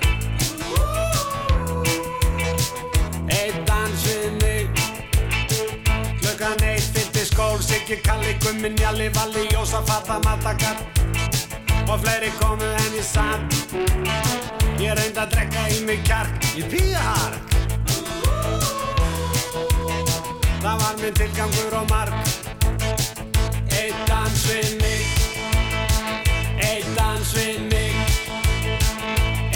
Einn 3.36 3.62
dans 3.68 4.02
við 4.08 4.34
mig. 4.40 4.66
Klukkan 6.24 6.58
eitt 6.72 6.90
fylgdi 6.90 7.22
skól 7.30 7.62
Siggi, 7.62 8.00
Kalli, 8.02 8.34
Gummi, 8.42 8.74
Njalli, 8.74 9.12
Valli, 9.14 9.46
Jósa, 9.54 9.78
Fata, 9.86 10.18
Matakar 10.26 10.82
Og 11.86 12.02
fleiri 12.02 12.34
komu 12.42 12.66
en 12.66 12.98
ég 12.98 13.06
satt 13.06 13.46
Ég 14.82 14.90
reyndi 14.90 15.22
að 15.22 15.30
drekka 15.36 15.70
í 15.70 15.84
mig 15.86 16.02
kjark. 16.02 16.34
Ég 16.58 16.66
píða 16.66 17.06
hark 17.06 17.59
Það 20.60 20.76
var 20.82 20.96
minn 21.00 21.14
tilgangur 21.16 21.74
og 21.80 21.86
marg 21.88 22.12
Eitt 23.80 23.96
dans 24.08 24.42
við 24.44 24.74
mig. 24.80 25.02
Eitt 26.60 26.88
dans 26.96 27.30
við 27.32 27.62
mig. 27.70 27.94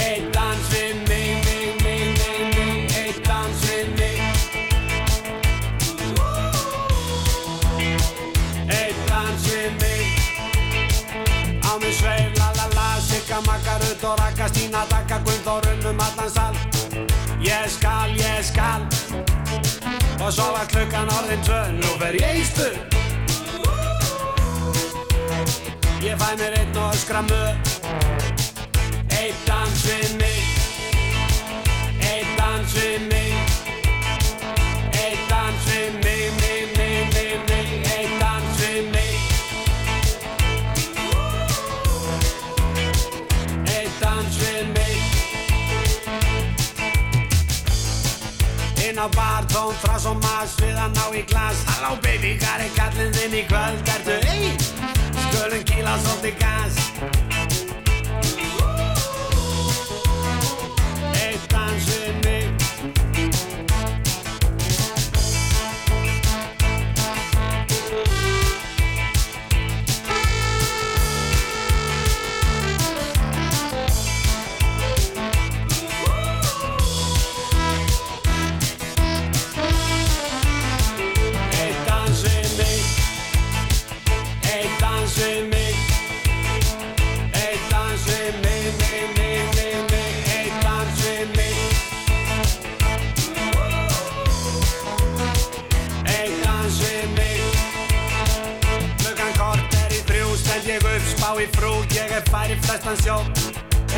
Eitt 0.01 0.31
dans 0.32 0.70
við 0.72 1.02
mig, 1.09 1.44
mig, 1.44 1.66
mig, 1.82 2.06
mig, 2.16 2.40
mig. 2.56 2.97
Eitt 3.02 3.20
dans 3.26 3.66
við 3.66 3.90
mig. 3.98 4.16
Eitt 8.70 9.05
dans 9.10 9.44
við 9.51 9.76
mig. 9.82 10.02
Á 11.68 11.72
mig 11.82 11.94
sveif, 12.01 12.32
la 12.39 12.48
la 12.56 12.66
la 12.78 12.89
Sigga, 13.01 13.43
Magga, 13.44 13.76
Rutt 13.85 14.09
og 14.09 14.18
Raka 14.24 14.48
Stína, 14.48 14.86
Dakka, 14.89 15.20
Gunnþórun 15.26 15.86
um 15.93 16.01
allan 16.01 16.31
sal 16.31 16.55
Ég 17.44 17.68
skal, 17.68 18.16
ég 18.16 18.43
skal 18.44 19.24
Og 20.25 20.33
svo 20.33 20.45
var 20.57 20.65
klukkan 20.73 21.11
orðin 21.13 21.43
tvö, 21.45 21.59
nú 21.77 21.91
fer 22.01 22.17
ég 22.17 22.39
í 22.41 22.45
stuð 22.49 22.77
Ég 26.01 26.17
fæ 26.17 26.31
mér 26.41 26.57
einn 26.63 26.79
og 26.81 26.95
öskra 26.95 27.21
mög 27.29 27.53
Eitt 29.21 29.45
dans 29.49 29.85
við 29.85 30.17
mig. 30.23 30.41
Eitt 32.09 32.33
dans 32.41 32.73
við 32.81 33.07
mig 33.13 33.24
á 49.05 49.09
bar, 49.12 49.44
tón, 49.52 49.74
þrás 49.82 50.06
og 50.09 50.16
mas 50.22 50.56
Við 50.60 50.78
að 50.81 50.97
ná 50.97 51.05
í 51.12 51.24
glas 51.28 51.60
Halló 51.68 51.98
baby, 52.05 52.36
hvað 52.40 52.64
er 52.64 52.72
kallinn 52.78 53.12
þinn 53.18 53.36
í 53.40 53.44
kvöld? 53.51 53.93
Ertu 53.97 54.16
ein? 54.32 54.64
Skulum 55.28 55.68
kýla 55.68 55.98
svolítið 56.06 56.40
gas 56.40 57.24
flestan 102.85 102.97
sjó 102.97 103.16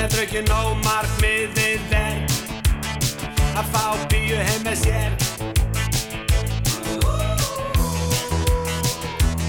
En 0.02 0.08
drukki 0.12 0.42
nóg 0.46 0.76
markmiðið 0.84 1.92
er 1.96 2.18
Að 3.56 3.70
fá 3.72 3.84
bíu 4.10 4.36
heim 4.36 4.66
með 4.66 4.76
sér. 4.82 5.16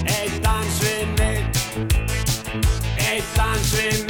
Eitt 0.08 0.38
dans 0.40 0.80
við 0.80 1.12
mig. 1.20 1.42
Eitt 2.96 3.34
dans 3.36 3.74
við 3.76 4.06
mig 4.06 4.07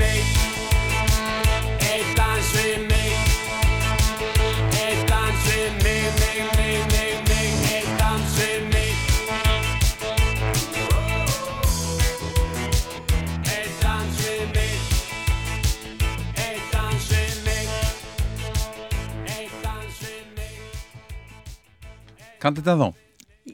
Kandi 22.48 22.64
þetta 22.64 22.76
þá? 22.80 23.04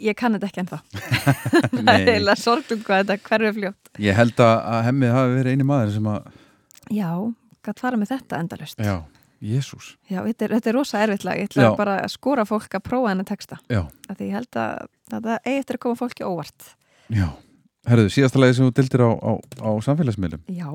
Ég 0.05 0.17
kann 0.19 0.35
þetta 0.35 0.49
ekki 0.51 0.61
ennþá. 0.65 0.79
Það 1.75 1.89
er 1.95 2.09
eiginlega 2.13 2.35
sorglum 2.41 2.81
hvað 2.87 3.03
þetta 3.05 3.17
hverfi 3.29 3.51
fljótt. 3.59 3.91
Ég 4.03 4.17
held 4.19 4.41
að 4.43 4.79
hemmið 4.89 5.13
hafi 5.15 5.35
verið 5.39 5.55
eini 5.55 5.67
maður 5.69 5.93
sem 5.95 6.09
að, 6.11 6.31
Já, 6.95 7.11
gætt 7.65 7.81
fara 7.81 7.97
með 8.01 8.11
þetta 8.13 8.41
endalust 8.43 8.83
já, 8.85 8.97
Jésús 9.45 9.87
Já, 10.11 10.19
þetta 10.27 10.45
er, 10.49 10.55
þetta 10.59 10.71
er 10.73 10.77
rosa 10.77 11.01
erfitt 11.05 11.25
lag. 11.25 11.39
Ég 11.41 11.49
ætla 11.51 11.71
bara 11.79 11.95
að 12.03 12.11
skora 12.13 12.45
fólk 12.49 12.75
að 12.77 12.83
prófa 12.91 13.13
henni 13.13 13.25
texta. 13.29 13.59
Já, 13.73 13.85
Því 14.11 14.29
ég 14.29 14.35
held 14.39 14.59
að 14.65 14.89
þetta 15.15 15.39
eigi 15.45 15.63
eftir 15.63 15.79
að 15.79 15.83
koma 15.87 16.01
fólki 16.03 16.27
óvart. 16.27 16.71
Já. 17.15 17.29
Herðu, 17.89 18.11
síðasta 18.13 18.41
lagi 18.43 18.57
sem 18.59 18.67
þú 18.69 18.75
dildir 18.81 19.05
á, 19.07 19.11
á, 19.15 19.33
á 19.63 19.71
samfélagsmiðlum? 19.87 20.43
Já, 20.59 20.69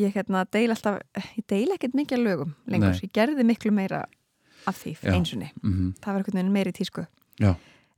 ég 0.00 0.14
hérna 0.16 0.44
deil 0.54 0.70
alltaf 0.74 1.00
Ég 1.36 1.44
deil 1.50 1.68
ekkert 1.76 1.94
mikið 1.98 2.24
lögum 2.24 2.54
lengur. 2.70 2.96
Ég 3.04 3.12
gerði 3.14 3.44
miklu 3.46 3.70
meira 3.74 4.04
af 4.66 4.78
því 4.80 4.96
Já. 5.02 5.12
einsunni 5.12 5.50
Mhm. 5.60 5.92
Það 6.00 6.06
var 6.12 6.22
einhvern 6.22 6.38
veginn 6.40 6.54
meiri 6.54 6.72
tísku 6.72 7.04
Já, 7.40 7.54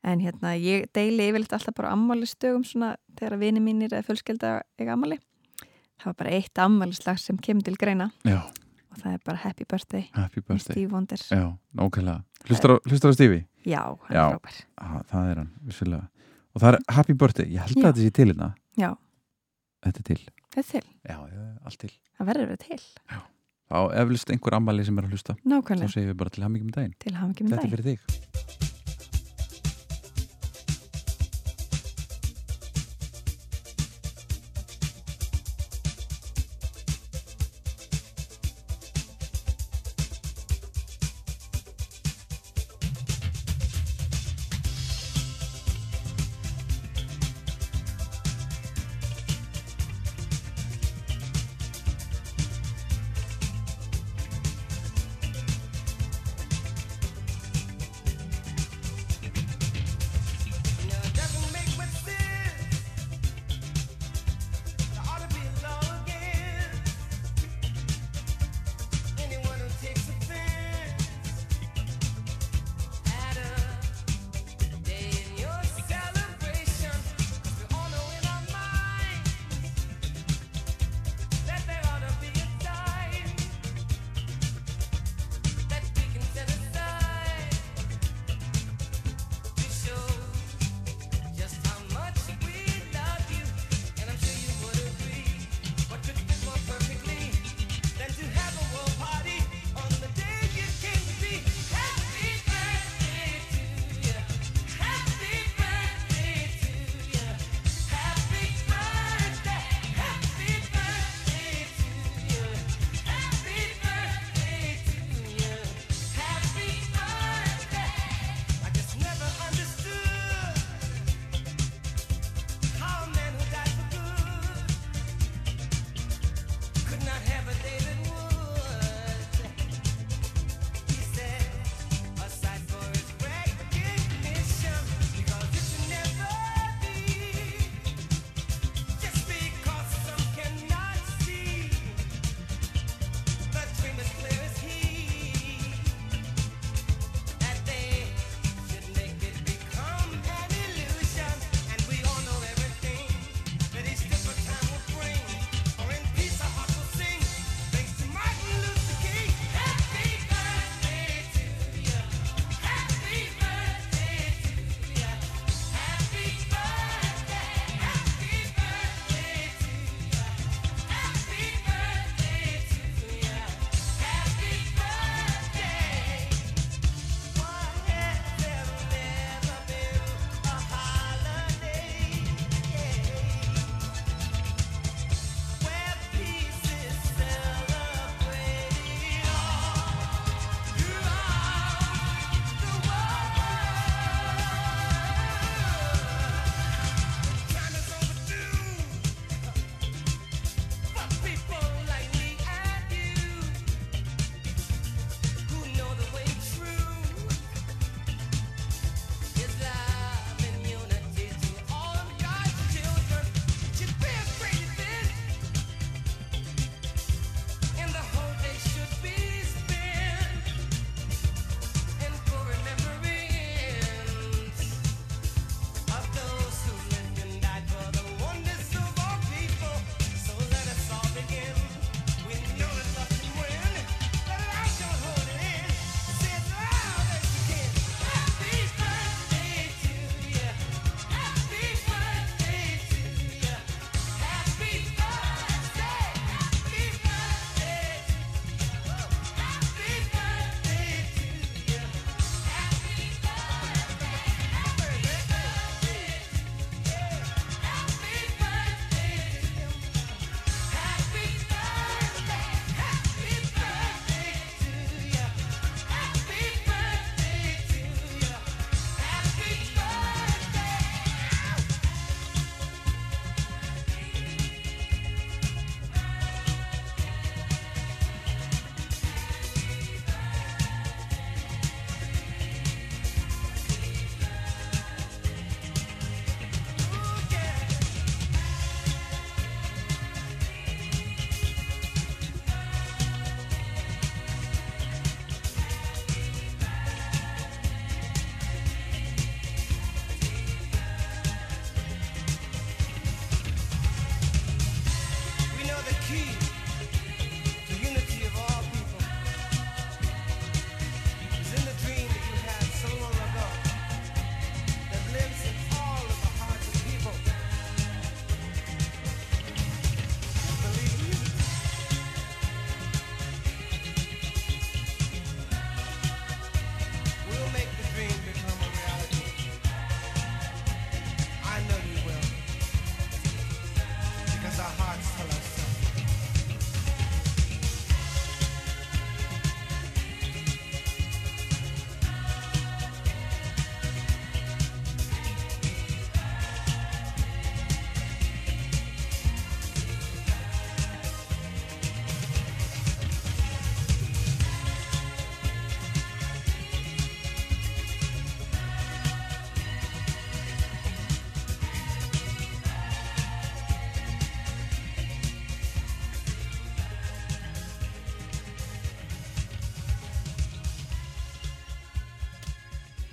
En 0.06 0.20
hérna, 0.22 0.52
ég 0.54 0.84
deili 0.94 1.24
yfirleitt 1.32 1.50
alltaf 1.56 1.74
bara 1.74 1.90
ammálistugum 1.90 2.62
svona 2.64 2.92
þegar 3.18 3.38
vini 3.40 3.58
mínir 3.58 3.90
eða 3.90 4.04
fjölskylda 4.06 4.50
eiga 4.78 4.92
ammali. 4.94 5.16
Það 5.98 6.04
var 6.06 6.14
bara 6.20 6.30
eitt 6.36 6.58
ammalislag 6.62 7.18
sem 7.18 7.36
kemur 7.42 7.64
til 7.66 7.74
greina 7.80 8.06
já, 8.22 8.36
og 8.92 9.00
það 9.00 9.16
er 9.16 9.22
bara 9.26 9.40
Happy 9.42 9.64
Birthday 9.66 10.04
happy 10.14 10.40
birthday 10.46 10.76
Steve 10.76 10.92
Wonder. 10.92 11.16
Já, 11.18 11.48
nákvæmlega 11.74 12.22
Hlustar 12.46 12.70
á, 12.70 12.76
hlustar 12.86 13.10
á 13.10 13.14
Stífi? 13.18 13.40
Já, 13.66 13.82
hann 13.82 14.14
Já. 14.14 14.26
er 14.28 14.38
frábær. 14.38 14.60
Ah, 14.78 15.00
það 15.10 15.30
er 15.32 15.40
hann, 15.42 15.50
vissulega 15.66 16.06
Og 16.54 16.62
það 16.62 16.68
er 16.72 16.78
happy 16.94 17.12
birthday, 17.14 17.46
ég 17.50 17.64
held 17.66 17.76
Já. 17.76 17.82
að 17.82 17.88
þetta 17.90 18.04
sé 18.06 18.10
til 18.20 18.28
hérna 18.30 18.50
Já, 18.78 18.90
Þetta 19.82 19.98
er 19.98 20.06
til 20.12 20.20
þetta 20.54 20.60
er 20.60 20.70
til. 20.70 20.84
Já, 21.02 21.18
já, 21.34 21.42
allt 21.66 21.78
til 21.82 21.90
Það 22.20 22.30
verður 22.30 22.52
við 22.54 22.62
til. 22.68 22.80
Á 23.74 23.78
eflust 24.04 24.30
einhver 24.30 24.54
ammali 24.60 24.84
sem 24.86 24.98
er 25.02 25.08
að 25.08 25.16
hlusta 25.16 25.34
Þá 25.34 25.50
Nákvæmlega. 25.50 25.90
segjum 25.96 26.12
við 26.12 26.16
bara 26.22 26.30
til 26.30 26.44
hamingjum 26.46 26.70
daginn 26.78 26.94
Til 27.02 27.14
hafa 27.18 27.32
ekki 27.34 27.48
með 27.48 27.56
Þetta 27.56 27.66
er 27.66 27.66
dag. 27.66 27.74
fyrir 27.74 27.90
þig 27.90 28.65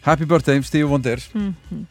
Happy 0.03 0.25
birthday, 0.25 0.61
Steve 0.63 0.89
Wonder. 0.89 1.17
Mhm. 1.33 1.85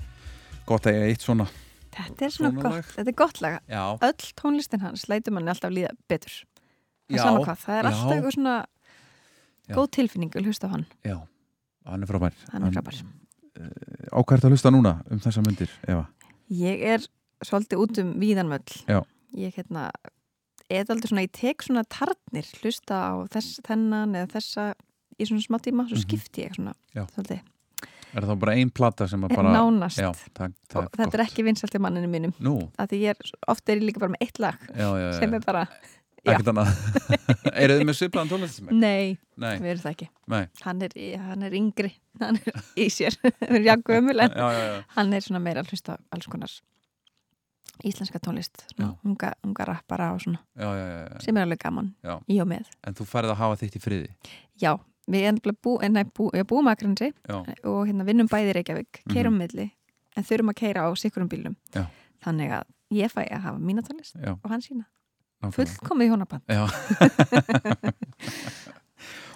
Gott 0.67 0.87
að 0.87 0.95
ég 0.99 1.13
eitt 1.13 1.25
svona 1.25 1.49
Þetta 1.93 2.25
er 2.25 2.31
svona, 2.33 2.51
Svona 2.53 2.63
gott, 2.63 2.73
lag. 2.73 2.85
þetta 2.95 3.09
er 3.11 3.17
gott 3.19 3.41
laga 3.45 3.59
Já. 3.69 3.99
Öll 4.01 4.29
tónlistin 4.41 4.81
hans 4.81 5.03
lætur 5.11 5.33
manni 5.35 5.51
alltaf 5.53 5.71
líða 5.75 5.91
betur. 6.09 6.33
Það 6.33 7.13
er 7.13 7.19
Já, 7.19 7.23
sama 7.23 7.43
hvað, 7.45 7.59
það 7.67 7.75
er 7.79 7.83
já. 7.83 7.91
alltaf 7.91 8.13
eitthvað 8.17 8.35
svona 8.37 8.55
góð 9.77 9.91
tilfinning 9.91 10.31
að 10.33 10.47
hlusta 10.47 10.69
á 10.69 10.71
hann. 10.73 10.87
Já, 11.05 11.19
hann 11.87 12.03
er 12.03 12.07
frábær. 12.07 12.33
Hann 12.53 12.65
er 12.65 12.71
frábær. 12.73 13.03
Ákvært 14.13 14.45
að 14.49 14.51
hlusta 14.55 14.71
núna 14.73 14.95
um 15.11 15.21
þessa 15.21 15.43
myndir, 15.45 15.69
Eva? 15.87 16.07
Ég 16.51 16.81
er 16.95 17.07
svolítið 17.45 17.83
út 17.85 17.99
um 17.99 18.15
víðanvöll 18.21 18.85
Já. 18.89 19.03
Ég 19.37 19.55
hérna 19.55 19.91
er 20.71 20.85
aldrei 20.89 21.09
svona, 21.13 21.27
ég 21.29 21.33
tek 21.33 21.61
svona 21.63 21.85
tarnir 21.85 22.49
hlusta 22.63 22.97
á 22.97 23.13
þess, 23.29 23.61
þennan 23.69 24.15
eða 24.17 24.33
þessa 24.33 24.73
í 25.21 25.25
svona 25.29 25.45
smá 25.45 25.59
tíma, 25.61 25.85
svo 25.89 25.97
Mhm. 25.97 26.05
skipti 26.09 26.49
ég 26.49 26.55
svona 26.57 26.73
svolítið 26.97 27.41
Er 28.13 28.27
það 28.29 28.39
bara 28.43 28.55
ein 28.61 28.71
plata 28.75 29.07
sem 29.09 29.23
að 29.25 29.35
bara 29.39 29.53
nánast. 29.55 29.99
Já, 30.03 30.11
takk, 30.37 30.53
takk 30.69 30.97
þetta 31.01 31.17
er 31.19 31.25
ekki 31.25 31.45
vinsalt 31.47 31.75
í 31.75 31.81
manninu 31.81 32.11
mínum 32.13 32.35
Nú. 32.45 32.59
að 32.79 32.93
því 32.93 33.01
ég 33.07 33.17
er, 33.17 33.31
ofta 33.49 33.73
er 33.73 33.81
ég 33.81 33.87
líka 33.89 34.03
bara 34.03 34.13
með 34.13 34.27
eitt 34.27 34.41
lag 34.43 34.59
Já, 34.77 34.89
já, 35.01 35.09
sem 35.19 35.35
er 35.39 35.45
bara. 35.47 35.67
Ekkert 36.23 36.51
annað 36.53 36.69
Eru 37.65 37.79
þið 37.81 37.87
með 37.89 37.97
svipaðan 37.99 38.29
tónlistasmæk? 38.31 38.75
Nei, 38.79 39.17
Nei. 39.43 39.55
við 39.59 39.71
erum 39.73 39.81
það 39.83 39.95
ekki 39.97 40.07
Nei. 40.31 40.45
hann 40.63 40.85
er, 40.87 40.93
hann 41.25 41.47
er 41.49 41.57
yngri 41.59 41.91
hann 42.21 42.39
er 42.39 42.61
í 42.79 42.87
sér, 42.95 43.17
við 43.25 43.49
erum 43.49 43.67
jakku 43.67 43.97
ömul 43.97 44.19
en 44.23 44.37
Já, 44.39 44.45
já, 44.55 44.61
já. 44.69 44.77
hann 44.99 45.17
er 45.19 45.25
svona 45.27 45.41
meira 45.43 45.65
að 45.65 45.73
hlusta 45.73 45.97
á 45.97 46.03
alls 46.15 46.29
konar 46.31 46.55
íslenska 47.83 48.21
tónlist 48.23 48.63
unga, 49.03 49.33
unga 49.43 49.65
rappara 49.67 50.13
og 50.15 50.21
svona 50.23 50.39
Já, 50.55 50.69
já, 50.79 50.85
já, 50.93 51.01
já. 51.09 51.19
sem 51.25 51.37
er 51.41 51.49
alveg 51.49 51.59
gaman 51.65 51.91
í 52.31 52.39
og 52.45 52.47
með 52.53 52.69
En 52.87 52.95
þú 52.95 53.09
færð 53.09 53.33
að 53.35 53.41
hafa 53.43 53.59
þitt 53.65 53.81
í 53.81 53.83
friði 53.83 54.11
Já, 54.63 54.77
við 55.13 55.27
erum 55.29 55.57
bú, 55.63 55.77
nei, 55.93 56.05
bú, 56.05 56.31
búum 56.49 56.67
að 56.71 56.77
Akranesi 56.77 57.13
Já. 57.29 57.39
og 57.69 57.87
hérna 57.89 58.05
vinnum 58.09 58.29
bæði 58.33 58.53
Reykjavík, 58.59 59.03
keirum 59.13 59.35
Mhm. 59.37 59.43
milli 59.45 59.71
en 60.17 60.25
þurfum 60.25 60.51
að 60.53 60.59
keira 60.63 60.85
á 60.85 60.91
sikkurum 60.97 61.29
bílum 61.29 61.57
Já. 61.75 61.87
þannig 62.25 62.51
að 62.59 62.65
ég 62.93 63.13
fæ 63.13 63.23
að 63.29 63.41
hafa 63.47 63.59
mína 63.59 63.83
tónlist 63.83 64.17
Já. 64.21 64.33
og 64.33 64.51
hann 64.51 64.61
sína 64.61 64.85
fullkomið 65.43 66.11
hjónaband 66.13 66.43
Já 66.49 66.67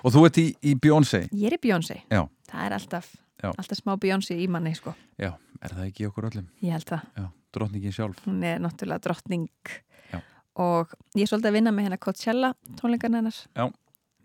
Og 0.07 0.13
þú 0.15 0.21
ert 0.29 0.37
í, 0.39 0.45
í 0.63 0.75
Beyoncé 0.79 1.25
Ég 1.35 1.51
er 1.51 1.57
í 1.57 1.71
Já, 2.11 2.21
það 2.47 2.67
er 2.67 2.73
alltaf 2.77 3.09
Já. 3.43 3.51
alltaf 3.53 3.79
smá 3.81 3.97
Beyoncé 4.01 4.37
í 4.39 4.47
manni 4.49 4.75
sko. 4.75 4.95
já, 5.19 5.33
er 5.61 5.71
það 5.75 5.87
ekki 5.91 6.07
okkur 6.09 6.29
öllum? 6.31 6.47
ég 6.63 6.71
held 6.73 6.85
það, 6.89 7.03
Já, 7.17 7.27
drottningin 7.53 7.93
sjálf 7.93 8.23
hún 8.27 8.43
er 8.45 8.59
náttúrulega 8.61 9.01
drottning 9.03 9.49
Já. 10.13 10.21
og 10.57 10.95
ég 11.17 11.23
er 11.23 11.27
svolítið 11.33 11.51
að 11.51 11.53
vinna 11.59 11.71
með 11.75 11.83
hennar 11.89 11.99
Coachella 12.01 12.55
tónleikarna 12.81 13.21
hennar 13.21 13.37
Já. 13.57 13.67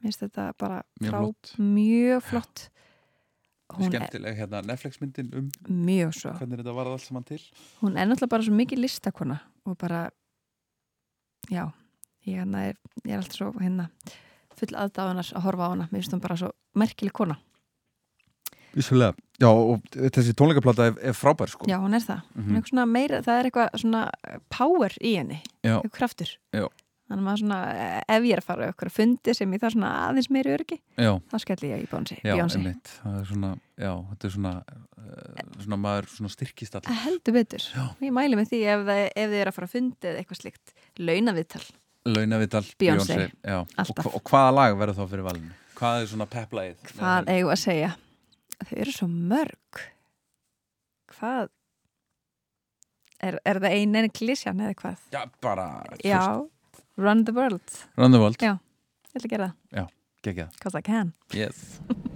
Mér 0.01 0.09
finnst 0.09 0.23
þetta 0.25 0.51
bara 0.57 0.81
Mjög 0.99 1.11
frá- 1.11 1.19
flott. 1.21 1.51
mjög 1.59 2.21
flott. 2.23 2.69
Hún 3.71 3.85
er 3.85 3.91
Skemmtileg 3.91 4.35
hérna 4.37 4.61
Netflix 4.65 4.97
myndin 4.99 5.29
um 5.37 5.51
mjög 5.69 6.13
svo. 6.17 6.31
hvernig 6.35 6.57
þetta 6.59 6.73
varð 6.75 6.91
allt 6.91 7.01
saman 7.05 7.23
til. 7.23 7.39
Hún 7.81 7.95
er 7.97 8.07
náttúrulega 8.09 8.29
bara 8.33 8.43
svo 8.43 8.53
mikið 8.57 8.81
listakona 8.83 9.39
og 9.65 9.77
bara 9.77 10.09
já, 11.49 11.71
ég, 12.25 12.35
hérna 12.41 12.65
er, 12.67 12.75
ég 13.05 13.13
er 13.13 13.17
alltaf 13.21 13.37
svo 13.37 13.51
hérna 13.61 13.89
full 14.57 14.75
aðdáðunar 14.75 15.31
að 15.33 15.41
horfa 15.45 15.67
á 15.67 15.69
hana. 15.71 15.87
Mér 15.91 16.01
finnst 16.01 16.11
hún 16.17 16.21
bara 16.21 16.35
svo 16.37 16.51
merkileg 16.75 17.13
kona. 17.13 17.37
Íslega 18.75 19.13
Já, 19.41 19.49
og 19.49 19.81
þessi 19.91 20.35
tónleikaplata 20.37 20.85
er, 20.91 20.97
er 21.01 21.13
frábær 21.17 21.49
sko. 21.49 21.65
Já, 21.65 21.79
hún 21.81 21.95
er 21.97 22.03
það, 22.05 22.21
hún 22.35 22.43
Mhm. 22.43 22.51
er 22.51 22.61
eitthvað 22.61 22.69
svona 22.69 22.85
meira 22.87 23.21
það 23.25 23.39
er 23.39 23.49
eitthvað 23.49 23.69
svona 23.81 24.11
power 24.49 24.89
í 25.01 25.15
henni. 25.17 25.39
Eitthvað 25.63 25.91
kraftur. 25.91 26.37
Já. 26.53 26.67
Þannig 27.11 27.31
að 27.31 27.41
svona, 27.43 27.59
eh, 27.75 27.97
ef 28.15 28.27
ég 28.27 28.35
er 28.35 28.41
að 28.41 28.47
fara 28.47 28.65
á 28.65 28.69
eitthvað 28.71 28.95
fundi 28.95 29.35
sem 29.37 29.53
ég 29.55 29.61
þarf 29.63 29.75
svona 29.75 29.91
aðeins 30.07 30.31
meiri 30.33 30.53
örgi 30.55 30.79
Já. 30.95 31.11
þá 31.31 31.35
skelli 31.43 31.71
ég 31.73 31.83
í 31.83 31.89
Beyoncé 31.91 32.17
Já, 32.23 32.33
einmitt, 32.39 32.93
það 33.01 33.19
er 33.19 33.29
svona, 33.33 33.51
já, 33.85 33.91
þetta 34.13 34.29
er 34.29 34.35
svona, 34.37 34.53
uh, 34.71 35.45
svona 35.59 35.81
maður 35.85 36.09
svona 36.15 36.33
styrkist 36.33 36.79
allir. 36.79 36.99
heldur 37.05 37.37
betur, 37.37 37.69
ég 38.01 38.15
mæli 38.15 38.39
með 38.39 38.51
því 38.53 38.63
ef, 38.73 38.91
ef 39.11 39.29
þið 39.35 39.39
er 39.43 39.51
að 39.51 39.57
fara 39.59 39.69
á 39.69 39.75
fundi 39.75 40.11
eða 40.11 40.23
eitthvað 40.23 40.41
slíkt 40.43 40.75
launaviðtal 40.99 41.65
Launavital, 42.01 42.63
Beyoncé, 42.81 43.29
já. 43.45 43.59
Og, 43.61 43.99
og 44.09 44.21
hvaða 44.25 44.53
lag 44.55 44.77
verður 44.79 44.97
þá 44.97 45.03
fyrir 45.11 45.25
valinu? 45.27 45.51
Hvað 45.77 45.99
er 46.01 46.07
svona 46.09 46.25
peplægið? 46.29 46.79
Hvað 46.97 47.29
eigum 47.29 47.51
að 47.53 47.59
segja? 47.61 47.89
Þau 48.61 48.73
eru 48.81 48.93
svo 48.95 49.07
mörg. 49.09 49.81
Hvað? 51.13 51.51
Er, 53.21 53.37
er 53.45 53.59
það 53.61 53.75
ein 53.77 53.99
enn 54.01 54.09
klísjan 54.17 54.63
eða 54.65 54.77
hvað? 54.79 55.05
Já, 55.13 55.21
bara, 55.45 55.67
Já, 56.01 56.23
Run 57.01 57.25
the 57.25 57.33
World. 57.33 57.61
Run 57.97 58.11
the 58.11 58.21
World. 58.21 58.37
Já, 58.37 58.53
ég 59.11 59.17
ætla 59.17 59.27
að 59.27 59.33
gera 59.35 59.49
það. 59.49 59.81
Já, 59.81 59.85
geggjað. 60.27 60.57
Cause 60.61 60.77
I 60.77 60.85
can. 60.85 61.13
Yes. 61.33 61.79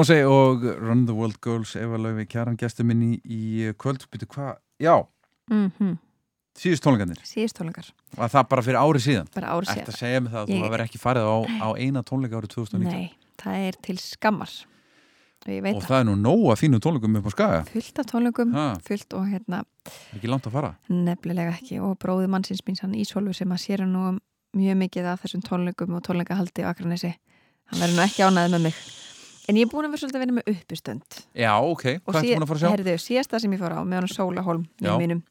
Beyoncé 0.00 0.22
og 0.24 0.62
Run 0.80 1.02
the 1.06 1.12
World 1.14 1.36
Girls 1.44 1.74
Eva 1.76 1.98
Laufi 2.00 2.24
Kjaran 2.26 2.56
gestur 2.56 2.86
minni 2.88 3.18
í 3.28 3.68
kvöld. 3.76 4.06
Býtu 4.08 4.26
hvað? 4.32 4.56
Já, 4.80 4.94
mm 5.52 5.98
síðust 6.60 6.82
tónleikarnir? 6.84 7.16
Síðust 7.24 7.56
tónleikar. 7.56 7.86
Var 8.18 8.28
það 8.32 8.46
bara 8.50 8.62
fyrir 8.64 8.78
ári 8.80 9.00
síðan? 9.00 9.28
Bara 9.34 9.52
ári 9.54 9.68
síðan. 9.68 9.84
Ætti 9.84 9.92
að 9.92 9.98
segja 10.00 10.20
mig 10.20 10.32
það 10.32 10.40
að 10.40 10.48
Ég- 10.50 10.58
þú 10.60 10.64
hafa 10.66 10.80
ekki 10.84 10.98
farið 11.00 11.24
á, 11.30 11.36
á 11.62 11.68
eina 11.78 12.02
tónleika 12.04 12.36
árið 12.40 12.50
2019 12.52 12.90
Nei, 12.90 13.12
það 13.40 13.66
er 13.68 13.78
til 13.86 13.96
skammar. 14.02 14.50
Og 15.46 15.76
Og 15.76 15.82
það, 15.86 16.00
er 16.00 16.04
nú 16.04 16.16
nóg 16.20 16.42
að 16.52 16.58
fínu 16.60 16.80
tónleikum 16.84 17.16
upp 17.16 17.28
á 17.28 17.32
skaga. 17.32 17.60
Fullt 17.70 17.98
af 18.02 18.06
tónleikum 18.10 18.52
Ha. 18.52 18.66
fullt 18.84 19.14
og 19.14 19.24
hérna 19.30 19.62
Ekki 20.16 20.28
langt 20.28 20.44
að 20.48 20.52
fara? 20.52 20.74
nefnilega 20.90 21.54
ekki. 21.56 21.80
Og 21.80 21.96
bróði 21.98 22.28
mannsins 22.28 22.60
míns 22.66 22.80
hann 22.80 22.92
Ísólfur 22.92 23.34
sem 23.34 23.48
að 23.48 23.60
sér 23.64 23.86
nú 23.88 24.18
mjög 24.56 24.76
mikið 24.76 25.04
af 25.12 25.22
þessum 25.22 25.40
tónleikum 25.46 25.94
og 25.96 26.02
tónleikahaldi 26.02 26.60
á 26.66 26.74
Akranesi 26.74 27.14
hann 27.70 27.80
verður 27.80 27.96
nú 27.96 28.04
ekki 28.04 28.26
ánæðið 28.26 28.50
með 28.58 28.62
mig 28.62 28.74
en 29.50 29.58
ég 29.58 29.66
er 29.66 29.70
búin 29.72 29.88
að 29.88 29.94
vera 29.96 30.02
svolítið 30.04 30.20
að 30.20 30.24
vinna 30.24 30.36
með 30.38 30.50
uppustönd 30.54 31.18
Já, 31.42 31.52
ok, 31.58 31.84
hvað 32.06 32.20
ertu 32.20 32.34
búin 32.36 32.46
að 32.46 32.50
fara 32.52 32.58
að 32.58 32.62
sjá? 32.64 32.70
herðu, 32.76 32.94
síðasta 33.06 33.40
sem 33.42 33.56
ég 33.56 33.62
fór 33.64 33.74
á 33.74 33.80
með 33.82 33.98
hann 34.00 34.12
Sóla 34.14 34.44
Holm 34.46 34.64
Já. 34.80 34.92
mínum, 35.00 35.22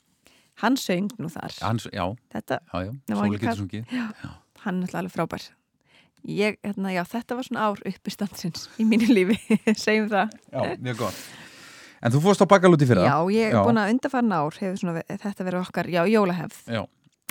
hann 0.63 0.75
söng 0.79 1.07
nú 1.19 1.29
þar. 1.31 1.55
Hans, 1.63 1.87
já, 1.95 2.03
þetta, 2.35 2.59
já, 2.67 2.79
já, 2.89 3.15
Sóli 3.15 3.37
getur 3.39 3.59
sungið. 3.63 3.93
Já, 3.95 4.33
hann 4.65 4.83
er 4.83 4.95
alltaf 4.99 5.15
frábær. 5.15 5.45
Ég, 6.27 6.57
hérna, 6.67 6.91
já, 6.91 6.99
þetta 7.07 7.37
var 7.39 7.47
svona 7.47 7.67
ár 7.69 7.79
uppustandsins 7.87 8.65
í 8.75 8.83
mínu 8.83 9.07
lífi, 9.07 9.37
segjum 9.85 10.09
það. 10.11 10.33
Já, 10.51 10.65
mjög 10.83 10.97
gott. 11.05 11.21
En 12.03 12.11
þú 12.11 12.19
fórst 12.25 12.43
á 12.43 12.47
bakalúti 12.51 12.87
fyrir 12.87 13.07
Já, 13.07 13.15
ég 13.31 13.53
er 13.53 13.63
búin 13.63 13.79
að 13.79 13.93
undarfarn 13.93 14.35
ár 14.35 14.55
hefur 14.59 14.77
svona, 14.81 15.01
þetta 15.07 15.47
verið 15.47 15.61
okkar, 15.63 15.87
já, 15.91 16.01
jólahefð. 16.11 16.59
Já, 16.75 16.81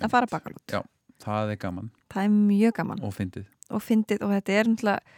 að 0.00 0.12
fara 0.16 0.28
bakalút, 0.32 0.64
já, 0.72 0.80
það 1.24 1.52
er 1.52 1.60
gaman. 1.66 1.92
Það 2.12 2.24
er 2.24 2.34
mjög 2.48 2.74
gaman. 2.80 3.04
Og 3.04 3.12
fyndið. 3.16 3.46
Og 3.76 3.84
fyndið 3.84 4.24
og 4.24 4.32
þetta 4.38 4.56
er 4.62 4.70
náttúrulega 4.72 5.16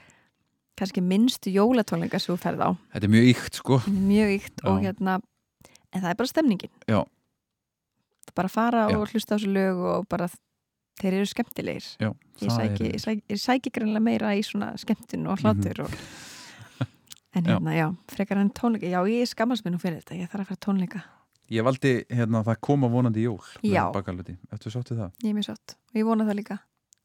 kannski 0.78 1.01
minnstu 1.05 1.51
jólatónleika 1.52 2.18
sem 2.20 2.34
þú 2.34 2.38
ferð 2.40 2.60
á. 2.64 2.70
Þetta 2.94 3.05
er 3.09 3.12
mjög 3.14 3.26
ykt, 3.34 3.55
sko. 3.60 3.80
Mjög 3.88 4.30
ykt 4.38 4.62
og 4.64 4.78
Já. 4.80 4.86
hérna 4.90 5.20
en 5.92 6.02
það 6.02 6.10
er 6.10 6.14
bara 6.20 6.26
stemningin. 6.30 6.70
Já. 6.88 7.05
bara 8.36 8.48
fara 8.48 8.88
Já. 8.90 8.97
og 8.97 9.09
hlusta 9.10 9.34
á 9.34 9.36
þessu 9.38 9.51
lög 9.52 9.76
og 9.90 10.09
bara 10.09 10.28
þeir 11.01 11.14
eru 11.18 11.26
skemmtilegir. 11.26 11.86
Já, 11.98 12.10
ég 12.40 12.47
það 12.47 12.56
sæki, 12.60 12.90
ég 12.92 13.01
sæki, 13.02 13.36
sæki 13.36 13.70
greinlega 13.74 14.01
meira 14.05 14.34
í 14.38 14.42
svona 14.47 14.76
skemmtun 14.78 15.26
og 15.26 15.38
hlátur 15.42 15.80
og... 15.84 15.90
en 17.34 17.42
Mhm. 17.42 17.47
Já. 17.47 17.59
hérna, 17.59 17.72
já, 17.74 17.88
frekar 18.09 18.38
en 18.38 18.51
tónleika. 18.51 18.86
Já, 18.90 19.01
ég 19.06 19.26
skammast 19.26 19.64
mér 19.64 19.72
nú 19.74 19.78
fyrir 19.82 19.98
þetta, 20.01 20.14
ég 20.18 20.28
þarf 20.30 20.40
að 20.44 20.47
fara 20.47 20.60
tónleika. 20.66 21.02
Ég 21.51 21.64
valdi 21.66 22.05
hérna 22.09 22.40
að 22.44 22.47
það 22.52 22.60
koma 22.60 22.88
vonandi 22.88 23.22
jól 23.26 23.40
Já. 23.62 23.90
eftir 24.52 24.70
sáttu 24.70 24.94
það? 24.94 25.10
Ég 25.24 25.30
er 25.30 25.34
mjög 25.34 25.48
sátt. 25.51 25.74
Og 25.90 25.98
ég 25.98 26.05
vona 26.06 26.24
það 26.24 26.36
líka. 26.38 26.59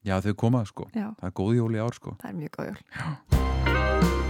Já, 0.05 0.19
þau 0.21 0.33
koma, 0.35 0.63
sko. 0.65 0.85
Já. 0.93 1.15
Það 1.17 1.25
er 1.25 1.31
góð 1.41 1.55
jól 1.57 1.73
í 1.73 1.81
ár, 1.81 1.93
sko. 1.97 2.15
Það 2.21 2.29
er 2.29 2.35
mjög 2.37 2.49
góð 2.59 2.65
jól 2.69 3.54
Bye. 3.85 4.24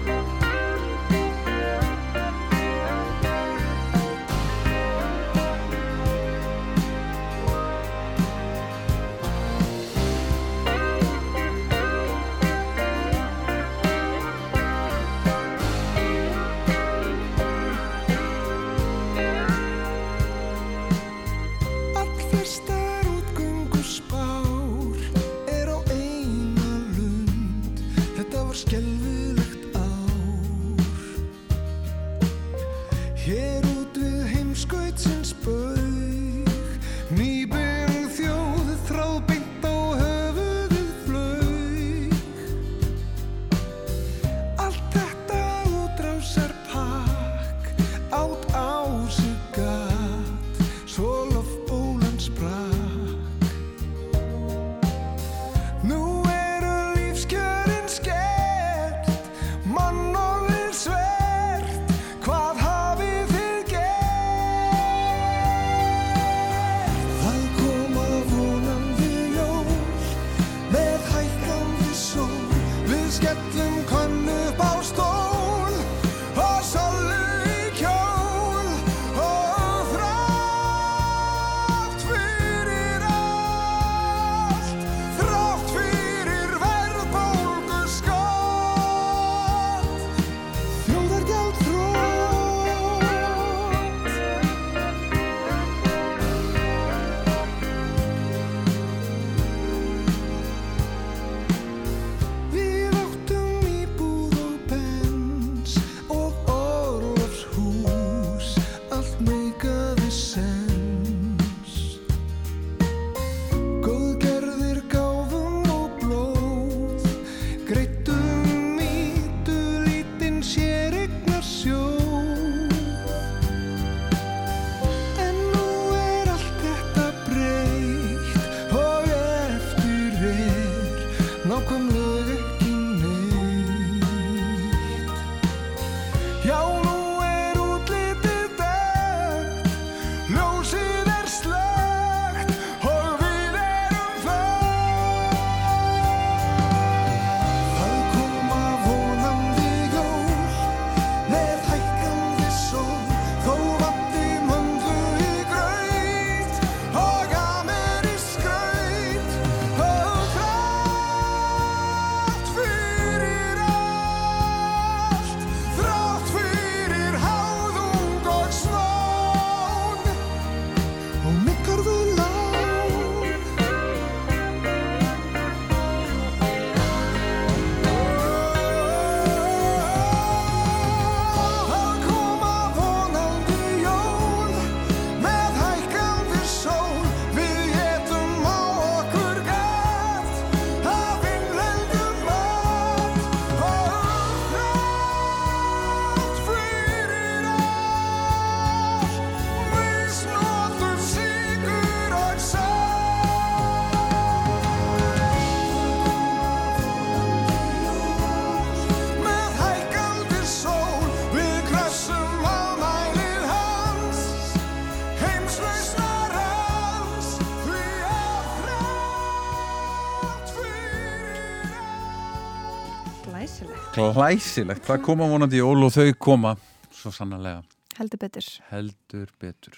Glæsilegt, 223.96 224.84
það 224.84 225.04
koma 225.06 225.26
vonandi 225.32 225.62
jól 225.62 225.86
og 225.86 225.92
þau 225.96 226.10
koma 226.20 226.50
svo 226.92 227.14
sannarlega. 227.16 227.62
Heldur 227.96 228.20
betur. 228.20 228.48
Heldur 228.68 229.30
betur. 229.40 229.78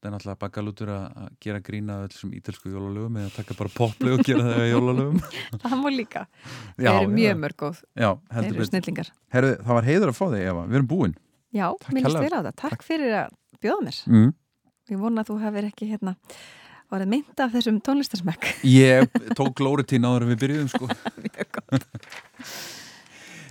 Það 0.00 0.08
er 0.08 0.14
náttúrulega 0.14 0.40
bakalútur 0.40 0.92
að 0.94 1.26
gera 1.44 1.60
grína 1.60 1.98
öll 2.06 2.14
sem 2.16 2.30
ítelsku 2.38 2.72
jólalögum 2.72 3.18
eða 3.20 3.34
taka 3.34 3.56
bara 3.58 3.72
popli 3.74 4.14
og 4.14 4.22
gera 4.24 4.46
það 4.46 4.64
í 4.64 4.70
jólalögum. 4.70 5.20
Það 5.66 5.74
má 5.82 5.90
líka, 5.92 6.22
þeir 6.78 6.88
eru 6.94 7.12
mjög 7.18 7.36
mörg 7.42 7.58
góð. 7.60 7.84
Heldur 8.38 8.56
eru 8.56 8.68
snillingar. 8.70 9.12
Herðu, 9.36 9.52
það 9.66 9.78
var 9.80 9.90
heiður 9.90 10.14
að 10.14 10.18
fá 10.22 10.24
þig 10.24 10.46
Eva, 10.54 10.64
við 10.64 10.80
erum 10.80 10.90
búin. 10.94 11.14
Já, 11.52 11.66
kærlega. 11.90 12.24
vel 12.24 12.32
á 12.32 12.40
það, 12.40 12.50
takk 12.64 12.88
fyrir 12.88 13.16
að 13.20 13.38
bjóða 13.60 13.86
mér. 13.90 14.02
Mm. 14.08 14.34
ég 14.94 15.04
vona 15.04 15.20
að 15.26 15.34
þú 15.34 15.40
hefur 15.44 15.70
ekki 15.74 15.92
hérna 15.92 16.16
orðið 16.88 17.14
mynd 17.18 17.44
af 17.44 17.52
þessum 17.52 17.84
tónlistarsmekk. 17.84 18.52
Ég 18.64 19.12
tók 19.36 19.52
glóritín 19.60 20.08
áður 20.08 20.24
en 20.24 20.32
við 20.32 20.44
byrjuðum 20.46 20.72
sko 20.72 20.88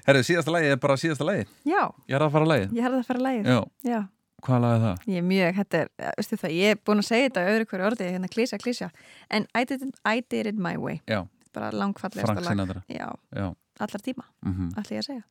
Herðu, 0.10 0.24
síðasta 0.26 0.54
lagi 0.56 0.72
er 0.74 0.80
bara 0.82 0.96
síðasta 1.00 1.28
lagi 1.28 1.44
já, 1.70 1.82
Ég 2.10 2.16
er 2.18 2.26
að 2.26 2.32
fara 2.36 2.46
að 2.48 2.52
lagi 2.54 2.66
ég 2.80 2.86
hefði 2.88 3.00
að 3.02 3.08
fara 3.10 3.20
að 3.22 3.26
lægið 3.28 3.50
Já, 3.54 3.60
já. 3.92 4.00
hvað 4.46 4.62
lagi 4.66 4.78
er 4.80 4.84
það? 4.86 5.04
Ég 5.14 5.22
er 5.22 5.28
mjög, 5.30 5.52
þetta 5.60 5.82
er, 5.84 5.90
ja, 6.04 6.14
veistu 6.20 6.40
það, 6.44 6.56
ég 6.60 6.74
er 6.76 6.80
búin 6.90 7.04
að 7.04 7.08
segja 7.10 7.28
þetta 7.30 7.44
á 7.46 7.50
öðru 7.54 7.68
hverju 7.74 7.88
orði, 7.90 8.08
hérna 8.16 8.32
klísja, 8.34 8.60
klísja 8.64 8.90
en 9.38 9.48
I 9.54 9.64
did, 9.70 9.84
it, 9.88 10.00
I 10.08 10.24
did 10.34 10.50
it 10.54 10.60
my 10.68 10.76
way. 10.82 11.00
Já, 11.10 11.20
bara 11.56 11.70
langfallegasta 11.76 12.34
Frank 12.34 12.46
lag. 12.46 12.56
Sinatra. 12.58 12.84
Já, 12.90 13.10
já. 13.38 13.48
Allar 13.80 14.02
tíma, 14.10 14.26
mm 14.46 14.72
allir 14.80 14.98
ég 14.98 15.04
að 15.04 15.10
segja. 15.12 15.26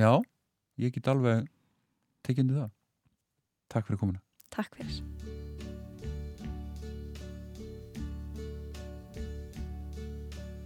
Já, 0.00 0.10
ég 0.86 0.94
get 0.96 1.12
alveg 1.12 1.46
tekið 2.26 2.46
undir 2.46 2.62
það. 2.64 2.72
Takk 3.72 3.88
fyrir 3.90 4.00
komuna. 4.00 4.22
Takk 4.52 4.74
fyrir. 4.80 5.02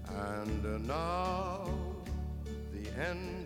And 0.09 0.87
now 0.87 1.65
the 2.73 2.89
end 3.01 3.46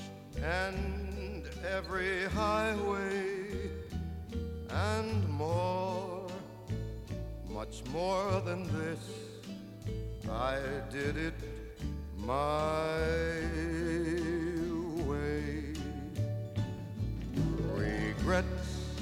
and 0.43 1.47
every 1.67 2.25
highway 2.25 3.69
and 4.69 5.29
more, 5.29 6.27
much 7.47 7.83
more 7.91 8.41
than 8.41 8.63
this. 8.79 8.99
I 10.29 10.59
did 10.89 11.17
it 11.17 11.33
my 12.17 12.97
way. 15.05 15.73
Regrets, 17.75 18.95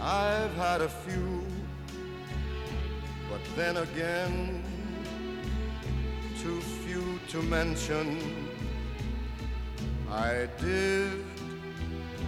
I've 0.00 0.54
had 0.54 0.80
a 0.80 0.88
few, 0.88 1.44
but 3.30 3.40
then 3.54 3.76
again, 3.76 4.64
too 6.40 6.60
few 6.60 7.20
to 7.28 7.42
mention. 7.42 8.47
I 10.10 10.48
did 10.58 11.24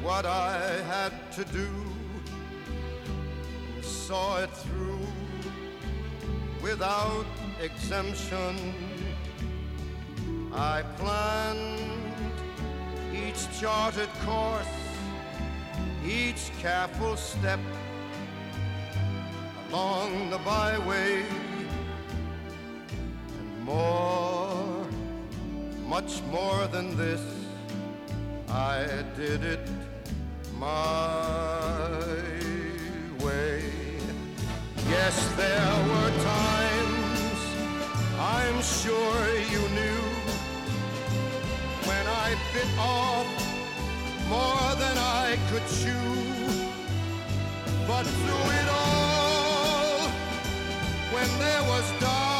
what 0.02 0.26
I 0.26 0.58
had 0.82 1.12
to 1.32 1.44
do, 1.46 1.68
and 3.74 3.84
saw 3.84 4.38
it 4.42 4.50
through 4.50 5.06
without 6.62 7.24
exemption. 7.62 8.74
I 10.52 10.82
planned 10.98 12.14
each 13.14 13.48
charted 13.58 14.10
course, 14.26 14.66
each 16.04 16.50
careful 16.58 17.16
step 17.16 17.60
along 19.70 20.30
the 20.30 20.38
byway. 20.38 21.24
And 23.38 23.64
more, 23.64 24.86
much 25.86 26.20
more 26.30 26.66
than 26.66 26.96
this, 26.96 27.39
I 28.52 29.04
did 29.16 29.44
it 29.44 29.60
my 30.58 31.88
way. 33.24 33.62
Yes, 34.88 35.32
there 35.36 35.74
were 35.88 36.10
times 36.24 37.40
I'm 38.18 38.60
sure 38.60 39.28
you 39.54 39.62
knew 39.76 40.02
when 41.86 42.04
I 42.08 42.34
bit 42.52 42.68
off 42.76 43.28
more 44.28 44.74
than 44.82 44.98
I 44.98 45.38
could 45.48 45.66
chew. 45.78 46.10
But 47.86 48.02
through 48.02 48.50
it 48.60 48.68
all, 48.68 50.08
when 51.14 51.38
there 51.38 51.62
was 51.62 52.00
doubt, 52.00 52.39